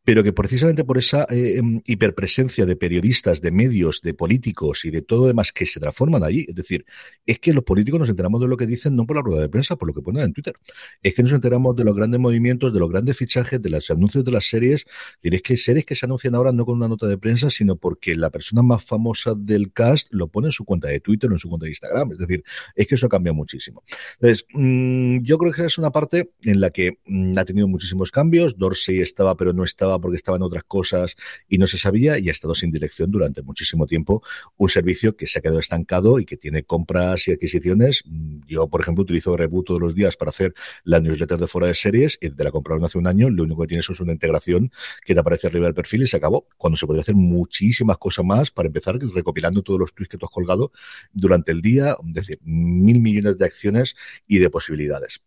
pero 0.04 0.22
que 0.22 0.32
precisamente 0.32 0.84
por 0.84 0.98
esa 0.98 1.26
eh, 1.30 1.56
em, 1.58 1.80
hiperpresencia 1.86 2.66
de 2.66 2.76
periodistas, 2.76 3.40
de 3.40 3.50
medios, 3.50 4.00
de 4.02 4.14
políticos 4.14 4.84
y 4.84 4.90
de 4.90 5.02
todo 5.02 5.26
demás 5.26 5.52
que 5.52 5.66
se 5.66 5.80
transforman 5.80 6.22
allí, 6.22 6.44
es 6.48 6.54
decir, 6.54 6.84
es 7.26 7.38
que 7.38 7.52
los 7.52 7.64
políticos 7.64 7.98
nos 7.98 8.10
enteramos 8.10 8.40
de 8.40 8.46
lo 8.46 8.56
que 8.56 8.66
dicen 8.66 8.96
no 8.96 9.06
por 9.06 9.16
la 9.16 9.22
rueda 9.22 9.40
de 9.40 9.48
prensa, 9.48 9.76
por 9.76 9.88
lo 9.88 9.94
que 9.94 10.02
ponen 10.02 10.22
en 10.22 10.32
Twitter, 10.32 10.54
es 11.02 11.14
que 11.14 11.22
nos 11.22 11.32
enteramos 11.32 11.74
de 11.74 11.84
los 11.84 11.96
grandes 11.96 12.20
movimientos, 12.20 12.72
de 12.72 12.78
los 12.78 12.90
grandes 12.90 13.16
fichajes, 13.16 13.60
de 13.60 13.70
los 13.70 13.90
anuncios 13.90 14.24
de 14.24 14.30
las 14.30 14.44
series, 14.44 14.84
es 15.22 15.42
que 15.42 15.56
series 15.56 15.84
que 15.84 15.94
se 15.94 16.06
anuncian 16.06 16.34
ahora 16.34 16.52
no 16.52 16.64
con 16.64 16.76
una 16.76 16.86
nota 16.86 17.06
de 17.06 17.18
prensa, 17.18 17.50
sino 17.50 17.76
porque 17.76 18.14
la 18.14 18.30
persona 18.30 18.62
más 18.62 18.84
famosa 18.84 19.34
del 19.34 19.72
cast 19.72 20.08
lo 20.12 20.28
pone 20.28 20.48
en 20.48 20.52
su 20.52 20.64
cuenta 20.64 20.88
de 20.88 21.00
Twitter 21.00 21.30
o 21.30 21.32
en 21.32 21.38
su 21.38 21.48
cuenta 21.48 21.64
de 21.64 21.70
Instagram, 21.70 22.12
es 22.12 22.18
decir, 22.18 22.44
es 22.74 22.86
que 22.86 22.94
eso 22.94 23.08
cambia 23.08 23.32
muchísimo. 23.32 23.82
Entonces, 24.20 24.46
mmm, 24.52 25.18
yo 25.22 25.38
creo 25.38 25.52
que 25.52 25.62
esa 25.62 25.66
es 25.66 25.78
una 25.78 25.90
parte 25.90 26.30
en 26.42 26.60
la 26.60 26.70
que 26.70 26.98
mmm, 27.06 27.36
ha 27.38 27.44
tenido 27.44 27.66
muchísimos 27.68 28.10
cambios, 28.10 28.58
Dorsey 28.58 29.00
estaba 29.00 29.36
pero 29.36 29.52
no 29.52 29.64
estaba 29.64 29.93
porque 30.00 30.16
estaba 30.16 30.36
en 30.36 30.42
otras 30.42 30.64
cosas 30.64 31.16
y 31.48 31.58
no 31.58 31.66
se 31.66 31.78
sabía 31.78 32.18
y 32.18 32.28
ha 32.28 32.32
estado 32.32 32.54
sin 32.54 32.70
dirección 32.70 33.10
durante 33.10 33.42
muchísimo 33.42 33.86
tiempo. 33.86 34.22
Un 34.56 34.68
servicio 34.68 35.16
que 35.16 35.26
se 35.26 35.38
ha 35.38 35.42
quedado 35.42 35.58
estancado 35.58 36.18
y 36.18 36.24
que 36.24 36.36
tiene 36.36 36.64
compras 36.64 37.28
y 37.28 37.32
adquisiciones. 37.32 38.04
Yo, 38.46 38.68
por 38.68 38.80
ejemplo, 38.80 39.02
utilizo 39.02 39.36
Reboot 39.36 39.66
todos 39.66 39.80
los 39.80 39.94
días 39.94 40.16
para 40.16 40.30
hacer 40.30 40.54
la 40.84 41.00
newsletter 41.00 41.38
de 41.38 41.46
fuera 41.46 41.66
de 41.66 41.74
series 41.74 42.18
y 42.20 42.28
de 42.30 42.44
la 42.44 42.50
compraron 42.50 42.84
hace 42.84 42.98
un 42.98 43.06
año. 43.06 43.30
Lo 43.30 43.44
único 43.44 43.62
que 43.62 43.68
tienes 43.68 43.88
es 43.88 44.00
una 44.00 44.12
integración 44.12 44.70
que 45.04 45.14
te 45.14 45.20
aparece 45.20 45.46
arriba 45.46 45.66
del 45.66 45.74
perfil 45.74 46.02
y 46.02 46.06
se 46.06 46.16
acabó. 46.16 46.46
Cuando 46.56 46.76
se 46.76 46.86
podría 46.86 47.02
hacer 47.02 47.14
muchísimas 47.14 47.98
cosas 47.98 48.24
más 48.24 48.50
para 48.50 48.66
empezar 48.66 48.98
recopilando 48.98 49.62
todos 49.62 49.80
los 49.80 49.94
tweets 49.94 50.10
que 50.10 50.18
tú 50.18 50.26
has 50.26 50.32
colgado 50.32 50.72
durante 51.12 51.52
el 51.52 51.60
día, 51.60 51.96
es 52.06 52.14
decir, 52.14 52.38
mil 52.42 53.00
millones 53.00 53.38
de 53.38 53.44
acciones 53.44 53.96
y 54.26 54.38
de 54.38 54.50
posibilidades. 54.50 55.20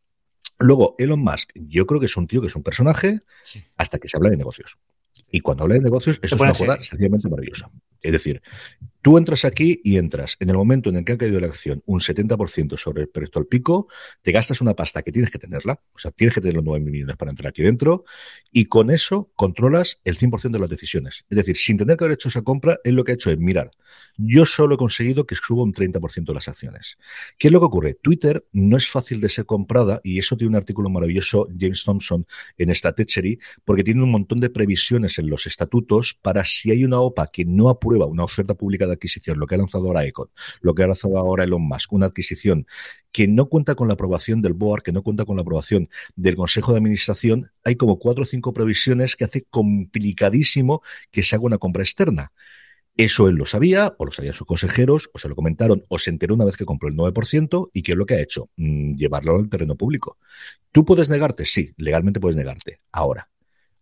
Luego, 0.59 0.95
Elon 0.97 1.19
Musk, 1.19 1.51
yo 1.55 1.85
creo 1.85 1.99
que 1.99 2.07
es 2.07 2.17
un 2.17 2.27
tío 2.27 2.41
que 2.41 2.47
es 2.47 2.55
un 2.55 2.63
personaje 2.63 3.21
sí. 3.43 3.63
hasta 3.77 3.99
que 3.99 4.09
se 4.09 4.17
habla 4.17 4.29
de 4.29 4.37
negocios. 4.37 4.77
Y 5.29 5.41
cuando 5.41 5.63
habla 5.63 5.75
de 5.75 5.81
negocios, 5.81 6.19
eso 6.21 6.35
es 6.35 6.41
una 6.41 6.53
jugada 6.53 6.81
sencillamente 6.81 7.29
maravillosa. 7.29 7.69
Es 8.01 8.11
decir, 8.11 8.41
tú 9.01 9.17
entras 9.17 9.45
aquí 9.45 9.81
y 9.83 9.97
entras 9.97 10.35
en 10.39 10.49
el 10.49 10.55
momento 10.55 10.89
en 10.89 10.97
el 10.97 11.05
que 11.05 11.13
ha 11.13 11.17
caído 11.17 11.39
la 11.39 11.47
acción 11.47 11.83
un 11.85 11.99
70% 11.99 12.77
sobre 12.77 13.03
el 13.03 13.09
precio 13.09 13.39
al 13.39 13.45
pico, 13.45 13.87
te 14.21 14.31
gastas 14.31 14.61
una 14.61 14.73
pasta 14.73 15.01
que 15.01 15.11
tienes 15.11 15.31
que 15.31 15.39
tenerla, 15.39 15.79
o 15.93 15.99
sea, 15.99 16.11
tienes 16.11 16.33
que 16.33 16.41
tener 16.41 16.55
los 16.55 16.63
9 16.63 16.83
millones 16.83 17.15
para 17.15 17.31
entrar 17.31 17.49
aquí 17.49 17.61
dentro, 17.61 18.05
y 18.51 18.65
con 18.65 18.89
eso 18.89 19.31
controlas 19.35 19.99
el 20.03 20.17
100% 20.17 20.51
de 20.51 20.59
las 20.59 20.69
decisiones. 20.69 21.25
Es 21.29 21.37
decir, 21.37 21.57
sin 21.57 21.77
tener 21.77 21.97
que 21.97 22.05
haber 22.05 22.15
hecho 22.15 22.29
esa 22.29 22.41
compra, 22.41 22.77
él 22.83 22.95
lo 22.95 23.03
que 23.03 23.11
ha 23.11 23.15
hecho 23.15 23.29
es, 23.31 23.37
mirar, 23.37 23.71
yo 24.17 24.45
solo 24.45 24.75
he 24.75 24.77
conseguido 24.77 25.25
que 25.25 25.35
suba 25.35 25.63
un 25.63 25.73
30% 25.73 26.25
de 26.25 26.33
las 26.33 26.47
acciones. 26.47 26.97
¿Qué 27.37 27.47
es 27.47 27.51
lo 27.51 27.59
que 27.59 27.65
ocurre? 27.65 27.93
Twitter 28.01 28.45
no 28.51 28.77
es 28.77 28.87
fácil 28.87 29.21
de 29.21 29.29
ser 29.29 29.45
comprada, 29.45 30.01
y 30.03 30.19
eso 30.19 30.35
tiene 30.35 30.49
un 30.49 30.55
artículo 30.55 30.89
maravilloso, 30.89 31.47
James 31.57 31.83
Thompson, 31.83 32.25
en 32.57 32.73
Stratechery, 32.73 33.39
porque 33.63 33.83
tiene 33.83 34.03
un 34.03 34.11
montón 34.11 34.39
de 34.39 34.49
previsiones 34.49 35.19
en 35.19 35.29
los 35.29 35.45
estatutos 35.45 36.17
para 36.21 36.43
si 36.45 36.71
hay 36.71 36.83
una 36.83 36.99
OPA 36.99 37.27
que 37.27 37.45
no 37.45 37.69
aprueba 37.69 38.05
una 38.05 38.23
oferta 38.23 38.55
pública 38.55 38.86
de 38.87 38.93
adquisición, 38.93 39.39
lo 39.39 39.47
que 39.47 39.55
ha 39.55 39.57
lanzado 39.57 39.87
ahora 39.87 40.05
Econ, 40.05 40.29
lo 40.61 40.73
que 40.73 40.83
ha 40.83 40.87
lanzado 40.87 41.17
ahora 41.17 41.43
Elon 41.43 41.67
Musk, 41.67 41.93
una 41.93 42.07
adquisición 42.07 42.65
que 43.11 43.27
no 43.27 43.47
cuenta 43.47 43.75
con 43.75 43.87
la 43.87 43.95
aprobación 43.95 44.41
del 44.41 44.53
board, 44.53 44.83
que 44.83 44.91
no 44.91 45.03
cuenta 45.03 45.25
con 45.25 45.35
la 45.35 45.41
aprobación 45.41 45.89
del 46.15 46.35
Consejo 46.35 46.71
de 46.71 46.79
Administración, 46.79 47.51
hay 47.63 47.75
como 47.75 47.99
cuatro 47.99 48.23
o 48.23 48.27
cinco 48.27 48.53
previsiones 48.53 49.15
que 49.15 49.25
hace 49.25 49.45
complicadísimo 49.49 50.81
que 51.11 51.23
se 51.23 51.35
haga 51.35 51.45
una 51.45 51.57
compra 51.57 51.83
externa. 51.83 52.31
Eso 52.97 53.29
él 53.29 53.35
lo 53.35 53.45
sabía, 53.45 53.93
o 53.99 54.05
lo 54.05 54.11
sabían 54.11 54.33
sus 54.33 54.47
consejeros, 54.47 55.11
o 55.13 55.19
se 55.19 55.29
lo 55.29 55.35
comentaron, 55.35 55.85
o 55.87 55.99
se 55.99 56.09
enteró 56.09 56.33
una 56.33 56.45
vez 56.45 56.57
que 56.57 56.65
compró 56.65 56.89
el 56.89 56.95
9%, 56.95 57.69
y 57.71 57.83
¿qué 57.83 57.91
es 57.91 57.97
lo 57.97 58.07
que 58.07 58.15
ha 58.15 58.21
hecho? 58.21 58.49
Mm, 58.57 58.95
llevarlo 58.95 59.35
al 59.35 59.49
terreno 59.49 59.75
público. 59.75 60.17
¿Tú 60.71 60.83
puedes 60.83 61.07
negarte? 61.07 61.45
Sí, 61.45 61.73
legalmente 61.77 62.19
puedes 62.19 62.35
negarte. 62.35 62.79
Ahora, 62.91 63.29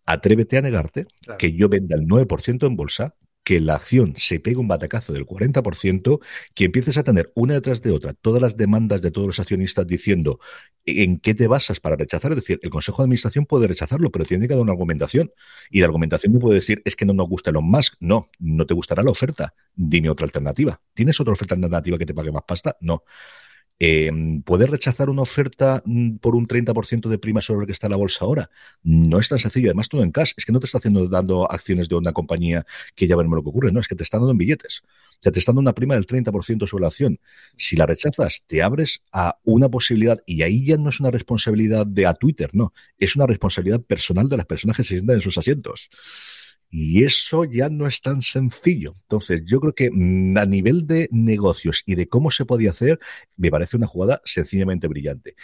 atrévete 0.04 0.58
a 0.58 0.62
negarte 0.62 1.06
claro. 1.24 1.38
que 1.38 1.52
yo 1.52 1.70
venda 1.70 1.96
el 1.96 2.06
9% 2.06 2.66
en 2.66 2.76
bolsa, 2.76 3.14
que 3.46 3.60
la 3.60 3.76
acción 3.76 4.14
se 4.16 4.40
pegue 4.40 4.56
un 4.56 4.66
batacazo 4.66 5.12
del 5.12 5.24
40%, 5.24 6.18
que 6.52 6.64
empieces 6.64 6.96
a 6.96 7.04
tener 7.04 7.30
una 7.36 7.54
detrás 7.54 7.80
de 7.80 7.92
otra 7.92 8.12
todas 8.12 8.42
las 8.42 8.56
demandas 8.56 9.02
de 9.02 9.12
todos 9.12 9.28
los 9.28 9.38
accionistas 9.38 9.86
diciendo 9.86 10.40
en 10.84 11.18
qué 11.18 11.32
te 11.32 11.46
basas 11.46 11.78
para 11.78 11.94
rechazar. 11.94 12.32
Es 12.32 12.38
decir, 12.38 12.58
el 12.64 12.70
Consejo 12.70 12.98
de 12.98 13.04
Administración 13.04 13.46
puede 13.46 13.68
rechazarlo, 13.68 14.10
pero 14.10 14.24
tiene 14.24 14.48
que 14.48 14.54
dar 14.54 14.62
una 14.64 14.72
argumentación. 14.72 15.30
Y 15.70 15.78
la 15.78 15.86
argumentación 15.86 16.32
no 16.32 16.40
puede 16.40 16.56
decir 16.56 16.82
es 16.84 16.96
que 16.96 17.04
no 17.04 17.12
nos 17.12 17.28
gusta 17.28 17.50
Elon 17.50 17.70
Musk. 17.70 17.94
No, 18.00 18.30
no 18.40 18.66
te 18.66 18.74
gustará 18.74 19.04
la 19.04 19.12
oferta. 19.12 19.54
Dime 19.76 20.10
otra 20.10 20.24
alternativa. 20.24 20.80
¿Tienes 20.92 21.20
otra 21.20 21.32
oferta 21.32 21.54
alternativa 21.54 21.98
que 21.98 22.06
te 22.06 22.14
pague 22.14 22.32
más 22.32 22.42
pasta? 22.44 22.76
No. 22.80 23.04
Eh, 23.78 24.10
¿Puedes 24.44 24.70
rechazar 24.70 25.10
una 25.10 25.22
oferta 25.22 25.82
por 26.20 26.34
un 26.34 26.46
30% 26.46 27.08
de 27.08 27.18
prima 27.18 27.40
sobre 27.40 27.60
lo 27.60 27.66
que 27.66 27.72
está 27.72 27.88
la 27.88 27.96
bolsa 27.96 28.24
ahora? 28.24 28.50
No 28.82 29.18
es 29.18 29.28
tan 29.28 29.38
sencillo. 29.38 29.68
Además, 29.68 29.88
todo 29.88 30.02
en 30.02 30.12
cash. 30.12 30.32
Es 30.36 30.44
que 30.44 30.52
no 30.52 30.60
te 30.60 30.66
está 30.66 30.78
haciendo 30.78 31.08
dando 31.08 31.50
acciones 31.50 31.88
de 31.88 31.94
una 31.94 32.12
compañía 32.12 32.64
que 32.94 33.06
ya 33.06 33.16
veremos 33.16 33.36
lo 33.36 33.42
que 33.42 33.50
ocurre. 33.50 33.72
No, 33.72 33.80
es 33.80 33.88
que 33.88 33.94
te 33.94 34.02
están 34.04 34.20
dando 34.20 34.32
en 34.32 34.38
billetes. 34.38 34.82
O 34.84 35.18
sea, 35.22 35.32
te 35.32 35.38
están 35.38 35.54
dando 35.54 35.68
una 35.68 35.74
prima 35.74 35.94
del 35.94 36.06
30% 36.06 36.66
sobre 36.66 36.82
la 36.82 36.88
acción. 36.88 37.18
Si 37.56 37.76
la 37.76 37.86
rechazas, 37.86 38.44
te 38.46 38.62
abres 38.62 39.02
a 39.12 39.38
una 39.44 39.68
posibilidad 39.68 40.18
y 40.26 40.42
ahí 40.42 40.64
ya 40.64 40.76
no 40.76 40.88
es 40.88 41.00
una 41.00 41.10
responsabilidad 41.10 41.86
de 41.86 42.12
Twitter, 42.18 42.50
no. 42.52 42.72
Es 42.98 43.16
una 43.16 43.26
responsabilidad 43.26 43.80
personal 43.80 44.28
de 44.28 44.36
las 44.36 44.46
personas 44.46 44.76
que 44.76 44.84
se 44.84 44.94
sientan 44.94 45.16
en 45.16 45.22
sus 45.22 45.36
asientos. 45.38 45.90
Y 46.70 47.04
eso 47.04 47.44
ya 47.44 47.68
no 47.68 47.86
es 47.86 48.00
tan 48.00 48.22
sencillo. 48.22 48.94
Entonces, 49.02 49.42
yo 49.46 49.60
creo 49.60 49.74
que 49.74 49.90
mm, 49.90 50.36
a 50.36 50.46
nivel 50.46 50.86
de 50.86 51.08
negocios 51.12 51.82
y 51.86 51.94
de 51.94 52.08
cómo 52.08 52.30
se 52.30 52.44
podía 52.44 52.70
hacer, 52.70 52.98
me 53.36 53.50
parece 53.50 53.76
una 53.76 53.86
jugada 53.86 54.20
sencillamente 54.24 54.88
brillante. 54.88 55.36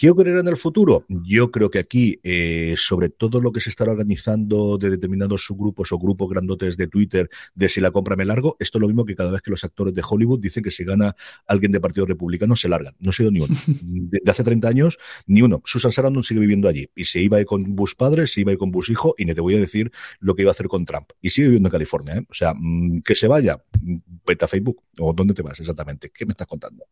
¿Qué 0.00 0.08
ocurrirá 0.08 0.40
en 0.40 0.48
el 0.48 0.56
futuro? 0.56 1.04
Yo 1.10 1.50
creo 1.50 1.70
que 1.70 1.78
aquí, 1.78 2.18
eh, 2.22 2.72
sobre 2.78 3.10
todo 3.10 3.38
lo 3.38 3.52
que 3.52 3.60
se 3.60 3.68
estará 3.68 3.92
organizando 3.92 4.78
de 4.78 4.88
determinados 4.88 5.44
subgrupos 5.44 5.92
o 5.92 5.98
grupos 5.98 6.30
grandotes 6.30 6.78
de 6.78 6.86
Twitter, 6.86 7.28
de 7.54 7.68
si 7.68 7.82
la 7.82 7.90
compra 7.90 8.16
me 8.16 8.24
largo, 8.24 8.56
esto 8.60 8.78
es 8.78 8.80
lo 8.80 8.88
mismo 8.88 9.04
que 9.04 9.14
cada 9.14 9.30
vez 9.30 9.42
que 9.42 9.50
los 9.50 9.62
actores 9.62 9.92
de 9.92 10.00
Hollywood 10.02 10.40
dicen 10.40 10.62
que 10.62 10.70
si 10.70 10.84
gana 10.84 11.14
alguien 11.46 11.70
de 11.70 11.80
Partido 11.80 12.06
Republicano 12.06 12.56
se 12.56 12.70
largan. 12.70 12.94
No 12.98 13.10
ha 13.10 13.12
sido 13.12 13.30
ni 13.30 13.40
uno. 13.40 13.54
De, 13.82 14.20
de 14.24 14.30
hace 14.30 14.42
30 14.42 14.68
años, 14.68 14.98
ni 15.26 15.42
uno. 15.42 15.60
Susan 15.66 15.92
Sarandon 15.92 16.24
sigue 16.24 16.40
viviendo 16.40 16.66
allí. 16.66 16.88
Y 16.94 17.04
se 17.04 17.20
iba 17.20 17.36
a 17.36 17.40
ir 17.40 17.46
con 17.46 17.76
Bush 17.76 17.92
padre, 17.94 18.26
se 18.26 18.40
iba 18.40 18.52
a 18.52 18.54
ir 18.54 18.58
con 18.58 18.70
Bush 18.70 18.90
hijo, 18.90 19.14
y 19.18 19.26
ni 19.26 19.34
te 19.34 19.42
voy 19.42 19.54
a 19.56 19.60
decir 19.60 19.92
lo 20.18 20.34
que 20.34 20.40
iba 20.40 20.50
a 20.50 20.52
hacer 20.52 20.68
con 20.68 20.86
Trump. 20.86 21.10
Y 21.20 21.28
sigue 21.28 21.48
viviendo 21.48 21.68
en 21.68 21.72
California. 21.72 22.14
¿eh? 22.16 22.24
O 22.26 22.32
sea, 22.32 22.54
mmm, 22.56 23.02
que 23.02 23.14
se 23.14 23.28
vaya, 23.28 23.62
vete 24.26 24.46
a 24.46 24.48
Facebook. 24.48 24.82
¿O 24.98 25.12
dónde 25.12 25.34
te 25.34 25.42
vas 25.42 25.60
exactamente? 25.60 26.10
¿Qué 26.10 26.24
me 26.24 26.32
estás 26.32 26.46
contando? 26.46 26.86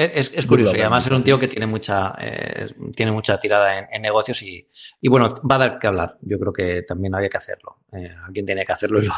Es, 0.00 0.32
es, 0.32 0.46
curioso 0.46 0.76
y 0.76 0.80
además 0.80 1.04
es 1.04 1.10
un 1.10 1.24
tío 1.24 1.40
que 1.40 1.48
tiene 1.48 1.66
mucha, 1.66 2.14
eh, 2.20 2.68
tiene 2.94 3.10
mucha 3.10 3.36
tirada 3.40 3.80
en, 3.80 3.86
en 3.90 4.02
negocios 4.02 4.40
y, 4.42 4.64
y, 5.00 5.08
bueno, 5.08 5.34
va 5.50 5.56
a 5.56 5.58
dar 5.58 5.78
que 5.80 5.88
hablar. 5.88 6.16
Yo 6.20 6.38
creo 6.38 6.52
que 6.52 6.82
también 6.82 7.16
había 7.16 7.28
que 7.28 7.38
hacerlo. 7.38 7.78
Eh, 7.92 8.14
alguien 8.24 8.46
tiene 8.46 8.64
que 8.64 8.70
hacerlo 8.70 9.00
y 9.02 9.06
lo, 9.06 9.14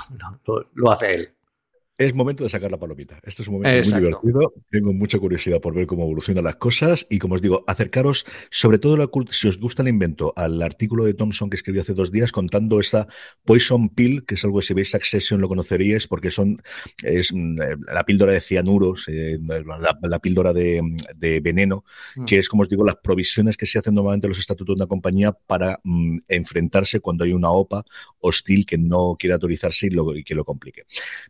lo, 0.46 0.66
lo 0.72 0.90
hace 0.90 1.14
él. 1.14 1.34
Es 2.00 2.14
momento 2.14 2.44
de 2.44 2.48
sacar 2.48 2.70
la 2.70 2.78
palomita. 2.78 3.20
Esto 3.22 3.42
es 3.42 3.48
un 3.48 3.56
momento 3.56 3.90
muy 3.90 4.00
divertido. 4.00 4.54
Tengo 4.70 4.94
mucha 4.94 5.18
curiosidad 5.18 5.60
por 5.60 5.74
ver 5.74 5.86
cómo 5.86 6.04
evolucionan 6.04 6.44
las 6.44 6.56
cosas 6.56 7.06
y, 7.10 7.18
como 7.18 7.34
os 7.34 7.42
digo, 7.42 7.62
acercaros, 7.66 8.24
sobre 8.50 8.78
todo 8.78 8.96
la, 8.96 9.10
si 9.30 9.48
os 9.48 9.60
gusta 9.60 9.82
el 9.82 9.88
invento, 9.88 10.32
al 10.34 10.62
artículo 10.62 11.04
de 11.04 11.12
Thompson 11.12 11.50
que 11.50 11.56
escribió 11.56 11.82
hace 11.82 11.92
dos 11.92 12.10
días 12.10 12.32
contando 12.32 12.80
esa 12.80 13.06
Poison 13.44 13.90
Pill, 13.90 14.24
que 14.24 14.36
es 14.36 14.44
algo 14.46 14.60
que 14.60 14.66
si 14.66 14.72
veis 14.72 14.90
Succession 14.90 15.42
lo 15.42 15.48
conoceríais 15.48 16.06
porque 16.06 16.30
son 16.30 16.62
es 17.02 17.34
mm, 17.34 17.60
eh, 17.60 17.76
la 17.92 18.04
píldora 18.04 18.32
de 18.32 18.40
cianuros, 18.40 19.06
eh, 19.08 19.38
la, 20.02 20.18
píldora 20.20 20.54
de, 20.54 20.80
veneno, 21.42 21.84
mm. 22.16 22.24
que 22.24 22.38
es, 22.38 22.48
como 22.48 22.62
os 22.62 22.70
digo, 22.70 22.82
las 22.82 22.96
provisiones 22.96 23.58
que 23.58 23.66
se 23.66 23.78
hacen 23.78 23.94
normalmente 23.94 24.26
los 24.26 24.38
estatutos 24.38 24.74
de 24.76 24.84
una 24.84 24.88
compañía 24.88 25.32
para 25.32 25.78
mm, 25.84 26.20
enfrentarse 26.28 27.00
cuando 27.00 27.24
hay 27.24 27.34
una 27.34 27.50
OPA 27.50 27.84
hostil 28.20 28.64
que 28.64 28.78
no 28.78 29.16
quiere 29.18 29.34
autorizarse 29.34 29.88
y, 29.88 30.18
y 30.18 30.24
que 30.24 30.34
lo 30.34 30.46
complique. 30.46 30.84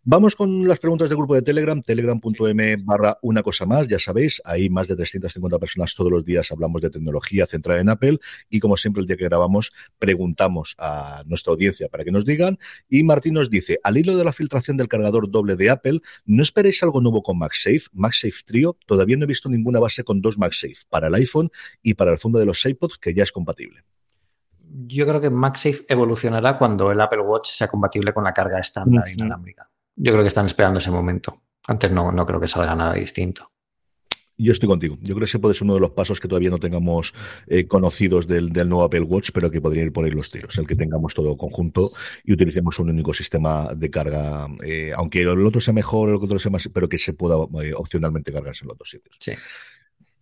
Vamos 0.04 0.36
con 0.36 0.59
las 0.66 0.78
preguntas 0.78 1.08
del 1.08 1.16
grupo 1.16 1.34
de 1.34 1.42
Telegram, 1.42 1.80
telegram.m 1.80 2.76
barra 2.82 3.18
una 3.22 3.42
cosa 3.42 3.66
más, 3.66 3.88
ya 3.88 3.98
sabéis, 3.98 4.40
hay 4.44 4.68
más 4.70 4.88
de 4.88 4.96
350 4.96 5.58
personas 5.58 5.94
todos 5.94 6.10
los 6.10 6.24
días, 6.24 6.50
hablamos 6.52 6.82
de 6.82 6.90
tecnología 6.90 7.46
centrada 7.46 7.80
en 7.80 7.88
Apple 7.88 8.18
y 8.48 8.60
como 8.60 8.76
siempre 8.76 9.00
el 9.00 9.06
día 9.06 9.16
que 9.16 9.24
grabamos 9.24 9.72
preguntamos 9.98 10.74
a 10.78 11.22
nuestra 11.26 11.52
audiencia 11.52 11.88
para 11.88 12.04
que 12.04 12.10
nos 12.10 12.24
digan 12.24 12.58
y 12.88 13.02
Martín 13.04 13.34
nos 13.34 13.50
dice, 13.50 13.78
al 13.82 13.96
hilo 13.96 14.16
de 14.16 14.24
la 14.24 14.32
filtración 14.32 14.76
del 14.76 14.88
cargador 14.88 15.30
doble 15.30 15.56
de 15.56 15.70
Apple, 15.70 16.00
¿no 16.24 16.42
esperéis 16.42 16.82
algo 16.82 17.00
nuevo 17.00 17.22
con 17.22 17.38
MagSafe? 17.38 17.84
MagSafe 17.92 18.42
Trio, 18.44 18.76
todavía 18.86 19.16
no 19.16 19.24
he 19.24 19.28
visto 19.28 19.48
ninguna 19.48 19.80
base 19.80 20.04
con 20.04 20.20
dos 20.20 20.38
MagSafe 20.38 20.86
para 20.88 21.08
el 21.08 21.14
iPhone 21.14 21.50
y 21.82 21.94
para 21.94 22.12
el 22.12 22.18
fondo 22.18 22.38
de 22.38 22.46
los 22.46 22.64
iPods 22.64 22.98
que 22.98 23.14
ya 23.14 23.22
es 23.22 23.32
compatible 23.32 23.82
yo 24.86 25.06
creo 25.06 25.20
que 25.20 25.30
MagSafe 25.30 25.84
evolucionará 25.88 26.56
cuando 26.56 26.90
el 26.90 27.00
Apple 27.00 27.20
Watch 27.20 27.50
sea 27.50 27.68
compatible 27.68 28.12
con 28.12 28.24
la 28.24 28.32
carga 28.32 28.60
estándar 28.60 29.08
inalámbrica. 29.08 29.68
Yo 30.02 30.12
creo 30.12 30.24
que 30.24 30.28
están 30.28 30.46
esperando 30.46 30.78
ese 30.78 30.90
momento. 30.90 31.42
Antes 31.68 31.90
no, 31.90 32.10
no 32.10 32.24
creo 32.24 32.40
que 32.40 32.48
salga 32.48 32.74
nada 32.74 32.94
distinto. 32.94 33.50
Yo 34.38 34.52
estoy 34.52 34.66
contigo. 34.66 34.96
Yo 35.02 35.14
creo 35.14 35.18
que 35.18 35.24
ese 35.26 35.38
puede 35.38 35.54
ser 35.54 35.64
uno 35.64 35.74
de 35.74 35.80
los 35.80 35.90
pasos 35.90 36.18
que 36.18 36.26
todavía 36.26 36.48
no 36.48 36.58
tengamos 36.58 37.12
eh, 37.46 37.66
conocidos 37.66 38.26
del, 38.26 38.50
nuevo 38.50 38.82
Apple 38.82 39.02
Watch, 39.02 39.28
pero 39.34 39.50
que 39.50 39.60
podrían 39.60 39.88
ir 39.88 39.92
por 39.92 40.06
ahí 40.06 40.10
los 40.10 40.30
tiros. 40.30 40.56
El 40.56 40.66
que 40.66 40.74
tengamos 40.74 41.12
todo 41.12 41.36
conjunto 41.36 41.90
y 42.24 42.32
utilicemos 42.32 42.78
un 42.78 42.88
único 42.88 43.12
sistema 43.12 43.74
de 43.74 43.90
carga, 43.90 44.48
eh, 44.64 44.92
aunque 44.96 45.20
el 45.20 45.46
otro 45.46 45.60
sea 45.60 45.74
mejor, 45.74 46.08
el 46.08 46.14
otro 46.14 46.38
sea 46.38 46.50
más, 46.50 46.66
pero 46.72 46.88
que 46.88 46.96
se 46.96 47.12
pueda 47.12 47.36
eh, 47.62 47.74
opcionalmente 47.76 48.32
cargarse 48.32 48.64
en 48.64 48.68
los 48.68 48.78
dos 48.78 48.88
sitios. 48.88 49.16
Sí. 49.20 49.32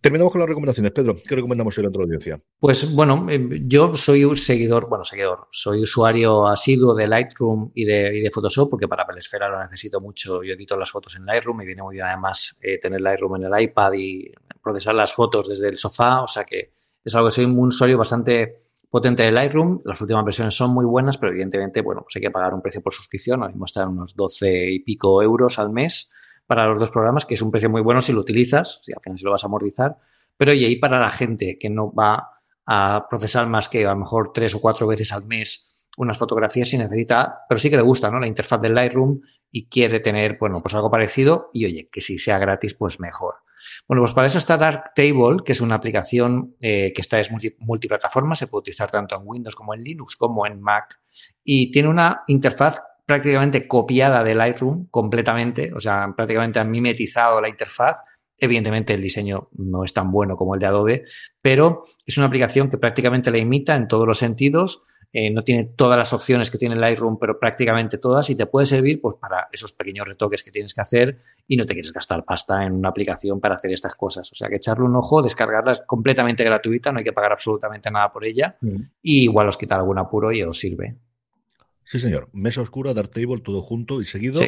Terminamos 0.01 0.31
con 0.31 0.39
las 0.39 0.47
recomendaciones. 0.47 0.93
Pedro, 0.93 1.17
¿qué 1.21 1.35
recomendamos 1.35 1.77
hoy 1.77 1.85
a 1.85 1.89
la 1.89 2.03
audiencia? 2.03 2.41
Pues 2.57 2.93
bueno, 2.93 3.25
eh, 3.29 3.63
yo 3.65 3.93
soy 3.95 4.23
un 4.23 4.37
seguidor, 4.37 4.87
bueno, 4.87 5.03
seguidor, 5.03 5.47
soy 5.51 5.81
usuario 5.81 6.47
asiduo 6.47 6.95
de 6.95 7.05
Lightroom 7.05 7.71
y 7.75 7.83
de, 7.83 8.31
Photoshop 8.33 8.69
porque 8.69 8.87
para 8.87 9.05
Pelesfera 9.05 9.49
lo 9.49 9.61
necesito 9.61 9.99
mucho. 9.99 10.41
Yo 10.41 10.53
edito 10.53 10.77
las 10.77 10.89
fotos 10.89 11.17
en 11.17 11.25
Lightroom 11.25 11.61
y 11.61 11.65
viene 11.65 11.83
muy 11.83 11.95
bien 11.95 12.05
además 12.05 12.57
eh, 12.61 12.79
tener 12.79 13.01
Lightroom 13.01 13.35
en 13.35 13.53
el 13.53 13.61
iPad 13.61 13.91
y 13.93 14.31
procesar 14.63 14.95
las 14.95 15.11
fotos 15.11 15.49
desde 15.49 15.67
el 15.67 15.77
sofá. 15.77 16.21
O 16.21 16.27
sea 16.29 16.45
que 16.45 16.71
es 17.03 17.13
algo 17.13 17.27
que 17.27 17.35
soy 17.35 17.45
un 17.45 17.57
usuario 17.59 17.97
bastante 17.97 18.67
potente 18.89 19.23
de 19.23 19.33
Lightroom. 19.33 19.81
Las 19.83 19.99
últimas 19.99 20.23
versiones 20.23 20.55
son 20.55 20.71
muy 20.71 20.85
buenas, 20.85 21.17
pero 21.17 21.33
evidentemente, 21.33 21.81
bueno, 21.81 22.03
pues 22.03 22.15
hay 22.15 22.21
que 22.21 22.31
pagar 22.31 22.53
un 22.53 22.61
precio 22.61 22.81
por 22.81 22.93
suscripción. 22.93 23.41
Ahora 23.41 23.51
mismo 23.51 23.65
están 23.65 23.89
unos 23.89 24.15
12 24.15 24.71
y 24.71 24.79
pico 24.79 25.21
euros 25.21 25.59
al 25.59 25.71
mes 25.71 26.09
para 26.49 26.65
los 26.65 26.79
dos 26.79 26.89
programas, 26.89 27.27
que 27.27 27.35
es 27.35 27.43
un 27.43 27.51
precio 27.51 27.69
muy 27.69 27.81
bueno 27.81 28.01
si 28.01 28.11
lo 28.11 28.21
utilizas, 28.21 28.81
si 28.83 28.91
al 28.91 28.99
final 29.03 29.19
lo 29.21 29.29
vas 29.29 29.43
a 29.43 29.45
amortizar, 29.45 29.97
pero 30.35 30.51
y 30.51 30.65
ahí 30.65 30.77
para 30.77 30.97
la 30.97 31.11
gente 31.11 31.59
que 31.59 31.69
no 31.69 31.93
va 31.93 32.41
a 32.65 33.05
procesar 33.07 33.45
más 33.45 33.69
que 33.69 33.85
a 33.85 33.91
lo 33.91 33.99
mejor 33.99 34.31
tres 34.33 34.55
o 34.55 34.59
cuatro 34.59 34.87
veces 34.87 35.13
al 35.13 35.27
mes 35.27 35.85
unas 35.97 36.17
fotografías 36.17 36.69
si 36.69 36.79
necesita, 36.79 37.41
pero 37.47 37.59
sí 37.59 37.69
que 37.69 37.75
le 37.75 37.83
gusta, 37.83 38.09
¿no? 38.09 38.19
La 38.19 38.25
interfaz 38.25 38.59
del 38.61 38.73
Lightroom 38.73 39.21
y 39.51 39.67
quiere 39.67 39.99
tener, 39.99 40.37
bueno, 40.39 40.59
pues 40.59 40.73
algo 40.73 40.89
parecido 40.89 41.51
y 41.53 41.65
oye, 41.65 41.87
que 41.91 42.01
si 42.01 42.17
sea 42.17 42.39
gratis, 42.39 42.73
pues 42.73 42.99
mejor. 42.99 43.35
Bueno, 43.87 44.01
pues 44.01 44.13
para 44.13 44.25
eso 44.25 44.39
está 44.39 44.57
Darktable, 44.57 45.43
que 45.45 45.51
es 45.51 45.61
una 45.61 45.75
aplicación 45.75 46.55
eh, 46.61 46.93
que 46.95 47.01
está 47.01 47.19
es 47.19 47.29
multiplataforma, 47.59 48.35
se 48.35 48.47
puede 48.47 48.61
utilizar 48.61 48.89
tanto 48.89 49.15
en 49.15 49.21
Windows 49.23 49.55
como 49.55 49.75
en 49.75 49.83
Linux 49.83 50.15
como 50.15 50.47
en 50.47 50.59
Mac 50.59 50.99
y 51.43 51.69
tiene 51.69 51.89
una 51.89 52.23
interfaz 52.25 52.81
prácticamente 53.09 53.67
copiada 53.67 54.23
de 54.23 54.35
Lightroom 54.35 54.85
completamente, 54.91 55.73
o 55.73 55.79
sea, 55.79 56.13
prácticamente 56.15 56.59
han 56.59 56.69
mimetizado 56.69 57.41
la 57.41 57.49
interfaz. 57.49 58.03
Evidentemente 58.37 58.93
el 58.93 59.01
diseño 59.01 59.49
no 59.57 59.83
es 59.83 59.93
tan 59.93 60.11
bueno 60.11 60.37
como 60.37 60.53
el 60.53 60.59
de 60.59 60.67
Adobe, 60.67 61.05
pero 61.41 61.85
es 62.05 62.19
una 62.19 62.27
aplicación 62.27 62.69
que 62.69 62.77
prácticamente 62.77 63.31
la 63.31 63.39
imita 63.39 63.75
en 63.75 63.87
todos 63.87 64.05
los 64.05 64.19
sentidos. 64.19 64.83
Eh, 65.11 65.31
no 65.31 65.43
tiene 65.43 65.63
todas 65.75 65.97
las 65.97 66.13
opciones 66.13 66.51
que 66.51 66.59
tiene 66.59 66.75
Lightroom, 66.75 67.17
pero 67.17 67.39
prácticamente 67.39 67.97
todas 67.97 68.29
y 68.29 68.35
te 68.35 68.45
puede 68.45 68.67
servir 68.67 69.01
pues, 69.01 69.15
para 69.15 69.49
esos 69.51 69.73
pequeños 69.73 70.07
retoques 70.07 70.43
que 70.43 70.51
tienes 70.51 70.75
que 70.75 70.81
hacer 70.81 71.17
y 71.47 71.57
no 71.57 71.65
te 71.65 71.73
quieres 71.73 71.91
gastar 71.91 72.23
pasta 72.23 72.63
en 72.63 72.73
una 72.73 72.89
aplicación 72.89 73.39
para 73.39 73.55
hacer 73.55 73.73
estas 73.73 73.95
cosas. 73.95 74.31
O 74.31 74.35
sea 74.35 74.49
que 74.49 74.57
echarle 74.57 74.85
un 74.85 74.95
ojo, 74.95 75.23
descargarla 75.23 75.71
es 75.71 75.81
completamente 75.87 76.43
gratuita, 76.43 76.91
no 76.91 76.99
hay 76.99 77.05
que 77.05 77.13
pagar 77.13 77.31
absolutamente 77.31 77.89
nada 77.89 78.13
por 78.13 78.23
ella 78.23 78.55
mm. 78.61 78.75
y 79.01 79.23
igual 79.23 79.47
os 79.47 79.57
quita 79.57 79.77
algún 79.77 79.97
apuro 79.97 80.31
y 80.31 80.43
os 80.43 80.59
sirve. 80.59 80.95
Sí, 81.89 81.99
señor. 81.99 82.29
Mesa 82.33 82.61
Oscura, 82.61 82.93
Darktable, 82.93 83.41
todo 83.41 83.63
junto 83.63 83.99
y 83.99 84.05
seguido. 84.05 84.39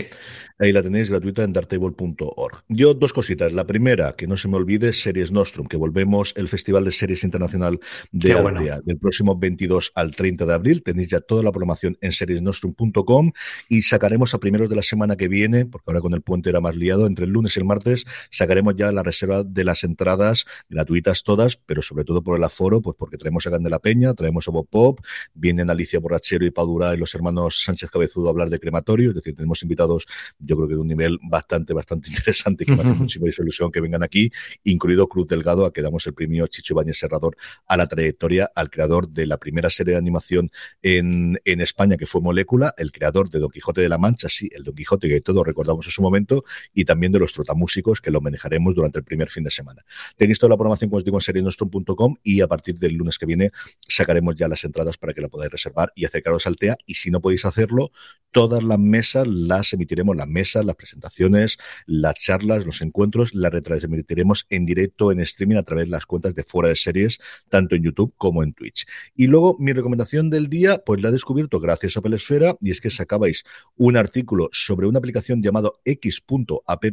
Ahí 0.59 0.71
la 0.71 0.83
tenéis 0.83 1.09
gratuita 1.09 1.41
en 1.41 1.53
darktable.org. 1.53 2.63
Yo 2.67 2.93
dos 2.93 3.13
cositas. 3.13 3.51
La 3.51 3.65
primera, 3.65 4.13
que 4.15 4.27
no 4.27 4.37
se 4.37 4.47
me 4.47 4.57
olvide, 4.57 4.93
Series 4.93 5.31
Nostrum, 5.31 5.65
que 5.65 5.75
volvemos 5.75 6.35
el 6.37 6.47
Festival 6.47 6.85
de 6.85 6.91
Series 6.91 7.23
Internacional 7.23 7.79
de 8.11 8.33
Aldea 8.33 8.81
del 8.85 8.99
próximo 8.99 9.39
22 9.39 9.91
al 9.95 10.15
30 10.15 10.45
de 10.45 10.53
abril. 10.53 10.83
Tenéis 10.83 11.07
ya 11.07 11.19
toda 11.19 11.41
la 11.41 11.51
programación 11.51 11.97
en 12.01 12.11
seriesnostrum.com 12.11 13.31
y 13.67 13.81
sacaremos 13.81 14.35
a 14.35 14.37
primeros 14.37 14.69
de 14.69 14.75
la 14.75 14.83
semana 14.83 15.15
que 15.15 15.27
viene, 15.27 15.65
porque 15.65 15.85
ahora 15.87 16.01
con 16.01 16.13
el 16.13 16.21
puente 16.21 16.51
era 16.51 16.61
más 16.61 16.75
liado, 16.75 17.07
entre 17.07 17.25
el 17.25 17.31
lunes 17.31 17.57
y 17.57 17.59
el 17.59 17.65
martes, 17.65 18.05
sacaremos 18.29 18.75
ya 18.75 18.91
la 18.91 19.01
reserva 19.01 19.43
de 19.43 19.63
las 19.63 19.83
entradas 19.83 20.45
gratuitas 20.69 21.23
todas, 21.23 21.57
pero 21.57 21.81
sobre 21.81 22.03
todo 22.03 22.23
por 22.23 22.37
el 22.37 22.43
aforo, 22.43 22.83
pues 22.83 22.95
porque 22.99 23.17
traemos 23.17 23.47
a 23.47 23.49
Gandela 23.49 23.79
Peña, 23.79 24.13
traemos 24.13 24.47
a 24.47 24.51
Bob 24.51 24.67
Pop, 24.69 24.99
vienen 25.33 25.71
Alicia 25.71 25.99
Borrachero 25.99 26.45
y 26.45 26.51
Padura 26.51 26.93
y 26.93 26.97
los 26.97 27.15
hermanos 27.15 27.30
Sánchez 27.49 27.89
Cabezudo 27.89 28.27
a 28.27 28.31
hablar 28.31 28.49
de 28.49 28.59
crematorio, 28.59 29.09
es 29.09 29.15
decir, 29.15 29.35
tenemos 29.35 29.61
invitados, 29.63 30.05
yo 30.39 30.55
creo 30.55 30.67
que 30.67 30.75
de 30.75 30.81
un 30.81 30.87
nivel 30.87 31.19
bastante, 31.21 31.73
bastante 31.73 32.09
interesante, 32.11 32.65
que 32.65 32.75
me 32.75 32.81
hace 32.81 32.93
muchísima 32.93 33.27
ilusión 33.27 33.71
que 33.71 33.81
vengan 33.81 34.03
aquí, 34.03 34.31
incluido 34.63 35.07
Cruz 35.07 35.27
Delgado, 35.27 35.65
a 35.65 35.73
que 35.73 35.81
damos 35.81 36.05
el 36.07 36.13
premio 36.13 36.47
Chicho 36.47 36.75
Bañez 36.75 36.97
Serrador 36.97 37.35
a 37.67 37.77
la 37.77 37.87
trayectoria, 37.87 38.51
al 38.55 38.69
creador 38.69 39.09
de 39.09 39.25
la 39.25 39.37
primera 39.37 39.69
serie 39.69 39.93
de 39.93 39.97
animación 39.97 40.51
en, 40.81 41.39
en 41.45 41.61
España, 41.61 41.97
que 41.97 42.05
fue 42.05 42.21
Molécula, 42.21 42.73
el 42.77 42.91
creador 42.91 43.29
de 43.29 43.39
Don 43.39 43.49
Quijote 43.49 43.81
de 43.81 43.89
la 43.89 43.97
Mancha, 43.97 44.29
sí, 44.29 44.49
el 44.53 44.63
Don 44.63 44.75
Quijote 44.75 45.07
que 45.07 45.21
todos 45.21 45.45
recordamos 45.45 45.85
en 45.85 45.91
su 45.91 46.01
momento, 46.01 46.43
y 46.73 46.85
también 46.85 47.11
de 47.11 47.19
los 47.19 47.33
trotamúsicos, 47.33 48.01
que 48.01 48.11
lo 48.11 48.21
manejaremos 48.21 48.75
durante 48.75 48.99
el 48.99 49.03
primer 49.03 49.29
fin 49.29 49.43
de 49.43 49.51
semana. 49.51 49.83
Tenéis 50.15 50.39
toda 50.39 50.49
la 50.49 50.57
programación, 50.57 50.89
como 50.89 50.97
os 50.97 51.05
digo, 51.05 51.17
en 51.17 51.21
serienostrum.com 51.21 52.15
y 52.23 52.41
a 52.41 52.47
partir 52.47 52.77
del 52.77 52.93
lunes 52.93 53.17
que 53.17 53.25
viene 53.25 53.51
sacaremos 53.87 54.35
ya 54.35 54.47
las 54.47 54.63
entradas 54.63 54.97
para 54.97 55.13
que 55.13 55.21
la 55.21 55.29
podáis 55.29 55.51
reservar 55.51 55.91
y 55.95 56.05
acercaros 56.05 56.47
al 56.47 56.55
TEA. 56.55 56.77
Y 56.85 56.95
si 56.95 57.11
no 57.11 57.20
podéis 57.21 57.45
hacerlo, 57.45 57.91
todas 58.31 58.63
las 58.63 58.79
mesas 58.79 59.27
las 59.27 59.73
emitiremos, 59.73 60.15
las 60.15 60.27
mesas, 60.27 60.65
las 60.65 60.75
presentaciones, 60.75 61.57
las 61.85 62.15
charlas, 62.15 62.65
los 62.65 62.81
encuentros, 62.81 63.35
las 63.35 63.51
retransmitiremos 63.51 64.47
en 64.49 64.65
directo, 64.65 65.11
en 65.11 65.19
streaming, 65.19 65.57
a 65.57 65.63
través 65.63 65.85
de 65.85 65.91
las 65.91 66.05
cuentas 66.05 66.33
de 66.33 66.43
fuera 66.43 66.69
de 66.69 66.75
series, 66.75 67.19
tanto 67.49 67.75
en 67.75 67.83
YouTube 67.83 68.13
como 68.17 68.43
en 68.43 68.53
Twitch. 68.53 68.87
Y 69.15 69.27
luego, 69.27 69.57
mi 69.59 69.73
recomendación 69.73 70.29
del 70.29 70.49
día, 70.49 70.81
pues 70.85 71.01
la 71.01 71.09
he 71.09 71.11
descubierto 71.11 71.59
gracias 71.59 71.97
a 71.97 72.01
Pelesfera, 72.01 72.55
y 72.61 72.71
es 72.71 72.81
que 72.81 72.89
sacabais 72.89 73.43
un 73.75 73.97
artículo 73.97 74.49
sobre 74.51 74.87
una 74.87 74.99
aplicación 74.99 75.41
llamado 75.41 75.81
x.app 75.85 76.83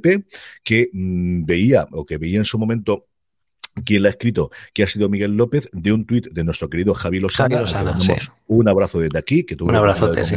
que 0.64 0.90
mm, 0.92 1.44
veía, 1.44 1.86
o 1.92 2.04
que 2.04 2.18
veía 2.18 2.38
en 2.38 2.44
su 2.44 2.58
momento 2.58 3.06
quien 3.84 4.02
la 4.02 4.08
ha 4.08 4.12
escrito, 4.12 4.50
que 4.72 4.82
ha 4.82 4.86
sido 4.86 5.08
Miguel 5.08 5.36
López, 5.36 5.68
de 5.72 5.92
un 5.92 6.04
tuit 6.04 6.28
de 6.28 6.44
nuestro 6.44 6.68
querido 6.68 6.94
Javi 6.94 7.20
Lozana. 7.20 7.64
Un 8.46 8.68
abrazo 8.68 9.00
desde 9.00 9.18
aquí, 9.18 9.44
que 9.44 9.56
tuve 9.56 9.70
un 9.70 9.76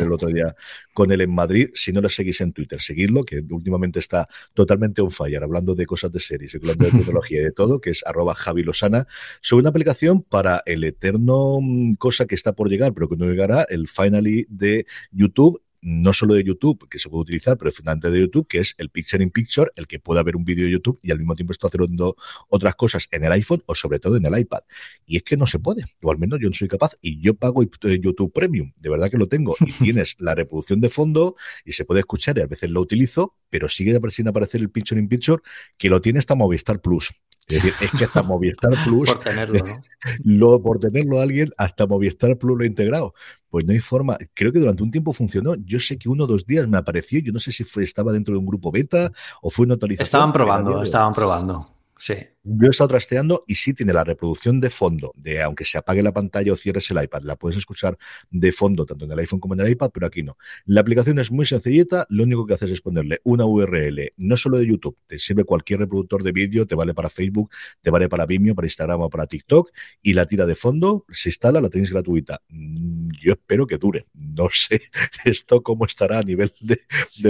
el 0.02 0.12
otro 0.12 0.28
día 0.28 0.56
con 0.94 1.12
él 1.12 1.22
en 1.22 1.34
Madrid. 1.34 1.70
Si 1.74 1.94
no 1.94 2.02
lo 2.02 2.10
seguís 2.10 2.42
en 2.42 2.52
Twitter, 2.52 2.82
seguidlo, 2.82 3.24
que 3.24 3.44
últimamente 3.50 4.00
está 4.00 4.28
totalmente 4.54 5.02
on 5.02 5.12
fire, 5.12 5.42
hablando 5.44 5.76
de 5.76 5.86
cosas 5.86 6.12
de 6.12 6.20
series, 6.20 6.54
hablando 6.56 6.86
de 6.86 6.92
tecnología 6.92 7.42
y 7.42 7.44
de 7.46 7.52
todo, 7.52 7.80
que 7.80 7.92
es 7.92 8.04
arroba 8.06 8.36
Javi 8.36 8.64
Lozana, 8.64 9.08
sobre 9.42 9.62
una 9.62 9.70
aplicación 9.70 10.24
para 10.24 10.62
el 10.66 10.84
eterno 10.84 11.60
mm, 11.62 11.94
cosa 11.94 12.26
que 12.26 12.36
está 12.36 12.54
por 12.54 12.70
llegar, 12.70 12.94
pero 12.94 13.08
que 13.08 13.16
no 13.16 13.26
llegará, 13.26 13.64
el 13.70 13.88
finally 13.88 14.46
de 14.50 14.86
YouTube 15.12 15.62
no 15.82 16.14
solo 16.14 16.36
de 16.36 16.44
YouTube, 16.44 16.88
que 16.90 17.00
se 17.00 17.10
puede 17.10 17.24
utilizar, 17.24 17.58
pero 17.58 17.72
fundamentalmente 17.72 18.20
de 18.20 18.26
YouTube, 18.26 18.48
que 18.48 18.60
es 18.60 18.76
el 18.78 18.90
Picture 18.90 19.24
in 19.24 19.32
Picture, 19.32 19.72
el 19.76 19.88
que 19.88 20.00
pueda 20.00 20.22
ver 20.24 20.36
un 20.36 20.46
vídeo 20.46 20.66
de 20.66 20.72
YouTube 20.72 21.00
y 21.02 21.12
al 21.12 21.18
mismo 21.18 21.36
tiempo 21.36 21.54
está 21.54 21.68
haciendo 21.68 22.16
otras 22.50 22.76
cosas 22.76 23.08
en 23.12 23.24
el 23.24 23.32
iPhone 23.32 23.64
o 23.66 23.76
sobre 23.76 24.00
todo 24.00 24.18
en 24.18 24.26
el 24.26 24.38
iPad. 24.38 24.62
Y 25.06 25.18
es 25.18 25.24
que 25.24 25.38
no 25.38 25.48
se 25.48 25.60
puede, 25.60 25.84
o 26.02 26.12
al 26.12 26.18
menos 26.18 26.40
yo 26.40 26.50
no 26.50 26.56
soy 26.56 26.68
capaz. 26.68 26.94
Y 27.02 27.20
yo 27.20 27.34
pago 27.34 27.64
YouTube 27.64 28.32
Premium, 28.32 28.72
de 28.78 28.90
verdad 28.90 29.10
que 29.10 29.18
lo 29.18 29.28
tengo. 29.28 29.56
Y 29.60 29.72
tienes 29.84 30.16
la 30.20 30.36
reproducción 30.36 30.82
de 30.82 30.90
fondo 30.90 31.36
y 31.66 31.74
se 31.74 31.86
puede 31.86 32.02
escuchar 32.02 32.38
y 32.38 32.42
a 32.42 32.48
veces 32.48 32.70
lo 32.70 32.82
utilizo, 32.82 33.36
pero 33.50 33.68
sigue 33.68 34.00
sin 34.12 34.28
aparecer 34.28 34.62
el 34.62 34.70
Picture 34.70 35.00
in 35.00 35.08
Picture, 35.08 35.42
que 35.78 35.90
lo 35.90 36.02
tiene 36.02 36.20
hasta 36.20 36.36
Movistar 36.36 36.82
Plus. 36.82 37.14
Es 37.48 37.56
decir, 37.56 37.74
es 37.82 37.92
que 37.92 38.06
hasta 38.06 38.24
Movistar 38.24 38.72
Plus. 38.86 39.10
por 39.10 39.20
tenerlo, 39.20 39.60
¿no? 39.66 39.84
Lo, 40.24 40.62
por 40.62 40.80
tenerlo 40.80 41.20
alguien, 41.20 41.50
hasta 41.58 41.88
Movistar 41.88 42.38
Plus 42.38 42.58
lo 42.58 42.64
ha 42.64 42.68
integrado. 42.68 43.14
Pues 43.52 43.66
no 43.66 43.74
hay 43.74 43.80
forma. 43.80 44.18
Creo 44.34 44.52
que 44.52 44.60
durante 44.60 44.82
un 44.82 44.90
tiempo 44.90 45.12
funcionó. 45.12 45.56
Yo 45.56 45.80
sé 45.80 45.98
que 46.00 46.10
uno 46.10 46.24
o 46.24 46.28
dos 46.28 46.48
días 46.48 46.68
me 46.68 46.78
apareció. 46.78 47.20
Yo 47.20 47.34
no 47.34 47.40
sé 47.40 47.52
si 47.52 47.66
fue, 47.66 47.84
estaba 47.84 48.14
dentro 48.14 48.34
de 48.34 48.40
un 48.40 48.46
grupo 48.46 48.72
beta 48.72 49.12
o 49.42 49.50
fue 49.52 49.66
una 49.66 49.74
autorización. 49.74 50.06
Estaban 50.06 50.32
probando, 50.32 50.82
estaban 50.82 51.14
probando. 51.14 51.70
Sí. 51.98 52.16
Yo 52.44 52.68
he 52.68 52.70
estado 52.72 52.88
trasteando 52.88 53.44
y 53.48 53.56
sí 53.56 53.74
tiene 53.74 53.94
la 53.94 54.04
reproducción 54.04 54.60
de 54.60 54.72
fondo, 54.72 55.14
de 55.16 55.44
aunque 55.44 55.64
se 55.64 55.78
apague 55.78 56.02
la 56.02 56.12
pantalla 56.12 56.52
o 56.52 56.56
cierres 56.56 56.90
el 56.90 57.04
iPad, 57.04 57.22
la 57.22 57.36
puedes 57.36 57.56
escuchar 57.56 58.00
de 58.32 58.52
fondo 58.52 58.84
tanto 58.86 59.06
en 59.06 59.12
el 59.12 59.20
iPhone 59.20 59.40
como 59.40 59.54
en 59.54 59.60
el 59.60 59.70
iPad, 59.70 59.92
pero 59.94 60.08
aquí 60.08 60.24
no. 60.24 60.38
La 60.66 60.82
aplicación 60.82 61.20
es 61.20 61.32
muy 61.32 61.46
sencillita, 61.46 62.08
lo 62.10 62.24
único 62.24 62.48
que 62.48 62.56
haces 62.56 62.72
es 62.72 62.82
ponerle 62.82 63.22
una 63.24 63.46
URL, 63.46 64.14
no 64.18 64.38
solo 64.38 64.58
de 64.58 64.66
YouTube, 64.66 64.98
te 65.06 65.20
sirve 65.20 65.44
cualquier 65.44 65.82
reproductor 65.82 66.24
de 66.24 66.32
vídeo, 66.32 66.66
te 66.66 66.74
vale 66.74 66.96
para 66.96 67.10
Facebook, 67.10 67.52
te 67.80 67.92
vale 67.92 68.10
para 68.10 68.26
Vimeo, 68.26 68.56
para 68.56 68.66
Instagram 68.66 69.02
o 69.02 69.10
para 69.10 69.28
TikTok, 69.28 69.70
y 70.02 70.14
la 70.14 70.26
tira 70.26 70.48
de 70.48 70.56
fondo, 70.56 71.06
se 71.12 71.30
instala, 71.30 71.62
la 71.62 71.70
tenéis 71.70 71.92
gratuita. 71.92 72.42
Mm, 72.50 73.12
yo 73.22 73.34
espero 73.34 73.68
que 73.68 73.78
dure. 73.78 74.08
No 74.14 74.50
sé 74.52 74.82
esto 75.26 75.62
cómo 75.62 75.86
estará 75.86 76.18
a 76.18 76.24
nivel 76.24 76.52
de, 76.60 76.80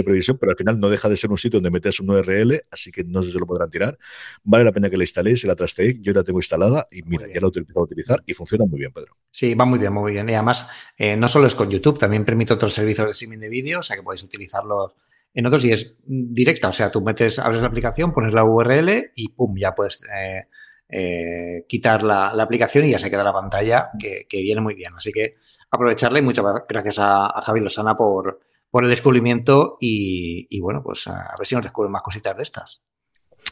previsión, 0.02 0.38
pero 0.38 0.52
al 0.52 0.56
final 0.56 0.80
no 0.80 0.88
deja 0.88 1.10
de 1.10 1.18
ser 1.18 1.30
un 1.30 1.36
sitio 1.36 1.58
donde 1.58 1.70
metes 1.70 2.00
un 2.00 2.08
URL, 2.08 2.62
así 2.70 2.90
que 2.90 3.04
no 3.04 3.22
sé 3.22 3.30
si 3.30 3.38
lo 3.38 3.46
podrán 3.46 3.70
tirar. 3.70 3.98
Vale 4.42 4.64
la 4.64 4.72
pena 4.72 4.88
que 4.88 5.01
la 5.02 5.04
instaléis 5.04 5.44
la 5.44 5.56
trasteé, 5.56 5.98
yo 6.00 6.12
la 6.12 6.22
tengo 6.22 6.38
instalada 6.38 6.88
y 6.90 7.02
mira, 7.02 7.26
ya 7.26 7.40
la 7.40 7.48
he 7.48 7.78
a 7.78 7.80
utilizar 7.80 8.22
y 8.26 8.34
funciona 8.34 8.64
muy 8.64 8.78
bien, 8.78 8.92
Pedro. 8.92 9.16
Sí, 9.30 9.54
va 9.54 9.64
muy 9.64 9.78
bien, 9.78 9.92
muy 9.92 10.12
bien. 10.12 10.28
Y 10.28 10.34
además, 10.34 10.68
eh, 10.96 11.16
no 11.16 11.28
solo 11.28 11.46
es 11.46 11.54
con 11.54 11.70
YouTube, 11.70 11.98
también 11.98 12.24
permite 12.24 12.52
otros 12.52 12.72
servicios 12.72 13.06
de 13.06 13.12
streaming 13.12 13.38
de 13.38 13.48
vídeo, 13.48 13.80
o 13.80 13.82
sea 13.82 13.96
que 13.96 14.02
podéis 14.02 14.22
utilizarlos 14.22 14.92
en 15.34 15.46
otros 15.46 15.64
y 15.64 15.72
es 15.72 15.96
directa, 16.04 16.68
o 16.68 16.72
sea, 16.72 16.90
tú 16.90 17.00
metes, 17.00 17.38
abres 17.38 17.60
la 17.60 17.68
aplicación, 17.68 18.12
pones 18.12 18.34
la 18.34 18.44
URL 18.44 19.12
y 19.14 19.28
pum, 19.30 19.56
ya 19.56 19.74
puedes 19.74 20.04
eh, 20.14 20.46
eh, 20.88 21.64
quitar 21.66 22.02
la, 22.02 22.28
aplicación 22.28 22.84
y 22.84 22.90
ya 22.90 22.98
se 22.98 23.10
queda 23.10 23.24
la 23.24 23.32
pantalla, 23.32 23.90
que, 23.98 24.26
viene 24.30 24.60
muy 24.60 24.74
bien. 24.74 24.92
Así 24.94 25.10
que 25.10 25.36
aprovecharla 25.70 26.18
y 26.18 26.22
muchas 26.22 26.44
gracias 26.68 26.98
a, 26.98 27.40
Javi 27.42 27.60
Lozana 27.60 27.96
por, 27.96 28.40
por 28.70 28.84
el 28.84 28.90
descubrimiento 28.90 29.78
y, 29.80 30.46
y 30.50 30.60
bueno, 30.60 30.82
pues 30.82 31.08
a 31.08 31.34
ver 31.38 31.46
si 31.46 31.54
nos 31.54 31.64
descubren 31.64 31.92
más 31.92 32.02
cositas 32.02 32.36
de 32.36 32.42
estas. 32.42 32.82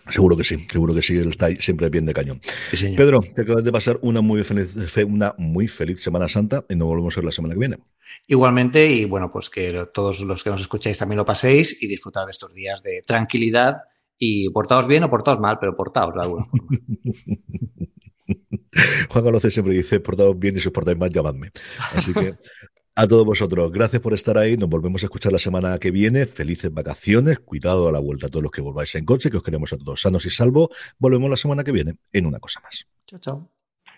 Seguro 0.08 0.36
que 0.36 0.44
sí, 0.44 0.66
seguro 0.70 0.94
que 0.94 1.02
sí, 1.02 1.16
él 1.16 1.30
está 1.30 1.48
siempre 1.56 1.88
bien 1.88 2.06
de 2.06 2.14
cañón. 2.14 2.40
Pedro, 2.96 3.20
te 3.20 3.42
acabas 3.42 3.62
de 3.62 3.72
pasar 3.72 3.98
una 4.02 4.20
muy 4.20 4.42
feliz, 4.42 4.74
una 5.06 5.34
muy 5.38 5.68
feliz 5.68 6.02
Semana 6.02 6.28
Santa 6.28 6.64
y 6.68 6.74
nos 6.74 6.88
volvemos 6.88 7.16
a 7.16 7.20
ver 7.20 7.26
la 7.26 7.32
semana 7.32 7.54
que 7.54 7.60
viene. 7.60 7.78
Igualmente, 8.26 8.86
y 8.86 9.04
bueno, 9.04 9.30
pues 9.32 9.50
que 9.50 9.86
todos 9.92 10.20
los 10.20 10.42
que 10.42 10.50
nos 10.50 10.60
escucháis 10.60 10.98
también 10.98 11.18
lo 11.18 11.24
paséis 11.24 11.82
y 11.82 11.86
disfrutar 11.86 12.26
de 12.26 12.32
estos 12.32 12.54
días 12.54 12.82
de 12.82 13.02
tranquilidad 13.06 13.78
y 14.18 14.48
portaos 14.50 14.86
bien 14.86 15.04
o 15.04 15.10
portaos 15.10 15.40
mal, 15.40 15.58
pero 15.60 15.76
portaos 15.76 16.14
de 16.14 16.20
alguna 16.20 16.44
forma. 16.44 16.68
Juan 19.10 19.24
Carlos 19.24 19.42
siempre 19.50 19.74
dice, 19.74 20.00
portaos 20.00 20.38
bien 20.38 20.56
y 20.56 20.60
si 20.60 20.68
os 20.68 20.72
portáis 20.72 20.98
mal, 20.98 21.10
llamadme. 21.10 21.50
Así 21.92 22.12
que 22.12 22.34
a 22.94 23.06
todos 23.06 23.24
vosotros, 23.24 23.70
gracias 23.72 24.02
por 24.02 24.12
estar 24.12 24.36
ahí. 24.36 24.56
Nos 24.56 24.68
volvemos 24.68 25.02
a 25.02 25.06
escuchar 25.06 25.32
la 25.32 25.38
semana 25.38 25.78
que 25.78 25.90
viene. 25.90 26.26
Felices 26.26 26.72
vacaciones. 26.72 27.38
Cuidado 27.38 27.88
a 27.88 27.92
la 27.92 27.98
vuelta 27.98 28.26
a 28.26 28.30
todos 28.30 28.42
los 28.42 28.52
que 28.52 28.60
volváis 28.60 28.94
en 28.94 29.04
coche, 29.04 29.30
que 29.30 29.36
os 29.36 29.42
queremos 29.42 29.72
a 29.72 29.78
todos 29.78 30.00
sanos 30.00 30.26
y 30.26 30.30
salvos. 30.30 30.68
Volvemos 30.98 31.30
la 31.30 31.36
semana 31.36 31.64
que 31.64 31.72
viene 31.72 31.96
en 32.12 32.26
una 32.26 32.38
cosa 32.38 32.60
más. 32.60 32.86
Chao, 33.06 33.18
chao. 33.20 33.48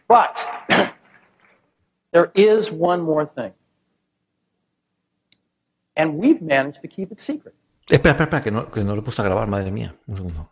But 0.09 0.45
there 2.13 2.31
is 2.35 2.71
one 2.71 3.03
more 3.03 3.27
thing. 3.27 3.53
And 5.97 6.19
we've 6.19 6.43
managed 6.43 6.81
to 6.83 6.89
keep 6.89 7.13
it 7.13 7.19
secret. 7.19 7.55
Espera, 7.89 8.13
espera, 8.13 8.25
espera, 8.25 8.43
que 8.43 8.51
no, 8.51 8.71
que 8.71 8.85
no 8.85 8.95
lo 8.95 9.01
he 9.01 9.05
puesto 9.05 9.23
a 9.23 9.25
grabar, 9.25 9.49
madre 9.49 9.71
mía. 9.71 9.95
Un 10.07 10.17
segundo. 10.17 10.51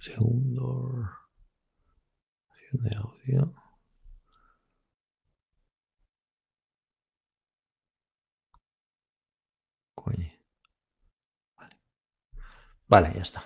Segundo. 0.00 1.08
De 2.72 2.96
audio. 2.96 3.52
Vale. 10.04 10.30
Vale, 12.88 13.12
ya 13.14 13.22
está. 13.22 13.42